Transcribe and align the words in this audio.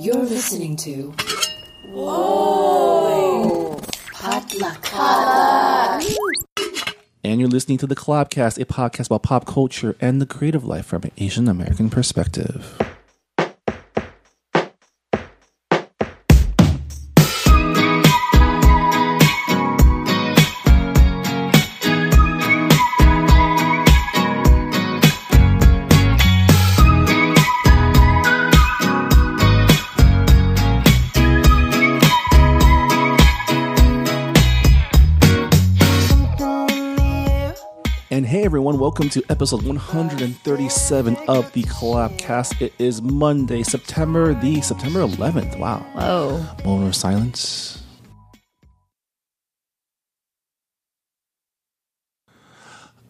You're 0.00 0.24
listening 0.24 0.76
to. 0.76 1.14
Whoa! 1.90 3.78
Potluck. 4.14 4.86
And 7.22 7.38
you're 7.38 7.50
listening 7.50 7.76
to 7.76 7.86
the 7.86 7.94
Collabcast, 7.94 8.58
a 8.58 8.64
podcast 8.64 9.08
about 9.08 9.22
pop 9.22 9.44
culture 9.44 9.96
and 10.00 10.18
the 10.18 10.24
creative 10.24 10.64
life 10.64 10.86
from 10.86 11.02
an 11.02 11.10
Asian 11.18 11.48
American 11.48 11.90
perspective. 11.90 12.78
Welcome 38.90 39.08
to 39.08 39.22
episode 39.28 39.62
137 39.62 41.16
of 41.28 41.52
the 41.52 41.62
Collabcast. 41.62 42.60
It 42.60 42.72
is 42.80 43.00
Monday, 43.00 43.62
September 43.62 44.34
the 44.34 44.60
September 44.62 45.06
11th. 45.06 45.60
Wow. 45.60 45.86
Oh. 45.94 46.56
Moment 46.64 46.88
of 46.88 46.96
silence. 46.96 47.80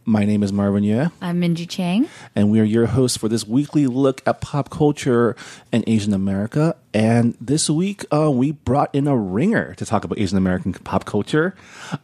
My 0.04 0.26
name 0.26 0.42
is 0.42 0.52
Marvin 0.52 0.82
Yeh, 0.84 1.08
I'm 1.22 1.40
Minji 1.40 1.66
Chang. 1.66 2.08
and 2.36 2.50
we 2.50 2.60
are 2.60 2.64
your 2.64 2.86
hosts 2.86 3.16
for 3.16 3.28
this 3.28 3.46
weekly 3.46 3.86
look 3.86 4.20
at 4.26 4.42
pop 4.42 4.68
culture 4.68 5.34
and 5.72 5.82
Asian 5.86 6.12
America. 6.12 6.76
And 6.92 7.38
this 7.40 7.70
week, 7.70 8.04
uh, 8.12 8.30
we 8.30 8.52
brought 8.52 8.94
in 8.94 9.06
a 9.06 9.16
ringer 9.16 9.74
to 9.76 9.86
talk 9.86 10.04
about 10.04 10.18
Asian 10.18 10.36
American 10.36 10.74
pop 10.74 11.06
culture. 11.06 11.54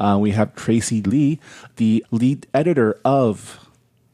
Uh, 0.00 0.16
we 0.18 0.30
have 0.30 0.54
Tracy 0.54 1.02
Lee, 1.02 1.40
the 1.76 2.06
lead 2.10 2.46
editor 2.54 2.98
of 3.04 3.65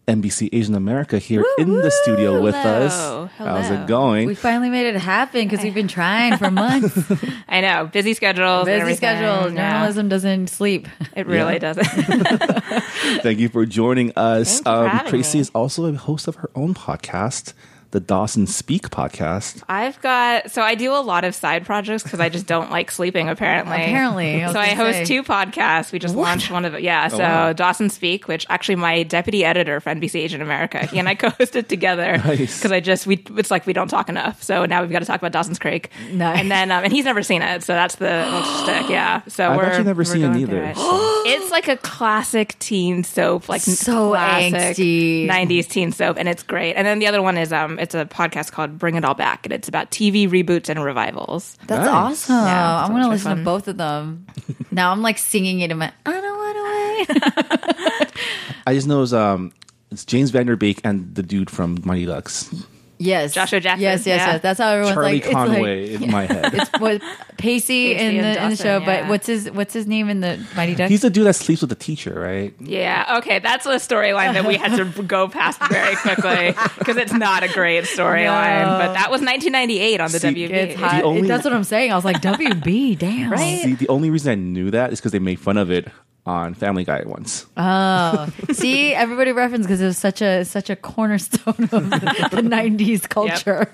NBC 0.09 0.49
Asian 0.53 0.75
America, 0.75 1.19
here 1.19 1.45
in 1.59 1.69
the 1.77 1.91
studio 1.91 2.43
with 2.43 2.55
us. 2.57 2.93
Hello. 2.99 3.27
How's 3.39 3.71
it 3.71 3.87
going? 3.87 4.27
We 4.27 4.35
finally 4.35 4.69
made 4.69 4.87
it 4.87 4.97
happen 4.97 5.45
because 5.49 5.63
we've 5.63 5.75
been 5.75 5.89
trying 5.89 6.37
for 6.39 6.51
months. 6.51 6.99
I 7.49 7.61
know, 7.61 7.87
busy 7.87 8.13
schedules. 8.15 8.65
Busy 8.67 8.81
everything. 8.81 8.97
schedule. 8.97 9.53
Yeah. 9.55 9.71
Journalism 9.73 10.09
doesn't 10.09 10.49
sleep. 10.49 10.89
It 11.15 11.27
really 11.27 11.55
Yeah. 11.55 11.73
doesn't. 11.73 11.85
Thank 13.23 13.39
you 13.39 13.49
for 13.49 13.65
joining 13.65 14.13
us. 14.17 14.61
Thank 14.61 14.67
you 14.93 14.99
for 14.99 15.03
um, 15.05 15.07
Tracy 15.09 15.39
me. 15.39 15.43
is 15.43 15.51
also 15.55 15.85
a 15.87 15.93
host 15.97 16.27
of 16.27 16.37
her 16.37 16.51
own 16.57 16.75
podcast, 16.75 17.53
the 17.93 18.01
Dawson 18.01 18.47
Speak 18.47 18.89
podcast. 18.91 19.63
I've 19.69 20.01
got 20.01 20.51
so 20.51 20.63
I 20.63 20.75
do 20.75 20.93
a 20.95 21.01
lot 21.01 21.25
of 21.25 21.35
side 21.35 21.65
projects 21.67 22.03
because 22.03 22.21
I 22.21 22.29
just 22.31 22.47
don't 22.47 22.71
like 22.71 22.91
sleeping. 22.91 23.29
Apparently, 23.29 23.77
Apparently. 23.77 24.43
I 24.43 24.53
so 24.53 24.59
I 24.59 24.69
host 24.69 24.99
say. 24.99 25.05
two 25.05 25.23
podcasts. 25.23 25.93
We 25.93 25.99
just 25.99 26.15
launched 26.17 26.51
one 26.51 26.65
of 26.65 26.75
it. 26.75 26.83
Yeah. 26.83 27.09
So 27.09 27.19
wow. 27.19 27.53
Dawson 27.53 27.91
Speak, 27.91 28.29
which 28.29 28.47
actually 28.49 28.77
my 28.77 29.03
deputy 29.03 29.45
editor 29.45 29.79
for 29.79 29.91
NBC 29.91 30.17
Asian 30.23 30.41
America, 30.43 30.87
he 30.87 30.99
and 30.99 31.09
I 31.09 31.15
co-hosted 31.23 31.69
together 31.69 32.17
Nice. 32.25 32.59
because 32.59 32.73
I 32.73 32.81
just 32.81 33.07
we 33.07 33.23
it's 33.37 33.51
like 33.51 33.67
we 33.67 33.75
don't 33.75 33.89
talk 33.89 34.09
enough. 34.09 34.43
So 34.43 34.65
now 34.65 34.81
we've 34.81 34.91
got 34.91 35.01
to 35.01 35.05
talk 35.07 35.21
about 35.21 35.33
Dawson's 35.33 35.59
Creek. 35.59 35.91
Nice. 36.11 36.41
And 36.41 36.51
then 36.51 36.71
um, 36.73 36.85
and 36.85 36.93
he's 36.93 37.05
never 37.05 37.23
seen 37.23 37.43
it, 37.43 37.63
so 37.63 37.75
that's 37.75 37.97
the 37.97 38.05
that's 38.07 38.61
stick. 38.63 38.89
Yeah. 38.89 39.21
So 39.29 39.51
I've 39.51 39.57
we're 39.59 39.65
actually 39.65 39.85
never 39.85 40.01
we're 40.01 40.05
seen 40.05 40.25
it 40.25 40.37
either, 40.39 40.73
through 40.73 40.83
so- 40.83 41.23
it's 41.27 41.51
like 41.51 41.69
a 41.69 41.77
classic 41.77 42.59
teen 42.59 43.05
soap, 43.05 43.51
like 43.51 43.61
So 43.61 44.11
classic 44.13 44.55
angsty. 44.79 45.29
90s 45.29 45.69
teen 45.69 45.93
soap, 45.93 46.17
and 46.19 46.27
it's 46.27 46.43
great. 46.43 46.73
And 46.75 46.87
then 46.87 46.99
the 46.99 47.07
other 47.07 47.21
one 47.21 47.37
is 47.37 47.53
um, 47.53 47.79
it's 47.83 47.95
a 47.95 48.05
podcast 48.07 48.53
called 48.53 48.79
Bring 48.79 48.95
It 48.95 49.05
All 49.05 49.15
Back, 49.15 49.45
and 49.45 49.53
it's 49.53 49.69
about 49.69 49.91
TV 49.91 50.29
reboots 50.29 50.69
and 50.69 50.83
revivals. 50.83 51.57
That's 51.67 51.85
Nice. 51.85 51.89
awesome. 52.31 52.37
Yeah, 52.47 52.83
I'm 52.85 52.91
going 52.91 53.03
to 53.03 53.09
much 53.09 53.15
listen 53.17 53.31
fun. 53.33 53.37
to 53.39 53.45
both 53.45 53.69
of 53.69 53.77
them. 53.77 54.27
now 54.71 54.93
I'm 54.93 55.03
like 55.03 55.19
singing 55.19 55.61
it 55.61 55.71
in 55.71 55.79
my, 55.79 55.93
I 56.07 56.21
don't 56.21 57.07
want 57.07 57.09
to 57.09 58.05
wait. 58.05 58.13
I 58.67 58.75
just 58.75 58.87
know 58.87 59.03
it's, 59.03 59.13
um, 59.13 59.53
it's 59.91 60.05
James 60.05 60.31
Van 60.31 60.47
Der 60.47 60.57
Beek 60.57 60.81
and 60.85 61.13
the 61.15 61.23
dude 61.23 61.51
from 61.51 61.79
Mighty 61.85 62.07
Ducks, 62.07 62.55
yes. 63.03 63.35
Joshua 63.35 63.61
Jackson, 63.61 63.83
Yes, 63.83 64.07
yes, 64.07 64.19
yeah. 64.19 64.33
yes. 64.35 64.43
That's 64.43 64.59
how 64.61 64.71
everyone's 64.71 64.95
Charlie 64.95 65.21
like. 65.21 65.31
Conway 65.31 65.85
It's 65.91 65.93
like, 66.01 66.03
in 66.07 66.11
my 66.11 66.27
head. 66.27 66.55
it's 66.55 66.71
what 66.79 67.03
Pacey, 67.37 67.93
in 67.95 68.17
and 68.17 68.25
the 68.37 68.43
in 68.45 68.51
the 68.51 68.57
show, 68.57 68.79
Dawson, 68.79 68.85
but 68.87 69.09
what's 69.09 69.27
his 69.27 69.51
what's 69.51 69.75
his 69.75 69.87
name 69.87 70.09
in 70.09 70.21
the 70.21 70.45
Mighty 70.57 70.75
Ducks? 70.75 70.91
He's 70.91 71.03
the 71.03 71.11
dude 71.11 71.27
that 71.27 71.35
sleeps 71.35 71.61
with 71.61 71.71
the 71.71 71.77
teacher, 71.77 72.19
right? 72.19 72.55
Yeah, 72.61 73.17
okay, 73.19 73.39
that's 73.41 73.67
a 73.67 73.71
storyline 73.77 74.35
that 74.35 74.45
we 74.47 74.57
had 74.57 74.77
to 74.77 75.03
go 75.03 75.29
past 75.29 75.61
very 75.69 75.97
quickly 75.97 76.55
because 76.79 76.97
it's 76.97 77.13
not 77.13 77.43
a 77.43 77.49
great 77.53 77.85
storyline. 77.85 78.63
No. 78.63 78.79
But 78.79 78.93
that 78.95 79.11
was 79.11 79.21
1998 79.21 80.01
on 80.01 80.11
the 80.13 80.21
See, 80.21 80.29
WB. 80.29 80.51
it's 80.51 80.81
hot. 80.81 81.03
only- 81.03 81.29
That's 81.29 81.45
what 81.45 81.53
I'm 81.53 81.65
saying. 81.65 81.93
I 81.93 81.97
was 81.97 82.05
like, 82.05 82.21
WB, 82.21 82.99
damn. 82.99 83.31
Right? 83.33 83.63
See, 83.63 83.75
the 83.75 83.89
only 83.89 84.11
reason 84.11 84.31
I 84.31 84.35
knew 84.37 84.71
that 84.71 84.93
is 84.93 85.01
because 85.01 85.13
they 85.13 85.19
made 85.19 85.41
fun 85.41 85.57
of 85.59 85.71
it 85.71 85.89
on 86.27 86.55
Family 86.55 86.85
Guy 86.85 87.03
once. 87.05 87.47
Oh, 87.57 88.29
see, 88.53 88.95
everybody 88.95 89.33
referenced 89.33 89.69
because 89.69 89.81
it 89.81 89.87
was 89.87 89.99
such 89.99 90.23
a 90.23 90.45
such 90.45 90.71
a 90.71 90.77
cornerstone 90.77 91.69
of 91.73 91.91
the, 91.91 92.29
the 92.31 92.43
'90s 92.43 93.09
culture. 93.09 93.73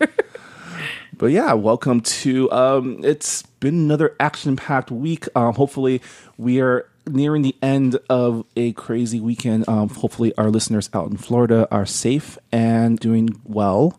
But 1.17 1.27
yeah, 1.27 1.53
welcome 1.55 2.01
to. 2.01 2.51
Um, 2.53 3.01
it's 3.05 3.43
been 3.43 3.75
another 3.75 4.15
action-packed 4.21 4.91
week. 4.91 5.27
Um, 5.35 5.55
hopefully, 5.55 6.01
we 6.37 6.61
are 6.61 6.87
nearing 7.09 7.43
the 7.43 7.57
end 7.61 7.99
of 8.09 8.45
a 8.55 8.73
crazy 8.75 9.21
weekend. 9.21 9.69
Um, 9.69 9.89
hopefully, 9.89 10.33
our 10.39 10.51
listeners 10.51 10.89
out 10.95 11.11
in 11.11 11.17
Florida 11.17 11.67
are 11.71 11.87
safe 11.87 12.39
and 12.53 12.99
doing 13.01 13.41
well. 13.45 13.99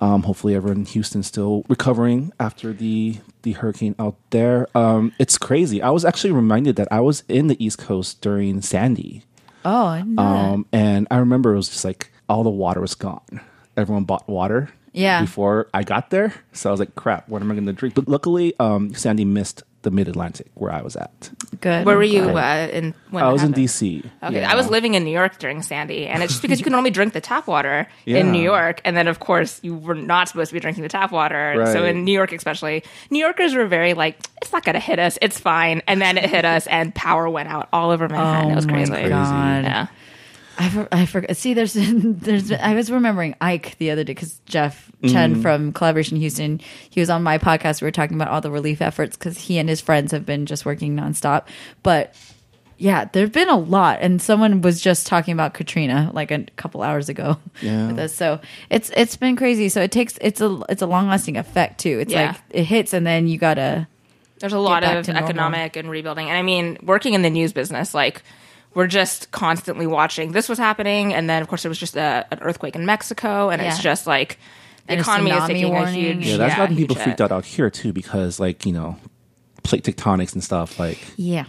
Um, 0.00 0.22
hopefully, 0.22 0.54
everyone 0.54 0.78
in 0.78 0.84
Houston 0.86 1.22
still 1.22 1.64
recovering 1.68 2.32
after 2.38 2.72
the 2.72 3.18
the 3.42 3.52
hurricane 3.52 3.94
out 3.98 4.16
there. 4.30 4.68
Um, 4.76 5.12
it's 5.18 5.38
crazy. 5.38 5.82
I 5.82 5.90
was 5.90 6.04
actually 6.04 6.32
reminded 6.32 6.76
that 6.76 6.88
I 6.90 7.00
was 7.00 7.24
in 7.28 7.48
the 7.48 7.62
East 7.64 7.78
Coast 7.78 8.20
during 8.20 8.60
Sandy. 8.62 9.24
Oh, 9.64 9.86
I 9.86 10.02
know. 10.02 10.22
Um, 10.22 10.66
and 10.72 11.08
I 11.10 11.18
remember 11.18 11.52
it 11.52 11.56
was 11.56 11.68
just 11.68 11.84
like 11.84 12.10
all 12.28 12.42
the 12.44 12.50
water 12.50 12.80
was 12.80 12.94
gone. 12.94 13.40
Everyone 13.76 14.04
bought 14.04 14.28
water. 14.28 14.70
Yeah. 14.92 15.20
Before 15.20 15.68
I 15.74 15.84
got 15.84 16.10
there, 16.10 16.34
so 16.52 16.70
I 16.70 16.72
was 16.72 16.80
like, 16.80 16.94
"Crap, 16.94 17.28
what 17.28 17.42
am 17.42 17.50
I 17.50 17.54
going 17.54 17.66
to 17.66 17.72
drink?" 17.72 17.94
But 17.94 18.08
luckily, 18.08 18.54
um, 18.58 18.94
Sandy 18.94 19.24
missed 19.24 19.62
the 19.82 19.90
Mid 19.92 20.08
Atlantic 20.08 20.48
where 20.54 20.72
I 20.72 20.82
was 20.82 20.96
at. 20.96 21.30
good. 21.60 21.86
Where 21.86 21.96
were 21.96 22.02
you 22.02 22.22
uh, 22.36 22.68
in 22.72 22.94
when 23.10 23.22
I 23.24 23.28
it 23.28 23.32
was 23.32 23.44
in? 23.44 23.54
DC. 23.54 24.04
Okay, 24.24 24.40
Yeah. 24.40 24.50
I 24.50 24.56
was 24.56 24.68
living 24.68 24.94
in 24.94 25.04
New 25.04 25.12
York 25.12 25.38
during 25.38 25.62
Sandy, 25.62 26.06
and 26.08 26.20
it's 26.22 26.32
just 26.32 26.42
because 26.42 26.58
you 26.58 26.64
can 26.64 26.74
only 26.74 26.90
drink 26.90 27.12
the 27.12 27.20
tap 27.20 27.46
water 27.46 27.86
Yeah. 28.04 28.18
in 28.18 28.32
New 28.32 28.42
York, 28.42 28.80
and 28.84 28.96
then 28.96 29.06
of 29.06 29.20
course 29.20 29.60
you 29.62 29.76
were 29.76 29.94
not 29.94 30.28
supposed 30.28 30.48
to 30.50 30.54
be 30.54 30.60
drinking 30.60 30.82
the 30.82 30.88
tap 30.88 31.12
water. 31.12 31.62
So 31.72 31.84
in 31.84 32.04
New 32.04 32.12
York, 32.12 32.32
especially, 32.32 32.82
New 33.10 33.20
Yorkers 33.20 33.54
were 33.54 33.66
very 33.66 33.94
like, 33.94 34.18
"It's 34.42 34.52
not 34.52 34.64
going 34.64 34.74
to 34.74 34.80
hit 34.80 34.98
us, 34.98 35.16
it's 35.22 35.38
fine," 35.38 35.80
and 35.86 36.02
then 36.02 36.18
it 36.18 36.28
hit 36.28 36.44
us, 36.44 36.66
and 36.66 36.92
power 36.94 37.28
went 37.30 37.48
out 37.48 37.68
all 37.72 37.90
over 37.92 38.08
Manhattan. 38.08 38.50
Oh 38.50 38.52
it 38.52 38.56
was 38.56 38.66
my 38.66 38.72
crazy. 38.72 39.08
God. 39.08 39.62
Yeah. 39.64 39.86
I, 40.58 40.68
for, 40.68 40.88
I 40.90 41.06
forgot. 41.06 41.36
See, 41.36 41.54
there's 41.54 41.74
there's. 41.78 42.50
I 42.50 42.74
was 42.74 42.90
remembering 42.90 43.36
Ike 43.40 43.76
the 43.78 43.92
other 43.92 44.02
day 44.02 44.12
because 44.12 44.40
Jeff 44.46 44.90
Chen 45.06 45.34
mm-hmm. 45.34 45.42
from 45.42 45.72
Collaboration 45.72 46.16
Houston, 46.16 46.60
he 46.90 47.00
was 47.00 47.10
on 47.10 47.22
my 47.22 47.38
podcast. 47.38 47.80
We 47.80 47.86
were 47.86 47.92
talking 47.92 48.16
about 48.16 48.28
all 48.28 48.40
the 48.40 48.50
relief 48.50 48.82
efforts 48.82 49.16
because 49.16 49.38
he 49.38 49.58
and 49.58 49.68
his 49.68 49.80
friends 49.80 50.10
have 50.12 50.26
been 50.26 50.46
just 50.46 50.66
working 50.66 50.96
nonstop. 50.96 51.44
But 51.84 52.14
yeah, 52.76 53.06
there've 53.12 53.30
been 53.30 53.48
a 53.48 53.56
lot, 53.56 53.98
and 54.00 54.20
someone 54.20 54.60
was 54.60 54.80
just 54.80 55.06
talking 55.06 55.32
about 55.32 55.54
Katrina 55.54 56.10
like 56.12 56.32
a 56.32 56.44
couple 56.56 56.82
hours 56.82 57.08
ago. 57.08 57.38
Yeah. 57.60 57.88
with 57.88 57.98
us. 57.98 58.14
So 58.14 58.40
it's 58.70 58.90
it's 58.96 59.16
been 59.16 59.34
crazy. 59.34 59.68
So 59.68 59.82
it 59.82 59.90
takes 59.90 60.16
it's 60.20 60.40
a 60.40 60.60
it's 60.68 60.82
a 60.82 60.86
long 60.86 61.08
lasting 61.08 61.36
effect 61.36 61.80
too. 61.80 61.98
It's 62.00 62.12
Yeah. 62.12 62.28
like 62.28 62.36
it 62.50 62.64
hits 62.64 62.92
and 62.92 63.06
then 63.06 63.26
you 63.26 63.38
gotta. 63.38 63.88
There's 64.38 64.52
a 64.52 64.58
lot 64.60 64.84
of 64.84 65.04
to 65.06 65.12
normal. 65.12 65.28
economic 65.28 65.76
and 65.76 65.90
rebuilding. 65.90 66.28
And 66.28 66.38
I 66.38 66.42
mean, 66.42 66.78
working 66.82 67.14
in 67.14 67.22
the 67.22 67.30
news 67.30 67.52
business, 67.52 67.92
like, 67.92 68.22
we're 68.74 68.86
just 68.86 69.30
constantly 69.30 69.86
watching 69.86 70.32
this 70.32 70.48
was 70.48 70.58
happening. 70.58 71.12
And 71.14 71.28
then, 71.28 71.42
of 71.42 71.48
course, 71.48 71.62
there 71.62 71.68
was 71.70 71.78
just 71.78 71.96
a, 71.96 72.26
an 72.30 72.38
earthquake 72.40 72.76
in 72.76 72.86
Mexico. 72.86 73.50
And 73.50 73.60
it's 73.62 73.78
just 73.80 74.06
like 74.06 74.38
the 74.86 74.92
And 74.92 75.00
economy 75.00 75.30
is 75.30 75.36
tsunami 75.42 75.46
taking 75.46 75.64
a 75.64 75.68
warning. 75.70 75.94
huge. 75.94 76.26
Yeah, 76.26 76.36
that's 76.38 76.56
gotten 76.56 76.76
people 76.76 76.96
freaked 76.96 77.20
out 77.20 77.32
out 77.32 77.44
here 77.44 77.70
too 77.70 77.92
because, 77.92 78.38
like, 78.38 78.64
you 78.66 78.72
know, 78.72 78.96
plate 79.64 79.84
tectonics 79.84 80.32
and 80.34 80.42
stuff. 80.44 80.78
Like, 80.78 80.98
Yeah. 81.16 81.44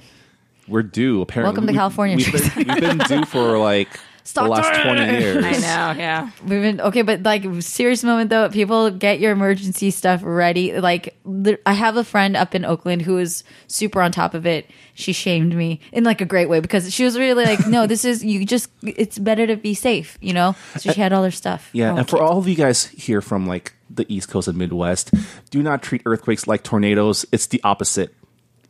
we're 0.68 0.84
due. 0.84 1.22
Apparently, 1.22 1.52
Welcome 1.54 1.68
to 1.68 1.74
California, 1.74 2.16
we've 2.18 2.32
been, 2.32 2.68
we've 2.68 2.80
been 2.82 2.98
due 3.00 3.26
for 3.26 3.58
like 3.58 3.90
Stop 4.30 4.44
the 4.46 4.50
last 4.52 4.74
doing 4.84 4.96
twenty 4.96 5.20
years. 5.20 5.44
I 5.44 5.52
know, 5.54 6.00
yeah. 6.00 6.30
We've 6.44 6.62
been 6.62 6.80
okay, 6.82 7.02
but 7.02 7.24
like 7.24 7.44
serious 7.62 8.04
moment 8.04 8.30
though. 8.30 8.48
People 8.50 8.92
get 8.92 9.20
your 9.20 9.32
emergency 9.32 9.90
stuff 9.90 10.22
ready. 10.24 10.80
Like 10.80 11.18
I 11.66 11.74
have 11.74 11.98
a 11.98 12.04
friend 12.04 12.38
up 12.38 12.54
in 12.54 12.64
Oakland 12.64 13.02
who 13.02 13.18
is 13.18 13.44
super 13.66 14.02
on 14.04 14.12
top 14.12 14.36
of 14.36 14.46
it. 14.46 14.70
She 14.94 15.14
shamed 15.14 15.56
me 15.56 15.80
in 15.92 16.04
like 16.04 16.22
a 16.22 16.26
great 16.26 16.48
way 16.48 16.60
because 16.60 16.94
she 16.94 17.04
was 17.04 17.18
really 17.18 17.44
like, 17.44 17.66
"No, 17.68 17.88
this 17.88 18.06
is 18.06 18.24
you. 18.24 18.46
Just 18.46 18.70
it's 18.84 19.18
better 19.18 19.48
to 19.48 19.56
be 19.56 19.74
safe," 19.74 20.18
you 20.22 20.34
know. 20.34 20.56
So 20.78 20.92
she 20.92 21.00
had 21.02 21.12
all 21.12 21.24
her 21.24 21.32
stuff. 21.32 21.70
Yeah, 21.74 21.94
Oh, 21.94 21.98
and 21.98 22.08
for 22.08 22.22
all 22.22 22.38
of 22.38 22.48
you 22.48 22.56
guys 22.56 22.86
here 22.86 23.22
from 23.22 23.48
like 23.48 23.74
the 23.90 24.06
East 24.14 24.30
Coast 24.30 24.48
and 24.48 24.58
Midwest, 24.60 25.12
do 25.50 25.64
not 25.64 25.82
treat 25.82 26.04
earthquakes 26.06 26.46
like 26.46 26.62
tornadoes. 26.64 27.26
It's 27.32 27.48
the 27.48 27.60
opposite. 27.64 28.14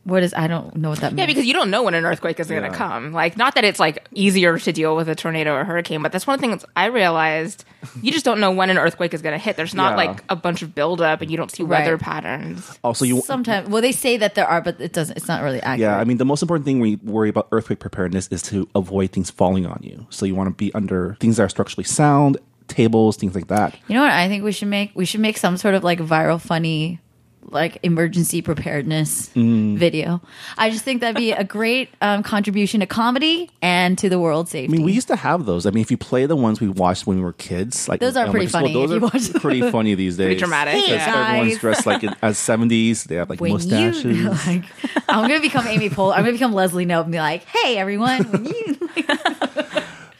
What 0.04 0.22
is? 0.22 0.32
I 0.32 0.46
don't 0.46 0.74
know 0.76 0.88
what 0.88 1.00
that 1.00 1.12
means. 1.12 1.18
Yeah, 1.18 1.26
because 1.26 1.44
you 1.44 1.52
don't 1.52 1.70
know 1.70 1.82
when 1.82 1.92
an 1.92 2.06
earthquake 2.06 2.40
is 2.40 2.48
going 2.48 2.62
to 2.62 2.70
come. 2.70 3.12
Like, 3.12 3.36
not 3.36 3.54
that 3.56 3.64
it's 3.64 3.78
like 3.78 4.08
easier 4.14 4.58
to 4.58 4.72
deal 4.72 4.96
with 4.96 5.10
a 5.10 5.14
tornado 5.14 5.52
or 5.54 5.60
a 5.60 5.64
hurricane, 5.64 6.00
but 6.02 6.10
that's 6.10 6.26
one 6.26 6.34
of 6.34 6.40
the 6.40 6.46
things 6.46 6.64
I 6.74 6.86
realized. 6.86 7.64
You 8.00 8.10
just 8.10 8.24
don't 8.24 8.40
know 8.40 8.50
when 8.50 8.70
an 8.70 8.78
earthquake 8.78 9.12
is 9.12 9.20
going 9.20 9.34
to 9.34 9.38
hit. 9.38 9.56
There's 9.56 9.74
not 9.74 9.90
Yeah. 9.92 9.96
like 9.96 10.24
a 10.30 10.36
bunch 10.36 10.62
of 10.62 10.74
buildup, 10.74 11.20
and 11.20 11.30
you 11.30 11.36
don't 11.36 11.50
see 11.50 11.62
Right. 11.62 11.80
weather 11.80 11.98
patterns. 11.98 12.66
Oh, 12.82 12.88
also, 12.88 13.04
you 13.04 13.20
sometimes. 13.20 13.68
Well, 13.68 13.82
they 13.82 13.92
say 13.92 14.16
that 14.16 14.34
there 14.36 14.46
are, 14.46 14.62
but 14.62 14.80
it 14.80 14.94
doesn't. 14.94 15.16
It's 15.18 15.28
not 15.28 15.42
really 15.42 15.60
accurate. 15.60 15.80
Yeah, 15.80 15.98
I 15.98 16.04
mean, 16.04 16.16
the 16.16 16.24
most 16.24 16.40
important 16.40 16.64
thing 16.64 16.80
when 16.80 16.92
you 16.92 17.00
worry 17.04 17.28
about 17.28 17.48
earthquake 17.52 17.80
preparedness 17.80 18.28
is 18.28 18.40
to 18.44 18.68
avoid 18.74 19.12
things 19.12 19.30
falling 19.30 19.66
on 19.66 19.80
you. 19.82 20.06
So 20.08 20.24
you 20.24 20.34
want 20.34 20.48
to 20.48 20.54
be 20.54 20.72
under 20.74 21.16
things 21.20 21.36
that 21.36 21.42
are 21.44 21.48
structurally 21.50 21.84
sound, 21.84 22.38
tables, 22.68 23.16
things 23.18 23.34
like 23.34 23.48
that. 23.48 23.76
You 23.86 23.96
know 23.96 24.02
what 24.02 24.12
I 24.12 24.28
think 24.28 24.44
we 24.44 24.52
should 24.52 24.68
make? 24.68 24.92
We 24.94 25.04
should 25.04 25.20
make 25.20 25.36
some 25.36 25.56
sort 25.58 25.74
of 25.74 25.84
like 25.84 25.98
viral, 25.98 26.40
funny, 26.40 27.00
like 27.48 27.78
emergency 27.82 28.42
preparedness 28.42 29.30
Mm. 29.34 29.76
video. 29.76 30.20
I 30.58 30.70
just 30.70 30.84
think 30.84 31.00
that'd 31.00 31.16
be 31.16 31.32
a 31.32 31.42
great 31.44 31.88
um, 32.00 32.22
contribution 32.22 32.80
to 32.80 32.86
comedy 32.86 33.50
and 33.62 33.96
to 33.98 34.08
the 34.08 34.18
world 34.18 34.48
safety. 34.48 34.72
I 34.72 34.76
mean, 34.76 34.84
we 34.84 34.92
used 34.92 35.08
to 35.08 35.16
have 35.16 35.46
those. 35.46 35.66
I 35.66 35.70
mean, 35.70 35.82
if 35.82 35.90
you 35.90 35.96
play 35.96 36.26
the 36.26 36.36
ones 36.36 36.60
we 36.60 36.68
watched 36.68 37.06
when 37.06 37.16
we 37.18 37.22
were 37.24 37.32
kids, 37.32 37.88
like 37.88 38.00
Those 38.00 38.16
are 38.16 38.30
pretty 38.30 38.46
elementary 38.46 38.72
funny 38.72 38.72
those 38.74 38.90
if 38.90 39.00
you 39.00 39.06
are 39.06 39.10
watch 39.12 39.28
them. 39.28 39.40
pretty 39.40 39.70
funny 39.70 39.94
these 39.94 40.16
days. 40.16 40.26
Pretty 40.26 40.38
dramatic, 40.40 40.74
Hey, 40.74 40.92
Because 40.92 41.08
everyone's 41.16 41.58
dressed 41.58 41.86
like 41.86 42.04
in, 42.04 42.14
as 42.22 42.38
seventies. 42.38 43.04
They 43.04 43.16
have 43.16 43.30
like 43.30 43.40
when 43.40 43.52
mustaches. 43.52 44.04
you 44.04 44.28
like, 44.30 44.64
I'm 45.08 45.26
gonna 45.28 45.40
become 45.40 45.66
Amy 45.66 45.90
Poehler. 45.90 46.12
I'm 46.14 46.20
gonna 46.20 46.32
become 46.32 46.52
Leslie 46.52 46.86
Knope 46.86 47.04
and 47.04 47.12
be 47.12 47.18
like, 47.18 47.44
"Hey, 47.44 47.78
everyone, 47.78 48.22
when 48.24 48.44
you." 48.44 48.76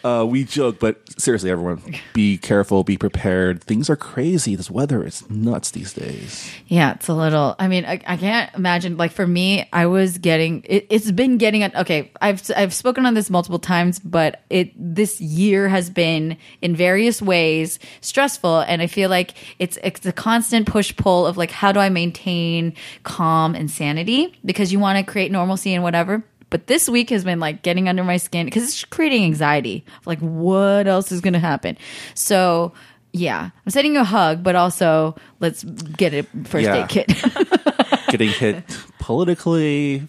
Uh, 0.03 0.25
we 0.29 0.45
joke, 0.45 0.79
but 0.79 0.99
seriously, 1.21 1.51
everyone, 1.51 1.83
be 2.15 2.39
careful, 2.39 2.85
be 2.85 2.97
prepared. 2.97 3.63
Things 3.63 3.91
are 3.91 3.97
crazy. 3.97 4.57
This 4.57 4.71
weather 4.71 5.05
is 5.05 5.29
nuts 5.29 5.73
these 5.73 5.93
days. 5.93 6.51
Yeah, 6.69 6.95
it's 6.95 7.09
a 7.09 7.15
little. 7.15 7.55
I 7.59 7.69
mean, 7.69 7.85
I, 7.85 8.01
I 8.07 8.17
can't 8.17 8.55
imagine. 8.55 8.97
Like 8.97 9.13
for 9.13 9.27
me, 9.27 9.69
I 9.73 9.87
was 9.87 10.19
getting. 10.19 10.63
It, 10.65 10.87
it's 10.89 11.11
been 11.11 11.37
getting. 11.37 11.65
Okay, 11.65 12.11
I've 12.21 12.43
I've 12.57 12.73
spoken 12.73 13.05
on 13.05 13.15
this 13.15 13.29
multiple 13.29 13.59
times, 13.59 13.99
but 13.99 14.43
it 14.49 14.73
this 14.77 15.21
year 15.21 15.69
has 15.69 15.91
been 15.91 16.37
in 16.63 16.75
various 16.75 17.21
ways 17.21 17.79
stressful, 18.01 18.61
and 18.61 18.81
I 18.81 18.87
feel 18.87 19.11
like 19.11 19.35
it's 19.59 19.79
it's 19.83 20.07
a 20.07 20.13
constant 20.13 20.67
push 20.67 20.97
pull 20.97 21.27
of 21.27 21.37
like 21.37 21.51
how 21.51 21.73
do 21.73 21.81
I 21.81 21.91
maintain 21.91 22.75
calm 23.03 23.55
and 23.55 23.71
sanity 23.71 24.39
because 24.45 24.73
you 24.73 24.79
want 24.79 25.05
to 25.05 25.11
create 25.11 25.31
normalcy 25.31 25.75
and 25.75 25.83
whatever. 25.83 26.25
But 26.51 26.67
this 26.67 26.89
week 26.89 27.11
has 27.11 27.25
been 27.25 27.41
like 27.41 27.63
getting 27.63 27.89
under 27.89 28.05
my 28.05 28.17
skin 28.17 28.45
because 28.47 28.65
it's 28.65 28.85
creating 28.85 29.25
anxiety. 29.25 29.85
Like, 30.05 30.19
what 30.19 30.87
else 30.89 31.13
is 31.13 31.21
going 31.21 31.35
to 31.35 31.39
happen? 31.39 31.79
So, 32.15 32.73
yeah, 33.13 33.51
I'm 33.67 33.71
sending 33.71 33.95
you 33.95 34.01
a 34.01 34.05
hug, 34.05 34.43
but 34.43 34.57
also 34.57 35.15
let's 35.41 35.63
get 35.65 36.13
a 36.13 36.23
first 36.45 36.65
Yeah. 36.65 36.83
aid 36.85 36.89
kit. 36.89 37.07
Getting 38.11 38.31
hit 38.31 38.65
politically, 38.99 40.03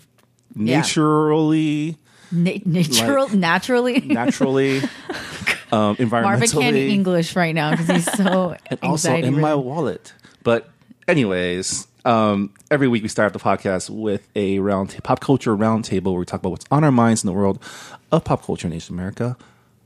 naturally, 0.56 1.98
Na- 2.32 2.52
natural, 2.66 3.26
Like- 3.26 3.34
naturally. 3.34 4.00
naturally, 4.02 4.82
um, 5.72 5.98
Marvin 6.00 6.48
can't. 6.48 6.76
English 6.76 7.36
right 7.36 7.54
now 7.54 7.72
because 7.72 7.88
he's 7.88 8.12
so 8.14 8.56
and 8.68 8.80
also 8.84 9.14
in 9.16 9.40
my 9.40 9.54
wallet. 9.56 10.14
But 10.44 10.70
anyways, 11.08 11.88
um, 12.06 12.54
every 12.70 12.88
week 12.88 13.04
we 13.04 13.10
start 13.10 13.28
off 13.28 13.34
the 13.34 13.40
podcast 13.40 13.90
with 13.90 14.28
a 14.36 14.60
round 14.60 14.98
pop 15.04 15.20
culture 15.20 15.56
roundtable 15.56 16.12
where 16.12 16.20
we 16.20 16.26
talk 16.26 16.40
about 16.40 16.50
what's 16.50 16.66
on 16.72 16.84
our 16.84 16.92
minds 16.92 17.24
in 17.24 17.28
the 17.28 17.34
world 17.34 17.62
of 18.12 18.24
pop 18.24 18.44
culture 18.44 18.68
in 18.68 18.74
Asian 18.74 18.96
America. 18.96 19.38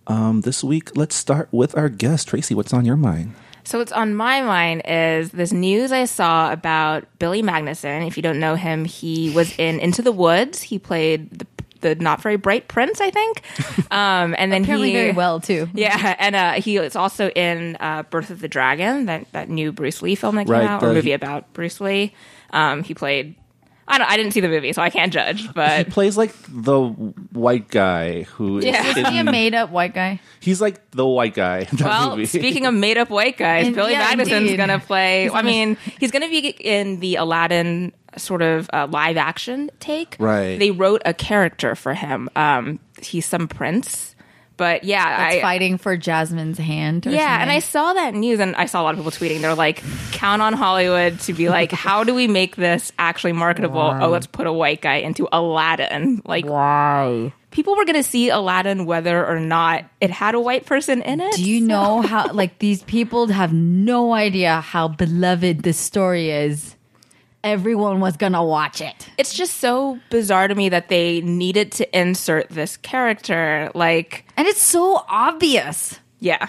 Um, 0.08 0.42
this 0.42 0.64
week, 0.64 0.96
let's 0.96 1.16
start 1.16 1.50
with 1.52 1.76
our 1.78 1.90
guest 1.90 2.28
Tracy. 2.28 2.54
What's 2.54 2.74
on 2.74 2.86
your 2.86 2.96
mind? 2.96 3.34
So 3.64 3.80
what's 3.80 3.92
on 3.92 4.14
my 4.14 4.42
mind 4.44 4.84
is 4.86 5.32
this 5.32 5.52
news 5.52 5.92
I 5.92 6.06
saw 6.06 6.52
about 6.52 7.06
Billy 7.18 7.42
Magnussen. 7.42 8.06
If 8.06 8.16
you 8.16 8.22
don't 8.22 8.40
know 8.40 8.54
him, 8.54 8.86
he 8.86 9.32
was 9.32 9.58
in 9.58 9.80
Into 9.80 10.04
the 10.04 10.12
Woods. 10.12 10.62
He 10.62 10.78
played 10.78 11.32
the, 11.32 11.48
the 11.86 11.96
not 11.96 12.22
very 12.22 12.36
bright 12.36 12.68
prince, 12.68 13.00
I 13.02 13.12
think. 13.12 13.42
Um, 13.92 14.36
and 14.38 14.52
then 14.52 14.64
Apparently 14.64 14.90
he 14.90 14.96
very 14.96 15.12
well 15.12 15.40
too. 15.40 15.70
Yeah, 15.74 16.16
and 16.20 16.36
uh, 16.36 16.54
he 16.54 16.78
is 16.78 16.96
also 16.96 17.30
in 17.30 17.78
uh, 17.80 18.04
Birth 18.04 18.30
of 18.32 18.42
the 18.42 18.48
Dragon, 18.48 19.06
that 19.06 19.32
that 19.32 19.48
new 19.48 19.72
Bruce 19.72 20.02
Lee 20.02 20.16
film 20.16 20.36
that 20.36 20.46
came 20.46 20.54
Right, 20.54 20.66
out, 20.68 20.82
or 20.84 20.88
the- 20.90 20.96
movie 20.96 21.12
about 21.14 21.54
Bruce 21.54 21.80
Lee. 21.80 22.14
Um, 22.50 22.84
he 22.84 22.94
played. 22.94 23.36
I 23.88 24.00
don't. 24.00 24.10
I 24.10 24.18
didn't 24.18 24.32
see 24.32 24.40
the 24.40 24.50
movie, 24.50 24.74
so 24.74 24.82
I 24.82 24.90
can't 24.90 25.14
judge. 25.14 25.54
But 25.54 25.78
he 25.86 25.92
plays 25.92 26.18
like 26.18 26.34
the 26.50 26.88
white 26.90 27.68
guy 27.70 28.24
who 28.24 28.58
is. 28.58 28.66
Yeah. 28.66 28.84
Is 28.98 29.08
he 29.10 29.20
a 29.20 29.24
made 29.24 29.54
up 29.54 29.70
white 29.70 29.94
guy? 29.94 30.20
he's 30.40 30.60
like 30.60 30.90
the 30.92 31.06
white 31.06 31.36
guy 31.36 31.60
in 31.72 31.78
that 31.78 31.82
well, 31.88 32.10
movie. 32.18 32.26
speaking 32.26 32.66
of 32.66 32.74
made 32.74 32.98
up 32.98 33.10
white 33.12 33.38
guys, 33.38 33.68
And- 33.68 33.76
Billy 33.76 33.92
yeah, 33.92 34.10
Magnussen's 34.12 34.32
indeed. 34.50 34.58
gonna 34.58 34.80
play. 34.80 35.30
I 35.30 35.44
mean, 35.44 35.78
he's 36.00 36.10
gonna 36.12 36.30
be 36.30 36.48
in 36.50 37.00
the 37.00 37.18
Aladdin 37.18 37.94
sort 38.18 38.42
of 38.42 38.70
uh, 38.74 38.88
live 38.90 39.18
action 39.18 39.70
take. 39.80 40.16
Right. 40.20 40.58
They 40.58 40.72
wrote 40.72 41.02
a 41.06 41.14
character 41.14 41.76
for 41.76 41.94
him. 41.94 42.30
Um, 42.36 42.80
he's 43.02 43.26
some 43.26 43.48
prince. 43.48 44.16
But 44.58 44.86
yeah, 44.86 45.18
That's 45.18 45.36
I, 45.36 45.42
fighting 45.42 45.78
for 45.78 45.98
Jasmine's 45.98 46.58
hand. 46.58 47.08
Or 47.08 47.10
Yeah, 47.10 47.42
and 47.42 47.52
I 47.52 47.60
saw 47.60 47.92
that 47.92 48.14
news, 48.14 48.40
and 48.40 48.56
I 48.56 48.68
saw 48.68 48.82
a 48.82 48.84
lot 48.84 48.94
of 48.94 49.00
people 49.00 49.12
tweeting. 49.12 49.42
They're 49.42 49.54
like, 49.54 49.84
"Count 50.14 50.42
on 50.42 50.54
Hollywood 50.54 51.20
to 51.22 51.34
be 51.34 51.50
like, 51.50 51.72
how 51.74 52.06
do 52.06 52.16
we 52.16 52.28
make 52.28 52.56
this 52.56 52.94
actually 52.98 53.34
marketable? 53.34 53.82
Oh, 53.82 54.08
let's 54.08 54.28
put 54.28 54.48
a 54.48 54.54
white 54.54 54.82
guy 54.82 54.96
into 54.96 55.28
Aladdin. 55.34 56.22
Like, 56.24 56.46
why? 56.46 57.34
people 57.56 57.78
were 57.78 57.86
going 57.86 57.96
to 57.96 58.04
see 58.04 58.30
Aladdin 58.30 58.86
whether 58.86 59.26
or 59.26 59.40
not 59.40 59.86
it 60.02 60.12
had 60.12 60.36
a 60.36 60.40
white 60.40 60.66
person 60.66 61.02
in 61.02 61.22
it. 61.22 61.36
Do 61.36 61.50
you 61.50 61.62
know 61.62 62.02
how? 62.02 62.32
Like 62.34 62.60
these 62.60 62.84
people 62.84 63.28
have 63.28 63.54
no 63.54 64.14
idea 64.14 64.60
how 64.60 64.90
beloved 64.90 65.64
this 65.64 65.78
story 65.78 66.32
is. 66.32 66.75
Everyone 67.46 68.00
was 68.00 68.18
gonna 68.18 68.44
watch 68.44 68.82
it. 68.82 69.08
It's 69.20 69.32
just 69.34 69.58
so 69.58 70.00
bizarre 70.10 70.48
to 70.48 70.56
me 70.56 70.68
that 70.70 70.90
they 70.90 71.22
needed 71.22 71.72
to 71.74 71.98
insert 71.98 72.50
this 72.50 72.76
character. 72.78 73.70
Like, 73.76 74.26
And 74.36 74.48
it's 74.48 74.62
so 74.62 75.06
obvious. 75.08 76.00
yeah. 76.20 76.48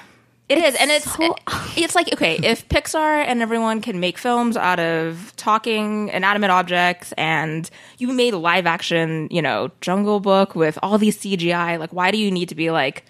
it 0.49 0.57
is, 0.59 0.75
and 0.77 0.91
it's 0.91 1.05
so- 1.13 1.33
eh, 1.33 1.59
it's 1.77 1.95
like 1.95 2.11
okay, 2.15 2.39
if 2.43 2.67
Pixar 2.71 3.25
and 3.27 3.43
everyone 3.43 3.83
can 3.83 4.01
make 4.01 4.17
films 4.17 4.57
out 4.57 4.81
of 4.81 5.35
talking 5.37 6.09
inanimate 6.09 6.51
objects, 6.51 7.13
and 7.19 7.69
you 7.99 8.11
made 8.13 8.33
a 8.33 8.39
live 8.39 8.65
action, 8.65 9.29
you 9.31 9.43
know, 9.43 9.71
Jungle 9.83 10.19
Book 10.21 10.55
with 10.55 10.79
all 10.83 10.97
these 10.99 11.19
CGI, 11.19 11.79
like 11.79 11.93
why 11.93 12.11
do 12.11 12.17
you 12.17 12.31
need 12.31 12.49
to 12.49 12.55
be 12.55 12.71
like 12.71 13.05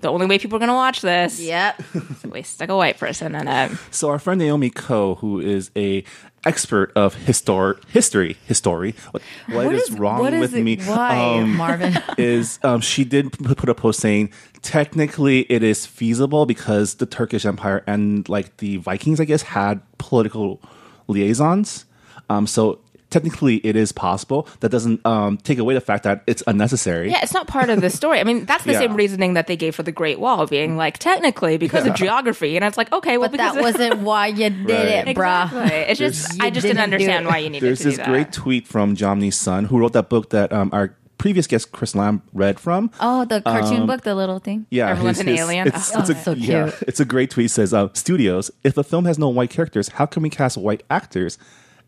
the 0.00 0.08
only 0.12 0.26
way 0.26 0.38
people 0.38 0.56
are 0.56 0.58
going 0.58 0.68
to 0.68 0.74
watch 0.74 1.00
this? 1.00 1.40
Yep. 1.40 1.80
is 1.94 2.24
if 2.24 2.26
we 2.26 2.42
stick 2.42 2.68
a 2.70 2.76
white 2.76 2.98
person 2.98 3.34
in 3.34 3.48
it. 3.48 3.72
So 3.90 4.08
our 4.10 4.18
friend 4.20 4.38
Naomi 4.38 4.68
Ko, 4.70 5.14
who 5.16 5.40
is 5.40 5.70
a 5.74 6.04
expert 6.44 6.92
of 6.96 7.14
histor- 7.16 7.82
history, 7.88 8.36
history. 8.46 8.94
What, 9.12 9.22
what 9.48 9.74
is, 9.74 9.90
wrong 9.92 10.18
what 10.20 10.32
is 10.34 10.40
with 10.40 10.54
it- 10.56 10.62
me? 10.62 10.76
Why, 10.76 11.38
Um, 11.38 11.54
Marvin? 11.56 11.96
is 12.18 12.58
um, 12.62 12.80
she 12.80 13.04
did 13.04 13.32
put 13.32 13.68
a 13.68 13.74
post 13.74 14.00
saying 14.00 14.32
technically 14.62 15.40
it 15.50 15.62
is 15.62 15.86
feasible 15.86 16.46
because 16.46 16.94
the 16.94 17.06
Turkish 17.06 17.44
Empire 17.46 17.82
and 17.86 18.28
like 18.28 18.56
the 18.58 18.76
Vikings, 18.78 19.20
I 19.20 19.24
guess, 19.24 19.42
had 19.42 19.80
political 19.98 20.60
liaisons. 21.08 21.84
Um, 22.30 22.46
so 22.46 22.80
technically 23.12 23.56
it 23.58 23.76
is 23.76 23.92
possible. 23.92 24.48
That 24.60 24.70
doesn't 24.70 25.04
um, 25.06 25.36
take 25.38 25.58
away 25.58 25.74
the 25.74 25.80
fact 25.80 26.02
that 26.02 26.24
it's 26.26 26.42
unnecessary. 26.48 27.10
Yeah, 27.10 27.20
it's 27.22 27.32
not 27.34 27.46
part 27.46 27.70
of 27.70 27.80
the 27.80 27.90
story. 27.90 28.18
I 28.18 28.24
mean, 28.24 28.44
that's 28.46 28.64
the 28.64 28.72
Yeah. 28.72 28.78
same 28.80 28.94
reasoning 28.94 29.34
that 29.34 29.46
they 29.46 29.56
gave 29.56 29.76
for 29.76 29.84
the 29.84 29.92
Great 29.92 30.18
Wall, 30.18 30.46
being 30.46 30.76
like 30.76 30.98
technically 30.98 31.58
because 31.58 31.86
of 31.86 31.94
geography, 31.94 32.56
and 32.56 32.64
it's 32.64 32.76
like 32.76 32.90
okay, 32.92 33.18
well, 33.18 33.28
But 33.28 33.32
because 33.38 33.54
that 33.54 33.62
wasn't 33.62 34.00
why 34.08 34.26
you 34.28 34.50
did 34.50 34.68
Right. 34.68 35.08
it, 35.08 35.16
bruh. 35.16 35.44
Exactly. 35.44 35.76
It's 35.78 35.98
just 36.00 36.42
I 36.42 36.50
just 36.50 36.62
didn't 36.66 36.76
didn't 36.78 36.84
understand 36.94 37.26
why 37.26 37.38
you 37.38 37.50
needed 37.50 37.66
There's 37.68 37.78
to 37.80 37.84
do 37.84 37.96
this 37.96 38.06
great 38.06 38.32
tweet 38.32 38.66
from 38.66 38.96
Jomny 38.96 39.32
Sun 39.32 39.66
who 39.66 39.78
wrote 39.78 39.92
that 39.92 40.08
book 40.08 40.30
that 40.30 40.52
um, 40.52 40.70
our 40.72 40.96
previous 41.18 41.46
guest 41.46 41.70
Chris 41.70 41.94
Lamb 41.94 42.20
read 42.32 42.58
from. 42.58 42.90
Oh, 42.98 43.24
the 43.24 43.40
cartoon 43.42 43.86
book, 43.86 44.02
the 44.02 44.14
little 44.16 44.40
thing. 44.40 44.66
Yeah, 44.70 44.88
Everyone's 44.88 45.18
his- 45.18 45.26
an 45.26 45.32
his- 45.32 45.40
alien. 45.40 45.68
It's, 45.68 45.94
Oh, 45.94 46.00
it's 46.00 46.08
a, 46.10 46.14
so 46.16 46.32
yeah, 46.32 46.70
cute. 46.70 46.82
it's 46.88 46.98
a 46.98 47.04
great 47.04 47.30
tweet. 47.30 47.46
It 47.46 47.50
says, 47.50 47.72
uh, 47.72 47.88
"Studios, 47.92 48.50
if 48.64 48.74
the 48.74 48.82
film 48.82 49.04
has 49.04 49.18
no 49.20 49.28
white 49.28 49.50
characters, 49.50 49.88
how 49.90 50.06
can 50.06 50.22
we 50.24 50.30
cast 50.30 50.56
white 50.56 50.82
actors? 50.90 51.38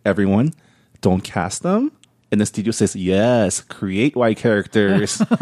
Everyone, 0.04 0.52
don't 1.04 1.22
cast 1.22 1.62
them." 1.62 1.92
And 2.32 2.40
the 2.40 2.46
studio 2.46 2.72
says, 2.72 2.96
"Yes, 2.96 3.60
create 3.60 4.16
white 4.16 4.38
characters." 4.38 5.22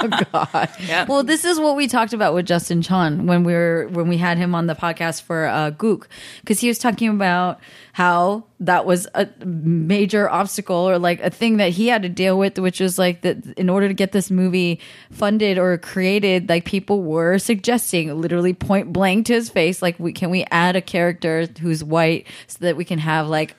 Oh 0.00 0.08
God. 0.32 0.68
Yeah. 0.86 1.06
Well, 1.08 1.24
this 1.24 1.44
is 1.44 1.58
what 1.58 1.74
we 1.74 1.88
talked 1.88 2.12
about 2.12 2.32
with 2.34 2.46
Justin 2.46 2.82
Chon 2.82 3.26
when 3.26 3.42
we 3.42 3.52
were 3.52 3.88
when 3.90 4.06
we 4.08 4.16
had 4.16 4.38
him 4.38 4.54
on 4.54 4.66
the 4.66 4.74
podcast 4.74 5.22
for 5.22 5.46
uh, 5.46 5.70
Gook, 5.72 6.06
because 6.40 6.60
he 6.60 6.68
was 6.68 6.78
talking 6.78 7.08
about 7.08 7.58
how 7.92 8.44
that 8.60 8.86
was 8.86 9.08
a 9.14 9.26
major 9.44 10.28
obstacle 10.28 10.88
or 10.88 10.98
like 10.98 11.20
a 11.20 11.30
thing 11.30 11.56
that 11.56 11.70
he 11.70 11.88
had 11.88 12.02
to 12.02 12.08
deal 12.08 12.38
with, 12.38 12.58
which 12.58 12.78
was 12.78 12.98
like 12.98 13.22
that 13.22 13.44
in 13.56 13.68
order 13.68 13.88
to 13.88 13.94
get 13.94 14.12
this 14.12 14.30
movie 14.30 14.78
funded 15.10 15.58
or 15.58 15.76
created, 15.78 16.48
like 16.48 16.64
people 16.64 17.02
were 17.02 17.38
suggesting 17.38 18.20
literally 18.20 18.52
point 18.52 18.92
blank 18.92 19.26
to 19.26 19.32
his 19.32 19.48
face, 19.50 19.82
like, 19.82 19.98
we 19.98 20.12
can 20.12 20.30
we 20.30 20.44
add 20.52 20.76
a 20.76 20.82
character 20.82 21.46
who's 21.60 21.82
white 21.82 22.26
so 22.46 22.58
that 22.60 22.76
we 22.76 22.84
can 22.84 22.98
have 23.00 23.26
like 23.26 23.56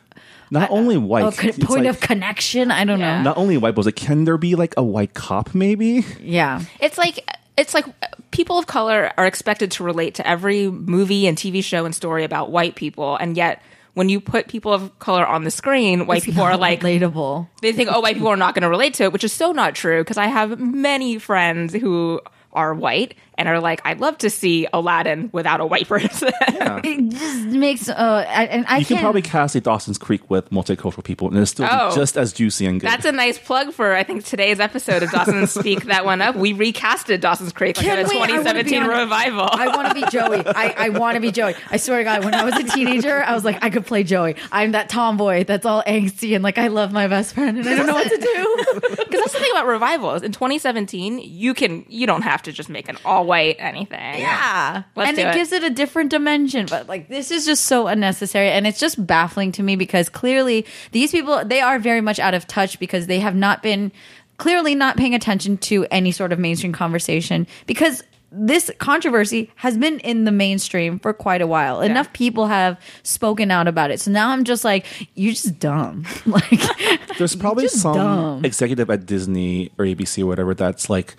not 0.52 0.70
only 0.72 0.98
white, 0.98 1.34
a 1.34 1.38
co- 1.38 1.48
it's 1.48 1.58
point 1.60 1.84
like- 1.86 1.90
of 1.90 2.00
connection? 2.00 2.72
I 2.72 2.84
don't 2.86 3.00
Yeah. 3.00 3.18
know. 3.18 3.24
not 3.24 3.38
only 3.38 3.58
white, 3.58 3.76
but 3.76 3.86
like, 3.86 3.96
can 3.96 4.26
there 4.26 4.38
be 4.38 4.56
like 4.56 4.74
a 4.78 4.84
white 4.84 5.14
cop? 5.14 5.54
Maybe 5.56 6.06
Yeah. 6.22 6.62
It's 6.80 6.98
like 6.98 7.20
it's 7.58 7.74
like 7.74 7.86
people 8.32 8.58
of 8.58 8.68
color 8.68 9.12
are 9.18 9.26
expected 9.26 9.70
to 9.72 9.84
relate 9.84 10.16
to 10.16 10.26
every 10.28 10.70
movie 10.70 11.28
and 11.28 11.38
TV 11.38 11.62
show 11.62 11.84
and 11.86 11.94
story 11.94 12.24
about 12.24 12.52
white 12.52 12.76
people, 12.76 13.18
and 13.18 13.36
yet 13.36 13.62
when 13.96 14.08
you 14.08 14.22
put 14.22 14.48
people 14.48 14.72
of 14.74 14.98
color 15.00 15.26
on 15.28 15.44
the 15.44 15.52
screen, 15.52 16.06
white 16.08 16.24
people 16.24 16.44
are 16.44 16.56
like 16.56 16.80
relatable. 16.82 17.48
they 17.62 17.74
think, 17.74 17.90
oh, 17.92 18.00
white 18.00 18.14
people 18.14 18.30
are 18.30 18.38
not 18.38 18.54
going 18.56 18.62
to 18.62 18.70
relate 18.70 18.94
to 18.94 19.04
it, 19.04 19.12
which 19.12 19.26
is 19.26 19.34
so 19.34 19.52
not 19.52 19.76
true. 19.76 20.00
Because 20.02 20.16
I 20.18 20.28
have 20.28 20.58
many 20.60 21.18
friends 21.18 21.74
who 21.74 22.22
are 22.54 22.74
white 22.74 23.14
and 23.40 23.48
are 23.50 23.60
like, 23.60 23.82
I'd 23.86 24.00
love 24.00 24.18
to 24.20 24.30
see 24.30 24.68
Aladdin 24.72 25.30
without 25.34 25.62
a 25.62 25.66
white 25.66 25.88
person. 25.88 26.32
It 26.82 27.10
just 27.10 27.46
makes 27.48 27.90
uh, 27.90 27.94
I, 28.28 28.46
and 28.46 28.66
I 28.68 28.78
You 28.78 28.86
can 28.86 28.96
can't- 28.98 29.04
probably 29.04 29.22
cast 29.24 29.56
a 29.56 29.62
Dawson's 29.62 29.98
Creek 29.98 30.30
with 30.30 30.50
multicultural 30.52 31.04
people, 31.04 31.28
and 31.30 31.38
it's 31.38 31.52
still 31.52 31.68
Oh. 31.70 31.94
just 31.96 32.16
as 32.18 32.32
juicy 32.34 32.66
and 32.68 32.80
good. 32.80 32.88
That's 32.90 33.06
a 33.06 33.12
nice 33.12 33.38
plug 33.40 33.74
for 33.74 33.96
I 33.96 34.04
think 34.04 34.24
today's 34.26 34.60
episode 34.60 35.02
of 35.04 35.10
Dawson's 35.12 35.52
Speak 35.60 35.86
that 35.86 36.06
one 36.06 36.22
up. 36.22 36.36
We 36.36 36.54
recasted 36.54 37.22
Dawson's 37.22 37.54
Creek 37.54 37.78
like 37.78 37.86
in 37.88 37.92
a 37.92 38.04
wait. 38.04 38.22
I 38.22 38.28
2017 38.28 38.84
on 38.84 38.90
revival. 38.90 39.50
I 39.52 39.68
want 39.76 39.88
to 39.90 39.94
be 39.96 40.04
Joey. 40.12 40.44
I, 40.46 40.74
I 40.78 40.90
want 40.90 41.16
to 41.16 41.22
be 41.22 41.32
Joey. 41.32 41.56
I 41.72 41.78
swear 41.78 42.00
to 42.00 42.04
God, 42.04 42.26
when 42.26 42.34
I 42.34 42.44
was 42.44 42.56
a 42.58 42.64
teenager, 42.64 43.24
I 43.24 43.34
was 43.34 43.44
like, 43.46 43.64
I 43.64 43.70
could 43.70 43.86
play 43.86 44.04
Joey. 44.04 44.36
I'm 44.52 44.74
that 44.74 44.90
tomboy 44.90 45.44
that's 45.46 45.66
all 45.66 45.82
angsty 45.88 46.36
and 46.36 46.44
like, 46.44 46.58
I 46.58 46.68
love 46.68 46.92
my 46.92 47.08
best 47.08 47.34
friend 47.34 47.58
and 47.58 47.68
I 47.68 47.76
don't 47.76 47.88
know 47.88 47.94
what 47.96 48.10
to 48.10 48.18
do. 48.18 48.56
Because 49.10 49.22
that's 49.22 49.34
the 49.34 49.40
thing 49.40 49.52
about 49.52 49.66
revivals. 49.68 50.22
In 50.22 50.32
2017, 50.32 51.20
you 51.24 51.54
can 51.54 51.86
you 51.88 52.06
don't 52.06 52.22
have 52.22 52.44
to 52.44 52.52
just 52.52 52.70
make 52.70 52.88
an 52.90 52.98
all 53.06 53.26
white 53.30 53.56
anything. 53.60 54.20
Yeah. 54.20 54.84
Let's 54.96 55.10
and 55.10 55.18
do 55.18 55.24
it, 55.24 55.28
it. 55.28 55.34
gives 55.36 55.52
it 55.54 55.64
a 55.64 55.70
different 55.70 56.10
dimension. 56.10 56.66
But 56.70 56.90
like 56.90 57.08
this 57.08 57.32
is 57.32 57.46
just 57.46 57.66
so 57.66 57.88
unnecessary 57.88 58.50
and 58.50 58.68
it's 58.68 58.80
just 58.80 59.06
baffling 59.06 59.52
to 59.54 59.64
me 59.64 59.78
because 59.78 60.10
clearly 60.10 60.66
these 60.92 61.12
people 61.12 61.46
they 61.46 61.62
are 61.62 61.80
very 61.80 62.02
much 62.02 62.20
out 62.20 62.34
of 62.34 62.48
touch 62.48 62.80
because 62.80 63.08
they 63.08 63.20
have 63.20 63.36
not 63.36 63.64
been 63.64 63.92
clearly 64.38 64.76
not 64.76 64.98
paying 64.98 65.16
attention 65.16 65.58
to 65.58 65.86
any 65.92 66.12
sort 66.12 66.34
of 66.34 66.40
mainstream 66.40 66.74
conversation 66.74 67.46
because 67.68 68.04
this 68.32 68.70
controversy 68.78 69.52
has 69.56 69.78
been 69.78 70.00
in 70.00 70.24
the 70.24 70.32
mainstream 70.32 71.00
for 71.00 71.14
quite 71.14 71.42
a 71.42 71.48
while. 71.48 71.82
Enough 71.82 72.14
people 72.14 72.48
have 72.48 72.80
spoken 73.04 73.50
out 73.50 73.68
about 73.68 73.92
it. 73.92 74.00
So 74.00 74.12
now 74.12 74.30
I'm 74.30 74.44
just 74.44 74.64
like, 74.64 74.86
you're 75.16 75.34
just 75.34 75.60
dumb. 75.60 76.06
like 76.26 76.62
There's 77.18 77.36
probably 77.36 77.68
some 77.68 77.96
dumb. 77.96 78.46
executive 78.46 78.90
at 78.90 79.06
Disney 79.06 79.72
or 79.78 79.86
ABC 79.86 80.24
or 80.24 80.28
whatever 80.28 80.54
that's 80.54 80.90
like 80.90 81.16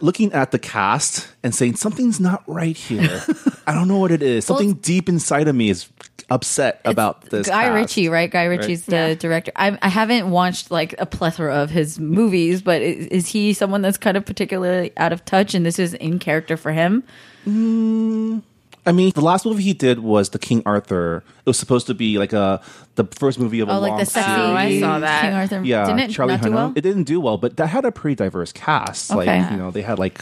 looking 0.00 0.32
at 0.32 0.50
the 0.50 0.58
cast 0.58 1.28
and 1.42 1.54
saying 1.54 1.76
something's 1.76 2.20
not 2.20 2.42
right 2.46 2.76
here. 2.76 3.22
I 3.66 3.74
don't 3.74 3.88
know 3.88 3.98
what 3.98 4.10
it 4.10 4.22
is. 4.22 4.44
Something 4.46 4.74
deep 4.74 5.08
inside 5.08 5.48
of 5.48 5.54
me 5.54 5.70
is 5.70 5.88
upset 6.30 6.80
about 6.84 7.22
this. 7.30 7.46
Guy 7.48 7.64
cast. 7.64 7.74
Ritchie, 7.74 8.08
right? 8.08 8.30
Guy 8.30 8.44
Ritchie's 8.44 8.84
the 8.86 8.94
Yeah. 8.96 9.14
director. 9.14 9.52
I, 9.56 9.78
I 9.80 9.88
haven't 9.88 10.30
watched 10.30 10.70
like 10.70 10.94
a 10.98 11.06
plethora 11.06 11.54
of 11.54 11.70
his 11.70 11.98
movies, 11.98 12.60
but 12.62 12.82
is, 12.82 13.06
is 13.06 13.26
he 13.28 13.52
someone 13.52 13.82
that's 13.82 13.96
kind 13.98 14.16
of 14.16 14.24
particularly 14.26 14.92
out 14.96 15.12
of 15.12 15.24
touch 15.24 15.54
and 15.54 15.64
this 15.64 15.78
is 15.78 15.94
in 15.94 16.18
character 16.18 16.56
for 16.56 16.72
him? 16.72 17.02
Mm, 17.46 18.42
I 18.88 18.92
mean, 18.92 19.12
the 19.14 19.20
last 19.20 19.44
movie 19.44 19.62
he 19.62 19.74
did 19.74 19.98
was 20.00 20.30
the 20.30 20.38
King 20.38 20.62
Arthur. 20.64 21.22
It 21.40 21.46
was 21.46 21.58
supposed 21.58 21.86
to 21.88 21.94
be 21.94 22.18
like 22.18 22.32
a 22.32 22.60
the 22.94 23.04
first 23.04 23.38
movie 23.38 23.60
of 23.60 23.68
a 23.68 23.72
Oh, 23.72 23.78
like 23.80 23.90
long 23.90 23.98
the 24.00 24.06
sexy 24.06 24.30
Oh, 24.30 24.54
I 24.54 24.80
saw 24.80 24.98
that. 24.98 25.22
King 25.22 25.34
Arthur. 25.34 25.62
Yeah, 25.64 25.84
Didn't 25.86 26.00
it 26.00 26.10
Charlie 26.10 26.32
not 26.34 26.42
do 26.42 26.48
Hunnam. 26.48 26.54
well? 26.54 26.72
It 26.74 26.80
didn't 26.80 27.04
do 27.04 27.20
well, 27.20 27.36
but 27.38 27.56
that 27.58 27.66
had 27.68 27.84
a 27.84 27.92
pretty 27.92 28.14
diverse 28.16 28.50
cast. 28.52 29.10
Like 29.10 29.28
Okay. 29.28 29.50
you 29.50 29.56
know, 29.58 29.70
they 29.70 29.82
had 29.82 29.98
like 29.98 30.20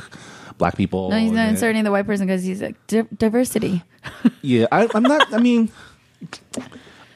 black 0.58 0.76
people. 0.76 1.10
No, 1.10 1.16
he's 1.18 1.30
in 1.30 1.36
not 1.36 1.46
it. 1.46 1.50
inserting 1.50 1.84
the 1.84 1.90
white 1.92 2.06
person 2.06 2.26
because 2.26 2.42
he's 2.42 2.60
like 2.60 2.74
di- 2.88 3.06
diversity. 3.16 3.82
Yeah, 4.42 4.66
I, 4.72 4.88
I'm 4.94 5.02
not. 5.04 5.32
I 5.32 5.38
mean, 5.38 5.70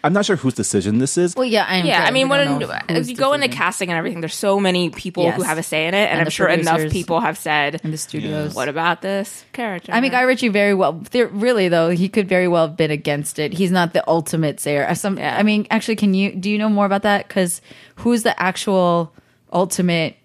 I'm 0.03 0.13
not 0.13 0.25
sure 0.25 0.37
whose 0.37 0.55
decision 0.55 0.99
this 0.99 1.19
is. 1.19 1.37
Well, 1.37 1.45
yeah, 1.45 1.67
I'm 1.69 1.85
yeah, 1.85 1.99
sure 1.99 2.07
I 2.07 2.11
mean, 2.11 2.29
when 2.29 2.63
if 2.89 3.09
you 3.09 3.17
go 3.17 3.33
into 3.35 3.49
casting 3.49 3.91
and 3.91 3.99
everything, 3.99 4.21
there's 4.21 4.35
so 4.35 4.59
many 4.59 4.91
people 4.91 5.25
Yes. 5.25 5.37
who 5.37 5.43
have 5.43 5.59
a 5.59 5.63
say 5.63 5.87
in 5.87 5.95
it, 5.95 5.99
and, 5.99 6.11
And 6.13 6.21
I'm 6.23 6.31
sure 6.31 6.49
enough 6.49 6.91
people 6.91 7.21
have 7.21 7.37
said, 7.37 7.81
in 7.85 7.91
the 7.91 7.99
studios. 7.99 8.55
"What 8.55 8.69
about 8.69 9.03
this 9.03 9.45
character?" 9.53 9.93
I 9.93 10.01
mean, 10.01 10.11
Guy 10.11 10.23
Ritchie 10.23 10.49
very 10.49 10.75
well. 10.75 11.03
Really 11.13 11.69
though, 11.69 11.91
he 11.91 12.09
could 12.09 12.29
very 12.29 12.49
well 12.49 12.69
have 12.69 12.77
been 12.77 12.91
against 12.91 13.39
it. 13.39 13.53
He's 13.53 13.71
not 13.71 13.93
the 13.93 14.03
ultimate 14.09 14.61
sayer. 14.61 14.93
Some, 14.95 15.19
Yeah. 15.19 15.37
I 15.37 15.43
mean, 15.43 15.67
actually, 15.71 15.97
can 15.97 16.15
you 16.15 16.35
do 16.35 16.51
you 16.51 16.59
know 16.59 16.69
more 16.71 16.87
about 16.87 17.03
that? 17.03 17.29
Because 17.29 17.61
who's 17.97 18.23
the 18.23 18.41
actual 18.41 19.13
ultimate 19.53 20.17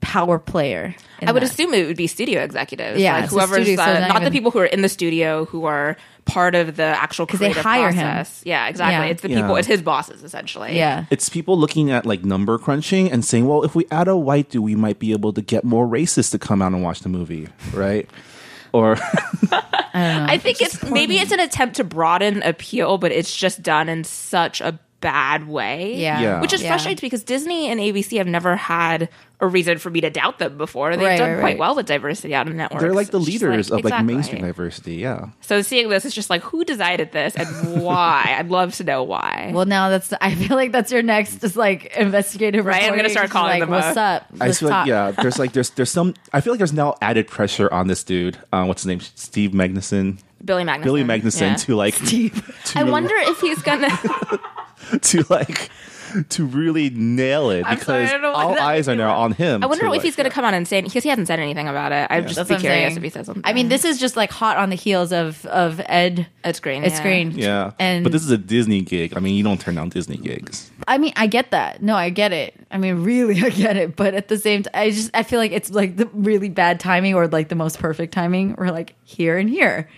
power 0.00 0.38
player? 0.38 0.94
I 1.22 1.32
would 1.32 1.42
that? 1.42 1.50
assume 1.50 1.74
it 1.74 1.86
would 1.86 1.96
be 1.96 2.06
studio 2.06 2.42
executives. 2.42 3.00
Yeah, 3.00 3.20
like 3.20 3.30
whoever's 3.30 3.64
studio, 3.64 3.84
so 3.84 3.94
not 3.94 4.08
not, 4.08 4.22
the 4.22 4.30
people 4.30 4.50
who 4.50 4.60
are 4.60 4.66
in 4.66 4.82
the 4.82 4.88
studio 4.88 5.44
who 5.46 5.64
are 5.64 5.96
part 6.28 6.54
of 6.54 6.76
the 6.76 6.84
actual 6.84 7.26
they 7.26 7.36
creative 7.36 7.62
hire 7.62 7.90
him. 7.90 8.26
Yeah, 8.44 8.68
exactly. 8.68 9.06
Yeah. 9.06 9.10
It's 9.10 9.22
the 9.22 9.28
people. 9.28 9.50
Yeah. 9.50 9.56
It's 9.56 9.66
his 9.66 9.82
bosses 9.82 10.22
essentially. 10.22 10.76
Yeah. 10.76 11.06
It's 11.10 11.28
people 11.28 11.58
looking 11.58 11.90
at 11.90 12.06
like 12.06 12.24
number 12.24 12.58
crunching 12.58 13.10
and 13.10 13.24
saying, 13.24 13.46
"Well, 13.46 13.64
if 13.64 13.74
we 13.74 13.86
add 13.90 14.06
a 14.06 14.16
white 14.16 14.50
dude, 14.50 14.62
we 14.62 14.76
might 14.76 14.98
be 14.98 15.12
able 15.12 15.32
to 15.32 15.42
get 15.42 15.64
more 15.64 15.86
racists 15.88 16.30
to 16.32 16.38
come 16.38 16.62
out 16.62 16.72
and 16.72 16.82
watch 16.82 17.00
the 17.00 17.08
movie, 17.08 17.48
right?" 17.72 18.08
Or 18.72 18.96
I 19.94 20.38
think 20.38 20.60
it's 20.60 20.82
maybe 20.84 21.18
it's 21.18 21.32
an 21.32 21.40
attempt 21.40 21.76
to 21.76 21.84
broaden 21.84 22.42
appeal, 22.42 22.98
but 22.98 23.10
it's 23.10 23.34
just 23.34 23.62
done 23.62 23.88
in 23.88 24.04
such 24.04 24.60
a 24.60 24.78
bad 25.00 25.46
way. 25.48 25.94
Yeah. 25.96 26.20
Yeah. 26.20 26.40
Which 26.40 26.52
is 26.52 26.62
Yeah. 26.62 26.70
frustrating 26.70 27.06
because 27.06 27.22
Disney 27.22 27.68
and 27.68 27.78
ABC 27.80 28.16
have 28.18 28.26
never 28.26 28.56
had 28.56 29.08
a 29.40 29.46
reason 29.46 29.78
for 29.78 29.88
me 29.90 30.00
to 30.00 30.10
doubt 30.10 30.40
them 30.40 30.58
before. 30.58 30.96
They've 30.96 31.06
Right, 31.06 31.16
done 31.18 31.30
right, 31.30 31.38
quite 31.38 31.48
right. 31.50 31.58
well 31.58 31.76
with 31.76 31.86
diversity 31.86 32.34
out 32.34 32.48
of 32.48 32.54
networks. 32.56 32.82
they're 32.82 32.92
like 32.92 33.10
the 33.12 33.20
leaders 33.20 33.70
like- 33.70 33.84
of 33.84 33.90
like 33.92 34.04
mainstream 34.04 34.42
diversity. 34.42 34.96
Yeah, 34.96 35.26
So 35.40 35.62
seeing 35.62 35.88
this, 35.88 36.04
is 36.04 36.12
just 36.12 36.28
like 36.28 36.42
who 36.42 36.64
decided 36.64 37.12
this 37.12 37.36
and 37.36 37.46
why? 37.84 38.34
I'd 38.36 38.48
love 38.50 38.74
to 38.76 38.84
know 38.84 39.04
why. 39.04 39.52
Well, 39.54 39.66
now 39.66 39.90
that's. 39.90 40.12
I 40.20 40.34
feel 40.34 40.56
like 40.56 40.72
that's 40.72 40.90
your 40.90 41.02
next, 41.02 41.40
just 41.40 41.54
like 41.56 41.94
investigative. 41.96 42.66
Right, 42.66 42.82
I'm 42.82 42.96
gonna 42.96 43.08
start 43.08 43.30
calling 43.30 43.50
like, 43.52 43.60
them 43.60 43.70
What's 43.70 43.96
up. 43.96 44.22
up? 44.22 44.26
I 44.40 44.46
Let's 44.46 44.58
feel 44.58 44.70
like 44.70 44.88
yeah. 44.88 45.12
There's 45.12 45.38
like 45.38 45.52
there's 45.52 45.70
there's 45.70 45.90
some. 45.90 46.14
I 46.32 46.40
feel 46.40 46.52
like 46.52 46.58
there's 46.58 46.72
now 46.72 46.96
added 47.00 47.28
pressure 47.28 47.72
on 47.72 47.86
this 47.86 48.02
dude. 48.02 48.36
Uh, 48.52 48.64
what's 48.64 48.82
his 48.82 48.88
name? 48.88 48.98
Steve 49.14 49.52
Magnussen. 49.52 50.18
Billy 50.44 50.64
Magnussen. 50.64 50.82
Billy 50.84 51.04
Magnussen 51.04 51.40
Yeah. 51.40 51.56
to 51.56 51.76
like 51.76 51.94
to, 52.06 52.30
I 52.76 52.84
wonder 52.84 53.14
if 53.16 53.40
he's 53.40 53.62
gonna. 53.62 53.88
to 55.02 55.24
like 55.28 55.70
to 56.30 56.46
really 56.46 56.88
nail 56.88 57.50
it 57.50 57.66
because 57.68 57.82
sorry, 57.84 58.04
I 58.04 58.12
don't 58.12 58.22
know 58.22 58.32
why 58.32 58.42
all 58.44 58.54
that 58.54 58.62
eyes 58.62 58.88
are 58.88 58.94
now 58.96 59.14
on 59.20 59.32
him. 59.32 59.62
I 59.62 59.66
wonder 59.66 59.84
if 59.84 59.90
like- 59.90 60.00
he's 60.02 60.16
gonna 60.16 60.30
come 60.30 60.42
out 60.44 60.54
and 60.54 60.66
say 60.66 60.80
because 60.80 61.02
he 61.02 61.10
hasn't 61.10 61.26
said 61.26 61.38
anything 61.38 61.68
about 61.68 61.92
it. 61.92 62.06
I'd 62.10 62.22
just 62.24 62.36
That's 62.36 62.48
be 62.48 62.54
I'm 62.54 62.60
curious 62.62 62.94
saying. 62.94 62.96
if 62.96 63.02
he 63.02 63.10
says 63.10 63.26
something. 63.26 63.42
I 63.44 63.52
mean, 63.52 63.68
this 63.68 63.84
is 63.84 63.98
just 64.00 64.16
like 64.16 64.30
hot 64.30 64.56
on 64.56 64.70
the 64.70 64.76
heels 64.76 65.12
of 65.12 65.44
of 65.46 65.82
Ed. 65.84 66.26
it's 66.44 66.60
green. 66.60 66.82
It's 66.84 66.96
yeah. 66.96 67.02
green. 67.02 67.30
Yeah, 67.32 67.72
And 67.78 68.04
but 68.04 68.12
this 68.12 68.22
is 68.24 68.30
a 68.30 68.38
Disney 68.38 68.80
gig. 68.80 69.14
I 69.16 69.20
mean, 69.20 69.34
you 69.34 69.44
don't 69.44 69.60
turn 69.60 69.74
down 69.74 69.90
Disney 69.90 70.16
gigs. 70.16 70.70
I 70.86 70.96
mean, 70.96 71.12
I 71.16 71.26
get 71.26 71.50
that. 71.50 71.82
No, 71.82 71.94
I 71.94 72.08
get 72.08 72.32
it. 72.32 72.54
I 72.70 72.78
mean, 72.78 73.04
really, 73.04 73.42
I 73.44 73.50
get 73.50 73.76
it. 73.76 73.94
But 73.94 74.14
at 74.14 74.28
the 74.28 74.38
same 74.38 74.62
time, 74.62 74.72
I 74.72 74.90
just 74.90 75.10
I 75.12 75.22
feel 75.24 75.38
like 75.40 75.52
it's 75.52 75.70
like 75.70 75.96
the 75.96 76.06
really 76.14 76.48
bad 76.48 76.80
timing 76.80 77.14
or 77.14 77.28
like 77.28 77.50
the 77.50 77.54
most 77.54 77.78
perfect 77.80 78.14
timing. 78.14 78.54
Or 78.56 78.70
like 78.70 78.94
here 79.04 79.36
and 79.36 79.50
here. 79.50 79.90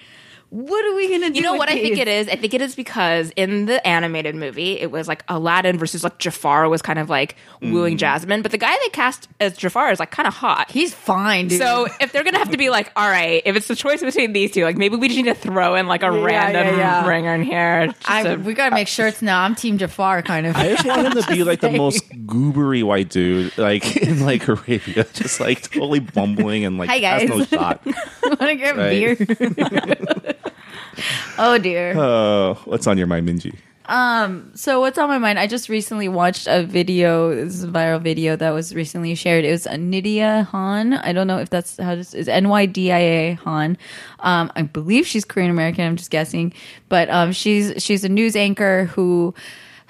What 0.51 0.85
are 0.85 0.97
we 0.97 1.09
gonna 1.09 1.31
do? 1.31 1.37
You 1.37 1.43
know 1.43 1.53
with 1.53 1.61
what 1.61 1.69
I 1.69 1.75
think 1.81 1.97
it 1.97 2.09
is? 2.09 2.27
I 2.29 2.35
think 2.35 2.55
it 2.55 2.61
is 2.61 2.75
because 2.75 3.31
in 3.37 3.67
the 3.67 3.87
animated 3.87 4.35
movie, 4.35 4.81
it 4.81 4.91
was 4.91 5.07
like 5.07 5.23
Aladdin 5.29 5.79
versus 5.79 6.03
like 6.03 6.19
Jafar 6.19 6.69
was 6.69 6.83
kind 6.83 6.99
of 6.99 7.09
like 7.09 7.37
Mm. 7.63 7.73
wooing 7.73 7.97
Jasmine, 7.99 8.41
but 8.43 8.51
the 8.53 8.59
guy 8.59 8.75
they 8.83 8.89
cast 8.89 9.29
as 9.39 9.57
Jafar 9.57 9.93
is 9.93 10.01
like 10.01 10.11
kind 10.11 10.27
of 10.27 10.33
hot. 10.35 10.71
He's 10.71 10.93
fine, 10.95 11.49
dude. 11.49 11.61
so 11.61 11.87
if 12.01 12.11
they're 12.11 12.25
gonna 12.25 12.39
have 12.39 12.51
to 12.51 12.57
be 12.57 12.69
like, 12.71 12.91
all 12.97 13.09
right, 13.09 13.43
if 13.45 13.55
it's 13.55 13.69
the 13.69 13.77
choice 13.77 14.01
between 14.01 14.33
these 14.33 14.51
two, 14.51 14.65
like 14.65 14.77
maybe 14.77 14.97
we 14.97 15.07
just 15.09 15.19
need 15.19 15.27
to 15.33 15.35
throw 15.35 15.75
in 15.77 15.87
like 15.87 16.03
a 16.03 16.07
Yeah, 16.07 16.25
random 16.25 16.67
yeah, 16.67 16.77
yeah. 17.05 17.07
ringer 17.09 17.35
in 17.35 17.43
here. 17.45 17.87
just 17.89 18.11
I, 18.11 18.23
to- 18.25 18.37
we 18.37 18.55
gotta 18.55 18.75
make 18.75 18.89
shirts 18.89 19.21
now. 19.23 19.43
I'm 19.43 19.55
Team 19.55 19.79
Jafar, 19.79 20.23
kind 20.23 20.47
of. 20.47 20.57
I 20.57 20.71
just 20.71 20.85
want 20.87 21.07
him 21.07 21.23
to 21.23 21.31
be 21.31 21.45
like 21.45 21.61
the 21.61 21.71
most 21.77 22.09
goobery 22.27 22.83
white 22.83 23.11
dude, 23.11 23.57
like 23.59 23.97
in 23.99 24.25
like 24.25 24.49
Arabia, 24.49 25.07
just 25.13 25.39
like 25.39 25.63
totally 25.71 26.01
bumbling 26.01 26.65
and 26.65 26.77
like 26.79 26.89
Hi, 26.89 26.97
has 26.99 27.29
no 27.29 27.39
guys. 27.39 27.49
shot. 27.49 27.85
want 28.25 28.41
to 28.41 28.57
get 28.57 28.77
Right. 28.77 29.19
beer. 29.19 30.37
oh 31.39 31.59
dear. 31.59 31.95
Oh, 31.97 32.59
what's 32.65 32.87
on 32.87 32.99
your 32.99 33.07
mind, 33.07 33.29
Minji? 33.29 33.55
Um, 33.87 34.53
So 34.55 34.79
what's 34.81 34.99
on 34.99 35.09
my 35.09 35.19
mind? 35.19 35.39
I 35.39 35.49
just 35.49 35.69
recently 35.69 36.09
watched 36.09 36.47
a 36.47 36.63
video, 36.65 37.35
this 37.35 37.55
is 37.55 37.65
a 37.65 37.69
viral 37.69 38.01
video 38.01 38.37
that 38.37 38.51
was 38.51 38.73
recently 38.73 39.17
shared. 39.17 39.45
It 39.45 39.51
was 39.51 39.67
a 39.67 39.77
Nydia 39.77 40.47
Han. 40.53 40.95
I 40.95 41.13
don't 41.13 41.27
know 41.27 41.39
if 41.39 41.51
that's 41.51 41.77
how 41.77 41.97
this 41.97 42.15
is 42.15 42.29
N 42.29 42.49
Y 42.49 42.67
D 42.67 42.93
I 42.93 42.99
A 42.99 43.33
Han. 43.45 43.77
Um, 44.21 44.53
I 44.55 44.63
believe 44.63 45.07
she's 45.09 45.25
Korean 45.25 45.51
American. 45.51 45.85
I'm 45.85 45.97
just 45.97 46.11
guessing, 46.13 46.53
but 46.89 47.11
um, 47.11 47.33
she's 47.33 47.83
she's 47.83 48.05
a 48.05 48.09
news 48.09 48.37
anchor 48.37 48.85
who 48.95 49.35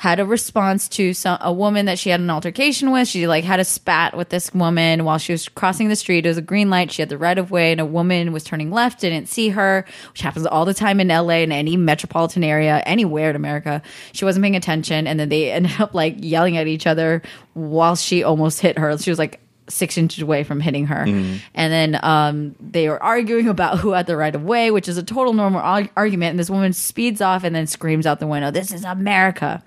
had 0.00 0.18
a 0.18 0.24
response 0.24 0.88
to 0.88 1.12
some, 1.12 1.36
a 1.42 1.52
woman 1.52 1.84
that 1.84 1.98
she 1.98 2.08
had 2.08 2.20
an 2.20 2.30
altercation 2.30 2.90
with. 2.90 3.06
She 3.06 3.26
like 3.26 3.44
had 3.44 3.60
a 3.60 3.66
spat 3.66 4.16
with 4.16 4.30
this 4.30 4.50
woman 4.54 5.04
while 5.04 5.18
she 5.18 5.32
was 5.32 5.46
crossing 5.50 5.90
the 5.90 5.94
street. 5.94 6.24
It 6.24 6.28
was 6.30 6.38
a 6.38 6.42
green 6.42 6.70
light. 6.70 6.90
She 6.90 7.02
had 7.02 7.10
the 7.10 7.18
right 7.18 7.36
of 7.36 7.50
way, 7.50 7.70
and 7.70 7.82
a 7.82 7.84
woman 7.84 8.32
was 8.32 8.42
turning 8.42 8.70
left, 8.70 9.00
didn't 9.00 9.28
see 9.28 9.50
her, 9.50 9.84
which 10.12 10.22
happens 10.22 10.46
all 10.46 10.64
the 10.64 10.72
time 10.72 11.00
in 11.00 11.08
LA 11.08 11.42
and 11.42 11.52
any 11.52 11.76
metropolitan 11.76 12.42
area, 12.42 12.82
anywhere 12.86 13.28
in 13.28 13.36
America. 13.36 13.82
She 14.12 14.24
wasn't 14.24 14.42
paying 14.42 14.56
attention, 14.56 15.06
and 15.06 15.20
then 15.20 15.28
they 15.28 15.52
ended 15.52 15.78
up 15.78 15.92
like 15.92 16.14
yelling 16.16 16.56
at 16.56 16.66
each 16.66 16.86
other 16.86 17.20
while 17.52 17.94
she 17.94 18.22
almost 18.22 18.60
hit 18.60 18.78
her. 18.78 18.96
She 18.96 19.10
was 19.10 19.18
like 19.18 19.38
six 19.70 19.96
inches 19.96 20.22
away 20.22 20.44
from 20.44 20.60
hitting 20.60 20.86
her. 20.86 21.04
And 21.54 21.72
then 21.72 21.98
um, 22.02 22.54
they 22.60 22.88
were 22.88 23.02
arguing 23.02 23.48
about 23.48 23.78
who 23.78 23.92
had 23.92 24.06
the 24.06 24.16
right 24.16 24.34
of 24.34 24.42
way, 24.42 24.70
which 24.70 24.88
is 24.88 24.98
a 24.98 25.02
total 25.02 25.32
normal 25.32 25.60
arg- 25.60 25.90
argument. 25.96 26.30
And 26.30 26.38
this 26.38 26.50
woman 26.50 26.72
speeds 26.72 27.20
off 27.20 27.44
and 27.44 27.54
then 27.54 27.66
screams 27.66 28.06
out 28.06 28.20
the 28.20 28.26
window, 28.26 28.50
"This 28.50 28.72
is 28.72 28.84
America!" 28.84 29.62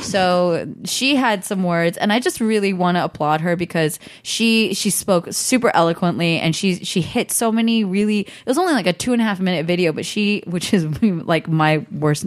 So 0.00 0.66
she 0.84 1.16
had 1.16 1.44
some 1.44 1.62
words, 1.62 1.96
and 1.98 2.12
I 2.12 2.20
just 2.20 2.40
really 2.40 2.72
want 2.72 2.96
to 2.96 3.04
applaud 3.04 3.40
her 3.42 3.56
because 3.56 3.98
she 4.22 4.72
she 4.74 4.90
spoke 4.90 5.28
super 5.32 5.70
eloquently, 5.74 6.38
and 6.38 6.56
she 6.56 6.76
she 6.76 7.00
hit 7.00 7.30
so 7.30 7.52
many 7.52 7.84
really. 7.84 8.20
It 8.20 8.46
was 8.46 8.58
only 8.58 8.72
like 8.72 8.86
a 8.86 8.92
two 8.92 9.12
and 9.12 9.20
a 9.20 9.24
half 9.24 9.40
minute 9.40 9.66
video, 9.66 9.92
but 9.92 10.06
she, 10.06 10.42
which 10.46 10.72
is 10.72 10.84
like 11.02 11.48
my 11.48 11.84
worst 11.90 12.26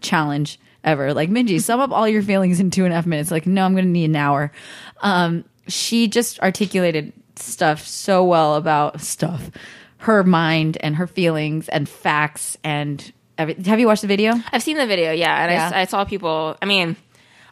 challenge 0.00 0.58
ever. 0.84 1.14
Like 1.14 1.30
Minji, 1.30 1.60
sum 1.60 1.80
up 1.80 1.90
all 1.90 2.08
your 2.08 2.22
feelings 2.22 2.60
in 2.60 2.70
two 2.70 2.84
and 2.84 2.92
a 2.92 2.96
half 2.96 3.06
minutes. 3.06 3.30
Like, 3.30 3.46
no, 3.46 3.64
I'm 3.64 3.72
going 3.72 3.84
to 3.84 3.90
need 3.90 4.10
an 4.10 4.16
hour. 4.16 4.52
Um, 5.02 5.44
she 5.72 6.08
just 6.08 6.40
articulated 6.40 7.12
stuff 7.36 7.86
so 7.86 8.24
well 8.24 8.56
about 8.56 9.00
stuff, 9.00 9.50
her 9.98 10.22
mind 10.24 10.76
and 10.80 10.96
her 10.96 11.06
feelings 11.06 11.68
and 11.68 11.88
facts 11.88 12.56
and 12.62 13.12
everything. 13.38 13.64
Have 13.64 13.80
you 13.80 13.86
watched 13.86 14.02
the 14.02 14.08
video? 14.08 14.34
I've 14.52 14.62
seen 14.62 14.76
the 14.76 14.86
video, 14.86 15.12
yeah, 15.12 15.42
and 15.44 15.52
Yeah. 15.52 15.70
I, 15.74 15.82
I 15.82 15.84
saw 15.84 16.04
people. 16.04 16.56
I 16.60 16.66
mean, 16.66 16.96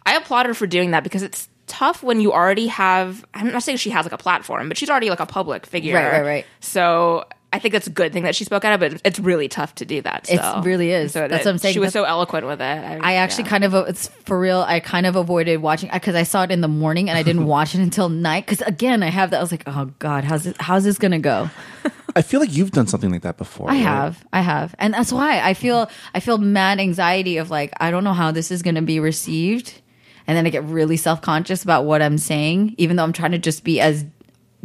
I 0.05 0.15
applaud 0.17 0.47
her 0.47 0.55
for 0.55 0.67
doing 0.67 0.93
that 0.93 1.05
because 1.05 1.23
it's 1.23 1.49
tough 1.67 2.03
when 2.03 2.21
you 2.21 2.33
already 2.33 2.67
have. 2.69 3.25
I'm 3.35 3.53
not 3.53 3.63
saying 3.63 3.79
she 3.79 3.91
has 3.91 4.05
like 4.05 4.13
a 4.13 4.19
platform, 4.19 4.69
but 4.69 4.77
she's 4.79 4.91
already 4.91 5.11
like 5.11 5.21
a 5.21 5.27
public 5.27 5.67
figure, 5.67 5.95
Right, 5.95 6.13
right, 6.13 6.25
right. 6.25 6.47
So 6.61 7.27
I 7.51 7.59
think 7.59 7.73
it's 7.73 7.87
a 7.87 7.91
good 7.91 8.13
thing 8.13 8.25
that 8.25 8.37
she 8.37 8.45
spoke 8.45 8.65
out, 8.67 8.75
of, 8.75 8.81
but 8.81 9.01
it's 9.07 9.19
really 9.19 9.49
tough 9.49 9.75
to 9.77 9.87
do 9.87 10.03
that. 10.03 10.29
It 10.31 10.39
really 10.65 10.91
is. 10.91 11.13
So 11.13 11.21
That's 11.21 11.31
that- 11.31 11.49
what 11.49 11.51
I'm 11.53 11.59
saying. 11.59 11.73
She 11.73 11.79
was 11.79 11.95
That's- 11.95 12.07
so 12.07 12.11
eloquent 12.11 12.47
with 12.47 12.61
it. 12.61 12.65
I 12.65 13.15
actually 13.15 13.45
yeah. 13.45 13.51
kind 13.51 13.65
of, 13.65 13.75
it's 13.89 14.09
for 14.27 14.39
real. 14.39 14.61
I 14.61 14.81
kind 14.81 15.07
of 15.07 15.17
avoided 15.17 15.63
watching 15.63 15.89
it 15.89 15.95
because 15.95 16.15
I 16.15 16.25
saw 16.25 16.43
it 16.43 16.51
in 16.51 16.61
the 16.61 16.69
morning 16.69 17.09
and 17.09 17.19
I 17.19 17.23
didn't 17.23 17.47
watch 17.57 17.75
it 17.75 17.81
until 17.81 18.11
night. 18.11 18.45
Because 18.45 18.61
again, 18.67 19.03
I 19.03 19.09
have 19.09 19.31
that. 19.31 19.39
I 19.39 19.41
was 19.41 19.51
like, 19.51 19.63
oh 19.67 19.91
god, 19.99 20.25
how's 20.25 20.47
it, 20.47 20.61
how's 20.61 20.85
this 20.85 20.99
gonna 20.99 21.19
go? 21.19 21.49
I 22.17 22.21
feel 22.23 22.41
like 22.41 22.53
you've 22.53 22.73
done 22.73 22.87
something 22.87 23.11
like 23.11 23.23
that 23.23 23.39
before. 23.39 23.71
I 23.71 23.75
right? 23.75 23.79
have, 23.81 24.27
I 24.33 24.41
have, 24.41 24.75
and 24.79 24.93
that's 24.93 25.13
why 25.13 25.41
I 25.41 25.55
feel 25.55 25.91
I 26.15 26.21
feel 26.21 26.37
mad 26.37 26.81
anxiety 26.81 27.39
of 27.39 27.51
like 27.51 27.73
I 27.81 27.91
don't 27.91 28.05
know 28.05 28.13
how 28.13 28.31
this 28.31 28.51
is 28.51 28.63
gonna 28.63 28.83
be 28.83 29.01
received, 29.01 29.81
and 30.27 30.37
then 30.37 30.47
I 30.47 30.51
get 30.51 30.65
really 30.65 30.97
self 30.99 31.23
conscious 31.23 31.63
about 31.63 31.85
what 31.85 32.03
I'm 32.03 32.19
saying, 32.19 32.75
even 32.77 32.97
though 32.97 33.05
I'm 33.05 33.13
trying 33.13 33.33
to 33.33 33.39
just 33.39 33.65
be 33.65 33.81
as 33.81 34.05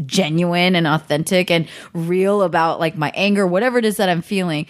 genuine 0.06 0.76
and 0.76 0.88
authentic 0.88 1.52
and 1.52 1.68
real 1.94 2.42
about 2.42 2.80
like 2.80 2.98
my 2.98 3.12
anger, 3.16 3.46
whatever 3.46 3.78
it 3.78 3.86
is 3.86 3.98
that 3.98 4.10
I'm 4.10 4.22
feeling. 4.22 4.66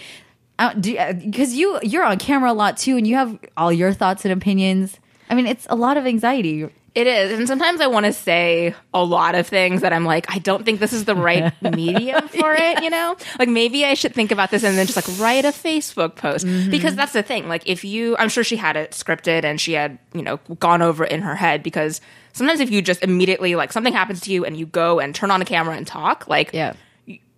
Uh, 0.59 0.73
because 0.75 1.51
uh, 1.51 1.55
you 1.55 1.79
you're 1.81 2.03
on 2.03 2.17
camera 2.19 2.51
a 2.51 2.53
lot 2.53 2.77
too, 2.77 2.95
and 2.95 3.07
you 3.07 3.15
have 3.15 3.39
all 3.57 3.73
your 3.73 3.91
thoughts 3.91 4.23
and 4.23 4.31
opinions. 4.31 4.99
I 5.29 5.35
mean, 5.35 5.47
it's 5.47 5.65
a 5.69 5.75
lot 5.75 5.97
of 5.97 6.05
anxiety. 6.05 6.69
It 6.95 7.07
is. 7.07 7.31
And 7.37 7.47
sometimes 7.47 7.81
I 7.81 7.87
want 7.87 8.05
to 8.05 8.13
say 8.13 8.75
a 8.93 9.03
lot 9.03 9.33
of 9.33 9.47
things 9.47 9.81
that 9.81 9.91
I'm 9.93 10.05
like, 10.05 10.27
I 10.29 10.37
don't 10.37 10.63
think 10.63 10.79
this 10.79 10.93
is 10.93 11.05
the 11.05 11.15
right 11.15 11.51
medium 11.75 12.27
for 12.27 12.53
it, 12.53 12.83
you 12.83 12.91
know? 12.91 13.17
Like 13.39 13.49
maybe 13.49 13.83
I 13.83 13.95
should 13.95 14.13
think 14.13 14.31
about 14.31 14.51
this 14.51 14.63
and 14.63 14.77
then 14.77 14.85
just 14.85 14.95
like 14.95 15.19
write 15.19 15.43
a 15.43 15.47
Facebook 15.47 16.15
post. 16.15 16.45
Because 16.69 16.95
that's 16.95 17.13
the 17.13 17.23
thing. 17.23 17.47
Like 17.49 17.63
if 17.67 17.83
you, 17.83 18.15
I'm 18.17 18.29
sure 18.29 18.43
she 18.43 18.57
had 18.57 18.75
it 18.77 18.91
scripted 18.91 19.43
and 19.43 19.59
she 19.59 19.73
had, 19.73 19.97
you 20.13 20.21
know, 20.21 20.37
gone 20.59 20.83
over 20.83 21.03
it 21.03 21.11
in 21.11 21.23
her 21.23 21.33
head 21.35 21.63
because 21.63 21.99
sometimes 22.33 22.59
if 22.59 22.69
you 22.69 22.81
just 22.83 23.01
immediately, 23.01 23.55
like 23.55 23.71
something 23.73 23.93
happens 23.93 24.21
to 24.21 24.31
you 24.31 24.45
and 24.45 24.55
you 24.55 24.67
go 24.67 24.99
and 24.99 25.15
turn 25.15 25.31
on 25.31 25.41
a 25.41 25.45
camera 25.45 25.75
and 25.75 25.87
talk, 25.87 26.27
like 26.27 26.51
Yeah. 26.53 26.73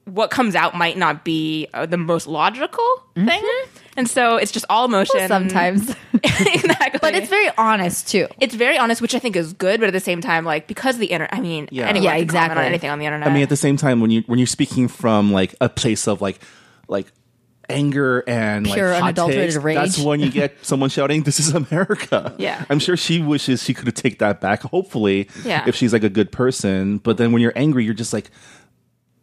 what 0.03 0.31
comes 0.31 0.55
out 0.55 0.75
might 0.75 0.97
not 0.97 1.24
be 1.24 1.69
uh, 1.74 1.85
the 1.85 1.97
most 1.97 2.27
logical 2.27 2.85
thing. 3.15 3.43
And 3.98 4.10
so 4.10 4.36
it's 4.38 4.52
just 4.52 4.66
all 4.70 4.86
emotion. 4.86 5.28
Sometimes, 5.28 5.90
exactly. 6.24 7.00
but 7.02 7.16
it's 7.16 7.30
very 7.30 7.50
honest 7.58 8.08
too. 8.08 8.28
it's 8.40 8.54
very 8.56 8.78
honest, 8.78 9.02
which 9.02 9.16
I 9.16 9.20
think 9.20 9.36
is 9.36 9.54
good, 9.54 9.80
but 9.80 9.88
at 9.88 9.94
the 9.94 10.00
same 10.00 10.22
time, 10.22 10.44
like 10.46 10.68
because 10.68 10.98
the 10.98 11.08
internet. 11.08 11.34
I 11.34 11.42
mean, 11.42 11.70
Yeah. 11.72 11.88
anyone 11.88 12.04
Yeah, 12.06 12.12
can 12.16 12.22
exactly. 12.24 12.60
on 12.60 12.66
anything 12.66 12.90
on 12.90 13.00
the 13.00 13.06
internet. 13.06 13.28
I 13.28 13.34
mean, 13.34 13.44
at 13.44 13.50
the 13.50 13.56
same 13.56 13.78
time, 13.78 14.02
when 14.02 14.12
you 14.12 14.24
when 14.28 14.40
you're 14.40 14.48
speaking 14.48 14.88
from 14.88 15.32
like 15.32 15.56
a 15.62 15.70
place 15.70 16.08
of 16.08 16.22
like 16.22 16.40
like 16.88 17.08
anger 17.68 18.24
and 18.28 18.66
Pure 18.66 18.92
like 18.92 19.02
unadulterated 19.02 19.54
takes, 19.54 19.64
rage. 19.64 19.75
that's 19.75 20.00
when 20.00 20.20
you 20.20 20.30
get 20.30 20.54
someone 20.64 20.90
shouting, 20.90 21.24
"This 21.24 21.40
is 21.40 21.54
America." 21.56 22.34
Yeah. 22.38 22.64
I'm 22.70 22.80
sure 22.80 22.96
she 22.98 23.22
wishes 23.22 23.64
she 23.64 23.74
could 23.74 23.88
have 23.88 23.96
take 23.96 24.20
that 24.20 24.42
back. 24.42 24.62
Hopefully, 24.64 25.30
Yeah. 25.44 25.64
if 25.68 25.75
she's 25.75 25.94
like 25.94 26.04
a 26.04 26.10
good 26.10 26.32
person. 26.32 26.98
But 27.00 27.18
then 27.18 27.32
when 27.32 27.42
you're 27.42 27.54
angry, 27.56 27.84
you're 27.86 27.94
just 27.94 28.14
like 28.14 28.30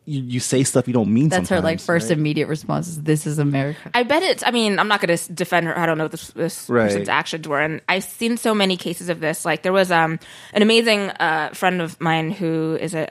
you, 0.04 0.20
you 0.22 0.40
say 0.40 0.64
stuff 0.64 0.88
you 0.88 0.94
don't 0.94 1.12
mean. 1.12 1.28
That's 1.28 1.48
her 1.48 1.56
like 1.56 1.78
sometimes, 1.80 1.86
first 1.86 2.08
right? 2.10 2.18
immediate 2.18 2.48
response 2.48 2.88
is 2.88 3.02
this 3.02 3.26
is 3.26 3.38
America. 3.38 3.90
I 3.94 4.02
bet 4.02 4.22
it's. 4.22 4.42
I 4.44 4.50
mean, 4.50 4.78
I'm 4.78 4.88
not 4.88 5.00
going 5.00 5.16
to 5.16 5.32
defend 5.32 5.66
her. 5.66 5.78
I 5.78 5.86
don't 5.86 5.96
know 5.98 6.04
what 6.04 6.10
this, 6.10 6.28
this 6.28 6.68
Right. 6.68 6.88
person's 6.88 7.08
actions 7.08 7.46
were, 7.46 7.60
and 7.60 7.80
I've 7.88 8.04
seen 8.04 8.36
so 8.36 8.54
many 8.54 8.76
cases 8.76 9.08
of 9.08 9.20
this. 9.20 9.44
Like 9.44 9.62
there 9.62 9.72
was 9.72 9.90
um 9.92 10.18
an 10.52 10.62
amazing 10.62 11.10
uh, 11.10 11.50
friend 11.54 11.80
of 11.80 12.00
mine 12.00 12.30
who 12.32 12.76
is 12.80 12.94
a 12.94 13.08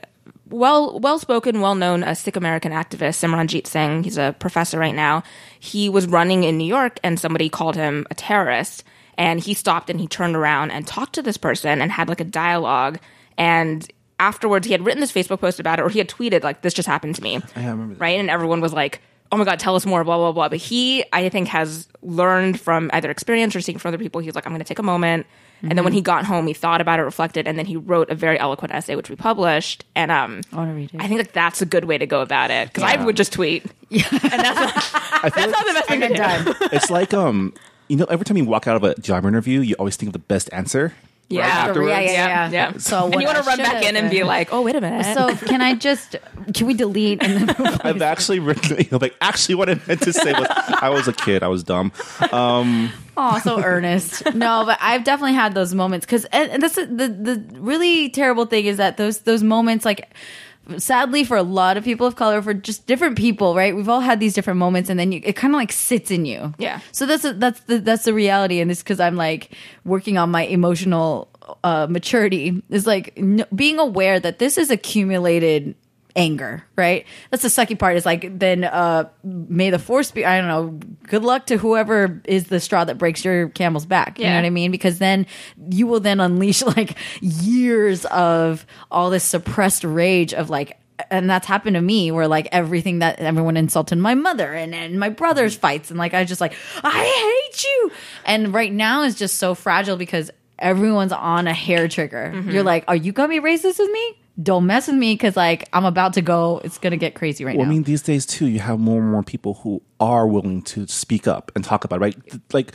well 0.50 1.00
well 1.00 1.18
spoken, 1.18 1.62
well 1.62 1.76
known 1.76 2.04
uh, 2.04 2.14
Sikh 2.14 2.36
American 2.36 2.74
activist, 2.74 3.20
Simran 3.24 3.48
Jeet 3.48 3.68
Singh. 3.68 4.04
He's 4.04 4.18
a 4.18 4.36
professor 4.38 4.78
right 4.78 4.96
now. 4.96 5.24
He 5.60 5.88
was 5.88 6.08
running 6.08 6.44
in 6.44 6.58
New 6.58 6.68
York, 6.68 7.00
and 7.04 7.18
somebody 7.18 7.48
called 7.48 7.78
him 7.78 8.06
a 8.12 8.16
terrorist, 8.16 8.84
and 9.18 9.40
he 9.40 9.54
stopped 9.54 9.90
and 9.90 10.00
he 10.00 10.08
turned 10.08 10.36
around 10.36 10.72
and 10.72 10.86
talked 10.86 11.14
to 11.16 11.22
this 11.22 11.38
person 11.38 11.82
and 11.82 11.90
had 11.90 12.10
like 12.10 12.20
a 12.20 12.26
dialogue 12.26 13.00
and. 13.38 13.88
Afterwards, 14.22 14.68
he 14.68 14.72
had 14.72 14.86
written 14.86 15.02
this 15.02 15.12
Facebook 15.12 15.42
post 15.42 15.60
about 15.60 15.80
it, 15.80 15.82
or 15.82 15.90
he 15.90 15.98
had 15.98 16.08
tweeted 16.08 16.44
like, 16.44 16.62
"This 16.62 16.74
just 16.76 16.88
happened 16.88 17.16
to 17.16 17.24
me." 17.24 17.42
I 17.56 17.66
remember 17.68 17.96
that. 17.96 18.00
right? 18.00 18.20
And 18.20 18.30
everyone 18.30 18.62
was 18.62 18.72
like, 18.72 19.02
"Oh 19.32 19.38
my 19.38 19.44
god, 19.44 19.60
tell 19.60 19.76
us 19.76 19.84
more!" 19.86 20.04
Blah 20.04 20.18
blah 20.18 20.32
blah. 20.32 20.48
But 20.48 20.60
he, 20.60 21.04
I 21.12 21.28
think, 21.30 21.48
has 21.48 21.88
learned 22.04 22.60
from 22.60 22.92
either 22.94 23.10
experience 23.10 23.56
or 23.56 23.62
seeing 23.62 23.80
from 23.80 23.90
other 23.90 23.98
people. 23.98 24.22
He's 24.22 24.36
like, 24.36 24.46
"I'm 24.46 24.52
going 24.52 24.60
to 24.62 24.68
take 24.68 24.78
a 24.80 24.84
moment," 24.84 25.26
and 25.64 25.72
then 25.76 25.84
when 25.84 25.94
he 25.94 26.02
got 26.02 26.26
home, 26.26 26.46
he 26.46 26.54
thought 26.54 26.82
about 26.82 27.00
it, 27.00 27.04
reflected, 27.04 27.48
and 27.48 27.58
then 27.58 27.66
he 27.66 27.76
wrote 27.76 28.12
a 28.12 28.16
very 28.16 28.38
eloquent 28.40 28.74
essay, 28.76 28.96
which 28.96 29.10
we 29.10 29.16
published. 29.16 29.86
And 29.96 30.12
um, 30.12 30.42
I 30.54 30.56
wanna 30.56 30.74
read 30.76 30.92
it. 30.94 31.02
I 31.02 31.08
think 31.08 31.18
like 31.20 31.34
that's 31.34 31.64
a 31.64 31.66
good 31.66 31.86
way 31.86 31.98
to 31.98 32.06
go 32.06 32.22
about 32.22 32.52
it 32.52 32.68
because 32.68 32.84
I 32.84 33.04
would 33.04 33.18
just 33.18 33.34
tweet. 33.34 33.66
I 33.92 35.30
feel 35.34 35.48
like 35.50 35.52
That's 35.52 35.68
the 35.68 35.74
best 35.74 35.88
thing 35.88 36.02
to 36.02 36.08
do. 36.10 36.66
it's 36.72 36.92
like 36.92 37.14
um, 37.16 37.54
you 37.88 37.98
know, 37.98 38.06
every 38.06 38.26
time 38.26 38.38
you 38.38 38.46
walk 38.46 38.68
out 38.68 38.76
of 38.76 38.84
a 38.84 38.94
job 39.02 39.26
interview, 39.26 39.62
you 39.62 39.76
always 39.80 39.96
think 39.96 40.10
of 40.10 40.14
the 40.14 40.20
best 40.20 40.48
answer. 40.54 40.94
Yeah, 41.32 41.42
right 41.42 41.70
afterwards. 41.70 41.92
yeah, 41.92 42.00
yeah, 42.00 42.28
yeah. 42.28 42.50
yeah. 42.52 42.78
So 42.78 43.06
and 43.06 43.14
what 43.16 43.22
you 43.22 43.28
want 43.28 43.38
to 43.38 43.44
run 43.44 43.58
back 43.58 43.84
should've 43.84 43.90
in 43.90 43.96
and 43.96 44.10
be 44.10 44.24
like, 44.24 44.52
"Oh, 44.52 44.62
wait 44.62 44.76
a 44.76 44.82
minute." 44.82 45.14
So 45.14 45.36
can 45.48 45.62
I 45.62 45.76
just 45.76 46.16
can 46.54 46.68
we 46.68 46.74
delete 46.74 47.24
and 47.24 47.50
then 47.50 47.80
I've 47.84 48.02
actually 48.02 48.40
written, 48.40 48.78
you 48.78 48.88
know, 48.92 48.98
like 48.98 49.16
actually 49.22 49.56
what 49.56 49.70
I 49.70 49.80
meant 49.88 50.02
to 50.02 50.14
say 50.14 50.34
was 50.34 50.48
I 50.50 50.90
was 50.90 51.08
a 51.08 51.14
kid, 51.14 51.44
I 51.44 51.48
was 51.48 51.64
dumb. 51.64 51.92
Um, 52.32 52.92
oh 53.18 53.40
so 53.40 53.62
earnest? 53.64 54.34
No, 54.34 54.64
but 54.66 54.78
I've 54.82 55.04
definitely 55.04 55.34
had 55.36 55.54
those 55.54 55.74
moments 55.74 56.06
because 56.06 56.26
and, 56.26 56.52
and 56.52 56.64
this 56.64 56.78
is 56.78 56.88
the 56.88 57.08
the 57.08 57.44
really 57.60 58.10
terrible 58.10 58.46
thing 58.46 58.66
is 58.66 58.78
that 58.78 58.98
those 58.98 59.20
those 59.20 59.44
moments 59.44 59.86
like. 59.86 60.14
Sadly, 60.80 61.24
for 61.24 61.38
a 61.38 61.44
lot 61.44 61.78
of 61.78 61.84
people 61.84 62.08
of 62.08 62.16
color, 62.16 62.42
for 62.42 62.54
just 62.54 62.88
different 62.88 63.18
people, 63.18 63.56
right? 63.56 63.76
We've 63.76 63.90
all 63.90 64.00
had 64.00 64.20
these 64.20 64.34
different 64.34 64.60
moments, 64.60 64.90
and 64.90 65.00
then 65.00 65.12
you, 65.12 65.22
it 65.24 65.36
kind 65.36 65.54
of 65.54 65.58
like 65.58 65.72
sits 65.72 66.12
in 66.12 66.26
you. 66.26 66.54
Yeah. 66.58 66.80
So 66.92 67.06
that's 67.06 67.26
a, 67.26 67.34
that's 67.34 67.60
the 67.62 67.80
that's 67.80 68.06
the 68.06 68.14
reality, 68.14 68.60
and 68.60 68.70
this 68.70 68.82
because 68.84 69.00
I'm 69.00 69.16
like 69.16 69.56
working 69.86 70.18
on 70.18 70.32
my 70.32 70.44
emotional 70.44 71.30
uh, 71.64 71.88
maturity 71.90 72.62
is 72.70 72.86
like 72.88 73.14
n- 73.18 73.46
being 73.54 73.80
aware 73.80 74.20
that 74.20 74.40
this 74.40 74.58
is 74.58 74.72
accumulated 74.72 75.76
anger, 76.16 76.64
right? 76.76 77.06
That's 77.30 77.44
the 77.44 77.50
sucky 77.50 77.78
part. 77.78 77.96
Is 77.96 78.06
like 78.06 78.38
then 78.40 78.64
uh, 78.64 79.10
may 79.24 79.70
the 79.70 79.80
force 79.80 80.12
be. 80.12 80.26
I 80.26 80.40
don't 80.40 80.48
know. 80.48 80.80
Good 81.08 81.24
luck 81.24 81.48
to 81.48 81.58
whoever 81.58 82.22
is 82.26 82.46
the 82.46 82.60
straw 82.60 82.84
that 82.84 82.98
breaks 82.98 83.24
your 83.24 83.50
camel's 83.50 83.86
back. 83.86 84.20
You 84.20 84.26
know 84.26 84.36
what 84.36 84.46
I 84.46 84.50
mean? 84.50 84.72
Because 84.72 85.00
then 85.00 85.28
you 85.70 85.88
will 85.88 86.00
then 86.00 86.20
unleash 86.20 86.62
like 86.78 86.98
years 87.22 88.06
of 88.06 88.66
all 88.90 89.10
this 89.10 89.24
suppressed 89.24 89.84
rage 89.84 90.34
of 90.34 90.50
like. 90.50 90.78
And 91.10 91.28
that's 91.28 91.48
happened 91.48 91.74
to 91.74 91.82
me 91.82 92.12
where 92.12 92.28
like 92.28 92.48
everything 92.52 93.00
that 93.00 93.18
everyone 93.20 93.58
insulted 93.58 93.98
my 93.98 94.14
mother 94.14 94.54
and, 94.54 94.76
and 94.76 95.00
my 95.00 95.10
brother's 95.10 95.56
fights 95.56 95.90
and 95.90 95.98
like 95.98 96.14
I 96.14 96.26
just 96.26 96.40
like 96.40 96.54
I 96.84 97.42
hate 97.50 97.64
you 97.64 97.92
and 98.24 98.54
right 98.54 98.72
now 98.72 99.02
is 99.02 99.16
just 99.16 99.40
so 99.40 99.56
fragile 99.56 99.98
because 99.98 100.30
everyone's 100.60 101.12
on 101.12 101.48
a 101.48 101.54
hair 101.54 101.88
trigger. 101.88 102.32
Mm-hmm. 102.34 102.52
You're 102.52 102.64
like, 102.64 102.86
are 102.88 102.96
you 102.96 103.12
gonna 103.12 103.30
be 103.30 103.40
racist 103.40 103.80
with 103.80 103.92
me? 103.92 104.21
Don't 104.42 104.66
mess 104.66 104.88
with 104.88 104.96
me 104.96 105.14
because 105.14 105.36
like 105.36 105.68
I'm 105.74 105.86
about 105.86 106.14
to 106.14 106.22
go. 106.22 106.62
It's 106.64 106.78
gonna 106.78 106.98
get 106.98 107.16
crazy 107.16 107.44
right 107.44 107.56
now. 107.56 107.60
Well, 107.60 107.68
I 107.68 107.72
mean, 107.72 107.84
these 107.84 108.02
days 108.02 108.26
too, 108.26 108.48
you 108.48 108.60
have 108.60 108.80
more 108.80 109.02
and 109.02 109.12
more 109.12 109.24
people 109.24 109.56
who 109.56 109.82
are 110.00 110.28
willing 110.28 110.62
to 110.64 110.88
speak 110.88 111.28
up 111.28 111.52
and 111.56 111.64
talk 111.64 111.84
about 111.84 111.98
it, 111.98 112.02
right? 112.02 112.18
Like, 112.54 112.74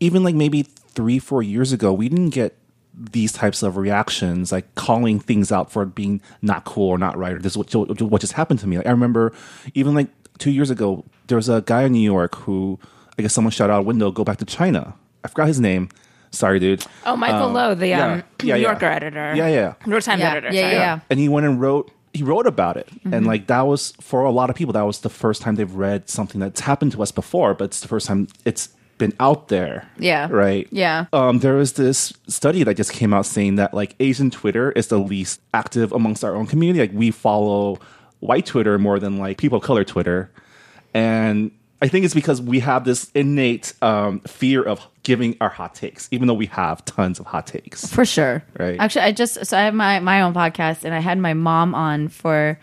even 0.00 0.24
like 0.24 0.34
maybe 0.34 0.62
three, 0.62 1.18
four 1.18 1.42
years 1.42 1.72
ago, 1.72 1.92
we 1.92 2.08
didn't 2.08 2.30
get 2.30 2.58
these 2.94 3.32
types 3.32 3.62
of 3.62 3.76
reactions, 3.76 4.52
like 4.52 4.74
calling 4.74 5.18
things 5.18 5.50
out 5.50 5.72
for 5.72 5.86
being 5.86 6.20
not 6.42 6.64
cool 6.64 6.88
or 6.88 6.98
not 6.98 7.16
right, 7.16 7.34
or 7.34 7.38
this 7.38 7.52
is 7.52 7.56
what, 7.56 8.02
what 8.02 8.20
just 8.20 8.34
happened 8.34 8.60
to 8.60 8.66
me. 8.66 8.76
Like, 8.76 8.86
I 8.86 8.90
remember 8.90 9.32
even 9.74 9.94
like 9.94 10.08
two 10.38 10.50
years 10.50 10.70
ago, 10.70 11.04
there 11.28 11.36
was 11.36 11.48
a 11.48 11.62
guy 11.62 11.84
in 11.84 11.92
New 11.92 12.00
York 12.00 12.34
who, 12.34 12.78
I 13.18 13.22
guess 13.22 13.32
someone 13.32 13.50
shot 13.50 13.70
out 13.70 13.80
a 13.80 13.82
window, 13.82 14.10
go 14.10 14.24
back 14.24 14.38
to 14.38 14.44
China. 14.44 14.94
I 15.24 15.28
forgot 15.28 15.46
his 15.46 15.60
name. 15.60 15.88
Sorry, 16.32 16.58
dude. 16.58 16.84
oh, 17.06 17.16
Michael 17.16 17.50
Luo, 17.50 17.78
the 17.78 17.88
yeah. 17.88 18.06
um, 18.14 18.22
Yeah, 18.42 18.54
New 18.56 18.60
yeah. 18.62 18.68
Yorker 18.68 18.86
editor, 18.86 19.34
Yeah, 19.36 19.48
yeah. 19.48 19.74
New 19.86 19.92
York 19.92 20.02
Times 20.04 20.20
Yeah, 20.20 20.30
editor, 20.32 20.48
yeah, 20.52 20.60
sorry. 20.62 20.72
yeah, 20.74 20.78
yeah. 20.80 21.00
and 21.10 21.18
he 21.20 21.28
went 21.28 21.46
and 21.46 21.60
wrote 21.60 21.90
he 22.14 22.22
wrote 22.22 22.46
about 22.46 22.76
it 22.76 22.88
Mm-hmm. 22.88 23.14
and 23.14 23.26
like 23.26 23.46
that 23.46 23.62
was 23.66 23.92
for 24.00 24.22
a 24.24 24.30
lot 24.30 24.50
of 24.50 24.56
people 24.56 24.72
that 24.74 24.82
was 24.82 25.00
the 25.00 25.08
first 25.10 25.40
time 25.42 25.54
they've 25.54 25.72
read 25.74 26.08
something 26.10 26.40
that's 26.40 26.60
happened 26.60 26.92
to 26.92 27.02
us 27.02 27.10
before 27.12 27.54
but 27.54 27.64
it's 27.64 27.80
the 27.80 27.88
first 27.88 28.06
time 28.06 28.28
it's 28.44 28.68
been 28.98 29.14
out 29.18 29.48
there. 29.48 29.88
Yeah. 29.98 30.28
Right. 30.30 30.68
Yeah. 30.70 31.06
Um, 31.12 31.40
there 31.40 31.54
was 31.54 31.72
this 31.72 32.12
study 32.28 32.62
that 32.64 32.76
just 32.76 32.92
came 32.92 33.12
out 33.12 33.26
saying 33.26 33.56
that 33.56 33.74
like 33.74 33.96
Asian 33.98 34.30
Twitter 34.30 34.70
is 34.72 34.88
the 34.88 34.98
least 34.98 35.40
active 35.54 35.90
amongst 35.92 36.22
our 36.22 36.36
own 36.36 36.46
community. 36.46 36.78
Like 36.86 36.92
we 36.96 37.10
follow 37.10 37.78
white 38.20 38.46
Twitter 38.46 38.78
more 38.78 39.00
than 39.00 39.18
like 39.18 39.38
people 39.38 39.58
of 39.58 39.64
color 39.64 39.82
Twitter, 39.82 40.30
and 40.94 41.50
I 41.82 41.88
think 41.88 42.04
it's 42.04 42.14
because 42.14 42.40
we 42.40 42.60
have 42.60 42.84
this 42.84 43.10
innate 43.12 43.74
um, 43.82 44.20
fear 44.20 44.62
of 44.62 44.86
giving 45.02 45.36
our 45.40 45.48
hot 45.48 45.74
takes, 45.74 46.08
even 46.12 46.28
though 46.28 46.34
we 46.34 46.46
have 46.46 46.84
tons 46.84 47.18
of 47.18 47.26
hot 47.26 47.48
takes. 47.48 47.92
For 47.92 48.04
sure. 48.04 48.44
Right. 48.56 48.78
Actually, 48.78 49.02
I 49.06 49.12
just 49.12 49.44
so 49.44 49.58
I 49.58 49.62
have 49.62 49.74
my 49.74 49.98
my 49.98 50.22
own 50.22 50.32
podcast, 50.32 50.84
and 50.84 50.94
I 50.94 51.00
had 51.00 51.18
my 51.18 51.34
mom 51.34 51.74
on 51.74 52.06
for 52.06 52.56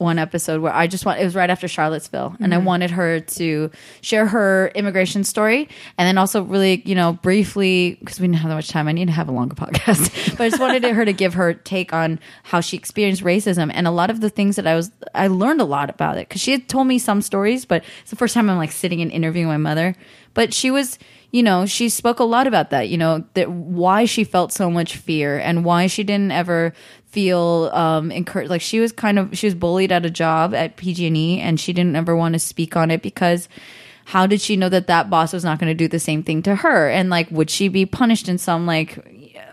one 0.00 0.18
episode 0.18 0.62
where 0.62 0.72
I 0.72 0.86
just 0.86 1.04
want 1.04 1.20
it 1.20 1.24
was 1.24 1.34
right 1.34 1.50
after 1.50 1.68
Charlottesville, 1.68 2.34
and 2.40 2.54
I 2.54 2.56
mm-hmm. 2.56 2.66
wanted 2.66 2.90
her 2.92 3.20
to 3.20 3.70
share 4.00 4.26
her 4.26 4.72
immigration 4.74 5.24
story, 5.24 5.68
and 5.98 6.06
then 6.06 6.16
also 6.16 6.42
really 6.42 6.82
you 6.86 6.94
know 6.94 7.12
briefly 7.12 7.98
because 8.00 8.18
we 8.18 8.26
didn't 8.26 8.38
have 8.38 8.48
that 8.48 8.54
much 8.54 8.68
time. 8.68 8.88
I 8.88 8.92
need 8.92 9.06
to 9.06 9.12
have 9.12 9.28
a 9.28 9.32
longer 9.32 9.54
podcast, 9.56 10.36
but 10.36 10.44
I 10.44 10.48
just 10.48 10.60
wanted 10.60 10.82
her 10.84 11.04
to 11.04 11.12
give 11.12 11.34
her 11.34 11.52
take 11.52 11.92
on 11.92 12.18
how 12.44 12.60
she 12.60 12.76
experienced 12.76 13.22
racism 13.22 13.70
and 13.74 13.86
a 13.86 13.90
lot 13.90 14.10
of 14.10 14.20
the 14.20 14.30
things 14.30 14.56
that 14.56 14.66
I 14.66 14.74
was 14.74 14.90
I 15.14 15.28
learned 15.28 15.60
a 15.60 15.64
lot 15.64 15.90
about 15.90 16.16
it 16.16 16.28
because 16.28 16.40
she 16.40 16.52
had 16.52 16.68
told 16.68 16.86
me 16.86 16.98
some 16.98 17.20
stories, 17.20 17.64
but 17.64 17.84
it's 18.00 18.10
the 18.10 18.16
first 18.16 18.34
time 18.34 18.48
I'm 18.48 18.56
like 18.56 18.72
sitting 18.72 19.02
and 19.02 19.12
interviewing 19.12 19.48
my 19.48 19.58
mother, 19.58 19.94
but 20.34 20.54
she 20.54 20.70
was 20.70 20.98
you 21.30 21.42
know, 21.42 21.66
she 21.66 21.88
spoke 21.88 22.18
a 22.18 22.24
lot 22.24 22.46
about 22.46 22.70
that, 22.70 22.88
you 22.88 22.98
know, 22.98 23.24
that 23.34 23.50
why 23.50 24.04
she 24.04 24.24
felt 24.24 24.52
so 24.52 24.70
much 24.70 24.96
fear 24.96 25.38
and 25.38 25.64
why 25.64 25.86
she 25.86 26.02
didn't 26.02 26.32
ever 26.32 26.72
feel 27.06 27.70
um 27.72 28.12
encouraged 28.12 28.50
like 28.50 28.60
she 28.60 28.78
was 28.78 28.92
kind 28.92 29.18
of 29.18 29.36
she 29.36 29.48
was 29.48 29.54
bullied 29.54 29.90
at 29.90 30.06
a 30.06 30.10
job 30.10 30.54
at 30.54 30.76
PG&E 30.76 31.40
and 31.40 31.58
she 31.58 31.72
didn't 31.72 31.96
ever 31.96 32.14
want 32.14 32.34
to 32.34 32.38
speak 32.38 32.76
on 32.76 32.88
it 32.88 33.02
because 33.02 33.48
how 34.04 34.28
did 34.28 34.40
she 34.40 34.56
know 34.56 34.68
that 34.68 34.86
that 34.86 35.10
boss 35.10 35.32
was 35.32 35.44
not 35.44 35.58
going 35.58 35.70
to 35.70 35.74
do 35.74 35.88
the 35.88 35.98
same 35.98 36.22
thing 36.22 36.42
to 36.42 36.54
her? 36.56 36.88
And 36.88 37.10
like 37.10 37.30
would 37.30 37.50
she 37.50 37.68
be 37.68 37.86
punished 37.86 38.28
in 38.28 38.38
some 38.38 38.66
like 38.66 38.98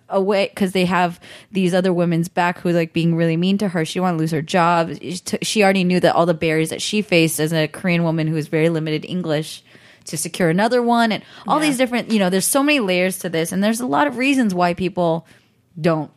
a 0.10 0.22
way 0.22 0.48
because 0.48 0.72
they 0.72 0.86
have 0.86 1.20
these 1.52 1.74
other 1.74 1.92
women's 1.94 2.28
back 2.28 2.60
who 2.60 2.72
like 2.72 2.94
being 2.94 3.16
really 3.16 3.38
mean 3.38 3.58
to 3.58 3.68
her. 3.68 3.86
She 3.86 4.00
want 4.00 4.16
to 4.16 4.20
lose 4.20 4.32
her 4.32 4.42
job. 4.42 4.94
She 5.42 5.64
already 5.64 5.84
knew 5.84 6.00
that 6.00 6.16
all 6.16 6.26
the 6.26 6.34
barriers 6.34 6.70
that 6.70 6.82
she 6.82 7.02
faced 7.02 7.40
as 7.40 7.52
a 7.54 7.68
korean 7.68 8.04
woman 8.04 8.28
who 8.28 8.36
was 8.36 8.48
very 8.48 8.70
limited 8.70 9.06
english 9.06 9.64
to 10.08 10.18
secure 10.18 10.50
another 10.50 10.82
one 10.82 11.12
and 11.12 11.24
all 11.48 11.60
these 11.60 11.78
different 11.78 12.12
you 12.12 12.20
know 12.20 12.30
there's 12.30 12.46
so 12.46 12.64
many 12.64 12.80
layers 12.80 13.20
to 13.20 13.30
this 13.30 13.52
and 13.52 13.64
there's 13.64 13.80
a 13.80 13.86
lot 13.86 14.08
of 14.08 14.18
reasons 14.18 14.54
why 14.54 14.74
people 14.74 15.28
don't 15.80 16.12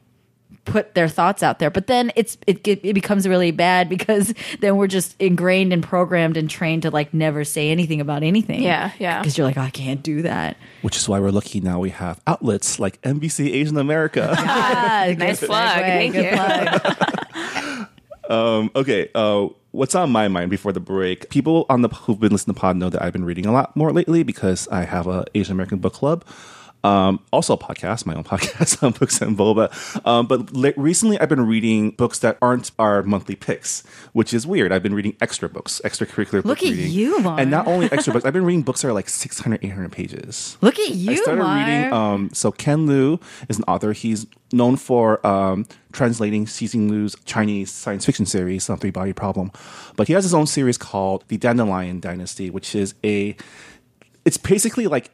put 0.67 0.95
their 0.95 1.09
thoughts 1.09 1.43
out 1.43 1.59
there 1.59 1.71
but 1.71 1.87
then 1.87 2.13
it's 2.17 2.37
it, 2.47 2.67
it, 2.69 2.81
it 2.85 2.93
becomes 2.95 3.27
really 3.27 3.51
bad 3.51 3.89
because 3.97 4.35
then 4.61 4.77
we're 4.77 4.87
just 4.87 5.17
ingrained 5.19 5.73
and 5.73 5.83
programmed 5.83 6.37
and 6.37 6.49
trained 6.51 6.83
to 6.83 6.91
like 6.91 7.13
never 7.15 7.45
say 7.45 7.71
anything 7.71 8.01
about 8.01 8.23
anything 8.23 8.63
Yeah, 8.63 8.93
yeah. 8.99 9.21
because 9.21 9.37
you're 9.39 9.47
like 9.47 9.57
oh, 9.57 9.63
i 9.63 9.71
can't 9.71 10.03
do 10.03 10.23
that 10.23 10.57
Which 10.83 10.97
is 10.97 11.09
why 11.09 11.19
we're 11.19 11.31
lucky 11.31 11.61
now 11.61 11.81
we 11.81 11.91
have 11.91 12.21
outlets 12.27 12.79
like 12.79 13.01
NBC 13.03 13.53
Asian 13.53 13.79
America. 13.79 14.35
ah, 14.39 15.13
Nice 15.17 15.41
good 15.41 15.47
plug. 15.49 15.79
Thank 15.81 16.15
good 16.15 16.25
you. 16.25 16.31
plug. 16.33 17.87
Um, 18.31 18.71
okay, 18.77 19.09
uh, 19.13 19.49
what's 19.73 19.95
on 19.95 20.11
my 20.11 20.29
mind 20.29 20.51
before 20.51 20.73
the 20.73 20.81
break? 20.81 21.31
People 21.31 21.67
on 21.69 21.83
the 21.83 21.89
who've 21.89 22.19
been 22.19 22.33
listening 22.33 22.55
to 22.55 22.61
Pod 22.61 22.77
know 22.77 22.91
that 22.91 23.03
I've 23.03 23.13
been 23.13 23.25
reading 23.25 23.47
a 23.47 23.53
lot 23.53 23.77
more 23.77 23.93
lately 23.93 24.23
because 24.23 24.69
I 24.69 24.85
have 24.85 25.07
a 25.07 25.25
Asian 25.35 25.53
American 25.53 25.79
book 25.79 25.95
club. 25.95 26.25
Um, 26.83 27.21
also 27.31 27.55
a 27.55 27.59
podcast, 27.59 28.07
my 28.07 28.15
own 28.15 28.25
podcast 28.33 28.83
on 28.83 28.93
Books 28.93 29.21
and 29.21 29.37
Boba. 29.37 29.69
Um, 30.07 30.27
but 30.27 30.53
le- 30.53 30.73
recently 30.77 31.21
I've 31.21 31.29
been 31.29 31.47
reading 31.47 31.91
books 31.91 32.19
that 32.21 32.39
aren't 32.41 32.71
our 32.79 33.03
monthly 33.03 33.37
picks, 33.37 33.83
which 34.13 34.33
is 34.33 34.47
weird. 34.47 34.73
I've 34.73 34.83
been 34.83 34.95
reading 34.95 35.15
extra 35.21 35.49
books, 35.49 35.81
extracurricular 35.85 36.43
Look 36.45 36.63
at 36.63 36.71
reading. 36.71 36.91
you. 36.91 37.17
And 37.29 37.51
not 37.51 37.67
only 37.67 37.93
extra 37.93 38.13
books, 38.15 38.25
I've 38.27 38.33
been 38.33 38.45
reading 38.47 38.63
books 38.63 38.81
that 38.83 38.89
are 38.89 38.93
like 38.95 39.09
600, 39.11 39.63
800 39.63 39.93
pages. 39.93 40.57
look 40.63 40.79
at 40.79 40.91
you 40.95 41.13
I 41.13 41.15
started 41.17 41.43
reading. 41.45 41.93
Um, 41.93 42.31
so 42.33 42.51
Ken 42.51 42.87
Liu 42.87 43.21
is 43.51 43.59
an 43.59 43.65
author. 43.69 43.93
He's 43.93 44.27
known 44.53 44.77
for 44.77 45.25
um, 45.27 45.67
translating 45.93 46.47
Cixin 46.47 46.89
Liu's 46.91 47.15
Chinese 47.27 47.71
science 47.71 48.07
fiction 48.07 48.25
series, 48.25 48.67
The 48.67 48.77
Three 48.79 48.91
Body 48.91 49.13
Problem. 49.13 49.53
But 49.97 50.07
he 50.09 50.15
has 50.15 50.25
his 50.25 50.33
own 50.35 50.47
series 50.47 50.79
called 50.79 51.25
The 51.29 51.37
Dandelion 51.37 52.01
Dynasty, 52.01 52.49
which 52.49 52.75
is 52.75 52.95
a. 53.05 53.37
It's 54.25 54.37
basically 54.37 54.87
like 54.87 55.11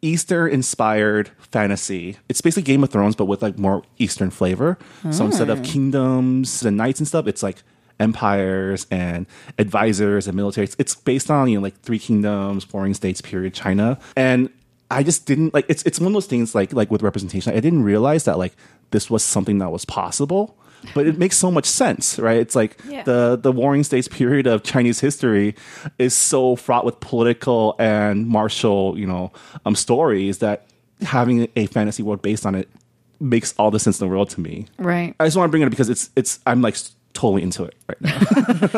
Eastern 0.00 0.52
inspired 0.52 1.30
fantasy. 1.38 2.16
It's 2.28 2.40
basically 2.40 2.62
Game 2.62 2.84
of 2.84 2.90
Thrones, 2.90 3.16
but 3.16 3.24
with 3.26 3.42
like 3.42 3.58
more 3.58 3.82
Eastern 3.98 4.30
flavor. 4.30 4.78
So 5.10 5.24
instead 5.24 5.50
of 5.50 5.58
hmm. 5.58 5.64
kingdoms 5.64 6.64
and 6.64 6.76
knights 6.76 7.00
and 7.00 7.08
stuff, 7.08 7.26
it's 7.26 7.42
like 7.42 7.62
empires 8.00 8.86
and 8.90 9.26
advisors 9.58 10.26
and 10.26 10.36
military. 10.36 10.64
It's, 10.64 10.76
it's 10.78 10.94
based 10.94 11.30
on 11.30 11.48
you 11.48 11.56
know 11.56 11.62
like 11.62 11.80
three 11.80 11.98
kingdoms, 11.98 12.70
warring 12.72 12.94
states 12.94 13.20
period 13.20 13.54
China, 13.54 13.98
and 14.16 14.50
I 14.90 15.02
just 15.02 15.26
didn't 15.26 15.52
like. 15.54 15.66
It's 15.68 15.82
it's 15.82 16.00
one 16.00 16.08
of 16.08 16.12
those 16.14 16.26
things 16.26 16.54
like 16.54 16.72
like 16.72 16.90
with 16.90 17.02
representation. 17.02 17.52
I 17.54 17.60
didn't 17.60 17.82
realize 17.82 18.24
that 18.24 18.38
like 18.38 18.54
this 18.90 19.10
was 19.10 19.22
something 19.22 19.58
that 19.58 19.70
was 19.70 19.84
possible. 19.84 20.57
But 20.94 21.06
it 21.06 21.18
makes 21.18 21.36
so 21.36 21.50
much 21.50 21.66
sense, 21.66 22.18
right? 22.18 22.38
It's 22.38 22.54
like 22.56 22.78
Yeah. 22.88 23.02
the 23.02 23.38
the 23.40 23.52
warring 23.52 23.84
states 23.84 24.08
period 24.08 24.46
of 24.46 24.62
Chinese 24.62 25.00
history 25.00 25.54
is 25.98 26.14
so 26.14 26.56
fraught 26.56 26.84
with 26.84 26.98
political 27.00 27.74
and 27.78 28.26
martial, 28.26 28.98
you 28.98 29.06
know, 29.06 29.32
um, 29.66 29.74
stories 29.74 30.38
that 30.38 30.66
having 31.02 31.48
a 31.56 31.66
fantasy 31.66 32.02
world 32.02 32.22
based 32.22 32.44
on 32.46 32.54
it 32.54 32.68
makes 33.20 33.52
all 33.58 33.70
the 33.70 33.78
sense 33.78 34.00
in 34.00 34.06
the 34.06 34.10
world 34.14 34.30
to 34.30 34.40
me. 34.40 34.66
right 34.78 35.14
I 35.20 35.26
just 35.26 35.36
want 35.36 35.48
to 35.48 35.50
bring 35.50 35.62
it 35.62 35.66
up 35.66 35.70
because 35.70 35.88
it's 35.90 36.10
it's 36.16 36.38
I'm 36.46 36.62
like 36.62 36.76
totally 37.14 37.42
into 37.42 37.64
it 37.64 37.74
right 37.88 38.00
now. 38.00 38.18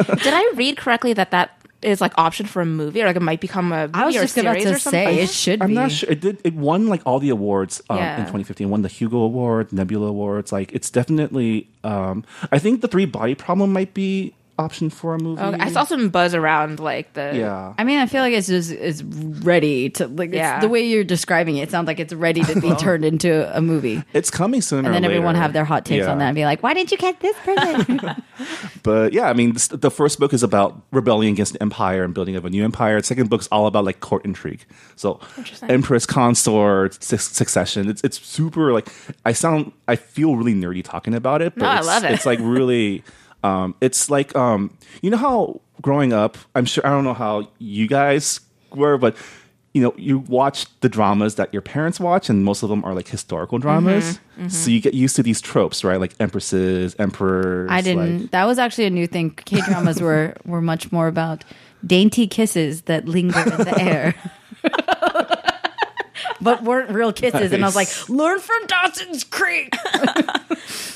Did 0.25 0.33
I 0.35 0.53
read 0.55 0.77
correctly 0.79 1.13
that 1.15 1.31
that 1.31 1.60
is 1.83 2.01
like 2.01 2.13
option 2.19 2.47
for 2.47 2.61
a 2.63 2.67
movie 2.67 3.03
or 3.03 3.07
like 3.07 3.17
it 3.17 3.23
might 3.23 3.41
become 3.41 3.73
a 3.73 3.87
movie 3.87 3.95
i 3.95 4.05
was 4.05 4.15
or 4.17 4.21
just 4.21 4.37
about 4.37 4.53
series 4.55 4.65
to 4.65 4.75
or 4.75 4.79
something? 4.79 5.07
say 5.07 5.23
it 5.23 5.31
should 5.31 5.63
I'm 5.63 5.69
be 5.69 5.75
not 5.75 5.91
sure. 5.91 6.11
It 6.11 6.21
did. 6.21 6.39
It 6.45 6.55
won 6.55 6.89
like 6.89 7.03
all 7.07 7.19
the 7.21 7.31
awards 7.31 7.81
um, 7.89 7.97
Yeah. 7.99 8.17
in 8.17 8.23
2015. 8.23 8.69
Won 8.69 8.83
the 8.83 8.89
Hugo 8.89 9.19
Award, 9.19 9.73
Nebula 9.73 10.09
Awards. 10.09 10.53
Like 10.53 10.73
it's 10.73 10.91
definitely. 10.91 11.69
Um, 11.83 12.25
I 12.53 12.59
think 12.59 12.83
the 12.83 12.89
Three 12.89 13.07
Body 13.07 13.35
Problem 13.35 13.73
might 13.73 13.95
be 13.95 14.35
option 14.59 14.91
for 14.91 15.15
a 15.15 15.19
movie. 15.19 15.41
Okay, 15.41 15.59
I 15.59 15.71
saw 15.71 15.85
some 15.85 16.11
buzz 16.11 16.35
around 16.35 16.81
like 16.81 17.13
the 17.15 17.33
Yeah. 17.35 17.73
I 17.79 17.85
mean, 17.85 17.99
I 17.99 18.07
feel 18.07 18.21
like 18.23 18.35
it's 18.35 18.47
just 18.49 18.71
it's 18.71 19.03
ready 19.03 19.89
to 19.91 20.07
like 20.07 20.33
Yeah. 20.35 20.57
it's 20.57 20.63
the 20.65 20.69
way 20.69 20.87
you're 20.87 21.05
describing 21.05 21.57
it. 21.57 21.63
It 21.63 21.71
sounds 21.71 21.87
like 21.87 21.99
it's 21.99 22.13
ready 22.13 22.43
to 22.43 22.61
be 22.61 22.75
turned 22.79 23.05
into 23.05 23.57
a 23.57 23.61
movie, 23.63 24.03
It's 24.13 24.31
coming 24.31 24.61
sooner. 24.61 24.87
and 24.89 24.95
then 24.95 25.05
or 25.05 25.09
everyone 25.09 25.35
later. 25.35 25.43
have 25.43 25.53
their 25.55 25.65
hot 25.65 25.85
takes 25.87 26.05
Yeah. 26.05 26.13
on 26.13 26.19
that 26.19 26.27
and 26.27 26.35
be 26.35 26.45
like, 26.45 26.63
"Why 26.63 26.75
didn't 26.75 26.91
you 26.93 26.99
get 26.99 27.21
this 27.21 27.37
person?" 27.45 28.01
But 28.83 29.13
yeah, 29.13 29.29
I 29.29 29.33
mean, 29.35 29.53
this, 29.53 29.69
the 29.69 29.91
first 29.91 30.19
book 30.19 30.33
is 30.33 30.43
about 30.43 30.83
rebelling 30.93 31.29
against 31.33 31.53
the 31.55 31.63
empire 31.63 32.03
and 32.05 32.15
building 32.15 32.37
of 32.37 32.45
a 32.45 32.51
new 32.51 32.65
empire. 32.65 33.01
The 33.01 33.07
second 33.07 33.29
book's 33.31 33.47
all 33.53 33.67
about 33.67 33.85
like 33.85 34.01
court 34.01 34.25
intrigue. 34.25 34.65
So 34.97 35.21
empress, 35.69 36.07
consort, 36.07 37.03
su- 37.03 37.17
succession. 37.19 37.89
It's 37.89 38.03
it's 38.03 38.19
super 38.21 38.73
like 38.73 38.89
I 39.25 39.33
sound 39.33 39.73
I 39.89 39.97
feel 39.97 40.37
really 40.37 40.55
nerdy 40.55 40.83
talking 40.85 41.15
about 41.15 41.43
it. 41.43 41.55
But 41.57 41.63
No, 41.65 41.69
I 41.69 41.81
love 41.81 42.05
it. 42.05 42.13
It's 42.13 42.27
like 42.27 42.39
really. 42.43 43.03
Um, 43.43 43.75
it's 43.81 44.11
like 44.11 44.35
um, 44.37 44.77
you 45.03 45.11
know 45.11 45.17
how 45.17 45.61
growing 45.83 46.13
up, 46.13 46.37
I'm 46.55 46.65
sure 46.67 46.87
I 46.87 46.91
don't 46.91 47.05
know 47.05 47.15
how 47.15 47.49
you 47.59 47.87
guys 47.87 48.41
were, 48.75 48.99
but 48.99 49.17
you 49.73 49.81
know 49.83 49.95
you 49.97 50.19
watch 50.19 50.67
the 50.81 50.89
dramas 50.89 51.37
that 51.37 51.53
your 51.55 51.63
parents 51.63 51.99
watch, 52.01 52.29
and 52.29 52.45
most 52.45 52.63
of 52.63 52.69
them 52.69 52.85
are 52.85 52.95
like 52.95 53.09
historical 53.09 53.59
dramas. 53.59 54.19
Mm-hmm, 54.39 54.49
So 54.49 54.71
you 54.71 54.81
get 54.81 54.95
used 54.95 55.17
to 55.17 55.23
these 55.23 55.41
tropes, 55.41 55.85
right? 55.85 56.01
Like 56.01 56.13
empresses, 56.21 56.95
emperors. 56.99 57.71
I 57.71 57.81
didn't. 57.81 58.21
Like, 58.23 58.31
that 58.33 58.45
was 58.45 58.59
actually 58.59 58.87
a 58.87 58.91
new 58.91 59.07
thing. 59.07 59.31
K 59.31 59.61
dramas 59.61 60.01
were 60.07 60.35
were 60.45 60.61
much 60.61 60.93
more 60.93 61.09
about 61.09 61.45
dainty 61.87 62.27
kisses 62.27 62.83
that 62.83 63.07
linger 63.07 63.39
in 63.41 63.57
the 63.65 63.81
air. 63.81 64.15
But 66.43 66.63
weren't 66.63 66.91
real 66.91 67.13
kisses, 67.13 67.53
and 67.53 67.63
I 67.63 67.67
was 67.69 67.77
like, 67.77 67.89
"Learn 68.09 68.41
from 68.41 68.67
Dawson's 68.67 69.25
Creek." 69.25 69.75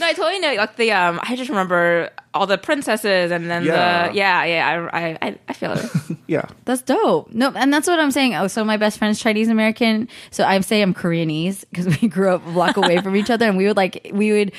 No, 0.00 0.07
I 0.07 0.12
totally 0.12 0.40
know. 0.40 0.54
Like 0.54 0.76
the 0.76 0.90
um, 0.92 1.20
I 1.22 1.37
just 1.37 1.48
remember 1.48 2.11
all 2.34 2.46
the 2.46 2.58
princesses, 2.58 3.30
and 3.30 3.48
then 3.50 3.64
Yeah. 3.64 4.08
the 4.08 4.14
yeah, 4.14 4.44
yeah. 4.44 4.88
I 4.92 5.18
I 5.26 5.38
I 5.48 5.52
feel 5.52 5.72
it. 5.72 5.84
yeah. 6.26 6.44
That's 6.64 6.82
dope. 6.82 7.30
No, 7.32 7.50
and 7.54 7.72
that's 7.72 7.86
what 7.86 7.98
I'm 8.00 8.10
saying. 8.10 8.34
Oh, 8.34 8.48
so 8.48 8.64
my 8.64 8.76
best 8.76 8.98
friend's 8.98 9.20
Chinese 9.20 9.48
American. 9.48 10.08
So 10.30 10.44
I 10.44 10.58
say 10.60 10.82
I'm 10.82 10.92
Koreanese 10.94 11.64
because 11.70 11.86
we 12.02 12.08
grew 12.08 12.30
up 12.34 12.46
a 12.46 12.50
block 12.50 12.76
away 12.76 13.00
from 13.00 13.16
each 13.16 13.30
other, 13.30 13.46
and 13.46 13.56
we 13.56 13.66
would 13.66 13.76
like 13.76 14.10
we 14.12 14.32
would 14.32 14.52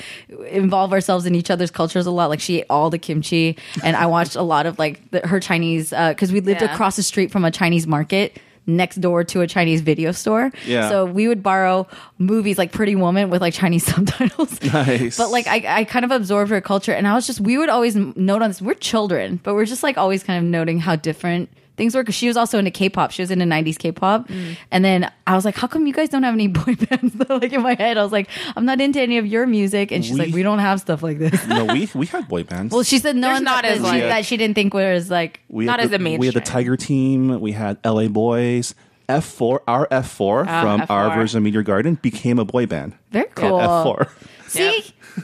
involve 0.50 0.94
ourselves 0.94 1.26
in 1.26 1.36
each 1.36 1.52
other's 1.52 1.72
cultures 1.72 2.06
a 2.06 2.12
lot. 2.12 2.30
Like 2.30 2.40
she 2.40 2.60
ate 2.60 2.66
all 2.70 2.90
the 2.90 2.98
kimchi, 3.00 3.58
and 3.84 3.96
I 3.96 4.06
watched 4.06 4.36
a 4.36 4.42
lot 4.42 4.66
of 4.66 4.80
like 4.80 5.12
the, 5.12 5.28
her 5.28 5.40
Chinese 5.40 5.92
uh, 5.94 6.10
because 6.10 6.32
we 6.32 6.40
lived 6.42 6.62
Yeah. 6.62 6.74
across 6.74 6.96
the 6.96 7.04
street 7.04 7.32
from 7.32 7.46
a 7.46 7.52
Chinese 7.52 7.86
market. 7.88 8.40
Next 8.68 8.96
door 8.98 9.24
to 9.26 9.42
a 9.42 9.48
Chinese 9.48 9.82
video 9.82 10.12
store. 10.12 10.52
Yeah. 10.66 10.90
So 10.90 11.06
we 11.06 11.28
would 11.28 11.44
borrow 11.44 11.88
movies 12.18 12.58
like 12.58 12.72
Pretty 12.72 12.96
Woman 12.96 13.30
with 13.30 13.42
like 13.42 13.54
Chinese 13.54 13.86
subtitles. 13.94 14.62
Nice. 14.64 15.18
But 15.18 15.30
like 15.30 15.48
I, 15.48 15.82
I 15.82 15.84
kind 15.84 16.04
of 16.04 16.12
absorbed 16.12 16.50
her 16.50 16.62
culture, 16.62 16.92
and 16.92 17.08
I 17.08 17.14
was 17.14 17.28
just 17.28 17.40
we 17.40 17.58
would 17.58 17.70
always 17.70 17.96
note 17.96 18.42
on 18.42 18.50
this. 18.50 18.62
We're 18.62 18.74
children, 18.74 19.40
but 19.44 19.54
we're 19.54 19.66
just 19.66 19.84
like 19.84 19.98
always 19.98 20.24
kind 20.24 20.44
of 20.44 20.50
noting 20.50 20.80
how 20.80 20.96
different 20.96 21.50
things 21.78 21.96
were. 21.96 22.04
Because 22.04 22.16
she 22.16 22.28
was 22.28 22.38
also 22.38 22.58
into 22.60 22.72
K-pop. 22.72 23.12
She 23.12 23.22
was 23.22 23.32
into 23.32 23.46
'90s 23.46 23.78
K-pop, 23.78 24.28
Mm. 24.28 24.58
and 24.72 24.86
then 24.86 25.12
I 25.28 25.36
was 25.36 25.46
like, 25.46 25.56
"How 25.56 25.68
come 25.68 25.88
you 25.88 25.94
guys 25.94 26.10
don't 26.10 26.24
have 26.24 26.34
any 26.34 26.48
boy 26.60 26.76
bands?" 26.76 27.16
like 27.30 27.54
in 27.54 27.62
my 27.62 27.76
head, 27.76 27.98
I 27.98 28.04
was 28.04 28.12
like, 28.12 28.30
"I'm 28.56 28.66
not 28.66 28.82
into 28.82 29.02
any 29.02 29.18
of 29.18 29.26
your 29.26 29.46
music," 29.48 29.92
and 29.92 30.04
she's 30.04 30.14
We- 30.14 30.20
like, 30.26 30.34
"We 30.34 30.44
don't 30.44 30.60
have 30.60 30.80
stuff 30.82 31.02
like 31.04 31.20
this." 31.20 31.46
no, 31.48 31.66
we 31.66 31.90
we 31.96 32.06
had 32.06 32.28
boy 32.28 32.44
bands. 32.44 32.74
well, 32.74 32.84
she 32.84 33.00
said 33.00 33.16
no, 33.16 33.28
There's 33.28 33.38
one 33.38 33.44
not 33.44 33.66
as, 33.66 33.82
that 33.82 33.84
like- 33.88 34.02
that 34.04 34.26
she 34.26 34.38
didn't 34.38 34.56
think 34.56 34.74
was 34.74 35.10
like. 35.10 35.40
we 35.50 35.66
not 35.66 35.80
had 35.80 35.92
as 35.92 35.98
the 36.00 36.18
We 36.18 36.26
had 36.28 36.36
the. 36.36 36.42
Tiger 36.42 36.78
Team. 36.78 37.40
We 37.42 37.52
had 37.54 37.78
L.A. 37.84 38.08
Boys. 38.08 38.76
F4, 39.08 39.60
our 39.68 39.88
F4 39.90 40.46
Ah, 40.48 40.62
from 40.64 40.86
our 40.90 41.12
F4. 41.12 41.16
version 41.16 41.38
of 41.38 41.44
Meteor 41.44 41.62
Garden 41.62 41.94
became 42.02 42.40
a 42.40 42.46
boy 42.46 42.66
band. 42.66 42.94
Very 43.12 43.28
cool. 43.36 43.60
F4. 43.60 44.10
See, 44.48 44.84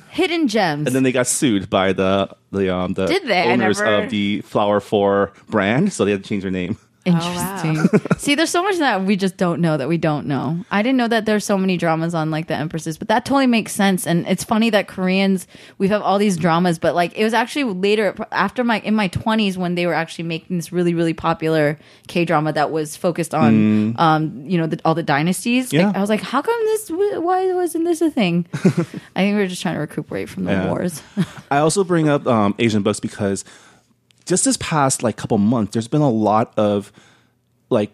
hidden 0.10 0.48
gems. 0.48 0.88
And 0.88 0.96
then 0.96 1.04
they 1.04 1.12
got 1.12 1.28
sued 1.28 1.70
by 1.70 1.94
the 1.94 2.36
the 2.52 2.74
um 2.74 2.94
the 2.94 3.06
Did 3.08 3.28
they? 3.28 3.42
I 3.50 3.54
owners 3.54 3.80
never- 3.80 4.04
of 4.04 4.10
the 4.10 4.42
Flower 4.42 4.80
Four 4.80 5.34
brand, 5.50 5.94
so 5.94 6.06
they 6.06 6.12
had 6.12 6.24
to 6.24 6.30
change 6.30 6.44
their 6.44 6.52
name. 6.52 6.78
Interesting. 7.06 7.78
See, 8.18 8.36
there's 8.36 8.50
so 8.52 8.62
much 8.64 8.78
that 8.78 9.04
we 9.04 9.16
just 9.16 9.36
don't 9.38 9.60
know 9.60 9.76
that 9.78 9.88
we 9.88 9.98
don't 9.98 10.28
know. 10.28 10.64
I 10.70 10.82
didn't 10.84 10.98
know 10.98 11.08
that 11.08 11.26
there's 11.26 11.44
so 11.44 11.58
many 11.58 11.76
dramas 11.78 12.14
on 12.14 12.30
like 12.30 12.48
the 12.48 12.54
Empresses, 12.56 12.98
but 12.98 13.08
that 13.08 13.26
totally 13.26 13.48
makes 13.48 13.72
sense. 13.72 14.06
And 14.06 14.28
it's 14.28 14.44
funny 14.44 14.70
that 14.70 14.88
Koreans 14.88 15.48
we 15.80 15.88
have 15.88 16.02
all 16.04 16.20
these 16.20 16.38
dramas, 16.38 16.78
but 16.80 16.94
like 16.94 17.18
it 17.18 17.24
was 17.24 17.34
actually 17.34 17.64
later 17.64 18.16
after 18.32 18.64
my 18.64 18.80
in 18.82 18.94
my 18.94 19.10
20s 19.10 19.58
when 19.58 19.76
they 19.76 19.88
were 19.88 19.94
actually 19.96 20.26
making 20.26 20.58
this 20.58 20.72
really 20.72 20.94
really 20.94 21.14
popular 21.14 21.80
K 22.08 22.24
drama 22.26 22.54
that 22.54 22.72
was 22.72 22.96
focused 22.96 23.34
on 23.34 23.96
um 23.98 24.44
you 24.48 24.58
know 24.60 24.68
the, 24.68 24.80
all 24.86 24.94
the 24.96 25.04
dynasties. 25.04 25.74
Like, 25.74 25.82
Yeah. 25.82 25.92
I 25.96 26.02
was 26.02 26.10
like, 26.10 26.22
how 26.22 26.42
come 26.42 26.60
this? 26.66 26.90
Why 26.92 27.52
wasn't 27.54 27.86
this 27.86 28.02
a 28.02 28.12
thing? 28.12 28.46
I 28.54 29.22
think 29.22 29.36
we 29.38 29.42
are 29.42 29.48
just 29.48 29.62
trying 29.62 29.76
to 29.76 29.82
recuperate 29.82 30.30
from 30.30 30.44
the 30.46 30.52
Yeah. 30.52 30.68
wars. 30.68 31.02
I 31.52 31.58
also 31.58 31.84
bring 31.84 32.10
up 32.10 32.28
um, 32.28 32.54
Asian 32.60 32.84
books 32.84 33.00
because 33.00 33.44
just 34.26 34.46
this 34.46 34.58
past 34.58 35.04
like 35.04 35.18
couple 35.18 35.38
months, 35.38 35.74
there's 35.74 35.88
been 35.88 36.02
a 36.02 36.10
lot 36.10 36.54
of 36.58 36.92
like 37.70 37.94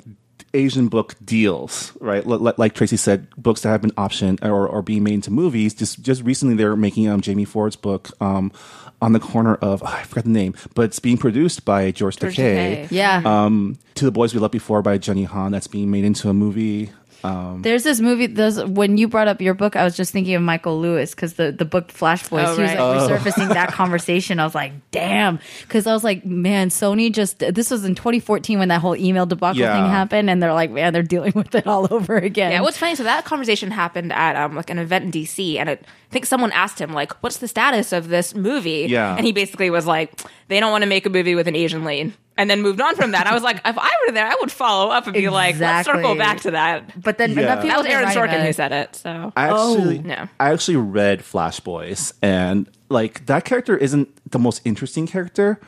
Asian 0.54 0.88
book 0.88 1.16
deals, 1.24 1.96
right? 2.00 2.26
L- 2.26 2.54
like 2.58 2.74
Tracy 2.74 2.98
said, 2.98 3.28
books 3.38 3.62
that 3.62 3.70
have 3.70 3.82
been 3.82 3.92
optioned 3.92 4.44
or, 4.44 4.68
or 4.68 4.82
being 4.82 5.04
made 5.04 5.14
into 5.14 5.32
movies. 5.32 5.74
Just 5.74 6.02
just 6.02 6.24
recently, 6.24 6.56
they're 6.56 6.76
making 6.76 7.08
um, 7.08 7.22
Jamie 7.22 7.46
Ford's 7.46 7.76
book 7.76 8.10
um, 8.22 8.52
on 9.02 9.14
the 9.14 9.20
corner 9.20 9.56
of 9.56 9.84
I 9.84 10.04
forgot 10.04 10.24
the 10.24 10.32
name, 10.32 10.56
but 10.74 10.84
it's 10.84 11.00
being 11.00 11.18
produced 11.18 11.66
by 11.66 11.92
George, 11.92 12.18
George 12.18 12.36
Takei. 12.36 12.86
Takei. 12.86 12.92
Yeah. 12.92 13.22
Um, 13.26 13.78
to 13.96 14.06
the 14.06 14.12
Boys 14.12 14.34
We 14.34 14.40
Loved 14.40 14.52
Before 14.54 14.82
by 14.82 14.98
Jenny 14.98 15.24
Han 15.24 15.52
that's 15.52 15.68
being 15.68 15.92
made 15.92 16.04
into 16.06 16.30
a 16.30 16.34
movie. 16.34 16.92
Um, 17.24 17.62
There's 17.62 17.84
this 17.84 18.00
movie. 18.00 18.28
There's 18.28 18.64
when 18.64 18.98
you 18.98 19.08
brought 19.08 19.28
up 19.28 19.42
your 19.42 19.54
book, 19.54 19.76
I 19.76 19.84
was 19.84 19.98
just 19.98 20.12
thinking 20.12 20.36
of 20.36 20.42
Michael 20.42 20.80
Lewis 20.80 21.16
because 21.16 21.34
the 21.34 21.52
the 21.52 21.66
book 21.66 21.92
Flash 21.92 22.28
Boys. 22.30 22.46
Oh, 22.48 22.58
right. 22.58 22.58
he 22.58 22.62
was 22.62 22.72
right. 22.76 23.12
like 23.12 23.22
resurfacing 23.22 23.50
that 23.50 23.70
conversation. 23.74 24.40
I 24.40 24.44
was 24.46 24.54
like, 24.56 24.74
damn, 24.92 25.40
because 25.62 25.88
I 25.88 25.94
was 25.94 26.04
like, 26.04 26.26
man, 26.26 26.70
Sony 26.70 27.12
just. 27.12 27.40
This 27.40 27.72
was 27.72 27.86
in 27.86 27.96
2014 27.96 28.60
when 28.60 28.68
that 28.70 28.82
whole 28.82 28.96
email 28.96 29.26
debacle 29.26 29.60
Yeah. 29.60 29.74
thing 29.74 29.90
happened, 29.92 30.30
and 30.30 30.42
they're 30.42 30.54
like, 30.54 30.72
man, 30.72 30.94
they're 30.94 31.04
dealing 31.04 31.34
with 31.36 31.56
it 31.56 31.66
all 31.68 31.88
over 31.92 32.18
again. 32.18 32.52
Yeah, 32.52 32.62
what's 32.62 32.78
funny? 32.78 32.96
So 32.96 33.04
that 33.04 33.26
conversation 33.26 33.72
happened 33.72 34.14
at 34.14 34.36
um 34.36 34.56
like 34.56 34.70
an 34.70 34.78
event 34.78 35.06
in 35.06 35.12
DC, 35.12 35.58
and 35.58 35.70
it, 35.70 35.84
I 35.84 36.14
think 36.14 36.26
someone 36.26 36.52
asked 36.52 36.80
him 36.80 36.94
like, 36.94 37.12
"What's 37.24 37.38
the 37.38 37.48
status 37.48 37.92
of 37.94 38.10
this 38.10 38.36
movie?" 38.36 38.86
Yeah. 38.90 39.16
and 39.18 39.26
he 39.26 39.32
basically 39.32 39.70
was 39.70 39.86
like, 39.86 40.12
"They 40.50 40.60
don't 40.60 40.72
want 40.72 40.84
to 40.84 40.88
make 40.90 41.06
a 41.06 41.10
movie 41.10 41.36
with 41.36 41.48
an 41.48 41.56
Asian 41.56 41.84
lead," 41.84 42.14
and 42.38 42.50
then 42.50 42.62
moved 42.62 42.80
on 42.82 42.96
from 42.96 43.12
that. 43.12 43.28
I 43.28 43.34
was 43.34 43.44
like, 43.44 43.58
if 43.66 43.78
I 43.78 43.92
were 44.08 44.14
there, 44.14 44.26
I 44.28 44.36
would 44.40 44.52
follow 44.52 44.90
up 44.92 45.06
and 45.06 45.14
be 45.14 45.30
like, 45.30 45.60
"Let's 45.60 45.88
circle 45.88 46.16
back 46.16 46.42
to 46.42 46.52
that." 46.52 47.02
but 47.02 47.18
then 47.18 47.32
Yeah. 47.32 47.42
enough 47.42 47.62
people 47.64 47.70
That 47.70 47.78
was 47.78 47.86
have 47.86 47.86
been 47.86 47.92
Aaron 47.92 48.06
writing 48.06 48.22
Sorkin 48.22 48.26
about 48.36 48.42
who 48.44 48.50
it. 48.50 48.56
said 48.56 48.72
it. 48.72 48.96
So 48.96 49.34
I 49.36 49.48
actually, 49.50 50.00
no. 50.00 50.28
I 50.40 50.52
actually 50.54 50.78
read 50.78 51.24
Flash 51.24 51.60
Boys, 51.60 52.14
and 52.22 52.70
like 52.90 53.26
that 53.26 53.44
character 53.46 53.76
isn't 53.76 54.10
the 54.32 54.40
most 54.40 54.62
interesting 54.66 55.08
character, 55.08 55.60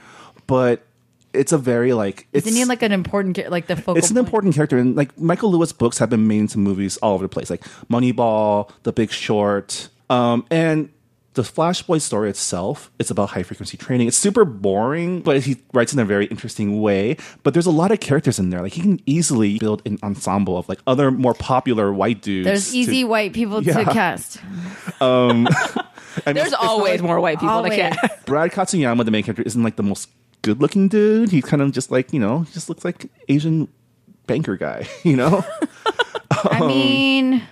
but 0.48 0.86
it's 1.34 1.52
a 1.52 1.58
very 1.58 1.94
like 1.94 2.28
it's 2.34 2.48
Isn't 2.48 2.58
he 2.58 2.66
like 2.66 2.82
an 2.82 2.92
important, 2.92 3.36
char- 3.36 3.50
like 3.50 3.68
the 3.68 3.76
focal? 3.76 3.98
it's 3.98 4.10
an 4.10 4.16
point? 4.16 4.26
important 4.28 4.56
character, 4.56 4.78
and 4.78 4.96
like 4.96 5.18
Michael 5.20 5.52
Lewis 5.52 5.72
books 5.72 5.98
have 6.00 6.10
been 6.10 6.28
made 6.28 6.40
into 6.40 6.58
movies 6.60 6.98
all 6.98 7.14
over 7.14 7.24
the 7.26 7.30
place, 7.30 7.50
like 7.50 7.64
Moneyball, 7.92 8.72
The 8.84 8.92
Big 8.94 9.12
Short, 9.12 9.90
um, 10.10 10.46
and 10.50 10.90
the 11.40 11.44
Flash 11.46 11.82
Boy 11.84 12.00
story 12.00 12.30
itself. 12.30 12.92
It's 13.00 13.10
about 13.10 13.30
high 13.30 13.44
frequency 13.44 13.78
trading. 13.78 14.10
It's 14.10 14.18
super 14.18 14.44
boring, 14.44 15.22
but 15.22 15.42
he 15.44 15.56
writes 15.74 15.94
in 15.94 16.00
a 16.00 16.04
very 16.04 16.26
interesting 16.26 16.82
way. 16.82 17.16
But 17.44 17.54
there's 17.54 17.66
a 17.66 17.72
lot 17.72 17.92
of 17.92 18.02
characters 18.02 18.40
in 18.40 18.50
there. 18.50 18.62
Like 18.62 18.74
he 18.74 18.82
can 18.82 19.00
easily 19.06 19.58
build 19.58 19.82
an 19.86 20.00
ensemble 20.04 20.58
of 20.58 20.68
like 20.68 20.80
other 20.86 21.12
more 21.12 21.34
popular 21.34 21.94
white 21.94 22.22
dudes. 22.22 22.46
There's 22.46 22.72
to- 22.72 22.78
easy 22.78 23.04
white 23.06 23.32
people 23.32 23.64
Yeah. 23.64 23.84
to 23.84 23.86
cast. 23.86 24.40
Um, 25.02 25.48
I 26.26 26.34
mean, 26.34 26.36
There's 26.36 26.52
always 26.54 27.00
like- 27.00 27.08
more 27.08 27.22
white 27.22 27.40
people 27.40 27.56
Always. 27.56 27.72
to 27.72 27.78
cast. 27.78 28.26
Brad 28.26 28.52
Katsuyama, 28.52 29.06
the 29.06 29.12
main 29.12 29.24
character, 29.24 29.44
isn't 29.44 29.64
like 29.64 29.78
the 29.78 29.84
most 29.84 30.10
good 30.42 30.60
looking 30.60 30.90
dude. 30.90 31.32
He's 31.32 31.46
kind 31.46 31.62
of 31.62 31.72
just 31.72 31.90
like, 31.90 32.12
you 32.12 32.20
know, 32.20 32.42
he 32.42 32.52
just 32.52 32.68
looks 32.68 32.84
like 32.84 33.06
Asian 33.30 33.70
banker 34.28 34.58
guy, 34.58 34.88
you 35.04 35.16
know? 35.16 35.46
I 36.32 36.60
mean, 36.68 37.44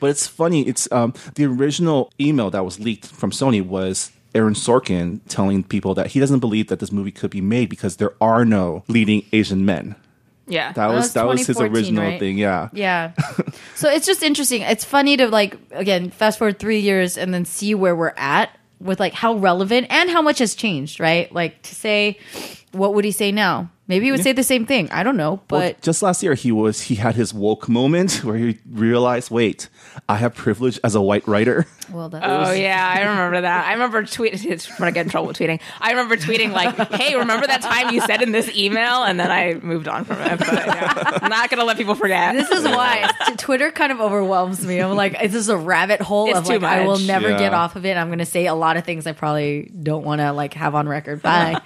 but 0.00 0.10
it's 0.10 0.26
funny. 0.26 0.62
It's 0.66 0.90
um, 0.92 1.14
the 1.34 1.44
original 1.46 2.10
email 2.20 2.50
that 2.50 2.64
was 2.64 2.78
leaked 2.80 3.06
from 3.06 3.30
Sony 3.30 3.64
was 3.64 4.10
Aaron 4.34 4.54
Sorkin 4.54 5.20
telling 5.28 5.62
people 5.64 5.94
that 5.94 6.08
he 6.08 6.20
doesn't 6.20 6.40
believe 6.40 6.68
that 6.68 6.78
this 6.80 6.92
movie 6.92 7.10
could 7.10 7.30
be 7.30 7.40
made 7.40 7.68
because 7.68 7.96
there 7.96 8.14
are 8.20 8.44
no 8.44 8.84
leading 8.88 9.24
Asian 9.32 9.64
men. 9.64 9.96
Yeah, 10.50 10.72
That 10.72 10.86
was 10.86 10.96
was 10.96 11.12
that 11.12 11.26
was 11.26 11.46
his 11.46 11.60
original 11.60 12.04
right? 12.04 12.18
thing. 12.18 12.38
Yeah. 12.38 12.70
Yeah. 12.72 13.12
so 13.74 13.90
it's 13.90 14.06
just 14.06 14.22
interesting. 14.22 14.62
It's 14.62 14.84
funny 14.84 15.16
to 15.18 15.28
like 15.28 15.58
again 15.72 16.10
fast 16.10 16.38
forward 16.38 16.58
three 16.58 16.80
years 16.80 17.18
and 17.18 17.34
then 17.34 17.44
see 17.44 17.74
where 17.74 17.94
we're 17.94 18.14
at 18.16 18.50
with 18.80 18.98
like 18.98 19.12
how 19.12 19.34
relevant 19.34 19.88
and 19.90 20.08
how 20.08 20.22
much 20.22 20.38
has 20.38 20.54
changed, 20.54 21.00
right? 21.00 21.30
Like 21.32 21.60
to 21.62 21.74
say, 21.74 22.18
what 22.72 22.94
would 22.94 23.04
he 23.04 23.10
say 23.10 23.30
now? 23.30 23.70
Maybe 23.88 24.04
he 24.04 24.12
would 24.12 24.22
say 24.22 24.32
the 24.32 24.42
same 24.44 24.66
thing. 24.66 24.90
I 24.90 25.02
don't 25.02 25.16
know, 25.16 25.40
Well, 25.50 25.60
but 25.62 25.80
just 25.80 26.02
last 26.02 26.22
year, 26.22 26.34
he 26.34 26.52
was 26.52 26.82
he 26.82 26.94
had 26.96 27.14
his 27.14 27.32
woke 27.32 27.68
moment 27.68 28.12
where 28.24 28.36
he 28.36 28.58
realized, 28.70 29.30
wait, 29.30 29.68
I 30.08 30.16
have 30.16 30.34
privilege 30.34 30.78
as 30.84 30.94
a 30.94 31.00
white 31.00 31.26
writer. 31.26 31.66
well, 31.92 32.10
that 32.10 32.22
Oh 32.22 32.52
yeah, 32.52 32.86
I 32.94 33.00
remember 33.08 33.40
that. 33.40 33.66
I 33.66 33.72
remember 33.72 34.02
tweeting. 34.02 34.44
It's 34.44 34.78
when 34.78 34.88
I 34.88 34.90
get 34.92 35.06
in 35.06 35.10
trouble 35.10 35.28
with 35.28 35.38
tweeting. 35.38 35.60
I 35.80 35.90
remember 35.90 36.16
tweeting 36.16 36.52
like, 36.52 36.76
"Hey, 36.92 37.16
remember 37.16 37.46
that 37.46 37.62
time 37.62 37.94
you 37.94 38.02
said 38.02 38.20
in 38.22 38.30
this 38.32 38.54
email?" 38.54 39.04
And 39.04 39.18
then 39.18 39.30
I 39.30 39.54
moved 39.54 39.88
on 39.88 40.04
from 40.04 40.20
it. 40.20 40.38
But 40.38 40.52
yeah, 40.52 41.18
I'm 41.22 41.30
not 41.30 41.48
gonna 41.48 41.64
let 41.64 41.78
people 41.78 41.94
forget. 41.94 42.34
This 42.34 42.50
is 42.50 42.64
why 42.64 43.10
Twitter 43.38 43.70
kind 43.70 43.90
of 43.90 44.00
overwhelms 44.02 44.64
me. 44.66 44.80
I'm 44.80 44.94
like, 44.96 45.18
this 45.18 45.34
is 45.34 45.48
a 45.48 45.56
rabbit 45.56 46.02
hole 46.02 46.28
It's 46.28 46.38
of 46.40 46.44
too 46.44 46.58
like 46.58 46.62
I 46.64 46.84
will 46.86 46.98
never 46.98 47.30
Yeah. 47.30 47.38
get 47.38 47.54
off 47.54 47.74
of 47.74 47.86
it. 47.86 47.96
I'm 47.96 48.08
going 48.08 48.18
to 48.18 48.26
say 48.26 48.46
a 48.46 48.54
lot 48.54 48.76
of 48.76 48.84
things 48.84 49.06
I 49.06 49.12
probably 49.12 49.70
don't 49.82 50.04
want 50.04 50.20
to 50.20 50.32
like 50.32 50.52
have 50.54 50.74
on 50.74 50.88
record. 50.88 51.22
Bye. 51.22 51.60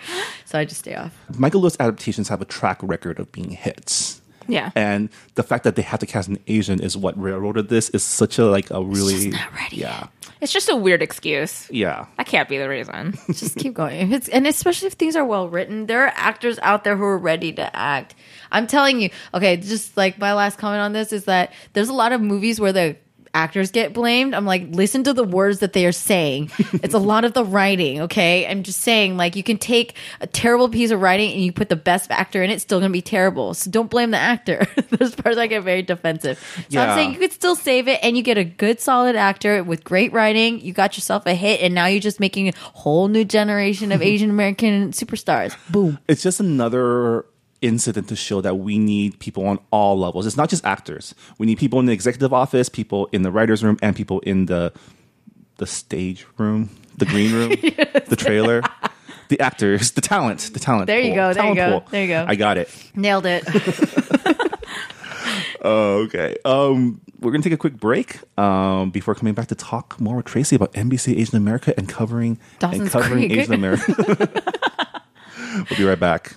So 0.53 0.59
I 0.59 0.65
just 0.67 0.81
stay 0.81 0.95
off. 0.95 1.13
Michael 1.39 1.63
Lewis 1.63 1.77
adaptations 1.81 2.29
have 2.29 2.41
a 2.43 2.45
track 2.45 2.79
record 2.83 3.19
of 3.19 3.33
being 3.33 3.51
hits. 3.51 4.21
yeah. 4.47 4.71
And 4.77 5.09
the 5.35 5.43
fact 5.43 5.65
that 5.65 5.77
they 5.77 5.83
had 5.83 6.01
to 6.01 6.07
cast 6.07 6.29
an 6.29 6.39
Asian 6.47 6.81
is 6.83 6.97
what 6.97 7.21
railroaded 7.21 7.69
this 7.71 7.89
is 7.91 8.03
such 8.05 8.39
a 8.39 8.45
like 8.45 8.71
a 8.71 8.83
really 8.85 9.31
not 9.31 9.53
ready 9.55 9.77
yeah 9.79 10.09
It's 10.43 10.53
just 10.53 10.69
a 10.69 10.77
weird 10.77 11.01
excuse. 11.01 11.71
yeah 11.71 12.07
That 12.19 12.27
can't 12.27 12.49
be 12.49 12.59
the 12.59 12.69
reason. 12.69 13.15
just 13.29 13.57
keep 13.57 13.73
going. 13.73 14.01
If 14.01 14.13
it's 14.13 14.29
and 14.29 14.47
especially 14.47 14.89
if 14.89 14.95
things 14.95 15.17
are 15.17 15.25
well 15.25 15.49
written, 15.49 15.87
there 15.87 16.05
are 16.05 16.13
actors 16.17 16.59
out 16.61 16.85
there 16.85 16.97
who 16.97 17.05
are 17.05 17.19
ready 17.19 17.53
to 17.55 17.75
act. 17.77 18.15
I'm 18.51 18.67
telling 18.67 19.01
you. 19.01 19.09
Okay, 19.33 19.57
just 19.57 19.97
like 19.97 20.19
my 20.19 20.35
last 20.35 20.59
comment 20.59 20.83
on 20.83 20.93
this 20.93 21.13
is 21.13 21.25
that 21.25 21.53
there's 21.73 21.89
a 21.89 21.95
lot 21.95 22.13
of 22.13 22.21
movies 22.21 22.61
where 22.61 22.73
the 22.73 22.97
actors 23.35 23.71
get 23.71 23.93
blamed. 23.93 24.35
I'm 24.35 24.45
like, 24.45 24.67
listen 24.71 25.05
to 25.05 25.13
the 25.13 25.25
words 25.25 25.61
that 25.61 25.73
they 25.73 25.87
are 25.87 25.93
saying. 25.93 26.51
it's 26.75 26.95
a 26.95 26.99
lot 26.99 27.25
of 27.25 27.33
the 27.33 27.45
writing, 27.45 28.03
okay? 28.03 28.47
I'm 28.47 28.63
just 28.63 28.81
saying, 28.81 29.17
like, 29.17 29.37
you 29.37 29.43
can 29.43 29.59
take 29.59 29.95
a 30.21 30.27
terrible 30.27 30.69
piece 30.69 30.91
of 30.91 31.01
writing 31.01 31.33
and 31.33 31.43
you 31.43 31.53
put 31.53 31.69
the 31.69 31.77
best 31.77 32.11
actor 32.11 32.43
in 32.43 32.51
it, 32.51 32.55
it's 32.55 32.63
still 32.63 32.81
gonna 32.81 32.93
be 32.93 33.03
terrible. 33.03 33.55
So 33.55 33.71
don't 33.71 33.91
blame 33.91 34.11
the 34.11 34.19
actor. 34.19 34.67
Those 34.91 35.15
parts 35.15 35.39
I 35.39 35.47
get 35.47 35.63
very 35.63 35.83
defensive. 35.83 36.39
So 36.39 36.65
Yeah. 36.69 36.91
I'm 36.93 36.99
saying 36.99 37.13
you 37.13 37.19
could 37.19 37.33
still 37.33 37.57
save 37.57 37.89
it 37.89 38.01
and 38.03 38.17
you 38.17 38.23
get 38.23 38.39
a 38.39 38.45
good 38.45 38.81
solid 38.81 39.17
actor 39.17 39.63
with 39.65 39.85
great 39.85 40.13
writing. 40.13 40.61
You 40.61 40.73
got 40.73 40.97
yourself 40.97 41.27
a 41.27 41.35
hit 41.35 41.61
and 41.61 41.75
now 41.75 41.87
you're 41.87 42.01
just 42.01 42.21
making 42.21 42.49
a 42.49 42.53
whole 42.57 43.09
new 43.09 43.25
generation 43.25 43.93
of 43.93 44.03
Asian 44.13 44.31
American 44.31 44.93
superstars. 44.93 45.57
Boom. 45.71 45.99
it's 46.09 46.23
just 46.23 46.41
another 46.41 47.25
incident 47.63 48.09
to 48.09 48.17
show 48.17 48.41
that 48.41 48.57
we 48.57 48.77
need 48.79 49.19
people 49.21 49.47
on 49.47 49.59
all 49.71 49.99
levels 49.99 50.27
it's 50.27 50.37
not 50.37 50.51
just 50.51 50.65
actors 50.67 51.15
we 51.39 51.47
need 51.47 51.59
people 51.59 51.79
in 51.81 51.87
the 51.87 51.93
executive 51.93 52.33
office 52.33 52.69
people 52.69 53.09
in 53.13 53.23
the 53.23 53.31
writers 53.31 53.63
room 53.65 53.79
and 53.83 53.97
people 53.97 54.21
in 54.21 54.47
the 54.47 54.73
the 55.59 55.67
stage 55.67 56.27
room 56.39 56.69
the 56.99 57.07
green 57.07 57.33
room 57.33 57.51
the 58.09 58.17
trailer 58.19 58.61
the 59.29 59.41
actors 59.41 59.93
the 59.93 60.01
talent 60.01 60.51
the 60.53 60.59
talent 60.61 60.87
There 60.89 60.99
you 61.01 61.09
pool, 61.11 61.15
go, 61.17 61.33
there 61.33 61.49
you 61.49 61.55
go, 61.55 61.71
pool. 61.81 61.89
there 61.91 62.03
you 62.03 62.09
go. 62.09 62.25
i 62.29 62.35
got 62.35 62.59
it 62.59 62.69
Nailed 62.95 63.25
it. 63.27 63.45
Oh, 65.65 66.03
okay. 66.07 66.37
Um, 66.45 67.01
we're 67.21 67.31
gonna 67.31 67.45
take 67.45 67.53
a 67.53 67.57
quick 67.57 67.75
break 67.79 68.19
um, 68.37 68.91
before 68.91 69.15
coming 69.15 69.33
back 69.33 69.47
to 69.47 69.55
talk 69.55 70.01
more 70.01 70.17
with 70.17 70.27
Tracy 70.27 70.57
about 70.57 70.73
NBC 70.73 71.17
Asian 71.17 71.37
America 71.37 71.73
and 71.77 71.89
covering 71.89 72.41
and 72.61 72.91
covering 72.91 73.29
Creek. 73.29 73.39
Asian 73.39 73.55
America. 73.55 73.95
we'll 75.71 75.79
be 75.79 75.85
right 75.85 76.01
back. 76.01 76.35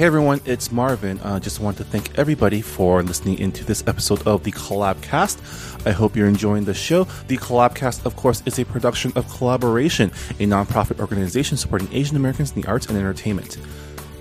Hey 0.00 0.06
everyone, 0.06 0.40
it's 0.46 0.72
Marvin. 0.72 1.20
uh, 1.20 1.38
just 1.38 1.60
want 1.60 1.76
to 1.76 1.84
thank 1.84 2.18
everybody 2.18 2.62
for 2.62 3.02
listening 3.02 3.38
into 3.38 3.66
this 3.66 3.84
episode 3.86 4.26
of 4.26 4.44
the 4.44 4.50
Collabcast. 4.50 5.86
I 5.86 5.90
hope 5.90 6.16
you're 6.16 6.26
enjoying 6.26 6.64
the 6.64 6.72
show. 6.72 7.04
The 7.28 7.36
Collabcast, 7.36 8.06
of 8.06 8.16
course, 8.16 8.42
is 8.46 8.58
a 8.58 8.64
production 8.64 9.12
of 9.14 9.28
Collaboration, 9.28 10.08
a 10.38 10.46
nonprofit 10.46 11.00
organization 11.00 11.58
supporting 11.58 11.92
Asian 11.92 12.16
Americans 12.16 12.56
in 12.56 12.62
the 12.62 12.68
arts 12.68 12.86
and 12.86 12.96
entertainment. 12.96 13.58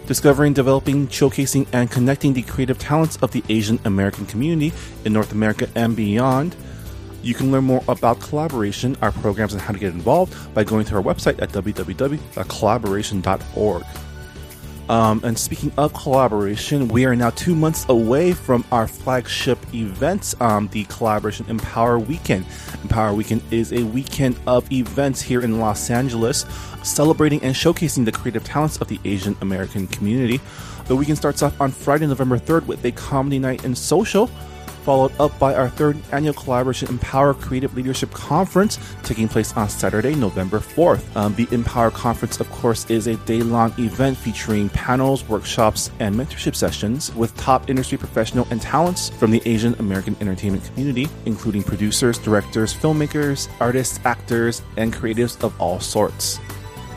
Discovering, 0.06 0.52
developing, 0.52 1.08
showcasing, 1.08 1.66
and 1.72 1.90
connecting 1.90 2.34
the 2.34 2.42
creative 2.42 2.78
talents 2.78 3.16
of 3.22 3.32
the 3.32 3.42
Asian 3.48 3.80
American 3.86 4.26
community 4.26 4.74
in 5.06 5.14
North 5.14 5.32
America 5.32 5.70
and 5.76 5.96
beyond. 5.96 6.58
You 7.24 7.34
can 7.34 7.54
learn 7.54 7.64
more 7.64 7.86
about 7.88 8.20
collaboration, 8.20 8.98
our 9.02 9.14
programs, 9.14 9.54
and 9.54 9.62
how 9.62 9.72
to 9.72 9.80
get 9.80 9.94
involved 9.94 10.54
by 10.54 10.66
going 10.66 10.84
to 10.88 10.96
our 10.96 11.02
website 11.02 11.42
at 11.42 11.54
www.collaboration.org. 11.54 13.86
Um, 14.90 15.22
and 15.24 15.38
speaking 15.38 15.72
of 15.78 15.94
collaboration, 15.94 16.88
we 16.88 17.06
are 17.06 17.16
now 17.16 17.30
two 17.30 17.54
months 17.54 17.86
away 17.90 18.34
from 18.34 18.66
our 18.72 18.88
flagship 18.88 19.60
event, 19.72 20.34
um, 20.42 20.68
the 20.70 20.86
Collaboration 20.86 21.46
Empower 21.48 22.00
Weekend. 22.00 22.44
Empower 22.82 23.14
Weekend 23.14 23.44
is 23.52 23.72
a 23.72 23.84
weekend 23.84 24.36
of 24.48 24.70
events 24.72 25.22
here 25.22 25.42
in 25.42 25.60
Los 25.60 25.92
Angeles, 25.92 26.44
celebrating 26.82 27.40
and 27.44 27.54
showcasing 27.54 28.04
the 28.04 28.12
creative 28.12 28.44
talents 28.44 28.78
of 28.78 28.88
the 28.88 29.00
Asian 29.06 29.38
American 29.42 29.86
community. 29.86 30.42
The 30.86 30.96
weekend 30.96 31.20
starts 31.20 31.44
off 31.44 31.62
on 31.62 31.70
Friday, 31.70 32.08
November 32.08 32.40
3rd, 32.40 32.66
with 32.66 32.84
a 32.84 32.92
comedy 32.92 33.38
night 33.38 33.64
and 33.66 33.78
social 33.78 34.28
followed 34.90 35.12
up 35.22 35.38
by 35.38 35.54
our 35.54 35.70
third 35.70 35.96
annual 36.12 36.34
Collaboration 36.34 36.90
Empower 36.90 37.36
Creative 37.36 37.72
Leadership 37.76 38.10
Conference 38.10 38.80
taking 39.04 39.28
place 39.28 39.56
on 39.56 39.70
Saturday, 39.70 40.16
November 40.16 40.58
4th. 40.58 41.16
Um, 41.16 41.36
the 41.36 41.48
Empower 41.52 41.92
Conference, 41.92 42.40
of 42.40 42.50
course, 42.50 42.90
is 42.90 43.06
a 43.06 43.16
day 43.18 43.44
long 43.44 43.72
event 43.78 44.18
featuring 44.18 44.68
panels, 44.70 45.24
workshops, 45.30 45.92
and 46.00 46.16
mentorship 46.16 46.56
sessions 46.56 47.14
with 47.14 47.38
top 47.38 47.70
industry 47.70 48.00
professional 48.00 48.48
and 48.50 48.64
talents 48.64 49.10
from 49.10 49.30
the 49.30 49.44
Asian 49.46 49.76
American 49.76 50.18
entertainment 50.22 50.66
community, 50.66 51.08
including 51.28 51.62
producers, 51.62 52.18
directors, 52.18 52.74
filmmakers, 52.74 53.48
artists, 53.60 54.00
actors, 54.06 54.64
and 54.76 54.92
creatives 54.92 55.40
of 55.44 55.54
all 55.62 55.80
sorts. 55.80 56.40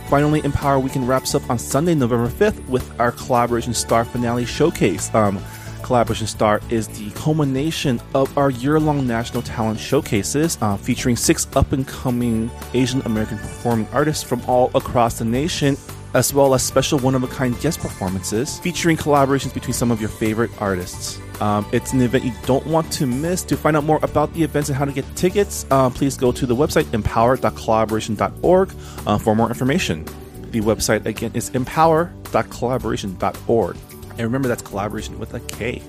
Finally, 0.09 0.41
Empower 0.47 0.79
Weekend 0.79 1.07
wraps 1.07 1.35
up 1.35 1.51
on 1.51 1.59
Sunday, 1.59 1.95
November 1.95 2.31
5th 2.31 2.67
with 2.69 2.99
our 2.99 3.13
Collaboration 3.13 3.75
Star 3.75 4.07
Finale 4.07 4.47
Showcase. 4.47 5.15
Um, 5.15 5.39
Kollaboration 5.83 6.27
Star 6.27 6.61
is 6.71 6.88
the 6.88 7.11
culmination 7.11 8.01
of 8.14 8.37
our 8.38 8.51
year 8.51 8.81
long 8.81 9.07
national 9.07 9.42
talent 9.42 9.79
showcases 9.79 10.57
uh, 10.61 10.77
featuring 10.77 11.16
six 11.16 11.47
up 11.55 11.73
and 11.73 11.87
coming 11.87 12.51
Asian 12.75 13.01
American 13.03 13.38
performing 13.38 13.87
artists 13.92 14.23
from 14.23 14.42
all 14.47 14.71
across 14.75 15.18
the 15.18 15.25
nation. 15.25 15.77
As 16.14 16.35
well 16.35 16.53
as 16.53 16.62
special 16.62 16.99
one 16.99 17.14
of 17.14 17.23
a 17.23 17.27
kind 17.27 17.59
guest 17.61 17.81
performances 17.81 18.59
featuring 18.59 18.99
collaborations 18.99 19.55
between 19.55 19.73
some 19.73 19.90
of 19.90 19.99
your 19.99 20.11
favorite 20.11 20.51
artists. 20.61 21.18
Um, 21.40 21.64
it's 21.73 21.95
an 21.95 22.03
event 22.03 22.25
you 22.25 22.35
don't 22.45 22.66
want 22.66 22.92
to 22.92 23.07
miss. 23.07 23.42
To 23.45 23.57
find 23.57 23.75
out 23.77 23.85
more 23.85 23.99
about 24.03 24.35
the 24.35 24.42
events 24.42 24.68
and 24.68 24.77
how 24.77 24.85
to 24.85 24.92
get 24.92 25.07
tickets, 25.16 25.64
uh, 25.71 25.88
please 25.88 26.18
go 26.18 26.31
to 26.31 26.45
the 26.45 26.55
website 26.55 26.92
empower.kollaboration.org 26.92 28.75
uh, 29.07 29.16
for 29.18 29.35
more 29.35 29.49
information. 29.49 30.05
The 30.51 30.61
website 30.61 31.07
again 31.07 31.31
is 31.35 31.49
empower.kollaboration.org. 31.51 33.77
And 34.23 34.29
remember, 34.29 34.47
that's 34.47 34.63
collaboration 34.63 35.19
with 35.19 35.35
a 35.35 35.41
K. 35.41 35.83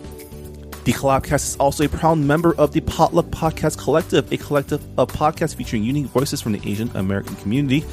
The 0.86 0.92
Kollabcast 0.92 1.50
is 1.50 1.56
also 1.58 1.86
a 1.86 1.88
proud 1.88 2.18
member 2.18 2.56
of 2.56 2.74
the 2.74 2.82
Potluck 2.82 3.28
Podcast 3.28 3.78
Collective, 3.78 4.32
a 4.34 4.38
collective 4.38 4.82
of 4.98 5.12
podcasts 5.12 5.56
featuring 5.56 5.84
unique 5.84 6.08
voices 6.08 6.42
from 6.42 6.54
the 6.54 6.62
Asian 6.68 6.90
American 6.96 7.36
community. 7.36 7.86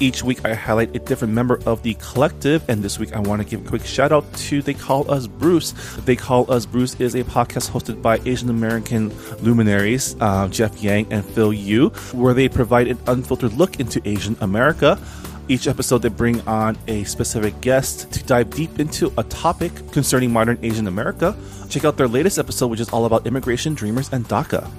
Each 0.00 0.24
week, 0.24 0.44
I 0.44 0.54
highlight 0.54 0.96
a 0.96 0.98
different 0.98 1.32
member 1.32 1.60
of 1.64 1.84
the 1.84 1.94
collective, 2.00 2.68
and 2.68 2.82
this 2.82 2.98
week, 2.98 3.12
I 3.12 3.20
want 3.20 3.40
to 3.40 3.46
give 3.48 3.64
a 3.64 3.68
quick 3.68 3.84
shout 3.84 4.10
out 4.10 4.30
to 4.34 4.62
They 4.62 4.74
Call 4.74 5.08
Us 5.08 5.28
Bruce. 5.28 5.74
They 5.98 6.16
Call 6.16 6.50
Us 6.50 6.66
Bruce 6.66 6.96
is 7.00 7.14
a 7.14 7.22
podcast 7.22 7.70
hosted 7.70 8.02
by 8.02 8.18
Asian 8.24 8.50
American 8.50 9.12
luminaries 9.44 10.16
uh, 10.20 10.48
Jeff 10.48 10.82
Yang 10.82 11.12
and 11.12 11.24
Phil 11.24 11.52
Yu, 11.52 11.90
where 12.10 12.34
they 12.34 12.48
provide 12.48 12.88
an 12.88 12.98
unfiltered 13.06 13.52
look 13.52 13.78
into 13.78 14.02
Asian 14.04 14.36
America. 14.40 14.98
Each 15.46 15.68
episode, 15.68 15.98
they 15.98 16.08
bring 16.08 16.40
on 16.48 16.78
a 16.88 17.04
specific 17.04 17.60
guest 17.60 18.10
to 18.12 18.24
dive 18.24 18.50
deep 18.50 18.80
into 18.80 19.12
a 19.18 19.24
topic 19.24 19.72
concerning 19.92 20.32
modern 20.32 20.58
Asian 20.62 20.86
America. 20.86 21.36
Check 21.68 21.84
out 21.84 21.98
their 21.98 22.08
latest 22.08 22.38
episode, 22.38 22.68
which 22.68 22.80
is 22.80 22.88
all 22.88 23.04
about 23.04 23.26
immigration, 23.26 23.74
dreamers, 23.74 24.10
and 24.12 24.26
DACA. 24.26 24.70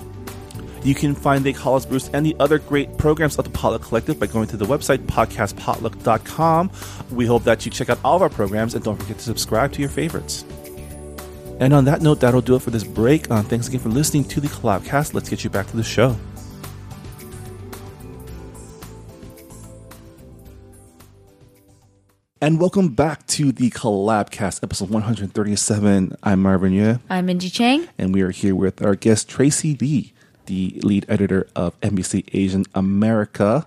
You 0.84 0.96
can 0.96 1.16
find 1.16 1.44
They 1.44 1.54
Call 1.54 1.76
Us 1.76 1.86
Bruce 1.86 2.10
and 2.14 2.26
the 2.26 2.36
other 2.40 2.60
great 2.60 2.98
programs 2.98 3.38
of 3.38 3.46
the 3.46 3.52
Potluck 3.52 3.82
Collective 3.82 4.20
by 4.20 4.28
going 4.28 4.48
to 4.50 4.58
the 4.58 4.66
website 4.66 5.00
podcastpotluck.com. 5.00 6.72
We 7.12 7.26
hope 7.26 7.44
that 7.44 7.66
you 7.66 7.72
check 7.72 7.90
out 7.90 8.00
all 8.04 8.16
of 8.16 8.22
our 8.22 8.30
programs 8.30 8.76
and 8.76 8.84
don't 8.84 8.98
forget 8.98 9.18
to 9.18 9.24
subscribe 9.24 9.72
to 9.74 9.82
your 9.82 9.90
favorites. 9.90 10.46
And 11.60 11.74
on 11.74 11.86
that 11.86 12.02
note, 12.02 12.20
that'll 12.20 12.42
do 12.42 12.56
it 12.56 12.62
for 12.62 12.70
this 12.70 12.84
break. 12.84 13.32
Uh, 13.32 13.42
thanks 13.42 13.68
again 13.68 13.80
for 13.80 13.90
listening 13.90 14.26
to 14.26 14.42
the 14.42 14.48
Kollabcast. 14.48 15.14
Let's 15.14 15.30
get 15.30 15.44
you 15.44 15.50
back 15.50 15.68
to 15.68 15.78
the 15.78 15.84
show. 15.84 16.16
And 22.46 22.60
welcome 22.60 22.90
back 22.90 23.26
to 23.26 23.52
the 23.52 23.72
Kollabcast, 23.72 24.62
episode 24.62 24.92
137. 24.92 26.16
I'm 26.22 26.44
Marvin 26.44 26.74
Yueh, 26.74 27.00
I'm 27.10 27.26
Minji 27.26 27.52
Chang. 27.52 27.88
and 27.98 28.14
we 28.14 28.22
are 28.22 28.30
here 28.30 28.54
with 28.54 28.84
our 28.84 28.94
guest, 28.94 29.28
Traci 29.28 29.82
Lee, 29.82 30.14
the 30.46 30.80
lead 30.84 31.08
editor 31.10 31.48
of 31.56 31.82
NBC 31.82 32.30
Asian 32.34 32.66
America 32.76 33.66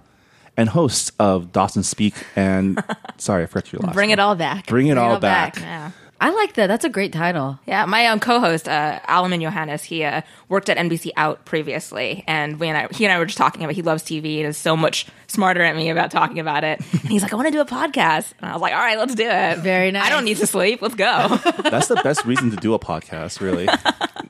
and 0.56 0.68
host 0.68 1.10
of 1.18 1.50
Dawson 1.50 1.82
Speak. 1.82 2.14
And 2.36 2.80
sorry, 3.18 3.42
I 3.42 3.46
forgot 3.46 3.72
your 3.72 3.80
last 3.80 3.94
Bring 3.94 4.10
it 4.10 4.20
all 4.20 4.36
back. 4.36 4.68
Bring 4.68 4.86
it 4.86 4.96
all 4.96 5.18
back. 5.18 5.58
Yeah. 5.58 5.90
I 6.20 6.30
like 6.30 6.54
that. 6.54 6.66
That's 6.66 6.84
a 6.84 6.88
great 6.88 7.12
title. 7.12 7.60
Yeah, 7.64 7.84
my 7.86 8.06
um, 8.08 8.18
co-host 8.18 8.68
uh, 8.68 8.98
Alaman 9.08 9.40
Johannes, 9.40 9.84
he 9.84 10.02
uh, 10.02 10.22
worked 10.48 10.68
at 10.68 10.76
NBC 10.76 11.10
Out 11.16 11.44
previously, 11.44 12.24
and 12.26 12.58
we 12.58 12.66
and 12.66 12.76
I, 12.76 12.88
he 12.92 13.04
and 13.04 13.12
I 13.12 13.18
were 13.18 13.26
just 13.26 13.38
talking 13.38 13.62
about 13.62 13.74
he 13.76 13.82
loves 13.82 14.02
TV 14.02 14.38
and 14.38 14.48
is 14.48 14.56
so 14.56 14.76
much 14.76 15.06
smarter 15.28 15.62
at 15.62 15.76
me 15.76 15.90
about 15.90 16.10
talking 16.10 16.40
about 16.40 16.64
it. 16.64 16.80
And 16.92 17.12
he's 17.12 17.22
like, 17.22 17.32
"I 17.32 17.36
want 17.36 17.46
to 17.46 17.52
do 17.52 17.60
a 17.60 17.64
podcast," 17.64 18.32
and 18.40 18.50
I 18.50 18.52
was 18.52 18.60
like, 18.60 18.72
"All 18.72 18.80
right, 18.80 18.98
let's 18.98 19.14
do 19.14 19.28
it." 19.28 19.58
Very 19.58 19.92
nice. 19.92 20.06
I 20.06 20.10
don't 20.10 20.24
need 20.24 20.38
to 20.38 20.46
sleep. 20.46 20.82
Let's 20.82 20.96
go. 20.96 21.06
That's 21.62 21.86
the 21.88 22.00
best 22.02 22.24
reason 22.24 22.50
to 22.50 22.56
do 22.56 22.74
a 22.74 22.78
podcast, 22.78 23.40
really. 23.40 23.68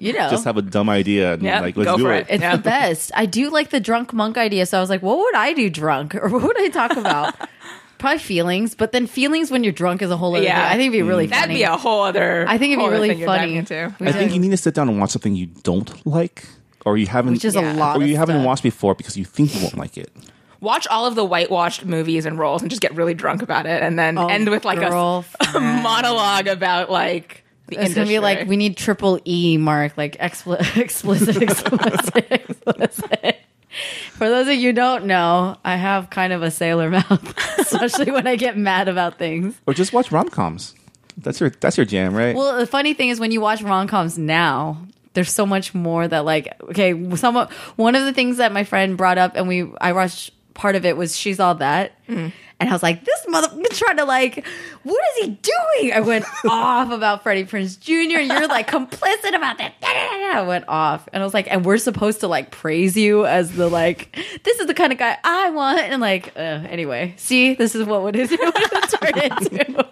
You 0.01 0.12
know, 0.12 0.31
Just 0.31 0.44
have 0.44 0.57
a 0.57 0.62
dumb 0.62 0.88
idea 0.88 1.33
and 1.33 1.42
Yeah, 1.42 1.59
like, 1.61 1.77
let's 1.77 1.90
go 1.90 1.96
do 1.96 2.05
for 2.05 2.12
it. 2.12 2.29
it. 2.29 2.35
it's 2.35 2.40
Yeah. 2.40 2.55
the 2.55 2.62
best. 2.62 3.11
I 3.16 3.27
do 3.27 3.51
like 3.51 3.70
the 3.70 3.81
drunk 3.81 4.12
monk 4.12 4.38
idea. 4.38 4.64
So 4.66 4.79
I 4.79 4.81
was 4.81 4.88
like, 4.88 5.03
what 5.03 5.18
would 5.18 5.35
I 5.35 5.55
do 5.55 5.68
drunk, 5.68 6.14
or 6.14 6.29
what 6.29 6.44
would 6.44 6.61
I 6.61 6.68
talk 6.68 6.96
about? 6.96 7.35
Probably 7.98 8.18
feelings, 8.18 8.74
but 8.74 8.92
then 8.92 9.06
feelings 9.06 9.50
when 9.50 9.64
you're 9.64 9.72
drunk 9.72 10.02
is 10.02 10.11
a 10.11 10.16
whole 10.16 10.34
other 10.37 10.44
Yeah. 10.44 10.54
thing. 10.68 10.72
I 10.74 10.76
think 10.76 10.94
it'd 10.94 11.04
be 11.04 11.08
really 11.08 11.26
mm. 11.26 11.30
funny. 11.30 11.40
That'd 11.40 11.50
funny. 11.50 11.58
be 11.61 11.62
a 11.64 11.76
whole 11.76 12.02
other. 12.04 12.44
I 12.48 12.58
think 12.58 12.72
it'd 12.72 12.78
be 12.80 12.84
other 12.87 12.92
really 12.94 13.08
thing 13.08 13.18
you're 13.18 13.26
diving 13.26 13.48
funny. 13.48 13.56
Into. 13.58 13.94
We 14.00 14.08
I 14.08 14.12
think 14.12 14.32
you 14.32 14.40
need 14.40 14.50
to 14.50 14.56
sit 14.56 14.74
down 14.74 14.88
and 14.88 14.98
watch 15.00 15.11
something 15.11 15.34
you 15.34 15.46
don't 15.46 16.06
like 16.06 16.44
or 16.87 16.96
you 16.96 17.06
haven't 17.06 17.32
which 17.34 17.44
is 17.44 17.54
Yeah. 17.56 17.72
a 17.72 17.74
lot. 17.74 17.96
or 17.98 18.02
of 18.02 18.08
you 18.08 18.16
haven't 18.16 18.37
stuff. 18.37 18.46
watched 18.46 18.62
before 18.62 18.94
because 18.94 19.16
you 19.16 19.24
think 19.24 19.54
you 19.54 19.62
won't 19.62 19.76
like 19.76 19.96
it. 19.98 20.12
Watch 20.61 20.87
all 20.88 21.06
of 21.06 21.14
the 21.14 21.24
whitewashed 21.24 21.84
movies 21.84 22.26
and 22.26 22.38
roles 22.38 22.62
and 22.62 22.70
just 22.70 22.82
get 22.82 22.94
really 22.96 23.14
drunk 23.14 23.42
about 23.42 23.66
it, 23.66 23.80
and 23.82 23.96
then 23.98 24.18
Oh, 24.18 24.26
end 24.26 24.48
with 24.48 24.64
like 24.64 24.78
a, 24.78 24.87
a 24.87 24.90
girlfriend. 24.90 25.82
monologue 25.84 26.46
about 26.48 26.90
like 26.90 27.44
the 27.68 27.80
It's 27.80 27.94
gonna 27.94 28.06
be 28.08 28.14
industry. 28.14 28.18
like 28.40 28.48
we 28.48 28.56
need 28.56 28.76
triple 28.76 29.20
E 29.24 29.56
mark, 29.56 29.96
like 29.96 30.16
expli- 30.18 30.76
explicit, 30.76 31.40
explicit, 31.42 32.26
explicit. 32.30 33.37
For 34.12 34.28
those 34.28 34.48
of 34.48 34.54
you 34.54 34.70
who 34.70 34.72
don't 34.72 35.06
know, 35.06 35.56
I 35.64 35.76
have 35.76 36.10
kind 36.10 36.32
of 36.32 36.42
a 36.42 36.50
sailor 36.50 36.90
mouth, 37.08 37.58
especially 37.58 38.10
when 38.10 38.26
I 38.26 38.36
get 38.36 38.56
mad 38.56 38.88
about 38.88 39.18
things. 39.18 39.60
Or 39.66 39.74
just 39.74 39.92
watch 39.92 40.10
rom 40.10 40.28
coms. 40.28 40.74
That's 41.16 41.40
your 41.40 41.50
that's 41.50 41.76
your 41.76 41.86
jam, 41.86 42.14
right? 42.14 42.34
Well, 42.34 42.58
the 42.58 42.66
funny 42.66 42.94
thing 42.94 43.08
is 43.08 43.18
when 43.18 43.32
you 43.32 43.40
watch 43.40 43.62
rom 43.62 43.88
coms 43.88 44.16
now, 44.18 44.86
there's 45.14 45.32
so 45.32 45.44
much 45.46 45.74
more 45.74 46.06
that 46.06 46.24
like 46.24 46.54
okay, 46.62 47.16
some 47.16 47.48
one 47.76 47.94
of 47.94 48.04
the 48.04 48.12
things 48.12 48.36
that 48.36 48.52
my 48.52 48.64
friend 48.64 48.96
brought 48.96 49.18
up 49.18 49.32
and 49.34 49.48
we 49.48 49.70
I 49.80 49.92
watched 49.92 50.32
part 50.54 50.76
of 50.76 50.84
it 50.84 50.96
was 50.96 51.16
she's 51.16 51.40
all 51.40 51.56
that. 51.56 51.92
Mm. 52.06 52.32
And 52.60 52.68
I 52.68 52.72
was 52.72 52.82
like, 52.82 53.04
this 53.04 53.26
motherfucker 53.26 53.78
trying 53.78 53.98
to 53.98 54.04
like, 54.04 54.44
what 54.82 55.00
is 55.16 55.24
he 55.26 55.30
doing? 55.30 55.92
I 55.92 56.00
went 56.00 56.24
off 56.44 56.90
about 56.90 57.22
Freddie 57.22 57.44
Prinze 57.44 57.78
Jr. 57.78 58.18
and 58.18 58.28
you're 58.28 58.48
like 58.48 58.68
complicit 58.70 59.34
about 59.34 59.58
that. 59.58 59.74
I 60.34 60.42
went 60.42 60.64
off. 60.68 61.08
And 61.12 61.22
I 61.22 61.26
was 61.26 61.34
like, 61.34 61.46
and 61.50 61.64
we're 61.64 61.78
supposed 61.78 62.20
to 62.20 62.28
like 62.28 62.50
praise 62.50 62.96
you 62.96 63.26
as 63.26 63.52
the 63.52 63.68
like, 63.68 64.16
this 64.42 64.58
is 64.58 64.66
the 64.66 64.74
kind 64.74 64.92
of 64.92 64.98
guy 64.98 65.16
I 65.22 65.50
want. 65.50 65.80
And 65.80 66.00
like, 66.00 66.32
uh, 66.36 66.40
anyway, 66.68 67.14
see, 67.16 67.54
this 67.54 67.74
is 67.74 67.86
what 67.86 68.14
it 68.16 68.20
is 68.20 68.30
what 68.38 68.54
it 68.56 69.00
turned 69.00 69.40
into. 69.40 69.86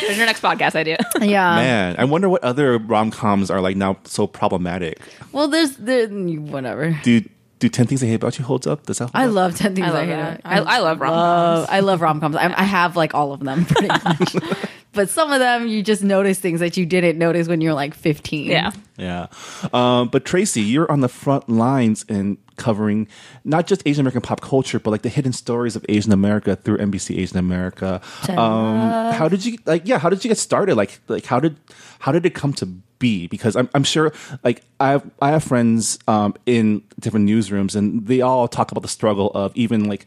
There's 0.00 0.16
your 0.16 0.26
next 0.26 0.40
podcast 0.40 0.74
idea. 0.74 0.96
yeah. 1.20 1.56
Man, 1.56 1.96
I 1.98 2.04
wonder 2.04 2.28
what 2.28 2.42
other 2.42 2.78
rom 2.78 3.10
coms 3.10 3.50
are 3.50 3.60
like 3.60 3.76
now 3.76 3.98
so 4.04 4.26
problematic. 4.26 5.00
Well, 5.32 5.48
there's 5.48 5.76
there, 5.76 6.08
whatever. 6.08 6.98
Do 7.02 7.22
do 7.62 7.68
Ten 7.68 7.86
Things 7.86 8.02
I 8.02 8.06
Hate 8.06 8.14
About 8.16 8.38
You 8.38 8.44
holds 8.44 8.66
up? 8.66 8.84
Does 8.86 8.98
that 8.98 9.04
hold 9.04 9.12
I 9.14 9.26
up? 9.28 9.32
love 9.32 9.56
ten 9.56 9.74
things 9.76 9.86
I 9.86 10.00
I, 10.02 10.04
hate. 10.04 10.10
that. 10.10 10.40
About- 10.40 10.66
I, 10.66 10.76
I 10.76 10.78
love 10.80 11.00
rom 11.00 11.10
love, 11.12 11.66
I 11.70 11.80
love 11.80 12.00
rom 12.00 12.20
coms. 12.20 12.34
I, 12.36 12.46
I 12.52 12.64
have 12.64 12.96
like 12.96 13.14
all 13.14 13.32
of 13.32 13.40
them 13.40 13.64
pretty 13.64 13.86
much. 13.88 14.34
but 14.92 15.08
some 15.08 15.32
of 15.32 15.40
them 15.40 15.68
you 15.68 15.82
just 15.82 16.02
notice 16.02 16.38
things 16.38 16.60
that 16.60 16.76
you 16.76 16.86
didn't 16.86 17.18
notice 17.18 17.48
when 17.48 17.60
you're 17.60 17.74
like 17.74 17.94
15. 17.94 18.46
Yeah. 18.46 18.70
Yeah. 18.96 19.26
Um, 19.72 20.08
but 20.08 20.24
Traci, 20.24 20.66
you're 20.66 20.90
on 20.90 21.00
the 21.00 21.08
front 21.08 21.48
lines 21.48 22.04
in 22.08 22.38
covering 22.56 23.08
not 23.44 23.66
just 23.66 23.82
Asian 23.86 24.02
American 24.02 24.20
pop 24.20 24.40
culture, 24.40 24.78
but 24.78 24.90
like 24.90 25.02
the 25.02 25.08
hidden 25.08 25.32
stories 25.32 25.76
of 25.76 25.84
Asian 25.88 26.12
America 26.12 26.56
through 26.56 26.78
NBC 26.78 27.18
Asian 27.18 27.38
America. 27.38 28.00
Um, 28.28 29.12
how 29.12 29.28
did 29.28 29.44
you 29.44 29.58
like? 29.66 29.82
Yeah, 29.84 29.98
how 29.98 30.08
did 30.08 30.24
you 30.24 30.28
get 30.28 30.38
started? 30.38 30.76
Like, 30.76 31.00
like 31.08 31.24
how 31.24 31.40
did 31.40 31.56
how 31.98 32.12
did 32.12 32.26
it 32.26 32.34
come 32.34 32.52
to 32.54 32.66
be? 32.66 33.26
Because 33.26 33.56
I'm 33.56 33.68
I'm 33.74 33.84
sure 33.84 34.12
like 34.44 34.62
I 34.78 34.90
have 34.90 35.10
I 35.20 35.30
have 35.30 35.44
friends 35.44 35.98
um, 36.06 36.34
in 36.46 36.82
different 37.00 37.28
newsrooms, 37.28 37.74
and 37.74 38.06
they 38.06 38.20
all 38.20 38.46
talk 38.48 38.70
about 38.70 38.82
the 38.82 38.88
struggle 38.88 39.30
of 39.34 39.52
even 39.56 39.84
like 39.88 40.06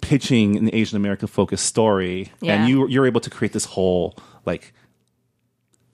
pitching 0.00 0.56
an 0.56 0.70
Asian 0.74 0.96
American 0.96 1.28
focused 1.28 1.66
story, 1.66 2.32
Yeah. 2.40 2.54
and 2.54 2.68
you 2.68 2.86
you're 2.88 3.06
able 3.06 3.20
to 3.20 3.30
create 3.30 3.52
this 3.52 3.64
whole 3.64 4.16
like 4.46 4.72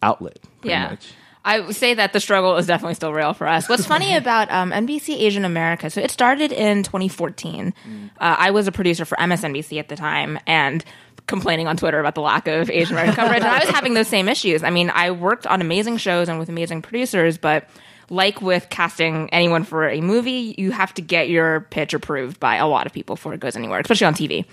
outlet. 0.03 0.39
Yeah. 0.63 0.91
Much. 0.91 1.13
I 1.47 1.61
would 1.61 1.77
say 1.77 1.93
that 1.93 2.15
the 2.15 2.21
struggle 2.21 2.57
is 2.57 2.67
definitely 2.67 2.95
still 2.95 3.13
real 3.13 3.35
for 3.35 3.47
us. 3.47 3.69
What's 3.69 3.85
funny 3.85 4.17
about 4.17 4.51
um, 4.51 4.71
NBC 4.71 5.21
Asian 5.21 5.45
America? 5.45 5.91
So 5.91 6.01
it 6.01 6.11
started 6.11 6.53
in 6.53 6.83
2014. 6.85 7.75
Uh, 7.87 8.09
I 8.19 8.51
was 8.51 8.67
a 8.67 8.73
producer 8.73 9.05
for 9.05 9.17
MSNBC 9.17 9.79
at 9.79 9.89
the 9.89 9.97
time, 9.97 10.39
and 10.47 10.83
complaining 11.27 11.67
on 11.67 11.77
Twitter 11.77 12.01
about 12.01 12.15
the 12.15 12.21
lack 12.23 12.47
of 12.49 12.71
Asian 12.71 12.95
American 12.95 13.15
coverage, 13.17 13.43
and 13.43 13.51
I 13.51 13.59
was 13.61 13.69
having 13.71 13.93
those 13.95 14.09
same 14.09 14.29
issues. 14.29 14.63
I 14.63 14.71
mean, 14.71 14.91
I 14.91 15.11
worked 15.11 15.47
on 15.47 15.61
amazing 15.61 15.99
shows 15.99 16.29
and 16.31 16.39
with 16.39 16.49
amazing 16.49 16.81
producers, 16.83 17.37
but 17.39 17.69
like 18.11 18.43
with 18.43 18.69
casting 18.71 19.29
anyone 19.31 19.65
for 19.65 19.89
a 19.89 20.01
movie, 20.01 20.55
you 20.59 20.71
have 20.71 20.93
to 20.95 21.03
get 21.03 21.29
your 21.29 21.63
pitch 21.71 21.95
approved 21.95 22.41
by 22.41 22.57
a 22.57 22.67
lot 22.67 22.87
of 22.87 22.93
people 22.93 23.17
before 23.17 23.35
it 23.35 23.41
goes 23.41 23.57
anywhere, 23.57 23.81
especially 23.81 24.07
on 24.07 24.15
TV. 24.15 24.45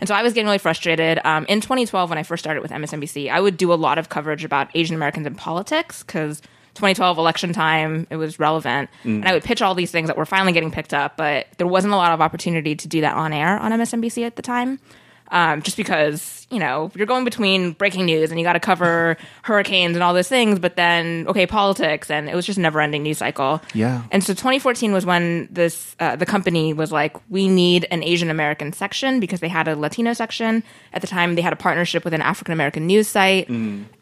And 0.00 0.08
so 0.08 0.14
I 0.14 0.22
was 0.22 0.32
getting 0.32 0.46
really 0.46 0.58
frustrated. 0.58 1.20
Um, 1.24 1.46
in 1.48 1.60
2012, 1.60 2.10
when 2.10 2.18
I 2.18 2.24
first 2.24 2.42
started 2.42 2.60
with 2.60 2.72
MSNBC, 2.72 3.30
I 3.30 3.40
would 3.40 3.56
do 3.56 3.72
a 3.72 3.74
lot 3.74 3.98
of 3.98 4.08
coverage 4.08 4.44
about 4.44 4.68
Asian 4.74 4.96
Americans 4.96 5.26
in 5.26 5.36
politics 5.36 6.02
because 6.02 6.40
2012 6.74 7.18
election 7.18 7.52
time, 7.52 8.06
it 8.10 8.16
was 8.16 8.40
relevant. 8.40 8.90
And 9.18 9.28
I 9.28 9.32
would 9.32 9.44
pitch 9.44 9.62
all 9.62 9.74
these 9.74 9.90
things 9.92 10.08
that 10.08 10.16
were 10.16 10.26
finally 10.26 10.52
getting 10.52 10.70
picked 10.72 10.92
up, 10.94 11.16
but 11.16 11.46
there 11.58 11.66
wasn't 11.66 11.92
a 11.92 11.96
lot 11.96 12.12
of 12.12 12.20
opportunity 12.20 12.74
to 12.74 12.88
do 12.88 13.00
that 13.02 13.14
on 13.14 13.32
air 13.32 13.58
on 13.58 13.70
MSNBC 13.72 14.26
at 14.26 14.36
the 14.36 14.42
time. 14.42 14.80
Um, 15.32 15.62
just 15.62 15.78
because 15.78 16.46
you 16.50 16.58
know 16.58 16.90
you're 16.94 17.06
going 17.06 17.24
between 17.24 17.72
breaking 17.72 18.04
news 18.04 18.30
and 18.30 18.38
you 18.38 18.44
got 18.44 18.52
to 18.52 18.60
cover 18.60 19.16
hurricanes 19.42 19.96
and 19.96 20.02
all 20.02 20.12
those 20.12 20.28
things, 20.28 20.58
but 20.58 20.76
then 20.76 21.26
okay 21.28 21.46
politics 21.46 22.10
and 22.10 22.28
it 22.28 22.34
was 22.34 22.44
just 22.44 22.58
a 22.58 22.60
never 22.60 22.80
ending 22.82 23.02
news 23.02 23.16
cycle. 23.18 23.62
Yeah. 23.72 24.02
And 24.10 24.22
so 24.22 24.34
2014 24.34 24.92
was 24.92 25.06
when 25.06 25.48
this 25.50 25.96
uh, 26.00 26.16
the 26.16 26.26
company 26.26 26.74
was 26.74 26.92
like, 26.92 27.16
we 27.30 27.48
need 27.48 27.86
an 27.90 28.02
Asian 28.02 28.28
American 28.28 28.74
section 28.74 29.18
because 29.20 29.40
they 29.40 29.48
had 29.48 29.68
a 29.68 29.74
Latino 29.74 30.12
section 30.12 30.62
at 30.92 31.00
the 31.00 31.06
time. 31.08 31.34
They 31.34 31.40
had 31.42 31.54
a 31.54 31.56
partnership 31.56 32.04
with 32.04 32.12
an 32.12 32.20
African 32.20 32.52
American 32.52 32.86
news 32.86 33.08
site, 33.08 33.48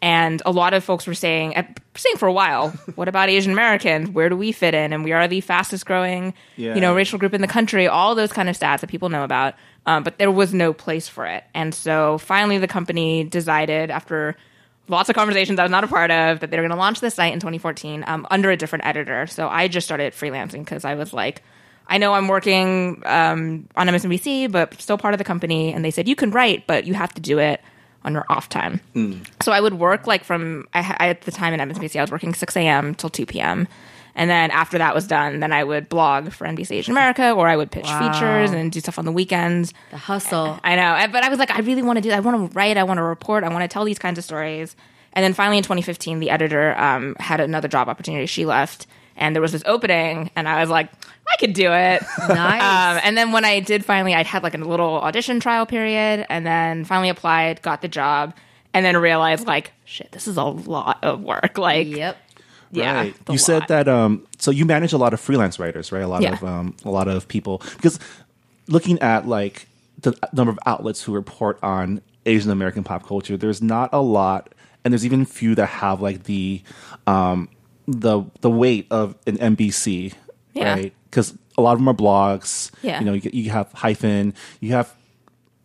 and 0.01 0.41
a 0.45 0.51
lot 0.51 0.73
of 0.73 0.83
folks 0.83 1.07
were 1.07 1.13
saying 1.13 1.53
saying 1.95 2.17
for 2.17 2.27
a 2.27 2.33
while, 2.33 2.69
what 2.95 3.07
about 3.07 3.29
Asian 3.29 3.51
Americans? 3.51 4.09
Where 4.09 4.29
do 4.29 4.35
we 4.37 4.51
fit 4.51 4.73
in? 4.73 4.93
And 4.93 5.03
we 5.03 5.11
are 5.13 5.27
the 5.27 5.41
fastest 5.41 5.85
growing, 5.85 6.33
Yeah. 6.55 6.73
you 6.75 6.81
know, 6.81 6.93
racial 6.95 7.19
group 7.19 7.33
in 7.33 7.41
the 7.41 7.47
country. 7.47 7.87
All 7.87 8.15
those 8.15 8.31
kind 8.31 8.49
of 8.49 8.57
stats 8.57 8.79
that 8.81 8.89
people 8.89 9.09
know 9.09 9.23
about. 9.23 9.55
Um, 9.85 10.03
but 10.03 10.17
there 10.19 10.31
was 10.31 10.53
no 10.53 10.73
place 10.73 11.07
for 11.07 11.25
it. 11.25 11.43
And 11.53 11.73
so 11.73 12.19
finally, 12.19 12.59
the 12.59 12.67
company 12.67 13.23
decided 13.23 13.89
after 13.89 14.35
lots 14.87 15.09
of 15.09 15.15
conversations 15.15 15.57
I 15.59 15.63
was 15.63 15.71
not 15.71 15.83
a 15.83 15.87
part 15.87 16.11
of 16.11 16.41
that 16.41 16.51
they 16.51 16.57
were 16.57 16.63
going 16.63 16.71
to 16.71 16.77
launch 16.77 16.99
this 16.99 17.15
site 17.15 17.33
in 17.33 17.39
2014 17.39 18.03
um, 18.07 18.27
under 18.29 18.51
a 18.51 18.57
different 18.57 18.85
editor. 18.85 19.25
So 19.27 19.47
I 19.47 19.67
just 19.67 19.87
started 19.87 20.13
freelancing 20.13 20.59
because 20.59 20.85
I 20.85 20.95
was 20.95 21.13
like, 21.13 21.41
I 21.87 21.97
know 21.97 22.13
I'm 22.13 22.27
working 22.27 23.01
um, 23.05 23.67
on 23.75 23.87
MSNBC, 23.87 24.51
but 24.51 24.79
still 24.79 24.97
part 24.97 25.13
of 25.13 25.17
the 25.17 25.23
company. 25.23 25.73
And 25.73 25.83
they 25.83 25.91
said, 25.91 26.07
you 26.07 26.15
can 26.15 26.31
write, 26.31 26.67
but 26.67 26.85
you 26.85 26.93
have 26.93 27.13
to 27.15 27.21
do 27.21 27.39
it 27.39 27.61
on 28.03 28.13
your 28.13 28.25
off 28.29 28.49
time. 28.49 28.81
So 29.41 29.51
I 29.51 29.61
would 29.61 29.73
work 29.75 30.07
like 30.07 30.23
from, 30.23 30.67
I, 30.73 30.95
I, 30.99 31.07
at 31.09 31.21
the 31.21 31.31
time 31.31 31.53
in 31.53 31.59
MSNBC, 31.59 31.97
I 31.97 32.01
was 32.01 32.11
working 32.11 32.33
6 32.33 32.57
a.m. 32.57 32.95
till 32.95 33.09
2 33.09 33.25
p.m. 33.25 33.67
And 34.15 34.29
then 34.29 34.51
after 34.51 34.77
that 34.77 34.93
was 34.93 35.07
done, 35.07 35.39
then 35.39 35.51
I 35.53 35.63
would 35.63 35.87
blog 35.89 36.31
for 36.31 36.45
NBC 36.45 36.71
Asian 36.77 36.91
America 36.91 37.31
or 37.31 37.47
I 37.47 37.55
would 37.55 37.71
pitch 37.71 37.85
Wow. 37.85 38.11
features 38.11 38.51
and 38.51 38.71
do 38.71 38.79
stuff 38.79 38.99
on 38.99 39.05
the 39.05 39.11
weekends. 39.11 39.73
The 39.91 39.97
hustle. 39.97 40.59
I 40.63 40.75
know, 40.75 41.07
but 41.11 41.23
I 41.23 41.29
was 41.29 41.39
like, 41.39 41.51
I 41.51 41.59
really 41.59 41.81
want 41.81 41.97
to 41.97 42.01
do. 42.01 42.11
I 42.11 42.19
want 42.19 42.51
to 42.51 42.55
write. 42.57 42.77
I 42.77 42.83
want 42.83 42.97
to 42.97 43.03
report. 43.03 43.43
I 43.43 43.49
want 43.49 43.63
to 43.63 43.67
tell 43.67 43.85
these 43.85 43.99
kinds 43.99 44.17
of 44.17 44.23
stories. 44.23 44.75
And 45.13 45.23
then 45.23 45.33
finally, 45.33 45.57
in 45.57 45.63
2015, 45.63 46.19
the 46.19 46.29
editor 46.29 46.77
um, 46.77 47.15
had 47.19 47.39
another 47.41 47.67
job 47.67 47.89
opportunity. 47.89 48.25
She 48.27 48.45
left, 48.45 48.87
and 49.17 49.35
there 49.35 49.41
was 49.41 49.51
this 49.51 49.63
opening, 49.65 50.31
and 50.37 50.47
I 50.47 50.61
was 50.61 50.69
like, 50.69 50.89
I 51.29 51.35
could 51.37 51.53
do 51.53 51.71
it. 51.73 52.01
Nice. 52.29 52.61
um, 52.61 53.01
and 53.03 53.17
then 53.17 53.31
when 53.33 53.43
I 53.43 53.59
did 53.59 53.83
finally, 53.83 54.13
I 54.13 54.23
had 54.23 54.41
like 54.43 54.53
a 54.55 54.57
little 54.57 55.01
audition 55.01 55.39
trial 55.41 55.65
period, 55.65 56.25
and 56.29 56.45
then 56.45 56.85
finally 56.85 57.09
applied, 57.09 57.61
got 57.61 57.81
the 57.81 57.87
job, 57.89 58.33
and 58.73 58.85
then 58.85 58.95
realized 58.97 59.47
like, 59.47 59.73
shit, 59.83 60.11
this 60.13 60.27
is 60.29 60.37
a 60.37 60.43
lot 60.43 60.99
of 61.03 61.21
work. 61.21 61.57
Like, 61.57 61.87
Yep. 61.87 62.17
Yeah, 62.71 62.93
Right. 62.95 63.15
You 63.29 63.37
said 63.37 63.63
that. 63.67 63.87
Um, 63.87 64.25
so 64.39 64.51
you 64.51 64.65
manage 64.65 64.93
a 64.93 64.97
lot 64.97 65.13
of 65.13 65.19
freelance 65.19 65.59
writers, 65.59 65.91
right? 65.91 66.01
A 66.03 66.07
lot 66.07 66.21
Yeah. 66.21 66.33
of 66.33 66.43
um, 66.43 66.75
a 66.85 66.89
lot 66.91 67.07
of 67.07 67.27
people 67.27 67.61
because 67.75 67.99
looking 68.67 68.99
at 68.99 69.27
like 69.27 69.67
the 69.99 70.13
number 70.33 70.51
of 70.51 70.59
outlets 70.65 71.03
who 71.03 71.13
report 71.13 71.59
on 71.63 72.01
Asian 72.25 72.51
American 72.51 72.83
pop 72.83 73.05
culture, 73.05 73.37
there's 73.37 73.61
not 73.61 73.89
a 73.93 74.01
lot, 74.01 74.53
and 74.83 74.93
there's 74.93 75.05
even 75.05 75.25
few 75.25 75.55
that 75.55 75.67
have 75.67 76.01
like 76.01 76.23
the 76.23 76.61
um, 77.07 77.49
the 77.87 78.23
the 78.41 78.49
weight 78.49 78.87
of 78.91 79.15
an 79.27 79.37
NBC, 79.37 80.13
Yeah. 80.53 80.73
right? 80.73 80.93
Because 81.09 81.37
a 81.57 81.61
lot 81.61 81.73
of 81.73 81.79
them 81.79 81.89
are 81.89 81.93
blogs. 81.93 82.71
Yeah. 82.81 82.99
You 82.99 83.05
know, 83.05 83.13
you, 83.13 83.29
you 83.33 83.49
have 83.51 83.71
hyphen, 83.73 84.33
you 84.61 84.71
have 84.73 84.93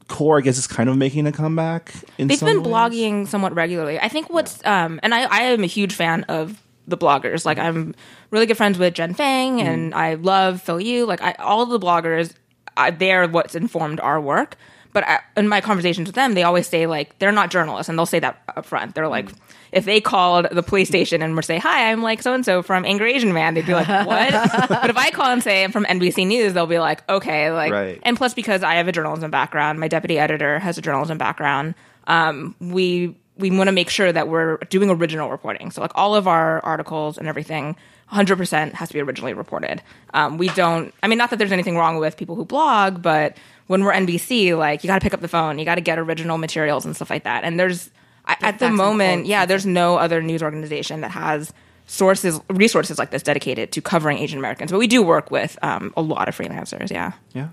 core. 0.08 0.38
I 0.38 0.40
guess 0.40 0.58
is 0.58 0.66
kind 0.66 0.88
of 0.88 0.96
making 0.96 1.26
a 1.26 1.32
comeback. 1.32 1.94
In 2.18 2.28
They've 2.28 2.40
been 2.40 2.62
ways. 2.62 2.66
blogging 2.72 3.26
somewhat 3.28 3.54
regularly. 3.54 3.98
I 3.98 4.08
think 4.08 4.28
what's 4.30 4.64
um 4.66 4.98
and 5.02 5.14
I, 5.14 5.22
I 5.24 5.42
am 5.44 5.62
a 5.62 5.66
huge 5.66 5.94
fan 5.94 6.24
of 6.24 6.60
the 6.86 6.96
bloggers. 6.96 7.44
Like 7.44 7.58
mm-hmm. 7.58 7.66
I'm 7.66 7.94
really 8.30 8.46
good 8.46 8.56
friends 8.56 8.78
with 8.78 8.94
Jenn 8.94 9.14
Fang 9.14 9.58
mm-hmm. 9.58 9.66
and 9.66 9.94
I 9.94 10.14
love 10.14 10.62
Phil 10.62 10.80
Yu. 10.80 11.06
Like 11.06 11.22
I, 11.22 11.32
all 11.32 11.66
the 11.66 11.78
bloggers, 11.78 12.32
I, 12.76 12.90
they're 12.90 13.28
what's 13.28 13.54
informed 13.54 14.00
our 14.00 14.20
work. 14.20 14.56
But 14.92 15.06
I, 15.06 15.20
in 15.36 15.46
my 15.46 15.60
conversations 15.60 16.08
with 16.08 16.14
them, 16.14 16.32
they 16.32 16.42
always 16.42 16.66
say 16.66 16.86
like 16.86 17.18
they're 17.18 17.30
not 17.30 17.50
journalists, 17.50 17.90
and 17.90 17.98
they'll 17.98 18.06
say 18.06 18.18
that 18.20 18.42
up 18.56 18.64
front. 18.64 18.94
They're 18.94 19.08
like, 19.08 19.26
mm-hmm. 19.26 19.52
if 19.72 19.84
they 19.84 20.00
called 20.00 20.46
the 20.50 20.62
police 20.62 20.88
station 20.88 21.20
and 21.20 21.36
were 21.36 21.42
say, 21.42 21.58
"Hi, 21.58 21.90
I'm 21.90 22.02
like 22.02 22.22
so 22.22 22.32
and 22.32 22.46
so 22.46 22.62
from 22.62 22.86
Angry 22.86 23.12
Asian 23.12 23.34
Man," 23.34 23.52
they'd 23.52 23.66
be 23.66 23.74
like, 23.74 23.88
"What?" 24.06 24.30
but 24.70 24.88
if 24.88 24.96
I 24.96 25.10
call 25.10 25.26
and 25.26 25.42
say 25.42 25.64
I'm 25.64 25.70
from 25.70 25.84
NBC 25.84 26.26
News, 26.26 26.54
they'll 26.54 26.66
be 26.66 26.78
like, 26.78 27.06
"Okay." 27.10 27.50
Like, 27.50 27.72
Right. 27.72 28.00
and 28.04 28.16
plus 28.16 28.32
because 28.32 28.62
I 28.62 28.76
have 28.76 28.88
a 28.88 28.92
journalism 28.92 29.30
background, 29.30 29.78
my 29.78 29.88
deputy 29.88 30.18
editor 30.18 30.58
has 30.60 30.78
a 30.78 30.80
journalism 30.80 31.18
background. 31.18 31.74
Um, 32.06 32.54
we 32.58 33.16
we 33.38 33.50
want 33.50 33.68
to 33.68 33.72
make 33.72 33.90
sure 33.90 34.10
that 34.10 34.28
we're 34.28 34.56
doing 34.70 34.90
original 34.90 35.30
reporting. 35.30 35.70
So 35.70 35.80
like 35.80 35.92
all 35.94 36.14
of 36.14 36.26
our 36.26 36.60
articles 36.64 37.18
and 37.18 37.28
everything, 37.28 37.76
100% 38.12 38.72
has 38.72 38.88
to 38.88 38.94
be 38.94 39.00
originally 39.00 39.34
reported. 39.34 39.82
Um, 40.14 40.38
we 40.38 40.48
don't. 40.50 40.94
I 41.02 41.08
mean, 41.08 41.18
not 41.18 41.30
that 41.30 41.38
there's 41.38 41.52
anything 41.52 41.76
wrong 41.76 41.98
with 41.98 42.16
people 42.16 42.36
who 42.36 42.44
blog, 42.44 43.02
but 43.02 43.36
when 43.66 43.82
we're 43.82 43.92
NBC, 43.92 44.56
like 44.56 44.84
you 44.84 44.88
got 44.88 45.00
to 45.00 45.04
pick 45.04 45.14
up 45.14 45.20
the 45.20 45.28
phone, 45.28 45.58
you 45.58 45.64
got 45.64 45.74
to 45.74 45.80
get 45.80 45.98
original 45.98 46.38
materials 46.38 46.84
and 46.84 46.94
stuff 46.94 47.10
like 47.10 47.24
that. 47.24 47.44
And 47.44 47.58
there's 47.58 47.90
I, 48.24 48.36
at 48.42 48.58
the 48.58 48.70
moment, 48.70 49.22
quotes 49.22 49.28
yeah, 49.28 49.46
there's 49.46 49.66
no 49.66 49.96
other 49.96 50.22
news 50.22 50.42
organization 50.42 51.00
that 51.00 51.10
has 51.10 51.52
sources 51.86 52.40
resources 52.48 52.98
like 52.98 53.10
this 53.10 53.22
dedicated 53.22 53.72
to 53.72 53.80
covering 53.80 54.18
Asian 54.18 54.38
Americans. 54.38 54.70
But 54.70 54.78
we 54.78 54.86
do 54.86 55.02
work 55.02 55.30
with 55.30 55.58
um, 55.62 55.92
a 55.96 56.02
lot 56.02 56.28
of 56.28 56.36
freelancers. 56.36 56.90
Yeah. 56.90 57.12
Yeah. 57.34 57.48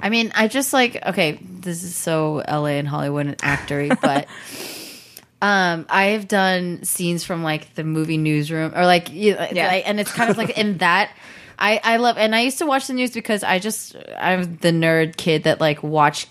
I 0.00 0.10
mean, 0.10 0.32
I 0.34 0.48
just 0.48 0.72
like 0.72 1.04
okay, 1.06 1.38
this 1.42 1.82
is 1.82 1.96
so 1.96 2.42
LA 2.48 2.76
and 2.78 2.86
Hollywood 2.86 3.26
and 3.26 3.38
actory, 3.38 3.98
but 4.00 4.26
um, 5.40 5.86
I 5.88 6.06
have 6.06 6.26
done 6.28 6.82
scenes 6.84 7.24
from 7.24 7.42
like 7.42 7.74
the 7.74 7.84
movie 7.84 8.16
newsroom 8.18 8.72
or 8.74 8.84
like 8.86 9.12
you 9.12 9.36
Yeah. 9.52 9.68
like, 9.68 9.88
and 9.88 10.00
it's 10.00 10.12
kind 10.12 10.30
of 10.30 10.36
like 10.38 10.56
in 10.58 10.78
that. 10.78 11.10
I, 11.60 11.80
I 11.82 11.96
love 11.96 12.16
and 12.18 12.34
I 12.36 12.40
used 12.42 12.58
to 12.58 12.66
watch 12.66 12.86
the 12.86 12.92
news 12.94 13.10
because 13.12 13.42
I 13.42 13.58
just 13.58 13.96
I'm 14.16 14.56
the 14.58 14.70
nerd 14.70 15.16
kid 15.16 15.42
that 15.44 15.60
like 15.60 15.82
watch 15.82 16.26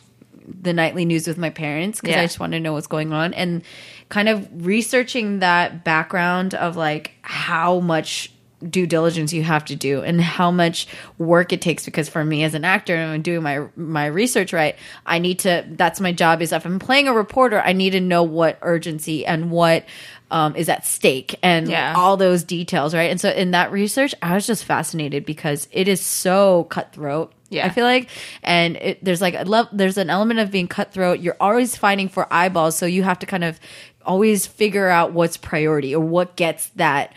the 0.62 0.72
nightly 0.72 1.04
news 1.04 1.28
with 1.28 1.38
my 1.38 1.50
parents 1.50 2.00
because 2.00 2.16
Yeah. 2.16 2.22
I 2.22 2.26
just 2.26 2.40
want 2.40 2.54
to 2.54 2.60
know 2.62 2.72
what's 2.74 2.88
going 2.88 3.12
on 3.12 3.34
and 3.34 3.62
kind 4.08 4.30
of 4.30 4.66
researching 4.66 5.40
that 5.40 5.84
background 5.84 6.54
of 6.54 6.78
like 6.78 7.12
how 7.22 7.82
much 7.82 8.32
due 8.70 8.88
diligence 8.88 9.32
you 9.34 9.44
have 9.44 9.64
to 9.66 9.76
do 9.76 10.02
and 10.02 10.20
how 10.20 10.50
much 10.50 10.88
work 11.20 11.54
it 11.54 11.62
takes 11.62 11.86
because 11.86 12.10
for 12.10 12.26
me 12.26 12.44
as 12.44 12.56
an 12.56 12.66
actor 12.66 12.96
and 12.96 13.24
doing 13.24 13.44
my 13.44 13.68
my 13.76 14.08
research 14.08 14.52
right 14.52 14.76
I 15.06 15.20
need 15.20 15.40
to 15.40 15.64
that's 15.72 16.00
my 16.00 16.12
job 16.12 16.42
is 16.42 16.52
if 16.52 16.66
I'm 16.66 16.80
playing 16.80 17.08
a 17.08 17.14
reporter 17.14 17.60
I 17.62 17.74
need 17.74 17.92
to 17.92 18.00
know 18.02 18.24
what 18.24 18.58
urgency 18.64 19.26
and 19.26 19.52
what 19.52 19.86
um, 20.32 20.56
is 20.56 20.70
at 20.70 20.86
stake 20.86 21.38
and 21.44 21.70
Yeah. 21.70 21.94
all 21.96 22.18
those 22.18 22.44
details 22.44 22.96
right 22.96 23.12
and 23.12 23.22
so 23.22 23.30
in 23.30 23.52
that 23.52 23.72
research 23.72 24.16
I 24.24 24.34
was 24.34 24.48
just 24.48 24.64
fascinated 24.66 25.24
because 25.26 25.68
it 25.72 25.88
is 25.88 26.02
so 26.02 26.64
cutthroat 26.66 27.32
Yeah. 27.50 27.66
I 27.68 27.70
feel 27.70 27.86
like, 27.86 28.10
and 28.44 28.76
it, 28.78 29.04
there's 29.06 29.22
like 29.22 29.36
I 29.36 29.44
love. 29.44 29.68
There's 29.72 29.98
an 29.98 30.10
element 30.10 30.40
of 30.42 30.52
being 30.52 30.68
cutthroat. 30.68 31.20
You're 31.22 31.38
always 31.40 31.78
fighting 31.78 32.10
for 32.10 32.28
eyeballs, 32.34 32.76
so 32.78 32.86
you 32.86 33.04
have 33.04 33.20
to 33.20 33.26
kind 33.26 33.44
of 33.46 33.58
always 34.06 34.46
figure 34.48 34.90
out 34.90 35.14
what's 35.14 35.38
priority 35.38 35.96
or 35.96 36.04
what 36.04 36.36
gets 36.36 36.68
that 36.76 37.14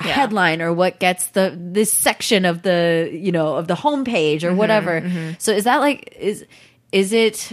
Yeah. 0.00 0.06
headline 0.12 0.60
or 0.60 0.72
what 0.72 0.98
gets 0.98 1.28
the 1.28 1.54
this 1.56 1.92
section 1.92 2.44
of 2.44 2.62
the 2.62 3.08
you 3.12 3.30
know 3.30 3.54
of 3.54 3.68
the 3.68 3.74
homepage 3.74 4.42
or 4.42 4.48
mm-hmm, 4.48 4.56
whatever. 4.56 5.00
Mm-hmm. 5.00 5.34
So 5.38 5.52
is 5.52 5.64
that 5.64 5.76
like 5.78 6.16
is 6.18 6.44
is 6.90 7.12
it? 7.12 7.52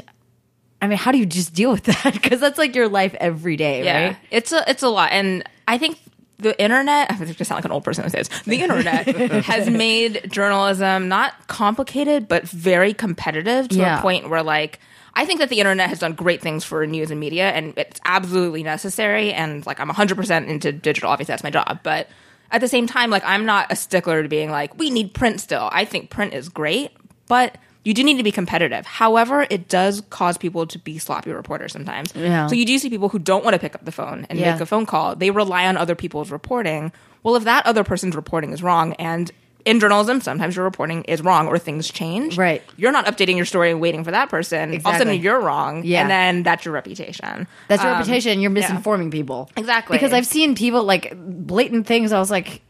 I 0.81 0.87
mean, 0.87 0.97
how 0.97 1.11
do 1.11 1.19
you 1.19 1.27
just 1.27 1.53
deal 1.53 1.71
with 1.71 1.83
that? 2.03 2.13
Because 2.13 2.39
that's 2.39 2.57
like 2.57 2.75
your 2.75 2.87
life 2.89 3.13
every 3.19 3.57
day, 3.57 3.83
Yeah, 3.85 4.05
right? 4.07 4.17
it's 4.31 4.51
a 4.51 4.63
it's 4.67 4.81
a 4.81 4.89
lot, 4.89 5.11
and 5.11 5.43
I 5.67 5.77
think 5.77 5.99
the 6.39 6.59
internet. 6.59 7.11
I 7.11 7.25
just 7.25 7.47
sound 7.47 7.57
like 7.57 7.65
an 7.65 7.71
old 7.71 7.83
person 7.83 8.03
who 8.03 8.09
says 8.09 8.27
the 8.45 8.59
internet 8.63 9.05
has 9.45 9.69
made 9.69 10.25
journalism 10.31 11.07
not 11.09 11.47
complicated 11.47 12.27
but 12.27 12.43
very 12.49 12.93
competitive 12.95 13.69
to 13.69 13.75
Yeah. 13.75 13.99
a 13.99 14.01
point 14.01 14.29
where 14.29 14.41
like. 14.43 14.79
I 15.13 15.25
think 15.25 15.41
that 15.41 15.49
the 15.49 15.59
internet 15.59 15.89
has 15.89 15.99
done 15.99 16.13
great 16.13 16.41
things 16.41 16.63
for 16.63 16.87
news 16.87 17.11
and 17.11 17.19
media, 17.19 17.49
and 17.51 17.73
it's 17.77 17.99
absolutely 18.05 18.63
necessary. 18.63 19.33
And 19.33 19.65
like, 19.65 19.77
I'm 19.81 19.89
100% 19.89 20.47
into 20.47 20.71
digital. 20.71 21.09
Obviously, 21.09 21.33
that's 21.33 21.43
my 21.43 21.49
job. 21.49 21.81
But 21.83 22.07
at 22.52 22.62
the 22.62 22.68
same 22.68 22.88
time, 22.88 23.10
like, 23.10 23.24
I'm 23.26 23.45
not 23.45 23.72
a 23.72 23.76
stickler 23.76 24.22
to 24.24 24.30
being 24.30 24.52
like, 24.52 24.78
we 24.78 24.89
need 24.89 25.14
print 25.14 25.39
still. 25.41 25.70
I 25.72 25.86
think 25.86 26.10
print 26.10 26.34
is 26.34 26.49
great, 26.49 26.91
but 27.28 27.58
you 27.84 27.93
do 27.95 28.04
need 28.04 28.18
to 28.18 28.24
be 28.24 28.32
competitive. 28.32 28.86
However, 28.86 29.47
it 29.49 29.68
does 29.68 30.02
cause 30.10 30.38
people 30.38 30.68
to 30.68 30.78
be 30.78 30.99
sloppy 30.99 31.32
reporters 31.32 31.72
sometimes. 31.74 32.14
Yeah. 32.16 32.45
So 32.47 32.54
you 32.56 32.66
do 32.66 32.78
see 32.78 32.89
people 32.89 33.10
who 33.10 33.18
don't 33.20 33.43
want 33.43 33.56
to 33.56 33.60
pick 33.60 33.74
up 33.74 33.84
the 33.86 33.91
phone 33.91 34.28
and 34.30 34.38
Yeah. 34.38 34.52
make 34.54 34.62
a 34.62 34.66
phone 34.68 34.86
call. 34.86 35.16
They 35.16 35.32
rely 35.32 35.66
on 35.66 35.78
other 35.78 35.95
people's 35.95 36.30
reporting. 36.30 36.91
Well, 37.24 37.36
if 37.36 37.43
that 37.45 37.66
other 37.66 37.84
person's 37.84 38.16
reporting 38.16 38.52
is 38.52 38.62
wrong 38.62 38.93
and 38.93 39.32
in 39.66 39.80
journalism, 39.80 40.22
sometimes 40.22 40.55
your 40.55 40.66
reporting 40.66 41.03
is 41.03 41.22
wrong 41.22 41.47
or 41.47 41.57
things 41.57 41.89
change. 41.89 42.38
Right. 42.38 42.62
You're 42.78 42.91
not 42.91 43.05
updating 43.05 43.36
your 43.36 43.45
story 43.45 43.72
and 43.72 43.82
waiting 43.82 44.03
for 44.03 44.12
that 44.12 44.30
person. 44.30 44.72
All 44.72 44.76
of 44.91 44.95
a 44.95 44.97
sudden, 44.97 45.20
you're 45.22 45.39
wrong. 45.39 45.84
Yeah. 45.84 46.01
And 46.01 46.09
then 46.09 46.43
that's 46.43 46.66
your 46.66 46.74
reputation. 46.74 47.47
That's 47.68 47.84
your 47.84 47.91
Um, 47.91 47.99
reputation. 47.99 48.39
You're 48.39 48.51
yeah. 48.55 48.68
misinforming 48.70 49.12
people. 49.12 49.49
Exactly. 49.57 49.97
Because 49.97 50.14
I've 50.14 50.26
seen 50.28 50.55
people 50.55 50.84
like 50.84 51.14
blatant 51.16 51.88
things. 51.88 52.12
I 52.12 52.20
was 52.20 52.32
like, 52.32 52.62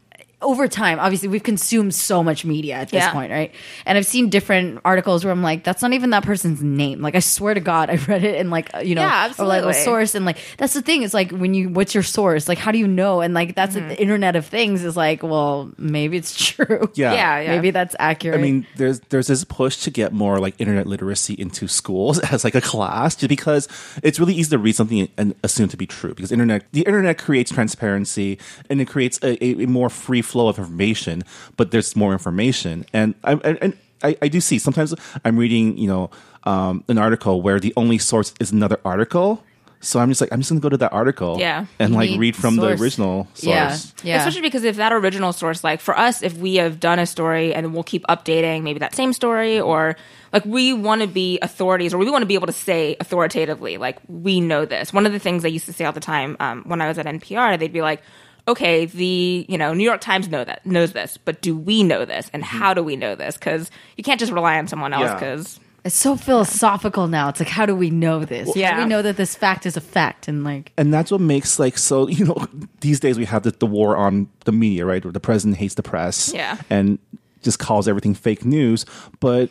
over 0.42 0.68
time, 0.68 0.98
obviously, 1.00 1.28
we've 1.28 1.42
consumed 1.42 1.94
so 1.94 2.22
much 2.22 2.44
media 2.44 2.74
at 2.76 2.88
this 2.90 3.02
Yeah. 3.02 3.12
point, 3.12 3.30
right? 3.30 3.52
And 3.86 3.96
I've 3.96 4.06
seen 4.06 4.28
different 4.28 4.80
articles 4.84 5.24
where 5.24 5.32
I'm 5.32 5.42
like, 5.42 5.64
that's 5.64 5.82
not 5.82 5.92
even 5.92 6.10
that 6.10 6.24
person's 6.24 6.62
name. 6.62 7.00
Like, 7.00 7.14
I 7.14 7.20
swear 7.20 7.54
to 7.54 7.60
God, 7.60 7.90
I 7.90 7.96
read 7.96 8.24
it 8.24 8.34
in 8.36 8.50
like, 8.50 8.70
you 8.84 8.94
know, 8.94 9.02
Yeah, 9.02 9.26
a 9.26 9.28
reliable 9.42 9.68
absolutely. 9.70 9.72
source. 9.84 10.14
And 10.14 10.24
like, 10.26 10.38
that's 10.58 10.74
the 10.74 10.82
thing. 10.82 11.02
It's 11.02 11.14
like, 11.14 11.30
when 11.30 11.54
you, 11.54 11.68
what's 11.70 11.94
your 11.94 12.02
source? 12.02 12.48
Like, 12.48 12.58
how 12.58 12.72
do 12.72 12.78
you 12.78 12.86
know? 12.88 13.20
And 13.20 13.34
like, 13.34 13.54
that's 13.54 13.74
Mm-hmm. 13.76 13.88
the 13.88 14.00
Internet 14.02 14.36
of 14.36 14.44
Things 14.46 14.84
is 14.84 14.96
like, 14.96 15.22
well, 15.22 15.70
maybe 15.78 16.16
it's 16.18 16.34
true. 16.46 16.90
Yeah. 16.94 17.12
Yeah, 17.14 17.40
yeah. 17.42 17.50
Maybe 17.56 17.70
that's 17.70 17.96
accurate. 17.98 18.38
I 18.38 18.42
mean, 18.42 18.66
there's 18.76 19.00
there's 19.08 19.28
this 19.28 19.44
push 19.44 19.76
to 19.84 19.90
get 19.90 20.12
more 20.12 20.38
like 20.38 20.54
internet 20.58 20.86
literacy 20.86 21.34
into 21.34 21.68
schools 21.68 22.18
as 22.32 22.44
like 22.44 22.54
a 22.54 22.60
class, 22.60 23.16
just 23.16 23.28
because 23.28 23.68
it's 24.02 24.18
really 24.20 24.34
easy 24.34 24.50
to 24.50 24.58
read 24.58 24.74
something 24.76 25.08
and 25.16 25.34
assume 25.42 25.68
to 25.68 25.76
be 25.76 25.86
true. 25.86 26.14
Because 26.14 26.32
internet, 26.32 26.64
the 26.72 26.82
internet 26.82 27.16
creates 27.18 27.50
transparency 27.52 28.38
and 28.68 28.80
it 28.80 28.86
creates 28.86 29.18
a, 29.22 29.42
a, 29.44 29.62
a 29.64 29.66
more 29.66 29.88
free 29.88 30.22
flow 30.32 30.48
of 30.48 30.58
information. 30.58 31.22
But 31.56 31.70
there's 31.70 31.94
more 31.94 32.12
information, 32.12 32.84
and 32.92 33.14
I 33.22 33.32
and, 33.34 33.58
and 33.62 33.76
I, 34.02 34.16
I 34.22 34.28
do 34.28 34.40
see 34.40 34.58
sometimes 34.58 34.94
I'm 35.24 35.36
reading 35.38 35.78
you 35.78 35.86
know 35.88 36.10
um, 36.44 36.82
an 36.88 36.98
article 36.98 37.40
where 37.42 37.60
the 37.60 37.72
only 37.76 37.98
source 37.98 38.34
is 38.40 38.50
another 38.50 38.80
article. 38.84 39.44
So 39.84 39.98
I'm 39.98 40.08
just 40.10 40.20
like 40.20 40.32
I'm 40.32 40.38
just 40.40 40.50
gonna 40.50 40.60
go 40.60 40.68
to 40.68 40.76
that 40.76 40.92
article, 40.92 41.38
Yeah. 41.40 41.66
and 41.80 41.92
like 41.92 42.16
read 42.16 42.36
from 42.36 42.54
source. 42.54 42.78
the 42.78 42.82
original 42.84 43.26
source. 43.34 43.42
yeah. 43.42 43.76
Yeah. 44.04 44.18
Especially 44.18 44.40
because 44.42 44.62
if 44.62 44.76
that 44.76 44.92
original 44.92 45.32
source, 45.32 45.64
like 45.64 45.80
for 45.80 45.98
us, 45.98 46.22
if 46.22 46.36
we 46.38 46.54
have 46.62 46.78
done 46.78 47.00
a 47.00 47.06
story 47.06 47.52
and 47.52 47.74
we'll 47.74 47.82
keep 47.82 48.04
updating 48.06 48.62
maybe 48.62 48.78
that 48.78 48.94
same 48.94 49.12
story 49.12 49.58
or 49.60 49.96
like 50.32 50.44
we 50.44 50.72
want 50.72 51.00
to 51.02 51.08
be 51.08 51.40
authorities 51.42 51.92
or 51.92 51.98
we 51.98 52.08
want 52.08 52.22
to 52.22 52.26
be 52.26 52.34
able 52.34 52.46
to 52.46 52.52
say 52.52 52.94
authoritatively, 53.00 53.76
like 53.76 53.98
we 54.06 54.40
know 54.40 54.64
this. 54.64 54.92
One 54.92 55.04
of 55.04 55.10
the 55.10 55.18
things 55.18 55.44
I 55.44 55.48
used 55.48 55.66
to 55.66 55.72
say 55.72 55.84
all 55.84 55.92
the 55.92 55.98
time 55.98 56.36
um, 56.38 56.62
when 56.64 56.80
I 56.80 56.86
was 56.86 56.96
at 56.98 57.06
NPR, 57.06 57.58
they'd 57.58 57.72
be 57.72 57.82
like, 57.82 58.02
okay, 58.48 58.86
the, 58.86 59.46
you 59.48 59.56
know, 59.56 59.72
New 59.72 59.84
York 59.84 60.00
Times 60.00 60.28
know 60.28 60.44
that, 60.44 60.64
knows 60.66 60.92
this, 60.92 61.16
but 61.16 61.40
do 61.42 61.56
we 61.56 61.82
know 61.82 62.04
this? 62.04 62.30
And 62.32 62.42
mm-hmm. 62.42 62.58
how 62.58 62.74
do 62.74 62.82
we 62.82 62.96
know 62.96 63.14
this? 63.14 63.36
Because 63.36 63.70
you 63.96 64.04
can't 64.04 64.18
just 64.20 64.32
rely 64.32 64.58
on 64.58 64.66
someone 64.66 64.92
else 64.92 65.04
Yeah. 65.04 65.14
because 65.14 65.60
it's 65.84 65.96
so 65.96 66.16
philosophical 66.16 67.08
now. 67.08 67.28
It's 67.28 67.40
like, 67.40 67.48
how 67.48 67.66
do 67.66 67.74
we 67.74 67.90
know 67.90 68.24
this? 68.24 68.48
How 68.48 68.54
do 68.54 68.60
Yeah. 68.60 68.78
we 68.78 68.84
know 68.86 69.02
that 69.02 69.16
this 69.16 69.34
fact 69.34 69.66
is 69.66 69.76
a 69.76 69.80
fact? 69.80 70.28
And 70.28 70.44
like, 70.44 70.72
and 70.76 70.92
that's 70.92 71.10
what 71.10 71.20
makes 71.20 71.58
like 71.58 71.76
so 71.78 72.08
you 72.08 72.24
know 72.24 72.46
these 72.80 73.00
days 73.00 73.18
we 73.18 73.24
have 73.24 73.42
the, 73.42 73.50
the 73.52 73.66
war 73.66 73.96
on 73.96 74.28
the 74.44 74.52
media 74.52 74.86
right 74.86 75.04
where 75.04 75.12
the 75.12 75.20
president 75.20 75.58
hates 75.58 75.74
the 75.74 75.82
press 75.82 76.32
Yeah. 76.34 76.58
and 76.70 76.98
just 77.42 77.58
calls 77.58 77.88
everything 77.88 78.14
fake 78.14 78.44
news 78.44 78.86
but 79.18 79.50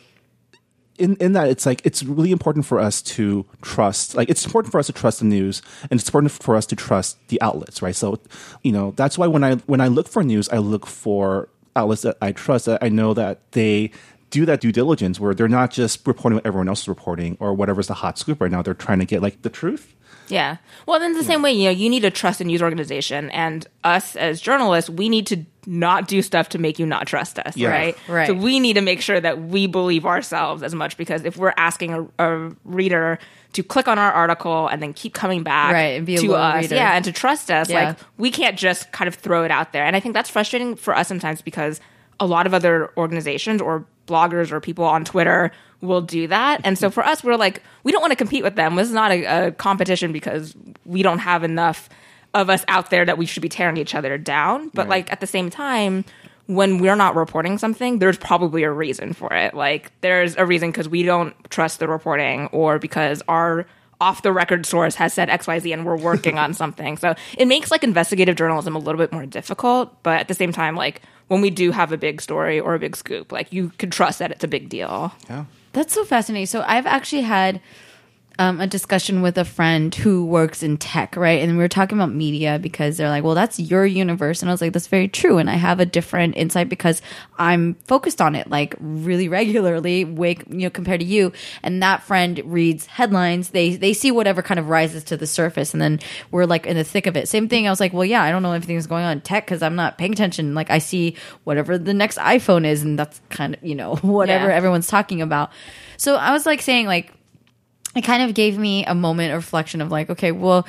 in, 1.02 1.16
in 1.16 1.32
that 1.32 1.48
it's 1.48 1.66
like 1.66 1.84
it's 1.84 2.02
really 2.02 2.32
important 2.32 2.64
for 2.64 2.78
us 2.78 3.02
to 3.02 3.44
trust 3.60 4.14
like 4.14 4.30
it's 4.30 4.44
important 4.44 4.70
for 4.70 4.78
us 4.78 4.86
to 4.86 4.92
trust 4.92 5.18
the 5.18 5.24
news 5.24 5.60
and 5.90 5.98
it's 5.98 6.08
important 6.08 6.32
for 6.32 6.56
us 6.56 6.66
to 6.66 6.76
trust 6.76 7.16
the 7.28 7.40
outlets 7.42 7.82
right? 7.82 7.96
So 7.96 8.18
you 8.62 8.72
know 8.72 8.92
that's 8.96 9.18
why 9.18 9.26
when 9.26 9.44
i 9.44 9.56
when 9.66 9.80
i 9.80 9.88
look 9.88 10.08
for 10.08 10.22
news 10.22 10.48
i 10.50 10.58
look 10.58 10.86
for 10.86 11.48
outlets 11.74 12.02
that 12.02 12.16
i 12.20 12.32
trust 12.32 12.66
that 12.66 12.82
i 12.82 12.88
know 12.88 13.14
that 13.14 13.40
they 13.52 13.90
do 14.32 14.46
that 14.46 14.60
due 14.60 14.72
diligence 14.72 15.20
where 15.20 15.34
they're 15.34 15.46
not 15.46 15.70
just 15.70 16.04
reporting 16.06 16.36
what 16.36 16.46
everyone 16.46 16.68
else 16.68 16.82
is 16.82 16.88
reporting 16.88 17.36
or 17.38 17.52
whatever's 17.54 17.86
the 17.86 17.94
hot 17.94 18.18
scoop 18.18 18.40
right 18.40 18.50
now. 18.50 18.62
They're 18.62 18.74
trying 18.74 18.98
to 18.98 19.04
get 19.04 19.22
like 19.22 19.42
the 19.42 19.50
truth 19.50 19.94
Yeah. 20.32 20.56
Well, 20.86 20.98
then 20.98 21.10
it's 21.12 21.20
the 21.20 21.24
same 21.26 21.42
way, 21.42 21.52
you 21.52 21.64
know, 21.64 21.70
you 21.70 21.88
need 21.90 22.00
to 22.00 22.10
trust 22.10 22.40
a 22.40 22.44
news 22.44 22.62
organization, 22.62 23.30
and 23.30 23.66
us 23.84 24.16
as 24.16 24.40
journalists, 24.40 24.88
we 24.90 25.08
need 25.08 25.26
to 25.28 25.44
not 25.66 26.08
do 26.08 26.22
stuff 26.22 26.48
to 26.50 26.58
make 26.58 26.78
you 26.78 26.86
not 26.86 27.06
trust 27.06 27.38
us, 27.38 27.56
Yeah. 27.56 27.68
right? 27.68 27.96
Right. 28.08 28.26
So 28.26 28.34
we 28.34 28.58
need 28.58 28.72
to 28.74 28.80
make 28.80 29.00
sure 29.00 29.20
that 29.20 29.40
we 29.42 29.66
believe 29.68 30.04
ourselves 30.06 30.62
as 30.64 30.74
much 30.74 30.96
because 30.96 31.24
if 31.24 31.36
we're 31.36 31.54
asking 31.56 31.92
a, 31.94 32.06
a 32.18 32.50
reader 32.64 33.18
to 33.52 33.62
click 33.62 33.86
on 33.86 33.98
our 33.98 34.10
article 34.12 34.66
and 34.66 34.82
then 34.82 34.92
keep 34.92 35.12
coming 35.14 35.42
back 35.44 35.72
Right, 35.74 35.96
and 35.98 36.06
be 36.06 36.16
a 36.16 36.20
to 36.20 36.28
loyal 36.30 36.40
us, 36.42 36.62
reader. 36.62 36.74
yeah, 36.76 36.92
and 36.96 37.04
to 37.04 37.12
trust 37.12 37.50
us, 37.50 37.68
Yeah. 37.70 37.88
like 37.90 37.98
we 38.16 38.30
can't 38.30 38.58
just 38.58 38.90
kind 38.92 39.06
of 39.06 39.14
throw 39.14 39.44
it 39.44 39.50
out 39.52 39.72
there. 39.72 39.84
And 39.84 39.94
I 39.94 40.00
think 40.00 40.14
that's 40.14 40.30
frustrating 40.30 40.74
for 40.74 40.96
us 40.96 41.06
sometimes 41.06 41.42
because 41.42 41.78
a 42.20 42.26
lot 42.26 42.46
of 42.46 42.54
other 42.54 42.90
organizations 42.96 43.60
or 43.60 43.84
bloggers 44.06 44.52
or 44.52 44.60
people 44.60 44.84
on 44.84 45.04
Twitter 45.04 45.50
will 45.80 46.00
do 46.00 46.28
that. 46.28 46.60
And 46.64 46.78
so 46.78 46.90
for 46.90 47.04
us, 47.04 47.24
we're 47.24 47.36
like, 47.36 47.62
we 47.82 47.92
don't 47.92 48.00
want 48.00 48.12
to 48.12 48.16
compete 48.16 48.44
with 48.44 48.54
them. 48.54 48.76
This 48.76 48.88
is 48.88 48.94
not 48.94 49.10
a, 49.10 49.24
a 49.48 49.52
competition 49.52 50.12
because 50.12 50.54
we 50.84 51.02
don't 51.02 51.18
have 51.18 51.42
enough 51.42 51.88
of 52.34 52.48
us 52.48 52.64
out 52.68 52.90
there 52.90 53.04
that 53.04 53.18
we 53.18 53.26
should 53.26 53.42
be 53.42 53.48
tearing 53.48 53.76
each 53.76 53.94
other 53.94 54.16
down. 54.16 54.70
But 54.70 54.88
like 54.88 55.12
at 55.12 55.20
the 55.20 55.26
same 55.26 55.50
time, 55.50 56.04
when 56.46 56.78
we're 56.78 56.96
not 56.96 57.14
reporting 57.14 57.58
something, 57.58 57.98
there's 57.98 58.18
probably 58.18 58.62
a 58.62 58.70
reason 58.70 59.12
for 59.12 59.32
it. 59.34 59.54
Like 59.54 59.92
there's 60.00 60.36
a 60.36 60.46
reason 60.46 60.70
because 60.70 60.88
we 60.88 61.02
don't 61.02 61.34
trust 61.50 61.78
the 61.78 61.88
reporting 61.88 62.46
or 62.48 62.78
because 62.78 63.22
our 63.28 63.66
off 64.00 64.22
the 64.22 64.32
record 64.32 64.66
source 64.66 64.96
has 64.96 65.12
said 65.14 65.28
XYZ 65.28 65.72
and 65.72 65.86
we're 65.86 65.96
working 65.96 66.38
on 66.38 66.54
something. 66.62 66.96
So 66.96 67.14
it 67.38 67.46
makes 67.46 67.70
like 67.70 67.84
investigative 67.84 68.36
journalism 68.36 68.74
a 68.74 68.78
little 68.78 68.98
bit 68.98 69.12
more 69.12 69.26
difficult. 69.26 70.02
But 70.02 70.20
at 70.20 70.28
the 70.28 70.34
same 70.34 70.52
time, 70.52 70.74
like 70.74 71.02
when 71.32 71.40
we 71.40 71.48
do 71.48 71.70
have 71.70 71.92
a 71.92 71.96
big 71.96 72.20
story 72.20 72.60
or 72.60 72.74
a 72.74 72.78
big 72.78 72.94
scoop, 72.94 73.32
like 73.32 73.50
you 73.54 73.70
can 73.78 73.88
trust 73.88 74.18
that 74.18 74.30
it's 74.30 74.44
a 74.44 74.48
big 74.48 74.68
deal. 74.68 75.14
yeah 75.30 75.46
That's 75.72 75.94
so 75.94 76.04
fascinating. 76.04 76.44
So 76.44 76.62
I've 76.66 76.84
actually 76.84 77.22
had 77.22 77.58
um, 78.38 78.60
a 78.60 78.66
discussion 78.66 79.22
with 79.22 79.36
a 79.38 79.44
friend 79.44 79.94
who 79.94 80.24
works 80.24 80.62
in 80.62 80.76
tech, 80.78 81.16
right? 81.16 81.40
And 81.42 81.52
we 81.52 81.58
were 81.58 81.68
talking 81.68 81.98
about 81.98 82.12
media 82.12 82.58
because 82.58 82.96
they're 82.96 83.08
like, 83.08 83.24
well, 83.24 83.34
that's 83.34 83.60
your 83.60 83.84
universe. 83.86 84.42
And 84.42 84.50
I 84.50 84.54
was 84.54 84.60
like, 84.60 84.72
that's 84.72 84.86
very 84.86 85.08
true. 85.08 85.38
And 85.38 85.50
I 85.50 85.54
have 85.54 85.80
a 85.80 85.86
different 85.86 86.36
insight 86.36 86.68
because 86.68 87.02
I'm 87.38 87.74
focused 87.86 88.20
on 88.20 88.34
it 88.34 88.48
like 88.48 88.74
really 88.80 89.28
regularly, 89.28 90.04
wake, 90.04 90.44
you 90.48 90.58
know, 90.60 90.70
compared 90.70 91.00
to 91.00 91.06
you. 91.06 91.32
And 91.62 91.82
that 91.82 92.02
friend 92.02 92.40
reads 92.44 92.86
headlines. 92.86 93.50
They, 93.50 93.76
they 93.76 93.92
see 93.92 94.10
whatever 94.10 94.42
kind 94.42 94.58
of 94.60 94.68
rises 94.68 95.04
to 95.04 95.16
the 95.16 95.26
surface. 95.26 95.72
And 95.72 95.80
then 95.82 96.00
we're 96.30 96.46
like 96.46 96.66
in 96.66 96.76
the 96.76 96.84
thick 96.84 97.06
of 97.06 97.16
it. 97.16 97.28
Same 97.28 97.48
thing. 97.48 97.66
I 97.66 97.70
was 97.70 97.80
like, 97.80 97.92
well, 97.92 98.04
yeah, 98.04 98.22
I 98.22 98.30
don't 98.30 98.42
know 98.42 98.52
everything 98.52 98.76
that's 98.76 98.86
going 98.86 99.04
on 99.04 99.12
in 99.12 99.20
tech 99.20 99.44
because 99.46 99.62
I'm 99.62 99.76
not 99.76 99.98
paying 99.98 100.12
attention. 100.12 100.54
Like 100.54 100.70
I 100.70 100.78
see 100.78 101.16
whatever 101.44 101.76
the 101.78 101.94
next 101.94 102.18
iPhone 102.18 102.66
is. 102.66 102.82
And 102.82 102.98
that's 102.98 103.20
kind 103.30 103.54
of, 103.54 103.62
you 103.64 103.74
know, 103.74 103.96
whatever 104.02 104.48
Yeah. 104.48 104.54
everyone's 104.56 104.86
talking 104.88 105.20
about. 105.22 105.50
So 105.96 106.16
I 106.16 106.32
was 106.32 106.46
like 106.46 106.62
saying 106.62 106.86
like, 106.86 107.12
it 107.94 108.02
kind 108.02 108.22
of 108.22 108.34
gave 108.34 108.56
me 108.56 108.84
a 108.86 108.94
moment 108.94 109.32
of 109.32 109.36
reflection 109.36 109.80
of 109.80 109.90
like, 109.90 110.08
okay, 110.08 110.32
well, 110.32 110.66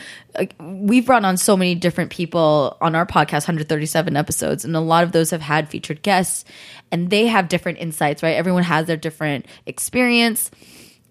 we've 0.59 1.05
brought 1.05 1.24
on 1.24 1.38
so 1.38 1.55
many 1.55 1.74
different 1.76 2.11
people 2.11 2.78
on 2.82 2.95
our 2.95 3.05
podcast, 3.05 3.47
137 3.47 4.17
episodes, 4.17 4.65
and 4.65 4.76
a 4.76 4.82
lot 4.82 5.03
of 5.03 5.13
those 5.13 5.30
have 5.30 5.41
had 5.41 5.69
featured 5.69 6.01
guests, 6.01 6.43
and 6.91 7.09
they 7.09 7.28
have 7.28 7.47
different 7.47 7.80
insights, 7.80 8.21
right? 8.24 8.36
Everyone 8.36 8.63
has 8.63 8.88
their 8.88 8.97
different 8.97 9.45
experience, 9.65 10.51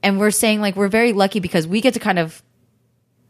and 0.02 0.18
we're 0.18 0.30
saying 0.30 0.60
like 0.60 0.76
we're 0.76 0.88
very 0.88 1.12
lucky 1.12 1.40
because 1.40 1.66
we 1.66 1.80
get 1.80 1.94
to 1.94 2.00
kind 2.00 2.18
of 2.18 2.42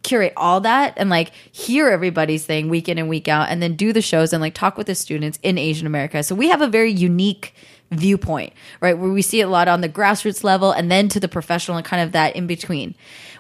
curate 0.03 0.33
all 0.37 0.61
that 0.61 0.95
and 0.97 1.09
like 1.09 1.31
hear 1.53 1.89
everybody's 1.89 2.45
thing 2.45 2.69
week 2.69 2.89
in 2.89 2.99
and 2.99 3.09
week 3.09 3.29
out 3.29 3.49
and 3.49 3.63
then 3.63 3.77
do 3.77 3.93
the 3.93 4.03
shows 4.03 4.33
and 4.33 4.41
like 4.41 4.55
talk 4.55 4.77
with 4.77 4.89
the 4.89 4.95
students 4.97 5.39
in 5.45 5.59
Asian 5.59 5.87
America. 5.87 6.23
So 6.25 6.35
we 6.35 6.49
have 6.49 6.61
a 6.61 6.67
very 6.67 6.91
unique 6.91 7.55
viewpoint, 7.93 8.53
right? 8.81 8.97
Where 8.97 9.11
we 9.11 9.23
see 9.23 9.41
it 9.41 9.45
a 9.45 9.49
lot 9.49 9.69
on 9.69 9.81
the 9.81 9.89
grassroots 9.89 10.43
level 10.43 10.73
and 10.73 10.91
then 10.91 11.09
to 11.11 11.21
the 11.21 11.29
professional 11.29 11.77
and 11.77 11.87
kind 11.87 12.03
of 12.03 12.13
that 12.13 12.35
in 12.35 12.47
between. 12.47 12.95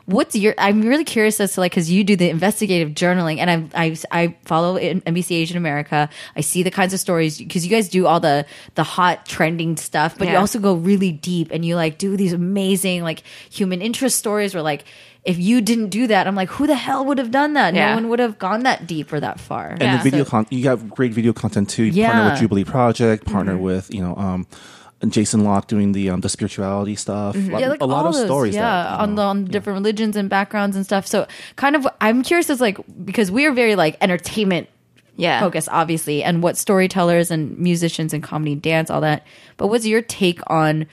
What's 0.07 0.35
your? 0.35 0.55
I'm 0.59 0.83
really 0.83 1.05
curious 1.05 1.39
as 1.39 1.55
to 1.55 1.61
like 1.61 1.73
because 1.73 1.89
you 1.91 2.03
do 2.03 2.17
the 2.17 2.29
investigative 2.29 2.91
journaling 2.91 3.39
and 3.39 3.71
I 3.75 3.85
I 3.85 3.97
I 4.11 4.37
follow 4.45 4.77
NBC 4.77 5.37
Asian 5.37 5.57
America. 5.57 6.11
I 6.35 6.41
see 6.41 6.65
the 6.65 6.73
kinds 6.73 6.93
of 6.93 6.99
stories 6.99 7.39
because 7.39 7.65
you 7.65 7.71
guys 7.71 7.89
do 7.89 8.07
all 8.09 8.19
the 8.19 8.45
the 8.75 8.83
hot 8.83 9.27
trending 9.27 9.77
stuff, 9.77 10.19
but 10.19 10.27
you 10.29 10.37
also 10.37 10.59
go 10.59 10.75
really 10.75 11.13
deep 11.13 11.53
and 11.53 11.65
you 11.65 11.77
like 11.77 11.99
do 11.99 12.17
these 12.17 12.33
amazing 12.33 13.05
like 13.05 13.23
human 13.49 13.81
interest 13.81 14.19
stories 14.19 14.55
where 14.55 14.63
like 14.63 14.85
if 15.25 15.39
you 15.39 15.61
didn't 15.61 15.91
do 15.91 16.07
that, 16.09 16.27
I'm 16.27 16.35
like, 16.35 16.49
who 16.51 16.67
the 16.67 16.75
hell 16.75 17.05
would 17.05 17.19
have 17.19 17.31
done 17.31 17.53
that? 17.55 17.75
Yeah. 17.75 17.91
No 17.91 17.95
one 17.95 18.09
would 18.09 18.19
have 18.19 18.39
gone 18.39 18.65
that 18.65 18.87
deep 18.87 19.13
or 19.13 19.21
that 19.21 19.39
far. 19.39 19.69
and 19.71 19.81
Yeah. 19.83 19.97
the 19.99 20.03
video 20.03 20.25
So- 20.25 20.31
con- 20.31 20.47
you 20.51 20.69
have 20.69 20.91
great 20.91 21.13
video 21.13 21.33
content 21.33 21.69
too. 21.71 21.85
You 21.85 21.93
Yeah. 21.93 22.11
partner 22.13 22.31
with 22.31 22.41
Jubilee 22.41 22.65
Project, 22.65 23.25
partner 23.27 23.53
Mm-hmm. 23.55 23.63
with 23.63 23.95
you 23.95 24.03
know 24.03 24.17
um, 24.17 24.47
Jason 25.09 25.43
Locke 25.45 25.67
doing 25.67 25.93
the 25.93 26.11
um, 26.11 26.21
the 26.21 26.29
spirituality 26.29 26.95
stuff. 26.97 27.35
Mm-hmm. 27.37 27.51
Yeah, 27.59 27.69
like 27.69 27.81
a 27.81 27.87
lot 27.87 28.03
all 28.03 28.09
of 28.09 28.15
those, 28.15 28.25
stories. 28.25 28.55
yeah, 28.55 28.63
that, 28.85 29.01
on 29.01 29.11
know, 29.11 29.17
the 29.17 29.23
on 29.23 29.45
the 29.45 29.51
different 29.51 29.77
religions 29.79 30.17
and 30.17 30.29
backgrounds 30.29 30.77
and 30.77 30.85
stuff. 30.85 31.07
So, 31.07 31.27
kind 31.57 31.75
of, 31.77 31.87
I'm 32.01 32.23
curious 32.23 32.51
as 32.51 32.61
like 32.61 32.79
because 33.05 33.31
we 33.31 33.45
are 33.47 33.53
very 33.53 33.75
like 33.75 33.97
entertainment 34.01 34.69
Yeah. 35.17 35.41
focused, 35.41 35.69
obviously, 35.73 36.23
and 36.25 36.43
what 36.43 36.57
storytellers 36.57 37.31
and 37.31 37.59
musicians 37.59 38.13
and 38.15 38.23
comedy, 38.23 38.55
dance, 38.55 38.91
all 38.91 39.01
that. 39.03 39.25
But 39.57 39.69
what's 39.69 39.87
your 39.87 40.03
take 40.03 40.41
on 40.49 40.87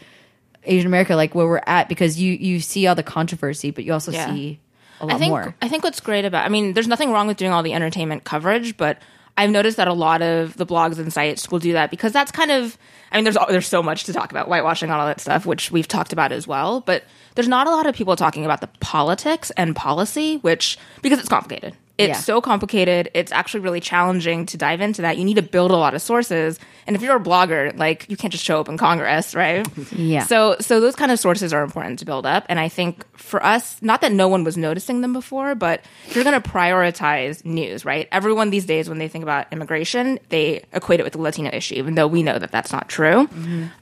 Asian 0.69 0.87
America, 0.87 1.15
like 1.15 1.35
where 1.35 1.45
we're 1.47 1.61
at? 1.65 1.89
Because 1.89 2.19
you 2.19 2.33
you 2.33 2.59
see 2.59 2.87
all 2.87 2.95
the 2.95 3.03
controversy, 3.03 3.71
but 3.71 3.83
you 3.83 3.93
also 3.93 4.11
Yeah. 4.11 4.33
see 4.33 4.59
a 5.01 5.05
lot 5.05 5.15
I 5.15 5.19
think 5.19 5.29
more. 5.31 5.55
I 5.61 5.67
think 5.67 5.83
what's 5.83 5.99
great 5.99 6.25
about 6.25 6.45
I 6.45 6.49
mean, 6.49 6.73
there's 6.73 6.87
nothing 6.87 7.11
wrong 7.11 7.27
with 7.27 7.37
doing 7.37 7.51
all 7.51 7.63
the 7.63 7.73
entertainment 7.73 8.23
coverage, 8.23 8.77
but 8.77 8.99
I've 9.37 9.49
noticed 9.49 9.77
that 9.77 9.87
a 9.87 9.93
lot 9.93 10.21
of 10.21 10.57
the 10.57 10.65
blogs 10.65 10.99
and 10.99 11.13
sites 11.13 11.49
will 11.49 11.59
do 11.59 11.71
that 11.73 11.89
because 11.89 12.11
that's 12.11 12.31
kind 12.31 12.51
of 12.51 12.77
I 13.11 13.17
mean 13.17 13.23
there's 13.23 13.37
there's 13.49 13.67
so 13.67 13.81
much 13.81 14.03
to 14.05 14.13
talk 14.13 14.31
about 14.31 14.47
whitewashing 14.47 14.89
and 14.89 14.99
all 14.99 15.07
that 15.07 15.21
stuff 15.21 15.45
which 15.45 15.71
we've 15.71 15.87
talked 15.87 16.13
about 16.13 16.31
as 16.31 16.45
well, 16.47 16.81
but 16.81 17.03
there's 17.35 17.47
not 17.47 17.65
a 17.67 17.71
lot 17.71 17.85
of 17.85 17.95
people 17.95 18.15
talking 18.15 18.43
about 18.45 18.61
the 18.61 18.67
politics 18.81 19.51
and 19.57 19.75
policy 19.75 20.37
which 20.37 20.77
because 21.01 21.19
it's 21.19 21.29
complicated. 21.29 21.75
It's 21.99 22.07
Yeah. 22.07 22.15
so 22.15 22.39
complicated. 22.41 23.11
It's 23.13 23.31
actually 23.31 23.59
really 23.59 23.81
challenging 23.81 24.45
to 24.47 24.57
dive 24.57 24.79
into 24.81 25.01
that. 25.03 25.17
You 25.17 25.25
need 25.25 25.35
to 25.35 25.41
build 25.41 25.69
a 25.71 25.75
lot 25.75 25.93
of 25.93 26.01
sources. 26.01 26.57
And 26.87 26.95
if 26.95 27.01
you're 27.01 27.15
a 27.15 27.19
blogger, 27.19 27.77
like 27.77 28.05
you 28.09 28.15
can't 28.17 28.31
just 28.31 28.43
show 28.45 28.59
up 28.59 28.69
in 28.69 28.77
Congress, 28.77 29.35
right? 29.35 29.67
Yeah. 29.91 30.23
So 30.23 30.55
so 30.61 30.79
those 30.79 30.95
kind 30.95 31.11
of 31.11 31.19
sources 31.19 31.51
are 31.53 31.61
important 31.61 31.99
to 31.99 32.05
build 32.05 32.25
up. 32.25 32.45
And 32.49 32.59
I 32.59 32.69
think 32.69 33.05
for 33.17 33.45
us, 33.45 33.77
not 33.81 33.99
that 34.01 34.11
no 34.13 34.27
one 34.29 34.43
was 34.45 34.55
noticing 34.57 35.01
them 35.01 35.11
before, 35.13 35.55
but 35.55 35.83
you're 36.13 36.23
gonna 36.23 36.39
prioritize 36.41 37.43
news, 37.45 37.83
right? 37.85 38.07
Everyone 38.11 38.49
these 38.49 38.65
days 38.65 38.87
when 38.89 38.97
they 38.97 39.07
think 39.09 39.23
about 39.23 39.51
immigration, 39.51 40.19
they 40.29 40.63
equate 40.73 40.99
it 40.99 41.03
with 41.03 41.13
the 41.13 41.21
Latino 41.21 41.49
issue, 41.51 41.75
even 41.75 41.95
though 41.95 42.07
we 42.07 42.23
know 42.23 42.39
that 42.39 42.51
that's 42.51 42.71
not 42.71 42.87
true. 42.89 43.27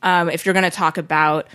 Um, 0.02 0.30
if 0.30 0.46
you're 0.46 0.54
gonna 0.56 0.72
talk 0.72 0.98
about 0.98 1.48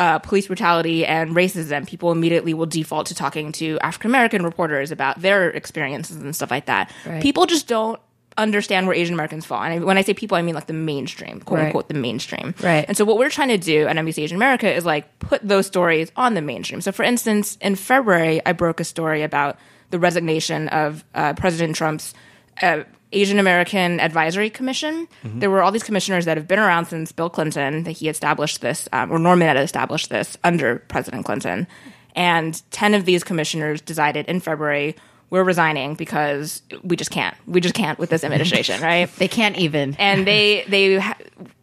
uh, 0.00 0.18
police 0.18 0.46
brutality 0.46 1.04
and 1.04 1.36
racism, 1.36 1.86
people 1.86 2.10
immediately 2.10 2.54
will 2.54 2.66
default 2.66 3.06
to 3.08 3.14
talking 3.14 3.52
to 3.52 3.78
African 3.82 4.10
American 4.10 4.42
reporters 4.42 4.90
about 4.90 5.20
their 5.20 5.50
experiences 5.50 6.16
and 6.16 6.34
stuff 6.34 6.50
like 6.50 6.64
that. 6.66 6.90
Right. 7.04 7.22
People 7.22 7.44
just 7.44 7.68
don't 7.68 8.00
understand 8.38 8.86
where 8.86 8.96
Asian 8.96 9.12
Americans 9.12 9.44
fall. 9.44 9.62
And 9.62 9.74
I, 9.74 9.84
when 9.84 9.98
I 9.98 10.02
say 10.02 10.14
people, 10.14 10.38
I 10.38 10.42
mean 10.42 10.54
like 10.54 10.66
the 10.66 10.72
mainstream, 10.72 11.40
quote 11.40 11.58
Right. 11.58 11.66
unquote, 11.66 11.88
the 11.88 11.94
mainstream. 11.94 12.54
Right. 12.62 12.84
And 12.88 12.96
so 12.96 13.04
what 13.04 13.18
we're 13.18 13.28
trying 13.28 13.48
to 13.48 13.58
do 13.58 13.86
at 13.86 13.96
NBC 13.96 14.22
Asian 14.22 14.36
America 14.36 14.72
is 14.72 14.86
like 14.86 15.18
put 15.18 15.46
those 15.46 15.66
stories 15.66 16.10
on 16.16 16.32
the 16.32 16.40
mainstream. 16.40 16.80
So 16.80 16.92
for 16.92 17.02
instance, 17.02 17.58
in 17.60 17.74
February, 17.76 18.40
I 18.46 18.52
broke 18.52 18.80
a 18.80 18.84
story 18.84 19.22
about 19.22 19.58
the 19.90 19.98
resignation 19.98 20.68
of 20.68 21.04
uh, 21.14 21.34
President 21.34 21.76
Trump's 21.76 22.14
uh, 22.62 22.84
Asian 23.12 23.38
American 23.38 23.98
Advisory 24.00 24.50
Commission. 24.50 25.08
There 25.24 25.50
were 25.50 25.62
all 25.62 25.72
these 25.72 25.82
commissioners 25.82 26.24
that 26.26 26.36
have 26.36 26.46
been 26.46 26.58
around 26.60 26.86
since 26.86 27.10
Bill 27.12 27.28
Clinton, 27.30 27.82
that 27.84 27.92
he 27.92 28.08
established 28.08 28.60
this, 28.60 28.88
um, 28.92 29.10
or 29.10 29.18
Norman 29.18 29.48
had 29.48 29.56
established 29.56 30.10
this 30.10 30.36
under 30.44 30.76
President 30.88 31.24
Clinton. 31.24 31.66
And 32.14 32.60
10 32.70 32.94
of 32.94 33.04
these 33.04 33.24
commissioners 33.24 33.80
decided 33.80 34.26
in 34.26 34.40
February, 34.40 34.96
we're 35.30 35.44
resigning 35.44 35.94
because 35.94 36.62
we 36.82 36.96
just 36.96 37.10
can't. 37.10 37.36
We 37.46 37.60
just 37.60 37.74
can't 37.74 37.98
with 37.98 38.10
this 38.10 38.24
administration, 38.24 38.80
right? 38.82 39.12
They 39.16 39.28
can't 39.28 39.56
even. 39.58 39.94
and 39.98 40.26
they 40.26 40.64
they 40.68 40.98
ha- 40.98 41.16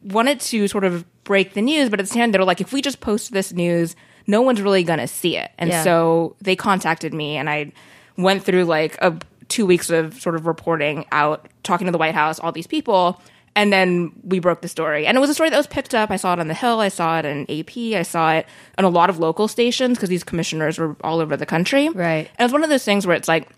wanted 0.04 0.40
to 0.42 0.68
sort 0.70 0.86
of 0.86 1.06
break 1.26 1.54
the 1.54 1.62
news, 1.62 1.90
but 1.90 2.00
at 2.00 2.04
the 2.04 2.08
same 2.10 2.22
time 2.22 2.32
they're 2.32 2.46
like, 2.46 2.62
if 2.62 2.72
we 2.72 2.82
just 2.82 3.02
post 3.02 3.34
this 3.34 3.52
news, 3.52 3.96
no 4.26 4.42
one's 4.42 4.62
really 4.62 4.84
going 4.84 5.00
to 5.00 5.08
see 5.08 5.36
it. 5.38 5.52
And 5.58 5.70
Yeah. 5.70 5.84
so 5.84 6.36
they 6.42 6.56
contacted 6.56 7.14
me, 7.14 7.36
and 7.36 7.50
I 7.50 7.74
went 8.18 8.44
through 8.44 8.64
like 8.66 8.98
a 9.02 9.18
two 9.50 9.66
weeks 9.66 9.90
of 9.90 10.20
sort 10.22 10.36
of 10.36 10.46
reporting 10.46 11.06
out, 11.12 11.48
talking 11.64 11.86
to 11.86 11.92
the 11.92 11.98
White 11.98 12.16
House, 12.16 12.40
all 12.40 12.52
these 12.52 12.68
people. 12.68 13.22
And 13.56 13.74
then 13.74 14.12
we 14.24 14.38
broke 14.38 14.62
the 14.62 14.68
story. 14.68 15.08
And 15.08 15.18
it 15.18 15.20
was 15.20 15.32
a 15.32 15.34
story 15.34 15.50
that 15.50 15.58
was 15.58 15.66
picked 15.66 15.96
up. 15.96 16.12
I 16.12 16.18
saw 16.18 16.34
it 16.34 16.40
on 16.40 16.48
The 16.48 16.54
Hill. 16.54 16.80
I 16.80 16.90
saw 16.90 17.18
it 17.18 17.26
in 17.26 17.42
AP. 17.50 18.00
I 18.00 18.04
saw 18.04 18.34
it 18.34 18.46
on 18.78 18.86
a 18.86 18.90
lot 18.90 19.10
of 19.10 19.18
local 19.18 19.48
stations 19.48 19.98
because 19.98 20.10
these 20.10 20.24
commissioners 20.24 20.78
were 20.78 20.96
all 21.04 21.20
over 21.20 21.36
the 21.36 21.46
country. 21.46 21.90
Right. 21.90 22.30
And 22.38 22.40
it 22.40 22.44
was 22.44 22.52
one 22.52 22.64
of 22.64 22.70
those 22.70 22.86
things 22.86 23.08
where 23.08 23.16
it's 23.16 23.28
like, 23.28 23.50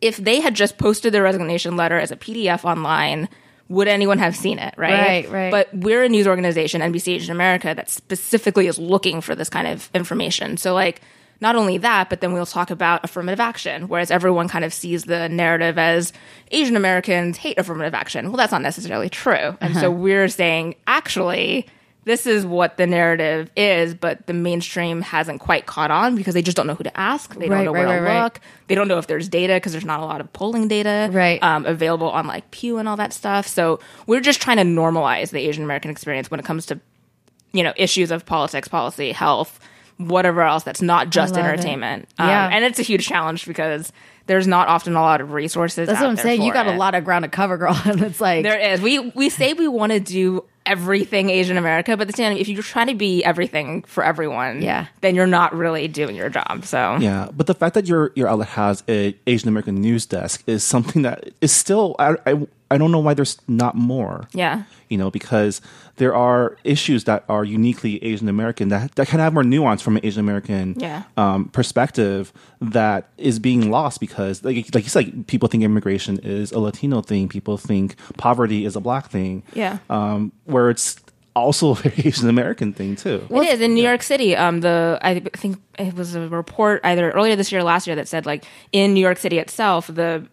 if 0.00 0.18
they 0.18 0.40
had 0.40 0.54
just 0.54 0.78
posted 0.78 1.12
their 1.12 1.24
resignation 1.24 1.76
letter 1.76 1.98
as 1.98 2.12
a 2.12 2.16
PDF 2.16 2.64
online, 2.64 3.28
would 3.68 3.88
anyone 3.88 4.18
have 4.18 4.36
seen 4.36 4.58
it? 4.60 4.74
Right. 4.76 4.92
Right, 4.92 5.30
right. 5.30 5.50
But 5.50 5.68
we're 5.74 6.04
a 6.04 6.08
news 6.08 6.28
organization, 6.28 6.80
NBC 6.80 7.14
Asian 7.16 7.32
America, 7.32 7.74
that 7.74 7.90
specifically 7.90 8.68
is 8.68 8.78
looking 8.78 9.20
for 9.20 9.34
this 9.34 9.50
kind 9.50 9.66
of 9.66 9.90
information. 9.94 10.58
So, 10.58 10.74
like, 10.74 11.00
not 11.44 11.54
only 11.54 11.78
that, 11.78 12.08
but 12.10 12.20
then 12.20 12.32
we'll 12.32 12.46
talk 12.46 12.70
about 12.70 13.04
affirmative 13.04 13.38
action, 13.38 13.86
whereas 13.86 14.10
everyone 14.10 14.48
kind 14.48 14.64
of 14.64 14.72
sees 14.74 15.04
the 15.04 15.28
narrative 15.28 15.78
as 15.78 16.12
Asian 16.50 16.74
Americans 16.74 17.36
hate 17.36 17.58
affirmative 17.58 17.94
action. 17.94 18.28
Well, 18.28 18.38
that's 18.38 18.50
not 18.50 18.62
necessarily 18.62 19.08
true. 19.10 19.56
And 19.60 19.76
so 19.76 19.90
we're 19.90 20.28
saying, 20.28 20.74
actually, 20.86 21.66
this 22.04 22.26
is 22.26 22.44
what 22.44 22.76
the 22.76 22.86
narrative 22.86 23.50
is, 23.56 23.94
but 23.94 24.26
the 24.26 24.32
mainstream 24.34 25.00
hasn't 25.00 25.40
quite 25.40 25.66
caught 25.66 25.90
on 25.90 26.16
because 26.16 26.34
they 26.34 26.42
just 26.42 26.56
don't 26.56 26.66
know 26.66 26.74
who 26.74 26.84
to 26.84 26.98
ask. 26.98 27.34
They 27.34 27.48
Right, 27.48 27.56
don't 27.64 27.66
know 27.66 27.72
where 27.72 27.86
right, 27.86 27.96
to 27.96 28.02
right, 28.02 28.08
right. 28.16 28.22
look. 28.24 28.40
They 28.68 28.74
don't 28.74 28.88
know 28.88 28.98
if 28.98 29.06
there's 29.06 29.28
data 29.28 29.54
because 29.54 29.72
there's 29.72 29.84
not 29.84 30.00
a 30.00 30.04
lot 30.04 30.20
of 30.20 30.32
polling 30.32 30.66
data 30.68 31.08
Right. 31.12 31.42
um, 31.42 31.64
available 31.66 32.10
on 32.10 32.26
like 32.26 32.50
Pew 32.50 32.78
and 32.78 32.88
all 32.88 32.96
that 32.96 33.12
stuff. 33.12 33.46
So 33.46 33.80
we're 34.06 34.20
just 34.20 34.40
trying 34.42 34.56
to 34.58 34.64
normalize 34.64 35.30
the 35.30 35.40
Asian 35.46 35.62
American 35.64 35.90
experience 35.90 36.30
when 36.30 36.40
it 36.40 36.46
comes 36.46 36.66
to 36.66 36.80
you 37.52 37.62
know 37.62 37.72
issues 37.76 38.10
of 38.10 38.24
politics, 38.26 38.66
policy, 38.68 39.12
health, 39.12 39.60
whatever 39.98 40.42
else 40.42 40.62
that's 40.64 40.82
not 40.82 41.10
just 41.10 41.34
love 41.34 41.44
it. 41.44 41.48
entertainment. 41.48 42.08
Um, 42.18 42.28
Yeah. 42.28 42.48
and 42.52 42.64
it's 42.64 42.78
a 42.78 42.82
huge 42.82 43.06
challenge 43.06 43.46
because 43.46 43.92
there's 44.26 44.46
not 44.46 44.68
often 44.68 44.94
a 44.96 45.00
lot 45.02 45.20
of 45.20 45.32
resources. 45.32 45.86
That's 45.86 45.98
out 45.98 46.02
what 46.04 46.08
I'm 46.10 46.14
there 46.16 46.24
saying. 46.24 46.42
You 46.42 46.52
got 46.52 46.66
it. 46.66 46.74
a 46.74 46.78
lot 46.78 46.94
of 46.94 47.04
ground 47.04 47.24
to 47.24 47.28
cover, 47.28 47.56
girl. 47.58 47.78
And 47.84 48.02
it's 48.02 48.20
like, 48.20 48.42
There 48.42 48.58
is. 48.58 48.80
We 48.80 48.98
we 49.14 49.28
say 49.28 49.52
we 49.52 49.68
want 49.68 49.92
to 49.92 50.00
do 50.00 50.44
everything 50.66 51.28
Asian 51.28 51.58
America, 51.58 51.94
but 51.94 52.06
the 52.06 52.14
same 52.14 52.30
time, 52.32 52.38
if 52.40 52.48
you're 52.48 52.62
trying 52.62 52.86
to 52.86 52.94
be 52.94 53.22
everything 53.22 53.82
for 53.82 54.02
everyone, 54.02 54.62
Yeah. 54.62 54.86
then 55.02 55.14
you're 55.14 55.26
not 55.26 55.54
really 55.54 55.86
doing 55.88 56.16
your 56.16 56.30
job. 56.30 56.64
So 56.64 56.96
Yeah, 57.00 57.28
but 57.36 57.46
the 57.46 57.54
fact 57.54 57.74
that 57.74 57.86
your 57.86 58.12
your 58.14 58.28
outlet 58.28 58.48
has 58.48 58.82
a 58.88 59.14
Asian 59.26 59.48
American 59.48 59.76
news 59.82 60.06
desk 60.06 60.42
is 60.46 60.64
something 60.64 61.02
that 61.02 61.28
is 61.42 61.52
still 61.52 61.94
I, 61.98 62.16
I 62.26 62.46
I 62.74 62.78
don't 62.78 62.90
know 62.92 62.98
why 62.98 63.14
there's 63.14 63.38
not 63.48 63.74
more. 63.76 64.28
yeah. 64.32 64.64
You 64.90 64.98
know, 64.98 65.10
because 65.10 65.60
there 65.96 66.14
are 66.14 66.56
issues 66.62 67.04
that 67.04 67.24
are 67.28 67.44
uniquely 67.44 68.02
Asian 68.04 68.28
American 68.28 68.68
that 68.68 68.94
that 68.96 69.08
can 69.08 69.18
have 69.20 69.32
more 69.32 69.42
nuance 69.44 69.80
from 69.82 69.96
an 69.96 70.04
Asian 70.04 70.20
American 70.20 70.74
Yeah. 70.78 71.02
um, 71.16 71.46
perspective 71.48 72.32
that 72.60 73.08
is 73.18 73.38
being 73.38 73.70
lost 73.70 73.98
because, 74.00 74.44
like, 74.44 74.56
like 74.74 74.84
you 74.84 74.90
said, 74.90 75.26
people 75.26 75.48
think 75.48 75.62
immigration 75.64 76.18
is 76.22 76.52
a 76.52 76.58
Latino 76.60 77.00
thing. 77.00 77.28
People 77.28 77.56
think 77.58 77.96
poverty 78.18 78.64
is 78.64 78.76
a 78.76 78.80
black 78.80 79.08
thing. 79.08 79.42
Yeah. 79.54 79.78
um, 79.90 80.32
where 80.44 80.70
it's 80.70 80.96
also 81.34 81.70
a 81.70 81.74
very 81.74 81.94
Asian 82.08 82.28
American 82.28 82.72
thing 82.72 82.94
too. 82.94 83.26
it 83.30 83.52
is 83.54 83.60
in 83.60 83.74
New 83.74 83.82
York 83.82 84.02
City. 84.04 84.36
Um, 84.36 84.60
the 84.60 84.98
I 85.02 85.20
think 85.20 85.58
it 85.78 85.94
was 85.94 86.14
a 86.14 86.28
report 86.28 86.80
either 86.84 87.10
earlier 87.10 87.34
this 87.36 87.50
year 87.50 87.60
or 87.62 87.64
last 87.64 87.86
year 87.88 87.96
that 87.96 88.06
said 88.06 88.26
like 88.26 88.44
in 88.70 88.94
New 88.94 89.00
York 89.00 89.18
City 89.18 89.38
itself, 89.38 89.88
the 89.88 90.24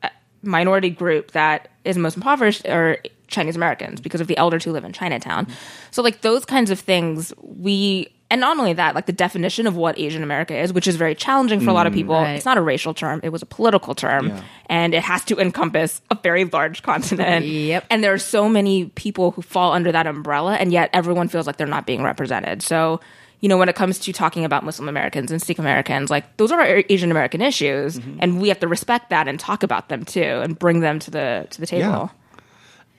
minority 0.44 0.90
group 0.90 1.32
that 1.32 1.70
is 1.84 1.98
most 1.98 2.16
impoverished 2.16 2.68
are 2.68 2.98
Chinese 3.28 3.56
Americans 3.56 4.02
because 4.02 4.22
of 4.22 4.28
the 4.28 4.38
elders 4.38 4.64
who 4.64 4.72
live 4.72 4.84
in 4.84 4.94
Chinatown. 4.94 5.48
So 5.92 6.02
like 6.02 6.22
those 6.22 6.46
kinds 6.46 6.70
of 6.72 6.80
things, 6.80 7.34
we 7.42 8.10
and 8.32 8.40
not 8.40 8.58
only 8.58 8.72
that, 8.72 8.96
like 8.96 9.08
the 9.08 9.12
definition 9.12 9.68
of 9.68 9.76
what 9.76 10.00
Asian 10.00 10.24
America 10.24 10.58
is, 10.58 10.72
which 10.72 10.88
is 10.88 10.96
very 10.96 11.14
challenging 11.14 11.60
for 11.60 11.70
a 11.70 11.74
lot 11.74 11.86
of 11.86 11.92
mm, 11.92 11.98
people. 11.98 12.16
Right. 12.16 12.36
It's 12.36 12.46
not 12.46 12.58
a 12.58 12.62
racial 12.62 12.94
term; 12.94 13.20
it 13.24 13.30
was 13.30 13.42
a 13.42 13.46
political 13.46 13.94
term, 13.94 14.28
Yeah. 14.30 14.42
and 14.68 14.94
it 14.94 15.04
has 15.04 15.26
to 15.26 15.38
encompass 15.38 16.02
a 16.10 16.16
very 16.16 16.46
large 16.46 16.82
continent. 16.82 17.46
Yep. 17.46 17.86
And 17.90 18.02
there 18.02 18.14
are 18.14 18.18
so 18.18 18.48
many 18.48 18.86
people 18.86 19.32
who 19.32 19.42
fall 19.42 19.74
under 19.74 19.92
that 19.92 20.08
umbrella, 20.08 20.54
and 20.56 20.72
yet 20.72 20.90
everyone 20.94 21.28
feels 21.28 21.46
like 21.46 21.58
they're 21.58 21.68
not 21.68 21.86
being 21.86 22.04
represented. 22.04 22.62
So, 22.62 23.02
you 23.42 23.50
know, 23.50 23.58
when 23.58 23.68
it 23.70 23.76
comes 23.76 24.00
to 24.00 24.14
talking 24.14 24.46
about 24.46 24.64
Muslim 24.64 24.88
Americans 24.88 25.32
and 25.32 25.42
Sikh 25.42 25.60
Americans, 25.60 26.10
like 26.10 26.38
those 26.38 26.52
are 26.52 26.60
our 26.62 26.84
Asian 26.90 27.12
American 27.12 27.42
issues, 27.42 28.00
and 28.20 28.40
we 28.40 28.48
have 28.50 28.60
to 28.62 28.68
respect 28.68 29.10
that 29.10 29.28
and 29.28 29.40
talk 29.40 29.64
about 29.64 29.90
them 29.90 30.06
too, 30.06 30.22
and 30.22 30.58
bring 30.58 30.80
them 30.80 31.00
to 31.00 31.12
the 31.12 31.48
to 31.50 31.60
the 31.60 31.68
table. 31.68 32.12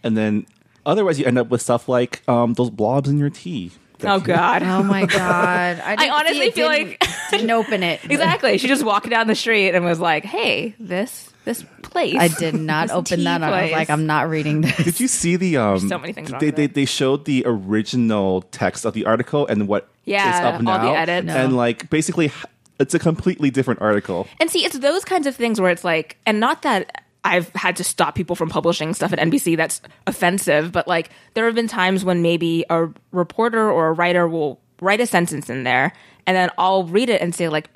and 0.02 0.16
then 0.16 0.46
otherwise 0.84 1.18
you 1.18 1.24
end 1.26 1.38
up 1.38 1.48
with 1.48 1.62
stuff 1.62 1.88
like 1.88 2.28
um, 2.28 2.54
those 2.54 2.70
blobs 2.70 3.08
in 3.08 3.18
your 3.18 3.30
tea. 3.30 3.70
Oh 4.04 4.18
God. 4.18 4.64
oh 4.64 4.82
my 4.82 5.06
God. 5.22 5.78
I, 5.78 5.94
didn't 5.94 6.10
honestly 6.12 6.50
feel 6.50 6.68
didn't- 6.70 7.00
like- 7.00 7.08
didn't 7.30 7.50
open 7.50 7.82
it. 7.84 8.00
Exactly. 8.10 8.58
She 8.58 8.66
just 8.66 8.82
walked 8.84 9.08
down 9.08 9.28
the 9.28 9.36
street 9.36 9.70
and 9.76 9.84
was 9.84 10.00
like, 10.00 10.24
"Hey, 10.24 10.74
this 10.80 11.32
this 11.44 11.64
place." 11.82 12.16
I 12.18 12.26
did 12.28 12.54
not 12.54 12.90
open 12.90 13.18
tea 13.18 13.24
that. 13.24 13.42
I 13.44 13.62
was 13.62 13.70
like, 13.70 13.90
I'm 13.90 14.06
not 14.06 14.28
reading 14.28 14.62
this. 14.62 14.76
Did 14.76 14.98
you 15.00 15.06
see 15.08 15.36
the 15.36 15.56
um? 15.58 15.88
so 15.88 15.98
many 15.98 16.12
things 16.12 16.32
wrong 16.32 16.40
They, 16.40 16.50
they 16.50 16.66
they 16.66 16.84
showed 16.84 17.26
the 17.26 17.44
original 17.46 18.42
text 18.50 18.84
of 18.84 18.92
the 18.94 19.06
article 19.06 19.46
and 19.46 19.68
what 19.68 19.88
Yeah, 20.04 20.52
all 20.54 20.58
the 20.58 20.62
now, 20.62 20.94
edits. 20.94 21.26
No. 21.26 21.36
and 21.36 21.56
like 21.56 21.88
basically 21.90 22.32
it's 22.78 22.94
a 22.94 22.98
completely 22.98 23.50
different 23.50 23.80
article. 23.80 24.26
And 24.40 24.50
see, 24.50 24.64
it's 24.64 24.78
those 24.78 25.04
kinds 25.04 25.26
of 25.26 25.36
things 25.36 25.60
where 25.60 25.70
it's 25.70 25.84
like, 25.84 26.18
and 26.26 26.40
not 26.40 26.62
that 26.62 27.04
I've 27.24 27.48
had 27.50 27.76
to 27.76 27.84
stop 27.84 28.14
people 28.14 28.34
from 28.34 28.48
publishing 28.48 28.94
stuff 28.94 29.12
at 29.12 29.18
NBC 29.20 29.56
that's 29.56 29.80
offensive, 30.06 30.72
but 30.72 30.88
like 30.88 31.10
there 31.34 31.46
have 31.46 31.54
been 31.54 31.68
times 31.68 32.04
when 32.04 32.22
maybe 32.22 32.64
a 32.68 32.88
reporter 33.12 33.70
or 33.70 33.88
a 33.88 33.92
writer 33.92 34.26
will 34.26 34.60
write 34.80 35.00
a 35.00 35.06
sentence 35.06 35.48
in 35.48 35.62
there, 35.62 35.92
and 36.26 36.36
then 36.36 36.50
I'll 36.58 36.84
read 36.84 37.08
it 37.08 37.20
and 37.20 37.34
say 37.34 37.48
like. 37.48 37.70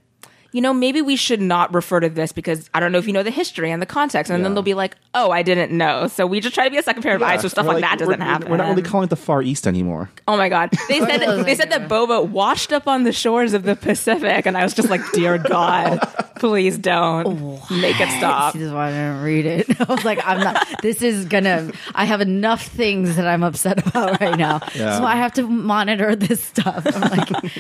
You 0.57 0.63
know, 0.63 0.73
maybe 0.73 1.03
we 1.03 1.17
should 1.17 1.43
not 1.43 1.75
refer 1.75 2.01
to 2.01 2.09
this 2.09 2.33
because 2.33 2.71
I 2.73 2.81
don't 2.81 2.91
know 2.91 2.97
if 2.97 3.07
you 3.07 3.13
know 3.13 3.23
the 3.23 3.31
history 3.31 3.71
and 3.71 3.83
the 3.83 3.87
context. 3.87 4.33
And 4.33 4.43
then 4.43 4.55
they'll 4.55 4.63
be 4.63 4.73
like, 4.73 4.97
oh, 5.13 5.31
I 5.31 5.43
didn't 5.43 5.71
know. 5.71 6.07
So 6.07 6.27
we 6.27 6.41
just 6.41 6.55
try 6.55 6.65
to 6.65 6.71
be 6.71 6.79
a 6.79 6.83
second 6.83 7.03
pair 7.03 7.15
of 7.15 7.23
eyes 7.23 7.43
so 7.43 7.49
stuff 7.49 7.67
We're 7.67 7.75
like, 7.75 7.83
that 7.83 7.99
doesn't 7.99 8.19
we're, 8.19 8.25
happen. 8.25 8.51
We're 8.51 8.57
not 8.57 8.71
really 8.71 8.81
calling 8.81 9.05
it 9.05 9.11
the 9.11 9.17
Far 9.17 9.43
East 9.43 9.67
anymore. 9.67 10.09
Oh 10.27 10.39
my 10.39 10.49
god! 10.49 10.71
They 10.89 11.01
said 11.01 11.23
Oh 11.27 11.37
that, 11.37 11.45
they 11.45 11.55
said 11.57 11.71
that 11.73 11.91
Boba 11.91 12.27
washed 12.27 12.73
up 12.73 12.89
on 12.89 13.03
the 13.03 13.13
shores 13.13 13.53
of 13.53 13.65
the 13.65 13.77
Pacific, 13.77 14.47
and 14.47 14.57
I 14.57 14.63
was 14.63 14.73
just 14.73 14.89
like, 14.89 15.03
"Dear 15.13 15.37
God, 15.57 15.99
please 16.37 16.79
don't 16.79 17.61
make 17.71 18.01
it 18.01 18.09
stop." 18.17 18.55
She 18.55 18.61
just 18.61 18.73
wanted 18.73 18.95
to 19.19 19.23
read 19.23 19.45
it. 19.45 19.81
I 19.89 19.93
was 19.93 20.05
like, 20.07 20.27
I'm 20.27 20.41
not. 20.41 20.67
This 20.81 21.03
is 21.03 21.27
gonna. 21.27 21.71
I 21.95 22.07
have 22.07 22.23
enough 22.23 22.67
things 22.67 23.17
that 23.17 23.27
I'm 23.27 23.43
upset 23.43 23.87
about 23.87 24.21
right 24.23 24.39
now, 24.39 24.61
Yeah. 24.75 24.97
so 24.99 25.05
I 25.05 25.17
have 25.17 25.35
to 25.35 25.43
monitor 25.43 26.17
this 26.17 26.43
stuff. 26.43 26.87
I'm 26.87 27.01
like, 27.03 27.53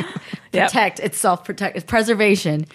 Yep. 0.56 0.68
protect. 0.70 1.00
It's 1.00 1.18
self 1.18 1.44
protect. 1.44 1.76
It's 1.76 1.86
preservation. 1.86 2.66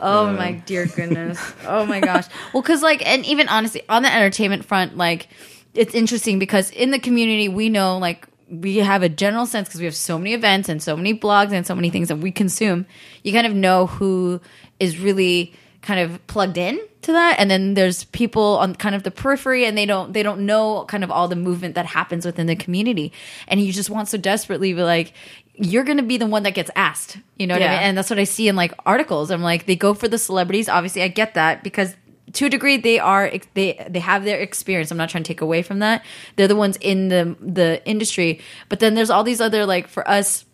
Oh 0.00 0.32
my 0.32 0.52
dear 0.52 0.86
goodness. 0.96 1.38
Oh 1.66 1.86
my 1.86 2.00
gosh. 2.00 2.26
Well, 2.52 2.62
because 2.62 2.82
like, 2.82 3.06
and 3.06 3.24
even 3.26 3.48
honestly, 3.48 3.82
on 3.88 4.02
the 4.02 4.12
entertainment 4.12 4.64
front, 4.64 4.96
like. 4.96 5.28
it's 5.74 5.94
interesting 5.94 6.38
because 6.38 6.70
in 6.70 6.90
the 6.92 6.98
community 7.00 7.48
we 7.48 7.68
know 7.68 7.98
like 7.98 8.26
we 8.48 8.76
have 8.76 9.02
a 9.02 9.08
general 9.08 9.46
sense 9.46 9.66
because 9.68 9.80
we 9.80 9.86
have 9.86 9.96
so 9.96 10.18
many 10.18 10.34
events 10.34 10.68
and 10.68 10.80
so 10.82 10.96
many 10.96 11.18
blogs 11.18 11.50
and 11.52 11.66
so 11.66 11.74
many 11.74 11.90
things 11.90 12.08
that 12.08 12.18
we 12.18 12.30
consume. 12.30 12.86
You 13.24 13.32
kind 13.32 13.46
of 13.46 13.54
know 13.54 13.86
who 13.86 14.40
is 14.78 14.98
really 14.98 15.52
kind 15.82 15.98
of 16.00 16.24
plugged 16.28 16.56
in 16.56 16.78
to 17.02 17.12
that 17.12 17.36
and 17.38 17.50
then 17.50 17.74
there's 17.74 18.04
people 18.04 18.56
on 18.58 18.74
kind 18.74 18.94
of 18.94 19.02
the 19.02 19.10
periphery 19.10 19.66
and 19.66 19.76
they 19.76 19.84
don't 19.84 20.12
they 20.14 20.22
don't 20.22 20.46
know 20.46 20.84
kind 20.86 21.04
of 21.04 21.10
all 21.10 21.28
the 21.28 21.36
movement 21.36 21.74
that 21.74 21.84
happens 21.84 22.24
within 22.24 22.46
the 22.46 22.56
community 22.56 23.12
and 23.48 23.60
you 23.60 23.70
just 23.72 23.90
want 23.90 24.08
so 24.08 24.16
desperately 24.16 24.70
to 24.70 24.76
be 24.76 24.82
like 24.82 25.12
you're 25.56 25.84
going 25.84 25.98
to 25.98 26.02
be 26.02 26.16
the 26.16 26.26
one 26.26 26.42
that 26.42 26.54
gets 26.54 26.70
asked 26.76 27.18
you 27.38 27.46
know 27.46 27.54
what 27.54 27.62
i 27.62 27.68
mean? 27.68 27.78
And 27.78 27.98
that's 27.98 28.10
what 28.10 28.18
i 28.18 28.24
see 28.24 28.48
in 28.48 28.56
like 28.56 28.72
articles. 28.84 29.30
I'm 29.30 29.42
like 29.42 29.66
they 29.66 29.76
go 29.76 29.94
for 29.94 30.08
the 30.08 30.18
celebrities 30.18 30.68
obviously 30.68 31.02
i 31.02 31.08
get 31.08 31.34
that 31.34 31.62
because 31.62 31.94
to 32.34 32.46
a 32.46 32.50
degree 32.50 32.76
they 32.76 32.98
are 32.98 33.32
they 33.54 33.84
they 33.88 34.00
have 34.00 34.24
their 34.24 34.40
experience. 34.40 34.90
I'm 34.90 34.96
not 34.96 35.08
trying 35.08 35.22
to 35.22 35.28
take 35.28 35.40
away 35.40 35.62
from 35.62 35.78
that. 35.78 36.04
They're 36.36 36.48
the 36.48 36.56
ones 36.56 36.76
in 36.80 37.08
the 37.08 37.36
the 37.40 37.84
industry. 37.86 38.40
But 38.68 38.80
then 38.80 38.94
there's 38.94 39.10
all 39.10 39.24
these 39.24 39.40
other 39.40 39.64
like 39.66 39.88
for 39.88 40.08
us 40.08 40.44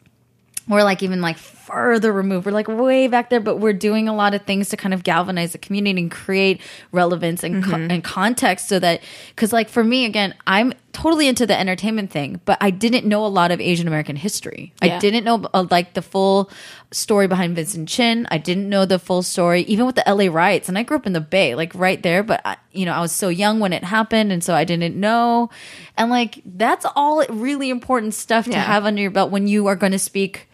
we're 0.69 0.85
like 0.85 1.03
even 1.03 1.21
like 1.21 1.39
further 1.71 2.13
removed. 2.13 2.47
We're 2.47 2.53
like 2.53 2.69
way 2.69 3.07
back 3.09 3.31
there, 3.31 3.41
but 3.41 3.57
we're 3.57 3.73
doing 3.73 4.09
a 4.09 4.15
lot 4.15 4.35
of 4.35 4.43
things 4.43 4.69
to 4.71 4.77
kind 4.77 4.93
of 4.95 5.03
galvanize 5.05 5.53
the 5.53 5.59
community 5.59 6.01
and 6.01 6.11
create 6.11 6.61
relevance 6.93 7.43
and, 7.43 7.65
co- 7.65 7.77
and 7.77 8.03
context 8.05 8.69
so 8.69 8.79
that, 8.79 9.01
because 9.35 9.53
like 9.53 9.69
for 9.69 9.83
me, 9.85 10.05
again, 10.05 10.35
I'm 10.47 10.73
totally 10.93 11.29
into 11.29 11.47
the 11.47 11.59
entertainment 11.59 12.11
thing, 12.11 12.41
but 12.45 12.59
I 12.61 12.71
didn't 12.71 13.07
know 13.07 13.25
a 13.25 13.29
lot 13.29 13.53
of 13.53 13.61
Asian 13.61 13.87
American 13.87 14.17
history. 14.17 14.73
I 14.83 14.99
didn't 14.99 15.23
know 15.25 15.49
uh, 15.55 15.65
like 15.71 15.95
the 15.95 16.03
full 16.03 16.51
story 16.91 17.29
behind 17.29 17.55
Vincent 17.55 17.89
Chin. 17.89 18.27
I 18.31 18.39
didn't 18.39 18.69
know 18.69 18.85
the 18.85 18.99
full 18.99 19.23
story, 19.23 19.63
even 19.63 19.87
with 19.87 19.95
the 19.95 20.03
LA 20.13 20.27
riots. 20.33 20.69
And 20.69 20.77
I 20.77 20.83
grew 20.83 20.97
up 20.97 21.07
in 21.07 21.13
the 21.13 21.21
Bay, 21.21 21.55
like 21.55 21.73
right 21.77 22.03
there, 22.03 22.25
but 22.25 22.41
I, 22.45 22.57
you 22.73 22.85
know, 22.87 22.93
I 22.93 23.01
was 23.01 23.13
so 23.13 23.29
young 23.29 23.61
when 23.61 23.73
it 23.73 23.85
happened. 23.85 24.33
And 24.33 24.43
so 24.43 24.53
I 24.55 24.65
didn't 24.65 24.97
know. 24.99 25.51
And 25.97 26.11
like, 26.11 26.41
that's 26.45 26.85
all 26.97 27.25
really 27.29 27.71
important 27.71 28.15
stuff 28.15 28.47
to 28.47 28.51
Yeah. 28.51 28.63
have 28.65 28.85
under 28.85 29.01
your 29.01 29.13
belt 29.13 29.31
when 29.31 29.47
you 29.47 29.69
are 29.69 29.77
going 29.77 29.93
to 29.93 29.99
speak 29.99 30.49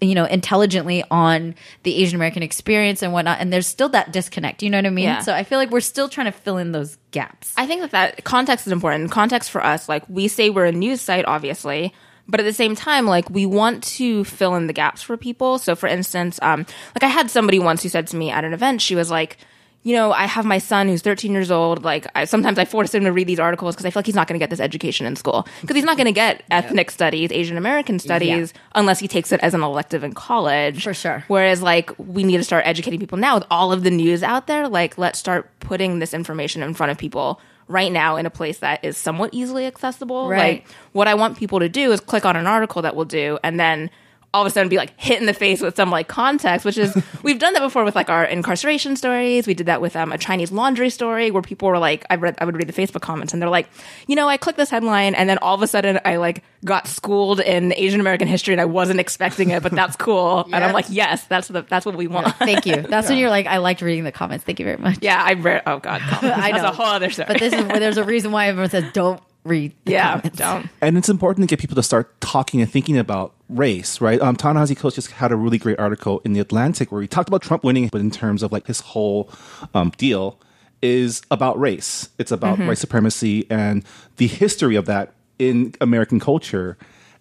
you 0.00 0.14
know 0.14 0.24
intelligently 0.24 1.02
on 1.10 1.54
the 1.82 1.96
asian 2.02 2.16
american 2.16 2.42
experience 2.42 3.02
and 3.02 3.12
whatnot 3.12 3.38
and 3.40 3.52
there's 3.52 3.66
still 3.66 3.88
that 3.88 4.12
disconnect 4.12 4.62
you 4.62 4.70
know 4.70 4.78
what 4.78 4.86
i 4.86 4.90
mean 4.90 5.04
Yeah. 5.04 5.20
so 5.20 5.32
i 5.34 5.42
feel 5.44 5.58
like 5.58 5.70
we're 5.70 5.80
still 5.80 6.08
trying 6.08 6.26
to 6.26 6.32
fill 6.32 6.58
in 6.58 6.72
those 6.72 6.96
gaps 7.10 7.54
I 7.56 7.66
think 7.66 7.80
that 7.80 7.90
that 7.92 8.24
context 8.24 8.66
is 8.66 8.72
important. 8.72 9.10
Context 9.10 9.50
for 9.50 9.64
us, 9.64 9.88
like 9.88 10.02
we 10.08 10.28
say 10.28 10.50
we're 10.50 10.66
a 10.66 10.72
news 10.72 11.00
site, 11.00 11.24
obviously, 11.24 11.94
but 12.28 12.40
at 12.40 12.42
the 12.44 12.52
same 12.52 12.74
time, 12.74 13.06
like 13.06 13.30
we 13.30 13.46
want 13.46 13.82
to 13.84 14.24
fill 14.24 14.54
in 14.56 14.66
the 14.66 14.72
gaps 14.74 15.00
for 15.00 15.16
people. 15.16 15.58
So, 15.58 15.74
for 15.74 15.86
instance, 15.86 16.38
um, 16.42 16.66
like 16.94 17.02
I 17.02 17.08
had 17.08 17.30
somebody 17.30 17.58
once 17.58 17.82
who 17.82 17.88
said 17.88 18.06
to 18.08 18.16
me 18.16 18.30
at 18.30 18.44
an 18.44 18.52
event, 18.52 18.82
she 18.82 18.94
was 18.94 19.10
like, 19.10 19.38
you 19.86 19.94
know, 19.94 20.10
I 20.10 20.26
have 20.26 20.44
my 20.44 20.58
son 20.58 20.88
who's 20.88 21.00
13 21.00 21.30
years 21.30 21.48
old. 21.48 21.84
Like, 21.84 22.08
I, 22.16 22.24
sometimes 22.24 22.58
I 22.58 22.64
force 22.64 22.92
him 22.92 23.04
to 23.04 23.12
read 23.12 23.28
these 23.28 23.38
articles 23.38 23.76
because 23.76 23.86
I 23.86 23.90
feel 23.90 24.00
like 24.00 24.06
he's 24.06 24.16
not 24.16 24.26
going 24.26 24.34
to 24.34 24.42
get 24.42 24.50
this 24.50 24.58
education 24.58 25.06
in 25.06 25.14
school 25.14 25.46
because 25.60 25.76
he's 25.76 25.84
not 25.84 25.96
going 25.96 26.06
to 26.06 26.12
get 26.12 26.42
ethnic 26.50 26.90
studies, 26.90 27.30
Asian 27.30 27.56
American 27.56 28.00
studies, 28.00 28.52
unless 28.74 28.98
he 28.98 29.06
takes 29.06 29.30
it 29.30 29.38
as 29.44 29.54
an 29.54 29.62
elective 29.62 30.02
in 30.02 30.12
college. 30.12 30.82
For 30.82 30.92
sure. 30.92 31.22
Whereas, 31.28 31.62
like, 31.62 31.96
we 32.00 32.24
need 32.24 32.38
to 32.38 32.42
start 32.42 32.66
educating 32.66 32.98
people 32.98 33.16
now 33.16 33.36
with 33.36 33.44
all 33.48 33.70
of 33.70 33.84
the 33.84 33.92
news 33.92 34.24
out 34.24 34.48
there. 34.48 34.68
Like, 34.68 34.98
let's 34.98 35.20
start 35.20 35.48
putting 35.60 36.00
this 36.00 36.12
information 36.12 36.64
in 36.64 36.74
front 36.74 36.90
of 36.90 36.98
people 36.98 37.40
right 37.68 37.92
now 37.92 38.16
in 38.16 38.26
a 38.26 38.30
place 38.30 38.58
that 38.58 38.84
is 38.84 38.96
somewhat 38.96 39.30
easily 39.32 39.66
accessible. 39.66 40.28
Right. 40.28 40.64
Like, 40.64 40.68
what 40.94 41.06
I 41.06 41.14
want 41.14 41.38
people 41.38 41.60
to 41.60 41.68
do 41.68 41.92
is 41.92 42.00
click 42.00 42.24
on 42.24 42.34
an 42.34 42.48
article 42.48 42.82
that 42.82 42.96
we'll 42.96 43.04
do 43.04 43.38
and 43.44 43.60
then 43.60 43.90
all 44.36 44.42
of 44.42 44.46
a 44.46 44.50
sudden 44.50 44.68
be 44.68 44.76
like 44.76 44.92
hit 45.00 45.18
in 45.18 45.26
the 45.26 45.32
face 45.34 45.60
with 45.62 45.74
some 45.76 45.90
like 45.90 46.08
context, 46.08 46.64
which 46.66 46.76
is 46.78 46.94
we've 47.22 47.38
done 47.38 47.54
that 47.54 47.60
before 47.60 47.84
with 47.84 47.94
like 47.96 48.10
our 48.10 48.24
incarceration 48.24 48.94
stories. 48.96 49.46
We 49.46 49.54
did 49.54 49.66
that 49.66 49.80
with 49.80 49.96
um, 49.96 50.12
a 50.12 50.18
Chinese 50.18 50.52
laundry 50.52 50.90
story 50.90 51.30
where 51.30 51.42
people 51.42 51.68
were 51.68 51.78
like, 51.78 52.04
I 52.10 52.16
read, 52.16 52.36
I 52.38 52.44
would 52.44 52.54
read 52.56 52.68
the 52.68 52.72
Facebook 52.72 53.00
comments 53.00 53.32
and 53.32 53.40
they're 53.40 53.48
like, 53.48 53.68
you 54.06 54.14
know, 54.14 54.28
I 54.28 54.36
clicked 54.36 54.58
this 54.58 54.70
headline 54.70 55.14
and 55.14 55.28
then 55.28 55.38
all 55.38 55.54
of 55.54 55.62
a 55.62 55.66
sudden 55.66 55.98
I 56.04 56.16
like 56.16 56.44
got 56.64 56.86
schooled 56.86 57.40
in 57.40 57.72
Asian 57.76 58.00
American 58.00 58.28
history 58.28 58.52
and 58.54 58.60
I 58.60 58.64
wasn't 58.66 59.00
expecting 59.00 59.50
it, 59.50 59.62
but 59.62 59.72
that's 59.72 59.96
cool. 60.06 60.44
And 60.52 60.62
I'm 60.62 60.72
like, 60.74 60.86
yes, 60.90 61.24
that's 61.24 61.48
the 61.48 61.62
that's 61.62 61.86
what 61.86 61.96
we 61.96 62.06
want. 62.06 62.36
thank 62.36 62.66
you 62.66 62.76
that's 62.82 63.08
when 63.08 63.18
you're 63.18 63.30
like 63.30 63.46
i 63.46 63.56
liked 63.58 63.80
reading 63.80 64.04
the 64.04 64.12
comments 64.12 64.44
thank 64.44 64.58
you 64.58 64.64
very 64.66 64.76
much 64.76 64.98
Yeah, 65.00 65.22
I 65.22 65.32
read. 65.34 65.62
Oh 65.66 65.78
God, 65.78 66.00
comments. 66.02 66.38
I 66.38 66.50
that's 66.52 66.62
know. 66.62 66.68
a 66.68 66.72
whole 66.72 66.86
other 66.86 67.08
story. 67.10 67.26
but 67.28 67.38
this 67.38 67.52
is 67.54 67.64
where 67.64 67.80
there's 67.80 67.96
a 67.96 68.04
reason 68.04 68.32
why 68.32 68.48
everyone 68.48 68.68
says 68.70 68.84
don't 68.92 69.22
read 69.46 69.74
the 69.84 69.92
yeah, 69.92 70.16
comments. 70.16 70.38
don't. 70.38 70.68
and 70.80 70.98
it's 70.98 71.08
important 71.08 71.48
to 71.48 71.52
get 71.52 71.60
people 71.60 71.76
to 71.76 71.82
start 71.82 72.20
talking 72.20 72.60
and 72.60 72.70
thinking 72.70 72.98
about 72.98 73.34
race, 73.48 74.00
right? 74.00 74.20
Um, 74.20 74.36
Ta-Nehisi 74.36 74.76
Coates 74.76 74.96
just 74.96 75.10
had 75.12 75.32
a 75.32 75.36
really 75.36 75.58
great 75.58 75.78
article 75.78 76.20
in 76.24 76.32
the 76.32 76.40
Atlantic 76.40 76.90
where 76.90 77.00
he 77.02 77.08
talked 77.08 77.28
about 77.28 77.42
Trump 77.42 77.64
winning, 77.64 77.88
but 77.88 78.00
in 78.00 78.10
terms 78.10 78.42
of 78.42 78.52
like 78.52 78.66
his 78.66 78.80
whole 78.80 79.30
um, 79.74 79.92
deal 79.96 80.40
is 80.82 81.22
about 81.30 81.58
race. 81.58 82.08
It's 82.18 82.32
about 82.32 82.58
white 82.58 82.78
supremacy 82.78 83.46
and 83.50 83.84
the 84.16 84.26
history 84.26 84.76
of 84.76 84.86
that 84.86 85.14
in 85.38 85.74
American 85.80 86.20
culture, 86.20 86.76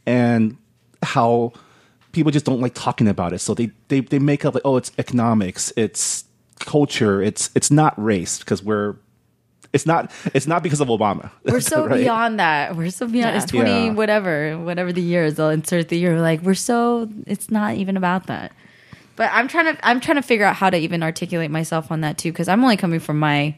and 0.06 0.58
how 1.04 1.54
people 2.12 2.32
just 2.32 2.46
don't 2.46 2.62
like 2.62 2.74
talking 2.74 3.08
about 3.08 3.34
it. 3.34 3.40
So 3.40 3.54
they 3.54 3.72
they 3.90 4.00
they 4.00 4.20
make 4.20 4.46
up 4.46 4.54
like, 4.54 4.64
oh, 4.66 4.78
it's 4.78 4.92
economics, 4.98 5.72
it's 5.76 6.26
culture, 6.60 7.22
it's 7.22 7.50
it's 7.56 7.70
not 7.70 7.94
race 8.02 8.40
because 8.40 8.64
we're 8.64 8.96
it's 9.76 9.86
not 9.86 10.12
it's 10.34 10.48
not 10.48 10.64
because 10.64 10.82
of 10.82 10.88
Obama. 10.88 11.30
we're 11.44 11.60
so 11.74 11.86
right? 11.86 11.98
beyond 12.00 12.40
that 12.40 12.76
we're 12.76 12.90
so 12.90 13.06
beyond 13.08 13.36
Yeah. 13.36 13.42
it's 13.44 13.52
20 13.52 13.70
Yeah. 13.70 13.92
whatever 13.94 14.58
whatever 14.68 14.92
the 14.92 15.02
year 15.02 15.24
is 15.26 15.36
they'll 15.36 15.50
insert 15.60 15.90
the 15.90 15.98
year 16.00 16.20
like 16.22 16.42
we're 16.42 16.56
so 16.72 17.10
it's 17.28 17.52
not 17.52 17.76
even 17.76 17.96
about 17.98 18.28
that 18.28 18.52
but 19.16 19.30
i'm 19.34 19.48
trying 19.48 19.68
to 19.76 19.88
i'm 19.88 20.00
trying 20.00 20.16
to 20.18 20.22
figure 20.32 20.46
out 20.46 20.56
how 20.56 20.70
to 20.70 20.78
even 20.78 21.04
articulate 21.04 21.52
myself 21.52 21.92
on 21.92 22.02
that 22.02 22.18
too 22.18 22.32
because 22.32 22.48
i'm 22.48 22.64
only 22.64 22.78
coming 22.78 23.00
from 23.02 23.20
my 23.20 23.56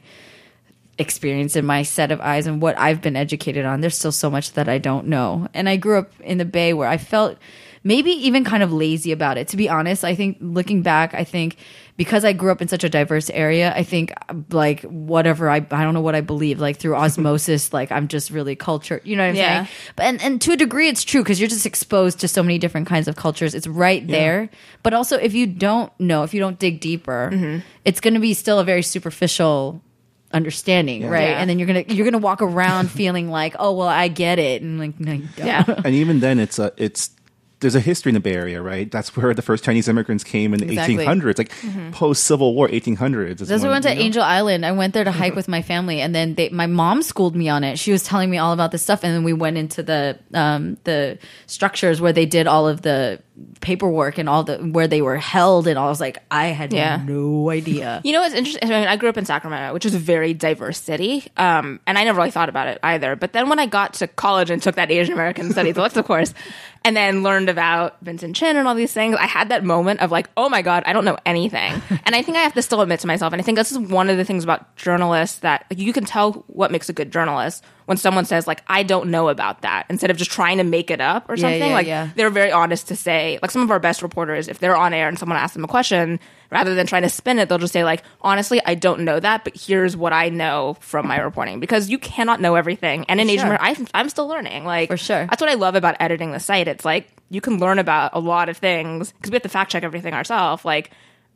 experience 0.99 1.55
and 1.55 1.67
my 1.67 1.83
set 1.83 2.11
of 2.11 2.19
eyes 2.21 2.47
and 2.47 2.59
what 2.61 2.77
i've 2.79 3.01
been 3.01 3.15
educated 3.15 3.65
on 3.65 3.81
there's 3.81 3.95
still 3.97 4.11
so 4.11 4.29
much 4.31 4.53
that 4.53 4.67
i 4.67 4.79
don't 4.79 5.05
know 5.07 5.47
and 5.53 5.69
i 5.69 5.75
grew 5.77 5.99
up 5.99 6.11
in 6.21 6.39
the 6.39 6.45
bay 6.45 6.73
where 6.73 6.87
i 6.89 6.97
felt 6.97 7.37
maybe 7.83 8.09
even 8.09 8.43
kind 8.43 8.63
of 8.63 8.73
lazy 8.73 9.11
about 9.11 9.37
it 9.37 9.47
to 9.47 9.55
be 9.57 9.69
honest 9.69 10.03
i 10.03 10.15
think 10.15 10.37
looking 10.41 10.81
back 10.81 11.13
i 11.13 11.23
think 11.23 11.57
because 11.97 12.23
i 12.23 12.31
grew 12.31 12.51
up 12.51 12.61
in 12.61 12.67
such 12.67 12.83
a 12.83 12.89
diverse 12.89 13.29
area 13.31 13.73
i 13.75 13.83
think 13.83 14.13
like 14.51 14.81
whatever 14.83 15.49
i 15.49 15.55
i 15.57 15.83
don't 15.83 15.93
know 15.93 16.01
what 16.01 16.15
i 16.15 16.21
believe 16.21 16.59
like 16.59 16.77
through 16.77 16.95
osmosis 16.95 17.73
like 17.79 17.91
i'm 17.91 18.07
just 18.07 18.29
really 18.31 18.55
cultured 18.55 19.01
you 19.03 19.15
know 19.15 19.23
what 19.23 19.29
i'm 19.29 19.35
Yeah. 19.35 19.65
saying 19.65 19.75
but 19.95 20.05
and, 20.05 20.21
and 20.21 20.41
to 20.41 20.51
a 20.53 20.55
degree 20.57 20.87
it's 20.87 21.03
true 21.03 21.21
because 21.21 21.39
you're 21.39 21.49
just 21.49 21.65
exposed 21.65 22.19
to 22.21 22.27
so 22.27 22.41
many 22.43 22.57
different 22.57 22.87
kinds 22.87 23.07
of 23.07 23.15
cultures 23.15 23.53
it's 23.55 23.67
right 23.67 24.05
there 24.07 24.49
but 24.83 24.93
also 24.93 25.17
if 25.17 25.33
you 25.33 25.47
don't 25.47 25.91
know 25.99 26.23
if 26.23 26.33
you 26.33 26.39
don't 26.39 26.59
dig 26.59 26.79
deeper 26.79 27.29
mm-hmm. 27.33 27.59
it's 27.83 27.99
going 27.99 28.13
to 28.13 28.19
be 28.19 28.33
still 28.33 28.59
a 28.59 28.63
very 28.63 28.81
superficial 28.83 29.81
understanding 30.33 31.07
right 31.09 31.29
Yeah. 31.29 31.39
and 31.39 31.49
then 31.49 31.57
you're 31.57 31.67
gonna 31.67 31.85
you're 31.87 32.05
gonna 32.05 32.17
walk 32.17 32.41
around 32.41 32.91
feeling 32.99 33.29
like 33.29 33.55
oh 33.59 33.71
well 33.73 33.87
i 33.87 34.07
get 34.09 34.39
it 34.39 34.61
and 34.61 34.77
like 34.77 34.99
no 34.99 35.13
you 35.13 35.27
don't. 35.37 35.47
Yeah. 35.47 35.63
and 35.85 35.95
even 35.95 36.19
then 36.19 36.37
it's 36.39 36.59
a 36.59 36.73
it's 36.77 37.11
there's 37.59 37.75
a 37.75 37.79
history 37.79 38.11
in 38.11 38.13
the 38.13 38.19
Bay 38.19 38.33
Area, 38.35 38.61
right? 38.61 38.91
That's 38.91 39.15
where 39.15 39.33
the 39.33 39.41
first 39.41 39.63
Chinese 39.63 39.87
immigrants 39.87 40.23
came 40.23 40.53
in 40.53 40.59
the 40.59 40.67
Exactly. 40.67 40.97
1800s, 40.97 41.37
like 41.37 41.91
post 41.93 42.23
Civil 42.25 42.53
War 42.53 42.67
1800s. 42.67 43.41
is 43.41 43.47
That's 43.47 43.63
why 43.63 43.69
I 43.69 43.71
went 43.71 43.83
to 43.83 43.89
you 43.91 43.95
know? 43.95 44.01
Angel 44.01 44.23
Island. 44.23 44.65
I 44.65 44.71
went 44.73 44.93
there 44.93 45.03
to 45.03 45.11
hike 45.11 45.35
with 45.35 45.47
my 45.47 45.61
family, 45.61 45.99
and 45.99 46.13
then 46.13 46.35
they, 46.35 46.49
my 46.49 46.67
mom 46.67 47.01
schooled 47.01 47.35
me 47.35 47.49
on 47.49 47.63
it. 47.63 47.79
She 47.79 47.91
was 47.91 48.03
telling 48.03 48.29
me 48.29 48.37
all 48.37 48.53
about 48.53 48.71
this 48.71 48.83
stuff, 48.83 49.03
and 49.03 49.13
then 49.13 49.23
we 49.23 49.33
went 49.33 49.57
into 49.57 49.81
the 49.81 50.19
um, 50.33 50.77
the 50.83 51.17
structures 51.47 51.99
where 51.99 52.13
they 52.13 52.25
did 52.25 52.45
all 52.47 52.67
of 52.67 52.83
the 52.83 53.21
paperwork 53.61 54.17
and 54.17 54.27
all 54.29 54.43
the 54.43 54.57
where 54.57 54.87
they 54.87 55.01
were 55.01 55.17
held, 55.17 55.67
and 55.67 55.77
I 55.77 55.85
was 55.85 55.99
like, 55.99 56.17
I 56.31 56.47
had 56.47 56.73
Yeah. 56.73 57.01
no 57.05 57.49
idea. 57.49 58.01
You 58.03 58.11
know 58.13 58.21
what's 58.21 58.33
interesting? 58.33 58.63
I 58.71 58.79
mean, 58.79 58.87
I 58.87 58.95
grew 58.95 59.09
up 59.09 59.17
in 59.17 59.25
Sacramento, 59.25 59.73
which 59.73 59.85
is 59.85 59.93
a 59.93 59.99
very 59.99 60.33
diverse 60.33 60.79
city, 60.79 61.25
um, 61.37 61.79
and 61.85 61.97
I 61.97 62.03
never 62.03 62.17
really 62.17 62.31
thought 62.31 62.49
about 62.49 62.67
it 62.67 62.79
either. 62.83 63.15
But 63.15 63.33
then 63.33 63.49
when 63.49 63.59
I 63.59 63.65
got 63.65 63.93
to 63.95 64.07
college 64.07 64.49
and 64.49 64.61
took 64.61 64.75
that 64.75 64.91
Asian 64.91 65.13
American 65.13 65.51
Studies 65.51 65.77
elective 65.77 66.05
course, 66.05 66.33
and 66.85 66.95
then 66.95 67.21
learned 67.23 67.49
about 67.49 67.97
Vincent 68.01 68.35
Chin 68.35 68.55
and 68.57 68.67
all 68.67 68.75
these 68.75 68.93
things, 68.93 69.15
I 69.19 69.25
had 69.27 69.49
that 69.49 69.63
moment 69.63 69.99
of 70.01 70.11
like, 70.11 70.29
oh 70.37 70.49
my 70.49 70.61
god, 70.61 70.83
I 70.85 70.93
don't 70.93 71.05
know 71.05 71.17
anything. 71.25 71.73
and 72.05 72.15
I 72.15 72.21
think 72.21 72.37
I 72.37 72.41
have 72.41 72.53
to 72.53 72.61
still 72.61 72.81
admit 72.81 73.01
to 73.01 73.07
myself, 73.07 73.33
and 73.33 73.41
I 73.41 73.43
think 73.43 73.57
this 73.57 73.71
is 73.71 73.77
one 73.79 74.09
of 74.09 74.17
the 74.17 74.25
things 74.25 74.43
about 74.43 74.75
journalists 74.75 75.39
that 75.39 75.65
like, 75.69 75.79
you 75.79 75.93
can 75.93 76.05
tell 76.05 76.43
what 76.47 76.71
makes 76.71 76.89
a 76.89 76.93
good 76.93 77.11
journalist 77.11 77.63
when 77.87 77.97
someone 77.97 78.25
says 78.25 78.45
like, 78.47 78.61
I 78.67 78.83
don't 78.83 79.09
know 79.09 79.27
about 79.29 79.63
that, 79.63 79.85
instead 79.89 80.11
of 80.11 80.17
just 80.17 80.29
trying 80.29 80.57
to 80.59 80.63
make 80.63 80.91
it 80.91 81.01
up 81.01 81.27
or 81.29 81.35
Yeah, 81.35 81.41
something. 81.41 81.69
yeah, 81.69 81.73
like 81.73 81.87
yeah. 81.87 82.09
they're 82.15 82.29
very 82.29 82.51
honest 82.51 82.87
to 82.89 82.95
say 82.95 83.39
like 83.41 83.49
some 83.51 83.63
of 83.63 83.71
our 83.71 83.79
best 83.79 84.01
reporters 84.03 84.47
if 84.47 84.59
they're 84.59 84.77
on 84.77 84.93
air 84.93 85.07
and 85.07 85.17
someone 85.17 85.37
asks 85.37 85.53
them 85.55 85.63
a 85.63 85.67
question 85.67 86.19
rather 86.51 86.75
than 86.75 86.85
trying 86.85 87.01
to 87.01 87.09
spin 87.09 87.39
it 87.39 87.49
they'll 87.49 87.57
just 87.57 87.73
say 87.73 87.83
like 87.83 88.03
honestly 88.21 88.61
i 88.65 88.73
don't 88.73 89.01
know 89.01 89.19
that 89.19 89.43
but 89.43 89.53
here's 89.57 89.97
what 89.97 90.13
i 90.13 90.29
know 90.29 90.77
from 90.79 91.05
my 91.07 91.17
reporting 91.19 91.59
because 91.59 91.89
you 91.89 91.97
cannot 91.97 92.39
know 92.39 92.55
everything 92.55 93.03
and 93.09 93.19
in 93.19 93.29
asian 93.29 93.47
sure. 93.47 93.57
I'm, 93.59 93.87
I'm 93.93 94.07
still 94.09 94.27
learning 94.27 94.63
like 94.63 94.87
For 94.89 94.95
sure. 94.97 95.25
that's 95.27 95.41
what 95.41 95.49
i 95.49 95.55
love 95.55 95.75
about 95.75 95.97
editing 95.99 96.31
the 96.31 96.39
site 96.39 96.67
it's 96.69 96.85
like 96.85 97.09
you 97.29 97.41
can 97.41 97.57
learn 97.59 97.79
about 97.79 98.11
a 98.13 98.19
lot 98.19 98.47
of 98.47 98.55
things 98.57 99.11
because 99.11 99.29
we 99.31 99.35
have 99.35 99.43
to 99.43 99.49
fact 99.49 99.71
check 99.71 99.83
everything 99.83 100.13
ourselves 100.13 100.63
like 100.63 100.91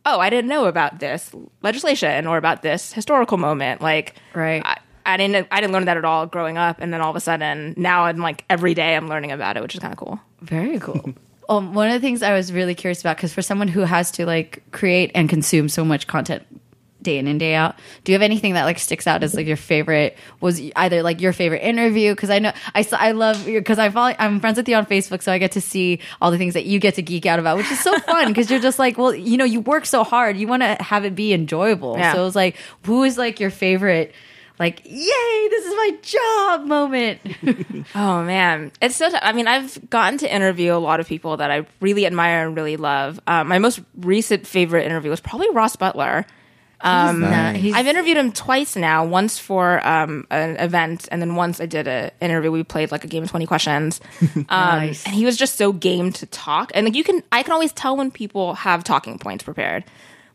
oh 0.06 0.20
i 0.20 0.30
didn't 0.30 0.48
know 0.50 0.66
about 0.66 1.00
this 1.00 1.30
legislation 1.62 2.26
or 2.28 2.38
about 2.38 2.62
this 2.62 2.94
historical 2.94 3.38
moment 3.38 3.82
like 3.82 4.16
Right. 4.34 4.62
I, 4.66 4.78
I 5.06 5.18
didn't. 5.18 5.48
I 5.52 5.62
didn't 5.62 5.74
learn 5.74 5.86
that 5.86 5.98
at 5.98 6.06
all 6.06 6.26
growing 6.26 6.58
up, 6.58 6.78
and 6.80 6.94
then 6.94 7.02
all 7.02 7.10
of 7.10 7.16
a 7.16 7.20
sudden, 7.20 7.74
now 7.78 8.04
I'm 8.06 8.18
like 8.18 8.46
every 8.50 8.74
day 8.74 8.96
I'm 8.96 9.08
learning 9.08 9.32
about 9.32 9.58
it, 9.58 9.64
which 9.64 9.74
is 9.74 9.80
kind 9.80 9.94
of 9.94 9.98
cool. 9.98 10.20
Very 10.42 10.80
cool. 10.80 11.14
um, 11.50 11.74
one 11.74 11.88
of 11.88 11.94
the 11.94 12.00
things 12.00 12.24
I 12.24 12.34
was 12.34 12.52
really 12.52 12.76
curious 12.76 13.02
about, 13.02 13.18
because 13.18 13.34
for 13.34 13.42
someone 13.42 13.68
who 13.68 13.82
has 13.82 14.12
to 14.12 14.26
like 14.26 14.64
create 14.72 15.12
and 15.16 15.30
consume 15.30 15.70
so 15.70 15.84
much 15.84 16.08
content 16.08 16.46
day 17.02 17.18
in 17.18 17.28
and 17.28 17.40
day 17.40 17.56
out. 17.56 17.76
Do 18.04 18.12
you 18.12 18.16
have 18.16 18.22
anything 18.22 18.54
that 18.54 18.66
like 18.66 18.80
sticks 18.80 19.08
out 19.08 19.24
as 19.24 19.34
like 19.34 19.48
your 19.48 19.58
favorite? 19.58 20.18
Was 20.40 20.62
either 20.76 21.04
like 21.04 21.22
your 21.22 21.34
favorite 21.34 21.62
interview? 21.64 22.14
Because 22.14 22.30
I 22.30 22.40
know 22.40 22.52
i 22.76 22.86
i 22.94 23.12
love 23.12 23.46
because 23.46 23.80
I 23.80 23.90
follow 23.90 24.16
I'm 24.20 24.40
friends 24.40 24.58
with 24.58 24.70
you 24.70 24.76
on 24.76 24.86
Facebook, 24.86 25.22
so 25.22 25.32
I 25.32 25.38
get 25.38 25.54
to 25.54 25.62
see 25.62 26.00
all 26.22 26.32
the 26.32 26.38
things 26.38 26.54
that 26.54 26.66
you 26.66 26.80
get 26.80 26.96
to 26.96 27.02
geek 27.02 27.26
out 27.26 27.40
about, 27.40 27.58
which 27.58 27.72
is 27.72 27.80
so 27.80 27.98
fun 28.00 28.28
because 28.28 28.50
you're 28.50 28.60
just 28.60 28.80
like, 28.80 28.98
well, 28.98 29.14
you 29.14 29.38
know, 29.38 29.46
you 29.46 29.62
work 29.62 29.86
so 29.86 30.04
hard, 30.04 30.38
you 30.38 30.48
want 30.48 30.62
to 30.64 30.78
have 30.82 31.06
it 31.06 31.16
be 31.16 31.34
enjoyable. 31.34 31.98
Yeah. 31.98 32.14
So 32.14 32.22
it 32.22 32.26
was 32.26 32.36
like, 32.36 32.58
who 32.86 33.04
is 33.04 33.18
like 33.18 33.40
your 33.40 33.50
favorite? 33.50 34.14
Like, 34.62 34.82
yay, 34.86 35.48
this 35.50 35.66
is 35.66 35.74
my 35.76 35.92
job 36.04 36.66
moment. 36.68 37.20
Oh 37.96 38.24
man, 38.24 38.72
it's 38.82 38.96
so. 38.96 39.10
T- 39.10 39.18
I 39.22 39.34
mean, 39.34 39.48
I've 39.48 39.90
gotten 39.90 40.20
to 40.20 40.32
interview 40.34 40.74
a 40.74 40.78
lot 40.78 41.00
of 41.00 41.08
people 41.08 41.38
that 41.38 41.50
I 41.50 41.66
really 41.80 42.06
admire 42.06 42.46
and 42.46 42.56
really 42.56 42.78
love. 42.78 43.20
Um, 43.26 43.48
my 43.48 43.58
most 43.58 43.82
recent 43.98 44.46
favorite 44.46 44.86
interview 44.86 45.10
was 45.10 45.20
probably 45.20 45.50
Ross 45.50 45.76
Butler. 45.76 46.26
he's 46.84 46.84
not, 46.84 47.56
he's, 47.56 47.74
I've 47.76 47.88
interviewed 47.88 48.18
him 48.18 48.32
twice 48.32 48.76
now. 48.76 49.04
Once 49.06 49.40
for 49.40 49.86
um, 49.86 50.26
an 50.30 50.58
event, 50.58 51.08
and 51.12 51.22
then 51.22 51.36
once 51.36 51.60
I 51.60 51.66
did 51.66 51.88
an 51.88 52.12
interview. 52.22 52.52
We 52.52 52.64
played 52.64 52.92
like 52.92 53.04
a 53.04 53.08
game 53.08 53.24
of 53.24 53.30
twenty 53.32 53.48
questions, 53.48 54.00
um, 54.36 54.46
Nice. 54.50 55.06
and 55.06 55.16
he 55.16 55.26
was 55.26 55.38
just 55.38 55.56
so 55.56 55.74
game 55.74 56.12
to 56.14 56.26
talk. 56.28 56.72
And 56.76 56.86
like 56.86 56.96
you 56.96 57.04
can, 57.04 57.24
I 57.32 57.42
can 57.44 57.52
always 57.54 57.74
tell 57.74 57.98
when 57.98 58.12
people 58.12 58.54
have 58.56 58.84
talking 58.84 59.18
points 59.18 59.44
prepared. 59.44 59.84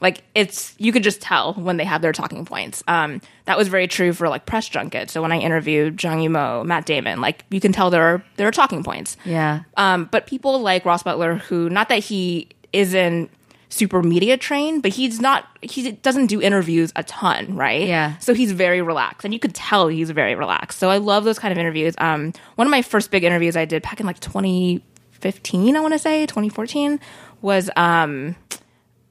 Like 0.01 0.23
it's, 0.35 0.75
you 0.79 0.93
could 0.93 1.03
just 1.03 1.21
tell 1.21 1.55
when 1.55 1.77
they 1.77 1.85
have 1.85 2.03
their 2.03 2.13
talking 2.13 2.45
points. 2.45 2.83
Um, 2.87 3.21
that 3.47 3.57
was 3.57 3.69
very 3.69 3.89
true 3.89 4.13
for 4.13 4.29
like 4.29 4.47
press 4.47 4.69
junket. 4.69 5.11
So 5.11 5.23
when 5.23 5.33
I 5.33 5.39
interviewed 5.39 5.97
Zhang 5.97 6.23
Yimou, 6.27 6.67
Matt 6.67 6.87
Damon, 6.87 7.21
like 7.21 7.45
you 7.51 7.61
can 7.61 7.73
tell 7.73 7.91
there 7.91 8.03
are 8.03 8.25
there 8.37 8.49
are 8.49 8.53
talking 8.53 8.83
points. 8.83 9.17
yeah. 9.25 9.61
Um, 9.77 10.07
but 10.11 10.27
people 10.27 10.61
like 10.61 10.85
Ross 10.85 11.03
Butler, 11.03 11.37
who 11.37 11.71
not 11.71 11.89
that 11.89 12.01
he 12.01 12.49
isn't 12.73 13.31
super 13.69 14.03
media 14.03 14.37
trained, 14.37 14.83
but 14.83 14.93
he's 14.93 15.21
not 15.21 15.47
he 15.63 15.93
doesn't 15.93 16.27
do 16.27 16.41
interviews 16.41 16.93
a 16.97 17.03
ton, 17.05 17.57
right? 17.57 17.87
Yeah. 17.87 18.17
So 18.19 18.35
he's 18.35 18.53
very 18.53 18.83
relaxed, 18.83 19.25
and 19.25 19.33
you 19.35 19.41
could 19.41 19.55
tell 19.55 19.89
he's 19.89 20.11
very 20.11 20.35
relaxed. 20.35 20.79
So 20.79 20.89
I 20.91 20.99
love 20.99 21.25
those 21.25 21.39
kind 21.39 21.53
of 21.53 21.59
interviews. 21.59 21.95
Um, 21.99 22.33
one 22.57 22.67
of 22.67 22.71
my 22.71 22.83
first 22.83 23.11
big 23.11 23.25
interviews 23.25 23.57
I 23.57 23.65
did 23.65 23.83
back 23.83 24.01
in 24.01 24.07
like 24.07 24.21
2015, 24.21 25.77
I 25.77 25.81
want 25.81 25.95
to 25.95 25.99
say 25.99 26.27
2014, 26.27 27.01
was 27.43 27.71
um, 27.77 28.35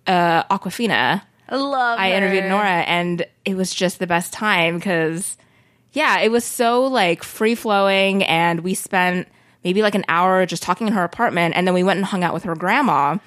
uh, 0.08 0.44
Awkwafina. 0.46 1.22
I 1.48 1.56
love. 1.56 2.00
I 2.00 2.12
interviewed. 2.14 2.46
Nora, 2.46 2.82
and 2.88 3.26
it 3.46 3.56
was 3.56 3.74
just 3.74 4.00
the 4.00 4.08
best 4.08 4.34
time 4.34 4.78
because, 4.78 5.38
yeah, 5.94 6.20
it 6.20 6.32
was 6.32 6.44
so 6.44 6.84
like 6.86 7.24
free 7.24 7.56
flowing, 7.56 8.24
and 8.24 8.62
we 8.62 8.74
spent 8.74 9.28
maybe 9.64 9.82
like 9.82 9.96
an 9.96 10.06
hour 10.08 10.46
just 10.46 10.64
talking 10.64 10.88
in 10.88 10.94
her 10.94 11.04
apartment, 11.04 11.56
and 11.56 11.68
then 11.68 11.74
we 11.74 11.84
went 11.84 11.98
and 11.98 12.06
hung 12.06 12.24
out 12.24 12.34
with 12.34 12.44
her 12.44 12.56
grandma. 12.56 13.18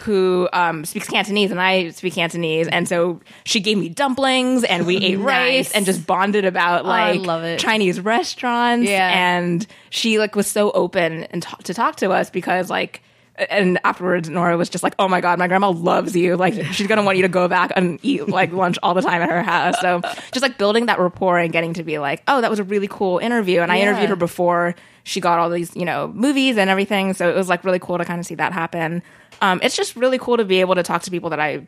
Who 0.00 0.46
um, 0.52 0.84
speaks 0.84 1.08
Cantonese 1.08 1.50
and 1.50 1.60
I 1.60 1.88
speak 1.90 2.14
Cantonese, 2.14 2.68
and 2.68 2.86
so 2.86 3.18
she 3.44 3.60
gave 3.60 3.76
me 3.78 3.88
dumplings 3.88 4.62
and 4.62 4.86
we 4.86 4.96
ate 5.04 5.18
rice 5.18 5.72
and 5.72 5.84
just 5.86 6.06
bonded 6.06 6.44
about 6.44 6.84
Oh, 6.84 6.88
like 6.88 7.44
it. 7.44 7.58
Chinese 7.58 7.98
restaurants. 7.98 8.88
Yeah. 8.88 9.10
and 9.10 9.66
she 9.90 10.18
like 10.18 10.36
was 10.36 10.46
so 10.46 10.70
open 10.72 11.24
and 11.24 11.42
ta- 11.42 11.56
to 11.64 11.72
talk 11.74 11.96
to 11.96 12.10
us 12.12 12.28
because 12.30 12.68
like 12.70 13.02
and 13.50 13.78
afterwards 13.84 14.28
Nora 14.28 14.56
was 14.56 14.68
just 14.68 14.82
like, 14.84 14.94
"Oh 14.98 15.08
my 15.08 15.20
god, 15.20 15.38
my 15.38 15.46
grandma 15.48 15.70
loves 15.70 16.16
you. 16.16 16.36
Like 16.36 16.54
she's 16.72 16.86
going 16.86 16.98
to 16.98 17.04
want 17.04 17.16
you 17.16 17.22
to 17.22 17.28
go 17.28 17.48
back 17.48 17.72
and 17.76 17.98
eat 18.02 18.28
like 18.28 18.52
lunch 18.52 18.78
all 18.82 18.94
the 18.94 19.02
time 19.02 19.22
at 19.22 19.30
her 19.30 19.42
house." 19.42 19.78
So, 19.80 20.00
just 20.32 20.42
like 20.42 20.58
building 20.58 20.86
that 20.86 20.98
rapport 20.98 21.38
and 21.38 21.52
getting 21.52 21.74
to 21.74 21.84
be 21.84 21.98
like, 21.98 22.22
"Oh, 22.28 22.40
that 22.40 22.50
was 22.50 22.58
a 22.58 22.64
really 22.64 22.88
cool 22.88 23.18
interview." 23.18 23.60
And 23.60 23.70
I 23.70 23.76
Yeah. 23.76 23.82
interviewed 23.84 24.10
her 24.10 24.16
before 24.16 24.74
she 25.04 25.20
got 25.20 25.38
all 25.38 25.50
these, 25.50 25.74
you 25.76 25.84
know, 25.84 26.08
movies 26.14 26.56
and 26.56 26.68
everything, 26.70 27.14
so 27.14 27.28
it 27.28 27.34
was 27.36 27.48
like 27.48 27.62
really 27.64 27.78
cool 27.78 27.98
to 27.98 28.04
kind 28.04 28.18
of 28.20 28.26
see 28.26 28.34
that 28.36 28.52
happen. 28.52 29.02
Um, 29.42 29.60
it's 29.62 29.76
just 29.76 29.96
really 29.96 30.18
cool 30.18 30.36
to 30.38 30.44
be 30.44 30.60
able 30.60 30.74
to 30.74 30.82
talk 30.82 31.02
to 31.02 31.10
people 31.10 31.30
that 31.30 31.40
I 31.40 31.66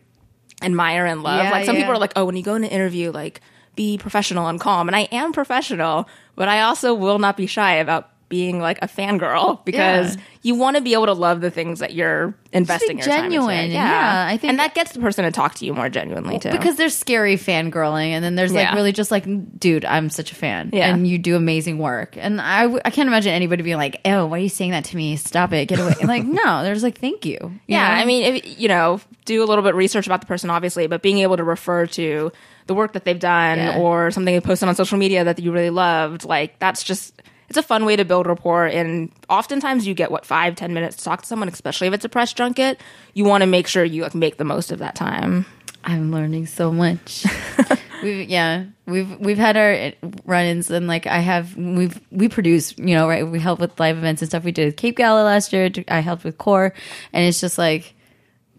admire 0.62 1.06
and 1.06 1.22
love. 1.22 1.44
Yeah, 1.44 1.50
like 1.52 1.64
some 1.66 1.76
people 1.76 1.92
are 1.92 1.98
like, 1.98 2.12
"Oh, 2.16 2.24
when 2.24 2.34
you 2.36 2.42
go 2.42 2.54
in 2.54 2.64
an 2.64 2.70
interview, 2.70 3.10
like 3.12 3.40
be 3.76 3.96
professional 3.98 4.48
and 4.48 4.58
calm." 4.60 4.88
And 4.88 4.96
I 4.96 5.02
am 5.12 5.32
professional, 5.32 6.08
but 6.34 6.48
I 6.48 6.62
also 6.62 6.94
will 6.94 7.18
not 7.18 7.36
be 7.36 7.46
shy 7.46 7.74
about 7.74 8.08
being 8.28 8.60
like 8.60 8.78
a 8.82 8.86
fangirl 8.86 9.64
because 9.64 10.16
Yeah. 10.16 10.22
you 10.42 10.54
want 10.54 10.76
to 10.76 10.82
be 10.82 10.92
able 10.92 11.06
to 11.06 11.14
love 11.14 11.40
the 11.40 11.50
things 11.50 11.78
that 11.78 11.94
you're 11.94 12.34
investing 12.52 12.98
your 12.98 13.06
time 13.06 13.24
genuine. 13.24 13.58
into. 13.58 13.74
Yeah, 13.74 14.26
I 14.28 14.36
think- 14.36 14.50
and 14.50 14.58
that 14.58 14.74
gets 14.74 14.92
the 14.92 15.00
person 15.00 15.24
to 15.24 15.30
talk 15.30 15.54
to 15.56 15.64
you 15.64 15.72
more 15.72 15.88
genuinely 15.88 16.38
too. 16.38 16.50
because 16.50 16.76
there's 16.76 16.94
scary 16.94 17.36
fangirling, 17.36 18.10
and 18.10 18.22
then 18.22 18.34
there's 18.34 18.52
like 18.52 18.64
Yeah. 18.68 18.74
really 18.74 18.92
just 18.92 19.10
like, 19.10 19.24
dude, 19.58 19.84
I'm 19.86 20.10
such 20.10 20.30
a 20.32 20.34
fan, 20.34 20.70
Yeah. 20.72 20.92
and 20.92 21.06
you 21.06 21.16
do 21.18 21.36
amazing 21.36 21.78
work, 21.78 22.16
and 22.18 22.40
I, 22.40 22.62
w- 22.64 22.80
I 22.84 22.90
can't 22.90 23.06
imagine 23.08 23.32
anybody 23.32 23.62
being 23.62 23.76
like, 23.78 24.00
oh, 24.04 24.26
why 24.26 24.36
are 24.38 24.42
you 24.42 24.48
saying 24.50 24.72
that 24.72 24.84
to 24.86 24.96
me? 24.96 25.16
Stop 25.16 25.52
it, 25.54 25.66
get 25.66 25.78
away. 25.80 25.94
Like, 26.04 26.24
no, 26.24 26.62
there's 26.62 26.82
like, 26.82 26.98
thank 26.98 27.24
you. 27.24 27.38
you 27.42 27.50
yeah, 27.66 27.88
know? 27.88 28.02
I 28.02 28.04
mean, 28.04 28.34
if, 28.34 28.60
you 28.60 28.68
know, 28.68 29.00
do 29.24 29.42
a 29.42 29.46
little 29.46 29.62
bit 29.62 29.70
of 29.70 29.76
research 29.76 30.06
about 30.06 30.20
the 30.20 30.26
person, 30.26 30.48
obviously, 30.50 30.86
but 30.86 31.02
being 31.02 31.18
able 31.18 31.36
to 31.38 31.44
refer 31.44 31.86
to 31.86 32.30
the 32.66 32.74
work 32.74 32.92
that 32.92 33.04
they've 33.04 33.18
done 33.18 33.58
Yeah. 33.58 33.78
or 33.78 34.10
something 34.10 34.34
they 34.34 34.40
posted 34.40 34.68
on 34.68 34.74
social 34.74 34.98
media 34.98 35.24
that 35.24 35.38
you 35.38 35.52
really 35.52 35.70
loved, 35.70 36.24
like 36.24 36.58
that's 36.58 36.82
just 36.82 37.22
it's 37.48 37.58
a 37.58 37.62
fun 37.62 37.84
way 37.84 37.96
to 37.96 38.04
build 38.04 38.26
rapport. 38.26 38.66
And 38.66 39.10
oftentimes, 39.28 39.86
you 39.86 39.94
get 39.94 40.10
what 40.10 40.26
five, 40.26 40.54
ten 40.54 40.74
minutes 40.74 40.96
to 40.96 41.04
talk 41.04 41.22
to 41.22 41.26
someone, 41.26 41.48
especially 41.48 41.88
if 41.88 41.94
it's 41.94 42.04
a 42.04 42.08
press 42.08 42.32
junket. 42.32 42.78
You 43.14 43.24
want 43.24 43.42
to 43.42 43.46
make 43.46 43.66
sure 43.66 43.84
you 43.84 44.02
like 44.02 44.14
make 44.14 44.36
the 44.36 44.44
most 44.44 44.70
of 44.70 44.78
that 44.80 44.94
time. 44.94 45.46
I'm 45.84 46.12
learning 46.12 46.46
so 46.46 46.70
much. 46.72 47.24
we've 48.02 48.28
yeah, 48.28 48.66
we've 48.86 49.18
we've 49.18 49.38
had 49.38 49.56
our 49.56 49.92
run-ins 50.24 50.70
and 50.70 50.86
like 50.86 51.06
I 51.06 51.20
have 51.20 51.56
we've 51.56 51.98
we 52.10 52.28
produce 52.28 52.76
you 52.76 52.94
know 52.94 53.08
right 53.08 53.26
we 53.26 53.40
help 53.40 53.60
with 53.60 53.78
live 53.80 53.96
events 53.96 54.22
and 54.22 54.28
stuff. 54.30 54.44
We 54.44 54.52
did 54.52 54.76
Cape 54.76 54.96
Gala 54.96 55.22
last 55.22 55.52
year. 55.52 55.70
I 55.88 56.00
helped 56.00 56.24
with 56.24 56.38
Core, 56.38 56.74
and 57.12 57.24
it's 57.24 57.40
just 57.40 57.58
like 57.58 57.94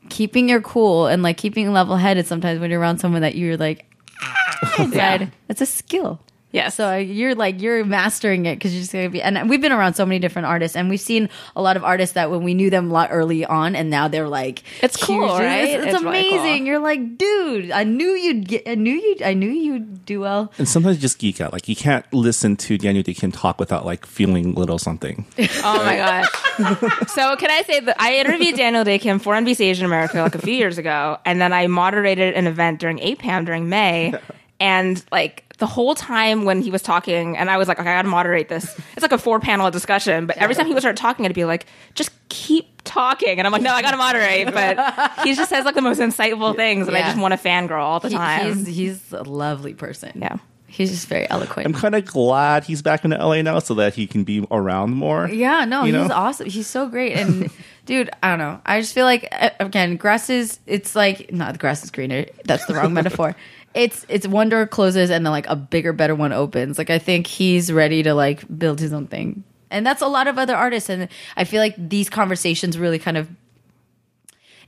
keeping 0.10 0.50
your 0.50 0.62
cool 0.62 1.06
and 1.06 1.22
like 1.22 1.38
keeping 1.38 1.72
level-headed. 1.72 2.26
Sometimes 2.26 2.60
when 2.60 2.72
you're 2.72 2.80
around 2.80 2.98
someone 2.98 3.22
that 3.22 3.36
you're 3.36 3.58
like 3.58 3.86
ah, 4.22 4.76
inside, 4.84 5.32
it's 5.48 5.62
a 5.62 5.66
skill. 5.66 6.20
Yes. 6.52 6.74
So 6.76 6.96
you're 6.98 7.36
like 7.36 7.62
you're 7.62 7.86
mastering 7.86 8.48
it 8.48 8.56
because 8.56 8.74
you're 8.74 8.82
just 8.82 8.92
gonna 8.92 9.10
be. 9.10 9.22
And 9.22 9.50
we've 9.50 9.62
been 9.62 9.72
around 9.72 9.94
so 9.94 10.06
many 10.06 10.18
different 10.18 10.48
artists, 10.48 10.76
and 10.76 10.90
we've 10.90 11.00
seen 11.00 11.30
a 11.56 11.62
lot 11.62 11.78
of 11.78 11.84
artists 11.84 12.16
that 12.16 12.32
when 12.32 12.42
we 12.44 12.56
knew 12.56 12.70
them 12.72 12.90
a 12.90 12.94
lot 12.94 13.10
early 13.12 13.46
on, 13.46 13.76
and 13.76 13.90
now 13.92 14.08
they're 14.08 14.28
like, 14.28 14.64
It's 14.82 14.98
cool, 14.98 15.28
huge. 15.30 15.40
right? 15.42 15.70
It's, 15.70 15.86
it's 15.86 15.94
It's 15.96 16.04
really 16.04 16.20
amazing. 16.30 16.58
cool. 16.60 16.68
You're 16.68 16.80
like, 16.80 17.18
dude, 17.20 17.70
I 17.72 17.84
knew 17.84 18.10
you'd 18.10 18.48
get. 18.48 18.64
I 18.68 18.74
knew 18.76 18.94
you. 18.94 19.16
I 19.24 19.34
knew 19.36 19.50
you'd 19.50 20.06
do 20.06 20.22
well. 20.22 20.52
And 20.58 20.68
sometimes 20.68 20.98
you 20.98 21.02
just 21.02 21.20
geek 21.20 21.40
out. 21.40 21.54
Like 21.54 21.68
you 21.70 21.76
can't 21.76 22.06
listen 22.12 22.56
to 22.58 22.78
Daniel 22.80 23.04
Dae 23.04 23.14
Kim 23.14 23.32
talk 23.32 23.60
without 23.60 23.86
like 23.86 24.06
feeling 24.08 24.56
little 24.56 24.80
something. 24.80 25.26
Oh 25.64 25.84
my 25.84 25.98
gosh. 25.98 27.10
so 27.10 27.36
can 27.36 27.52
I 27.52 27.62
say 27.64 27.80
that 27.82 27.96
I 28.02 28.16
interviewed 28.18 28.56
Daniel 28.56 28.84
Dae 28.84 28.98
Kim 29.00 29.20
for 29.20 29.34
NBC 29.36 29.62
Asian 29.66 29.86
America 29.86 30.22
like 30.22 30.36
a 30.36 30.40
few 30.42 30.54
years 30.54 30.78
ago, 30.78 31.18
and 31.26 31.40
then 31.40 31.54
I 31.54 31.68
moderated 31.68 32.34
an 32.34 32.48
event 32.48 32.80
during 32.80 32.98
APAM 33.00 33.46
during 33.46 33.70
May, 33.70 34.14
and 34.60 35.04
like 35.12 35.44
the 35.60 35.66
whole 35.68 35.94
time 35.96 36.46
when 36.46 36.62
he 36.62 36.72
was 36.72 36.82
talking, 36.82 37.38
and 37.38 37.50
I 37.52 37.58
was 37.58 37.68
like, 37.68 37.80
okay, 37.80 37.90
I 37.90 37.98
gotta 37.98 38.08
moderate 38.10 38.50
this. 38.50 38.66
It's 38.94 39.02
like 39.02 39.12
a 39.14 39.18
four 39.18 39.40
panel 39.40 39.70
discussion, 39.72 40.26
but 40.26 40.38
every 40.38 40.56
time 40.56 40.66
he 40.68 40.74
would 40.74 40.82
start 40.82 40.98
talking, 40.98 41.26
I'd 41.26 41.34
be 41.34 41.46
like, 41.46 41.66
just 41.96 42.12
keep 42.30 42.82
talking, 42.84 43.38
and 43.38 43.46
I'm 43.46 43.52
like, 43.54 43.62
no, 43.62 43.74
I 43.74 43.82
gotta 43.82 43.98
moderate. 43.98 44.54
But 44.54 45.20
he 45.24 45.34
just 45.36 45.50
says 45.50 45.64
like 45.66 45.76
the 45.76 45.82
most 45.82 46.00
insightful 46.00 46.56
things, 46.56 46.88
and 46.88 46.98
I 46.98 47.02
just 47.02 47.18
want 47.18 47.34
to 47.34 47.38
fangirl 47.40 47.80
all 47.82 48.00
the 48.00 48.10
He- 48.10 48.16
time. 48.16 48.56
he's 48.58 48.68
he's 48.68 49.14
a 49.14 49.24
lovely 49.24 49.74
person. 49.74 50.12
Yeah. 50.16 50.38
he's 50.68 50.92
just 50.92 51.08
very 51.08 51.30
eloquent. 51.30 51.66
I'm 51.66 51.74
kind 51.74 51.96
of 51.96 52.06
glad 52.06 52.64
he's 52.66 52.82
back 52.82 53.04
in 53.06 53.12
LA 53.12 53.42
now 53.42 53.60
so 53.60 53.74
that 53.76 53.94
he 53.96 54.06
can 54.08 54.24
be 54.24 54.46
around 54.52 54.92
more. 54.92 55.28
Yeah, 55.30 55.66
no, 55.66 55.84
You 55.86 55.98
he's 55.98 56.08
know? 56.10 56.14
awesome. 56.16 56.48
He's 56.50 56.68
so 56.68 56.88
great. 56.88 57.14
And 57.14 57.50
dude, 57.86 58.10
I 58.22 58.30
don't 58.30 58.40
know. 58.40 58.62
I 58.66 58.80
just 58.82 58.94
feel 58.94 59.06
like 59.06 59.28
uh, 59.32 59.50
again, 59.60 59.96
grass 59.98 60.30
is 60.30 60.60
it's 60.68 60.96
like 60.96 61.32
not 61.34 61.54
the 61.54 61.58
grass 61.60 61.84
is 61.84 61.90
greener. 61.92 62.26
That's 62.46 62.66
the 62.66 62.76
wrong 62.76 62.94
metaphor. 62.94 63.36
It's 63.74 64.06
it's 64.10 64.28
one 64.28 64.50
door 64.50 64.66
closes 64.66 65.10
and 65.10 65.26
then 65.26 65.32
like 65.32 65.48
a 65.48 65.56
bigger, 65.56 65.94
better 65.94 66.16
one 66.16 66.34
opens. 66.34 66.78
Like 66.78 66.90
I 66.90 67.00
think 67.00 67.28
he's 67.28 67.72
ready 67.72 68.04
to 68.04 68.14
like 68.14 68.44
build 68.58 68.80
his 68.80 68.94
own 68.94 69.08
thing. 69.08 69.44
And 69.72 69.86
that's 69.86 70.02
a 70.02 70.08
lot 70.08 70.28
of 70.28 70.40
other 70.40 70.56
artists. 70.56 70.90
And 70.90 71.10
I 71.38 71.44
feel 71.44 71.62
like 71.62 71.76
these 71.78 72.10
conversations 72.10 72.78
really 72.78 73.00
kind 73.00 73.18
of 73.18 73.30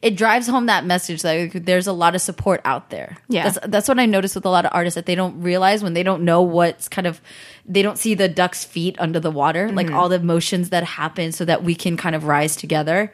it 0.01 0.15
drives 0.15 0.47
home 0.47 0.65
that 0.65 0.83
message 0.83 1.21
that 1.21 1.53
like, 1.53 1.65
there's 1.65 1.85
a 1.85 1.93
lot 1.93 2.15
of 2.15 2.21
support 2.21 2.59
out 2.65 2.89
there. 2.89 3.17
Yeah. 3.27 3.49
That's 3.49 3.67
that's 3.67 3.87
what 3.87 3.99
I 3.99 4.05
noticed 4.05 4.35
with 4.35 4.45
a 4.45 4.49
lot 4.49 4.65
of 4.65 4.71
artists 4.73 4.95
that 4.95 5.05
they 5.05 5.15
don't 5.15 5.41
realize 5.41 5.83
when 5.83 5.93
they 5.93 6.03
don't 6.03 6.23
know 6.23 6.41
what's 6.41 6.87
kind 6.87 7.05
of 7.05 7.21
they 7.65 7.81
don't 7.81 7.97
see 7.97 8.15
the 8.15 8.27
duck's 8.27 8.63
feet 8.63 8.95
under 8.99 9.19
the 9.19 9.31
water, 9.31 9.71
like 9.71 9.87
mm-hmm. 9.87 9.95
all 9.95 10.09
the 10.09 10.19
motions 10.19 10.69
that 10.71 10.83
happen 10.83 11.31
so 11.31 11.45
that 11.45 11.63
we 11.63 11.75
can 11.75 11.97
kind 11.97 12.15
of 12.15 12.25
rise 12.25 12.55
together. 12.55 13.13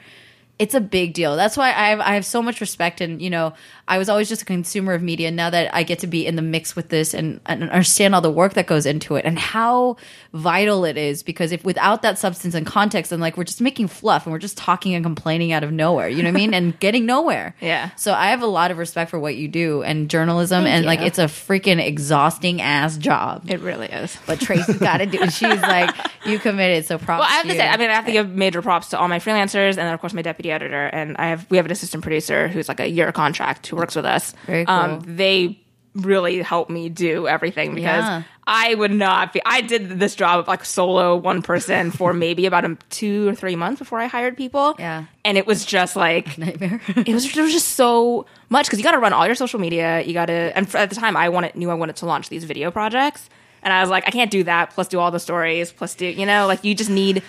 It's 0.59 0.73
a 0.73 0.81
big 0.81 1.13
deal. 1.13 1.35
That's 1.35 1.55
why 1.55 1.67
I 1.67 1.89
have 1.89 1.99
I 1.99 2.15
have 2.15 2.25
so 2.25 2.41
much 2.41 2.61
respect 2.61 2.99
and 3.01 3.21
you 3.21 3.29
know, 3.29 3.53
I 3.87 3.97
was 3.97 4.09
always 4.09 4.27
just 4.27 4.41
a 4.41 4.45
consumer 4.45 4.93
of 4.93 5.01
media. 5.01 5.29
Now 5.31 5.49
that 5.49 5.73
I 5.73 5.83
get 5.83 5.99
to 5.99 6.07
be 6.07 6.25
in 6.25 6.35
the 6.35 6.41
mix 6.41 6.75
with 6.75 6.89
this 6.89 7.13
and, 7.13 7.39
and 7.45 7.63
understand 7.69 8.15
all 8.15 8.21
the 8.21 8.31
work 8.31 8.53
that 8.55 8.65
goes 8.67 8.85
into 8.85 9.15
it 9.15 9.25
and 9.25 9.37
how 9.37 9.97
vital 10.33 10.83
it 10.83 10.97
is 10.97 11.23
because 11.23 11.51
if 11.51 11.63
without 11.63 12.01
that 12.01 12.17
substance 12.17 12.55
and 12.55 12.65
context 12.65 13.11
and 13.11 13.21
like 13.21 13.37
we're 13.37 13.43
just 13.43 13.61
making 13.61 13.87
fluff 13.87 14.25
and 14.25 14.33
we're 14.33 14.39
just 14.39 14.57
talking 14.57 14.93
and 14.93 15.05
complaining 15.05 15.51
out 15.51 15.63
of 15.63 15.71
nowhere, 15.71 16.09
you 16.09 16.23
know 16.23 16.29
what 16.29 16.37
I 16.37 16.39
mean? 16.39 16.53
And 16.53 16.79
getting 16.79 17.05
nowhere. 17.05 17.55
Yeah. 17.61 17.91
So 17.95 18.13
I 18.13 18.27
have 18.29 18.41
a 18.41 18.47
lot 18.47 18.71
of 18.71 18.77
respect 18.77 19.11
for 19.11 19.19
what 19.19 19.35
you 19.35 19.47
do 19.47 19.83
and 19.83 20.09
journalism 20.09 20.65
and 20.65 20.85
like 20.85 21.01
it's 21.01 21.19
a 21.19 21.25
freaking 21.25 21.79
exhausting 21.85 22.61
ass 22.61 22.97
job. 22.97 23.49
it 23.49 23.59
really 23.61 23.87
is. 23.87 24.17
But 24.25 24.39
Traci's 24.39 24.77
got 24.77 24.97
to 24.97 25.05
do 25.05 25.21
it. 25.21 25.31
She's 25.37 25.61
like, 25.61 25.95
you 26.25 26.39
committed, 26.39 26.85
so 26.85 26.97
props. 26.97 27.21
Well, 27.21 27.29
I 27.29 27.33
have 27.33 27.43
to 27.43 27.49
to 27.49 27.53
you. 27.53 27.59
say, 27.59 27.67
I 27.67 27.77
mean, 27.77 27.89
I 27.89 27.93
have 27.93 28.05
to 28.05 28.11
give 28.11 28.29
major 28.29 28.61
props 28.61 28.89
to 28.89 28.99
all 28.99 29.07
my 29.07 29.19
freelancers, 29.19 29.69
and 29.69 29.77
then 29.77 29.93
of 29.93 29.99
course 29.99 30.13
my 30.13 30.21
deputy 30.21 30.46
editor, 30.51 30.85
and 30.87 31.15
I 31.17 31.27
have 31.27 31.45
we 31.49 31.57
have 31.57 31.65
an 31.65 31.71
assistant 31.71 32.03
producer 32.03 32.47
who's 32.47 32.67
like 32.67 32.79
a 32.79 32.89
year 32.89 33.11
contract 33.11 33.67
who 33.67 33.75
works 33.75 33.95
with 33.95 34.05
us. 34.05 34.33
Very 34.45 34.65
cool. 34.65 34.75
Um, 34.75 35.01
they 35.05 35.59
really 35.95 36.41
helped 36.43 36.69
me 36.69 36.89
do 36.89 37.27
everything 37.27 37.73
because 37.73 38.03
Yeah. 38.03 38.23
I 38.45 38.75
would 38.75 38.91
not 38.91 39.33
be. 39.33 39.41
I 39.45 39.61
did 39.61 39.99
this 39.99 40.15
job 40.15 40.39
of 40.39 40.47
like 40.47 40.63
solo 40.63 41.15
one 41.15 41.41
person 41.41 41.89
for 41.91 42.13
maybe 42.25 42.45
about 42.45 42.65
a, 42.65 42.77
two 42.91 43.27
or 43.29 43.33
three 43.35 43.55
months 43.55 43.79
before 43.79 43.99
I 43.99 44.05
hired 44.05 44.37
people. 44.37 44.75
Yeah. 44.77 45.05
and 45.25 45.37
it 45.39 45.47
was 45.47 45.65
just 45.65 45.95
like 45.95 46.37
Nightmare. 46.37 46.79
it 46.95 47.07
was 47.13 47.31
there 47.33 47.43
was 47.43 47.51
just 47.51 47.69
so 47.69 48.25
much 48.49 48.67
because 48.67 48.77
you 48.79 48.83
got 48.83 48.91
to 48.91 48.99
run 48.99 49.11
all 49.11 49.25
your 49.25 49.33
social 49.35 49.59
media. 49.59 50.01
You 50.03 50.13
got 50.13 50.27
to, 50.27 50.55
and 50.55 50.69
for, 50.69 50.77
at 50.77 50.89
the 50.89 50.95
time, 50.95 51.17
I 51.17 51.29
wanted 51.29 51.55
knew 51.55 51.69
I 51.71 51.73
wanted 51.73 51.95
to 51.97 52.05
launch 52.05 52.29
these 52.29 52.43
video 52.43 52.69
projects, 52.69 53.27
and 53.63 53.73
I 53.73 53.81
was 53.81 53.89
like, 53.89 54.03
I 54.07 54.11
can't 54.11 54.29
do 54.31 54.43
that. 54.43 54.69
Plus, 54.69 54.87
do 54.87 54.99
all 54.99 55.09
the 55.09 55.19
stories. 55.19 55.71
Plus, 55.71 55.95
do 55.95 56.05
you 56.05 56.25
know, 56.27 56.45
like 56.45 56.63
you 56.63 56.75
just 56.75 56.91
need 56.91 57.23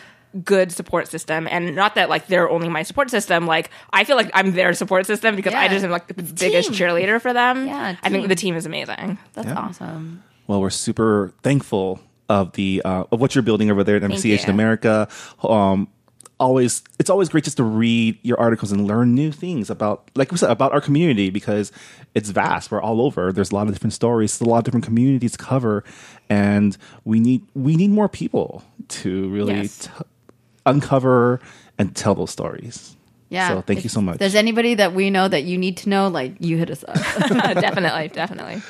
good 0.45 0.71
support 0.73 1.09
system 1.09 1.49
and 1.51 1.75
not 1.75 1.95
that 1.95 2.09
like 2.09 2.27
they're 2.27 2.49
only 2.51 2.69
my 2.69 2.83
support 2.83 3.11
system 3.11 3.47
like 3.47 3.71
i 3.93 4.05
feel 4.05 4.17
like 4.17 4.31
i'm 4.35 4.53
their 4.53 4.73
support 4.75 5.07
system 5.07 5.35
because 5.37 5.55
i 5.55 5.69
just 5.69 5.85
am 5.85 5.91
like 5.91 6.07
the 6.07 6.15
biggest 6.23 6.69
Team. 6.73 6.79
cheerleader 6.89 7.21
for 7.21 7.33
them 7.33 7.67
Yeah, 7.67 7.97
i 8.03 8.09
think 8.11 8.29
the 8.29 8.35
team 8.35 8.55
is 8.55 8.67
amazing 8.67 9.19
That's 9.35 9.51
awesome. 9.51 10.23
Well, 10.47 10.61
we're 10.61 10.71
super 10.71 11.33
thankful 11.43 12.01
of 12.29 12.53
the 12.53 12.81
uh, 12.85 13.05
of 13.13 13.21
what 13.21 13.35
you're 13.35 13.43
building 13.43 13.71
over 13.71 13.83
there 13.85 13.97
at 13.97 14.03
NBC 14.03 14.33
Asian 14.33 14.49
you. 14.49 14.55
America. 14.55 15.09
Um, 15.43 15.89
always, 16.41 16.83
it's 16.99 17.11
always 17.11 17.29
great 17.29 17.45
just 17.45 17.57
to 17.59 17.65
read 17.65 18.19
your 18.23 18.39
articles 18.41 18.71
and 18.73 18.87
learn 18.87 19.15
new 19.15 19.31
things 19.33 19.69
about, 19.71 20.11
like 20.15 20.31
we 20.31 20.39
said, 20.39 20.51
about 20.51 20.73
our 20.73 20.81
community 20.81 21.31
because 21.31 21.71
it's 22.15 22.31
vast. 22.31 22.71
We're 22.71 22.81
all 22.81 23.01
over. 23.03 23.33
There's 23.33 23.51
a 23.51 23.55
lot 23.55 23.67
of 23.67 23.75
different 23.75 23.93
stories, 23.93 24.41
a 24.41 24.45
lot 24.45 24.59
of 24.59 24.65
different 24.65 24.85
communities 24.87 25.33
to 25.33 25.39
cover, 25.39 25.85
and 26.31 26.77
we 27.05 27.21
need 27.21 27.43
we 27.55 27.77
need 27.77 27.91
more 27.91 28.09
people 28.09 28.63
to 28.89 29.29
really 29.31 29.55
Yes. 29.55 29.79
t- 29.87 29.91
uncover 30.69 31.41
and 31.79 31.95
tell 31.95 32.15
those 32.15 32.31
stories. 32.31 32.97
Yeah. 33.31 33.49
So 33.49 33.61
thank 33.61 33.79
If 33.79 33.85
you 33.85 33.91
so 33.91 34.01
much. 34.01 34.19
There's 34.19 34.35
anybody 34.35 34.75
that 34.75 34.95
we 34.95 35.11
know 35.11 35.29
that 35.29 35.45
you 35.45 35.59
need 35.59 35.77
to 35.79 35.89
know, 35.91 36.09
like 36.09 36.37
you 36.41 36.57
hit 36.57 36.71
us 36.71 36.83
up. 36.89 36.95
definitely 37.61 38.09
definitely 38.09 38.63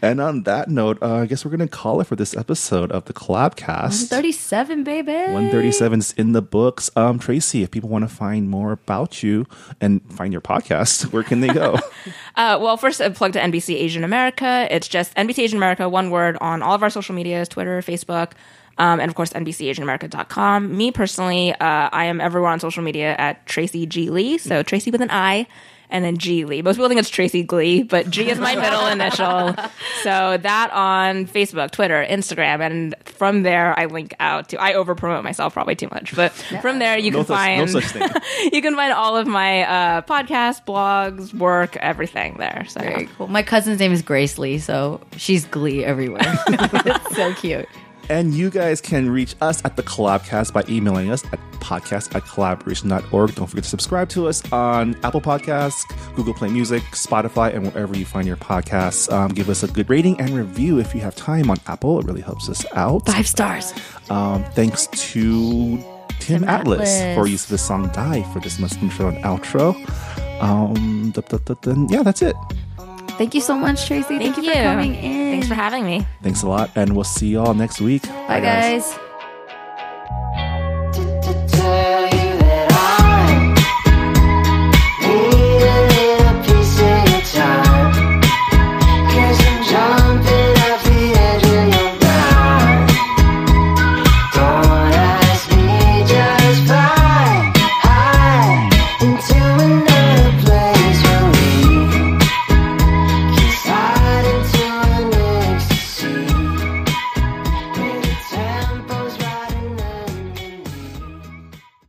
And 0.00 0.20
on 0.20 0.44
that 0.44 0.68
note, 0.68 0.98
uh, 1.02 1.16
I 1.16 1.26
guess 1.26 1.44
we're 1.44 1.50
going 1.54 1.68
to 1.68 1.74
call 1.74 2.00
it 2.00 2.06
for 2.06 2.16
this 2.16 2.34
episode 2.34 2.90
of 2.92 3.04
the 3.04 3.12
Kollabcast. 3.12 4.08
37, 4.08 4.84
baby. 4.84 5.12
137 5.12 5.98
is 5.98 6.12
in 6.12 6.32
the 6.32 6.40
books. 6.40 6.90
Um, 6.96 7.18
Traci, 7.18 7.62
if 7.62 7.70
people 7.70 7.90
want 7.90 8.08
to 8.08 8.14
find 8.14 8.48
more 8.48 8.72
about 8.72 9.22
you 9.22 9.46
and 9.82 10.00
find 10.14 10.32
your 10.32 10.42
podcast, 10.42 11.12
where 11.12 11.22
can 11.22 11.40
they 11.40 11.48
go? 11.48 11.78
Uh, 12.36 12.58
well, 12.60 12.76
first, 12.76 13.00
a 13.00 13.10
plug 13.10 13.32
to 13.32 13.40
NBC 13.40 13.76
Asian 13.76 14.04
America. 14.04 14.68
It's 14.70 14.88
just 14.88 15.14
NBC 15.14 15.44
Asian 15.44 15.56
America, 15.56 15.88
one 15.88 16.10
word, 16.10 16.36
on 16.42 16.60
all 16.60 16.74
of 16.74 16.82
our 16.82 16.90
social 16.90 17.14
medias 17.14 17.48
Twitter, 17.48 17.80
Facebook, 17.80 18.32
um, 18.78 19.00
and 19.00 19.08
of 19.08 19.14
course, 19.14 19.32
NBCAsianAmerica.com. 19.32 20.76
Me 20.76 20.92
personally, 20.92 21.52
uh, 21.52 21.88
I 21.92 22.06
am 22.06 22.20
everywhere 22.20 22.50
on 22.50 22.60
social 22.60 22.82
media 22.82 23.14
at 23.18 23.46
Traci 23.46 23.88
G. 23.88 24.10
Lee. 24.10 24.38
So 24.38 24.62
Traci 24.62 24.92
with 24.92 25.00
an 25.00 25.10
I. 25.10 25.46
And 25.88 26.04
then 26.04 26.18
G 26.18 26.44
Lee. 26.44 26.62
Most 26.62 26.74
people 26.74 26.88
think 26.88 26.98
it's 26.98 27.08
Traci 27.08 27.46
Glee, 27.46 27.84
but 27.84 28.10
G 28.10 28.28
is 28.28 28.40
my 28.40 28.56
middle 28.56 28.86
initial. 28.88 29.54
So 30.02 30.36
that 30.36 30.70
on 30.72 31.26
Facebook, 31.26 31.70
Twitter, 31.70 32.04
Instagram, 32.04 32.60
and 32.60 32.96
from 33.04 33.44
there 33.44 33.78
I 33.78 33.84
link 33.84 34.12
out 34.18 34.48
to. 34.48 34.60
I 34.60 34.74
over 34.74 34.96
promote 34.96 35.22
myself 35.22 35.52
probably 35.52 35.76
too 35.76 35.88
much, 35.92 36.16
but 36.16 36.32
from 36.60 36.80
there 36.80 36.98
you 36.98 37.12
no, 37.12 37.18
can 37.18 37.26
such, 37.26 37.36
find 37.36 37.72
no 37.72 37.80
such 37.80 37.92
thing. 37.92 38.08
you 38.52 38.62
can 38.62 38.74
find 38.74 38.92
all 38.94 39.16
of 39.16 39.28
my 39.28 39.62
uh, 39.62 40.02
podcasts, 40.02 40.60
blogs, 40.66 41.32
work, 41.32 41.76
everything 41.76 42.34
there. 42.38 42.64
So 42.68 42.80
Very 42.80 43.06
cool. 43.16 43.28
My 43.28 43.44
cousin's 43.44 43.78
name 43.78 43.92
is 43.92 44.02
Grace 44.02 44.38
Lee, 44.38 44.58
so 44.58 45.00
she's 45.16 45.44
Glee 45.44 45.84
everywhere. 45.84 46.20
it's 46.48 47.14
so 47.14 47.32
cute. 47.34 47.68
And 48.08 48.34
you 48.34 48.50
guys 48.50 48.80
can 48.80 49.10
reach 49.10 49.34
us 49.40 49.64
at 49.64 49.76
the 49.76 49.82
Kollabcast 49.82 50.52
by 50.52 50.64
emailing 50.68 51.10
us 51.10 51.24
at 51.32 51.40
podcast 51.60 52.14
at 52.14 52.22
kollaboration.org. 52.22 53.34
Don't 53.34 53.46
forget 53.48 53.64
to 53.64 53.70
subscribe 53.70 54.08
to 54.10 54.28
us 54.28 54.50
on 54.52 54.96
Apple 55.02 55.20
Podcasts, 55.20 55.84
Google 56.14 56.32
Play 56.34 56.48
Music, 56.48 56.82
Spotify, 56.92 57.52
and 57.52 57.64
wherever 57.66 57.96
you 57.96 58.04
find 58.04 58.26
your 58.26 58.36
podcasts. 58.36 59.12
Um, 59.12 59.32
give 59.32 59.48
us 59.48 59.62
a 59.64 59.68
good 59.68 59.90
rating 59.90 60.20
and 60.20 60.30
review 60.30 60.78
if 60.78 60.94
you 60.94 61.00
have 61.00 61.16
time 61.16 61.50
on 61.50 61.56
Apple. 61.66 61.98
It 61.98 62.06
really 62.06 62.20
helps 62.20 62.48
us 62.48 62.64
out. 62.72 63.06
Five 63.06 63.26
stars. 63.26 63.74
Um, 64.08 64.44
thanks 64.52 64.86
to 64.86 65.76
Tim, 66.20 66.40
Tim 66.40 66.44
Atlas, 66.44 66.88
Atlas. 66.88 67.16
for 67.16 67.26
use 67.26 67.44
of 67.44 67.50
the 67.50 67.58
song 67.58 67.88
Die 67.92 68.22
for 68.32 68.40
this 68.40 68.58
month's 68.58 68.76
intro 68.76 69.08
and 69.08 69.22
outro. 69.24 69.74
Um, 70.40 71.12
yeah, 71.90 72.02
that's 72.02 72.22
it. 72.22 72.36
Thank 73.18 73.34
you 73.34 73.40
so 73.40 73.56
much, 73.56 73.88
Traci. 73.88 74.04
Thank, 74.04 74.22
Thank 74.22 74.36
you, 74.36 74.42
you 74.44 74.52
for 74.52 74.62
coming 74.62 74.94
in. 74.94 75.30
Thanks 75.32 75.48
for 75.48 75.54
having 75.54 75.84
me. 75.84 76.06
Thanks 76.22 76.42
a 76.42 76.48
lot, 76.48 76.70
and 76.76 76.94
we'll 76.94 77.04
see 77.04 77.28
y'all 77.28 77.54
next 77.54 77.80
week. 77.80 78.02
Bye, 78.02 78.26
Bye 78.28 78.40
guys. 78.40 78.96
guys. 78.96 80.42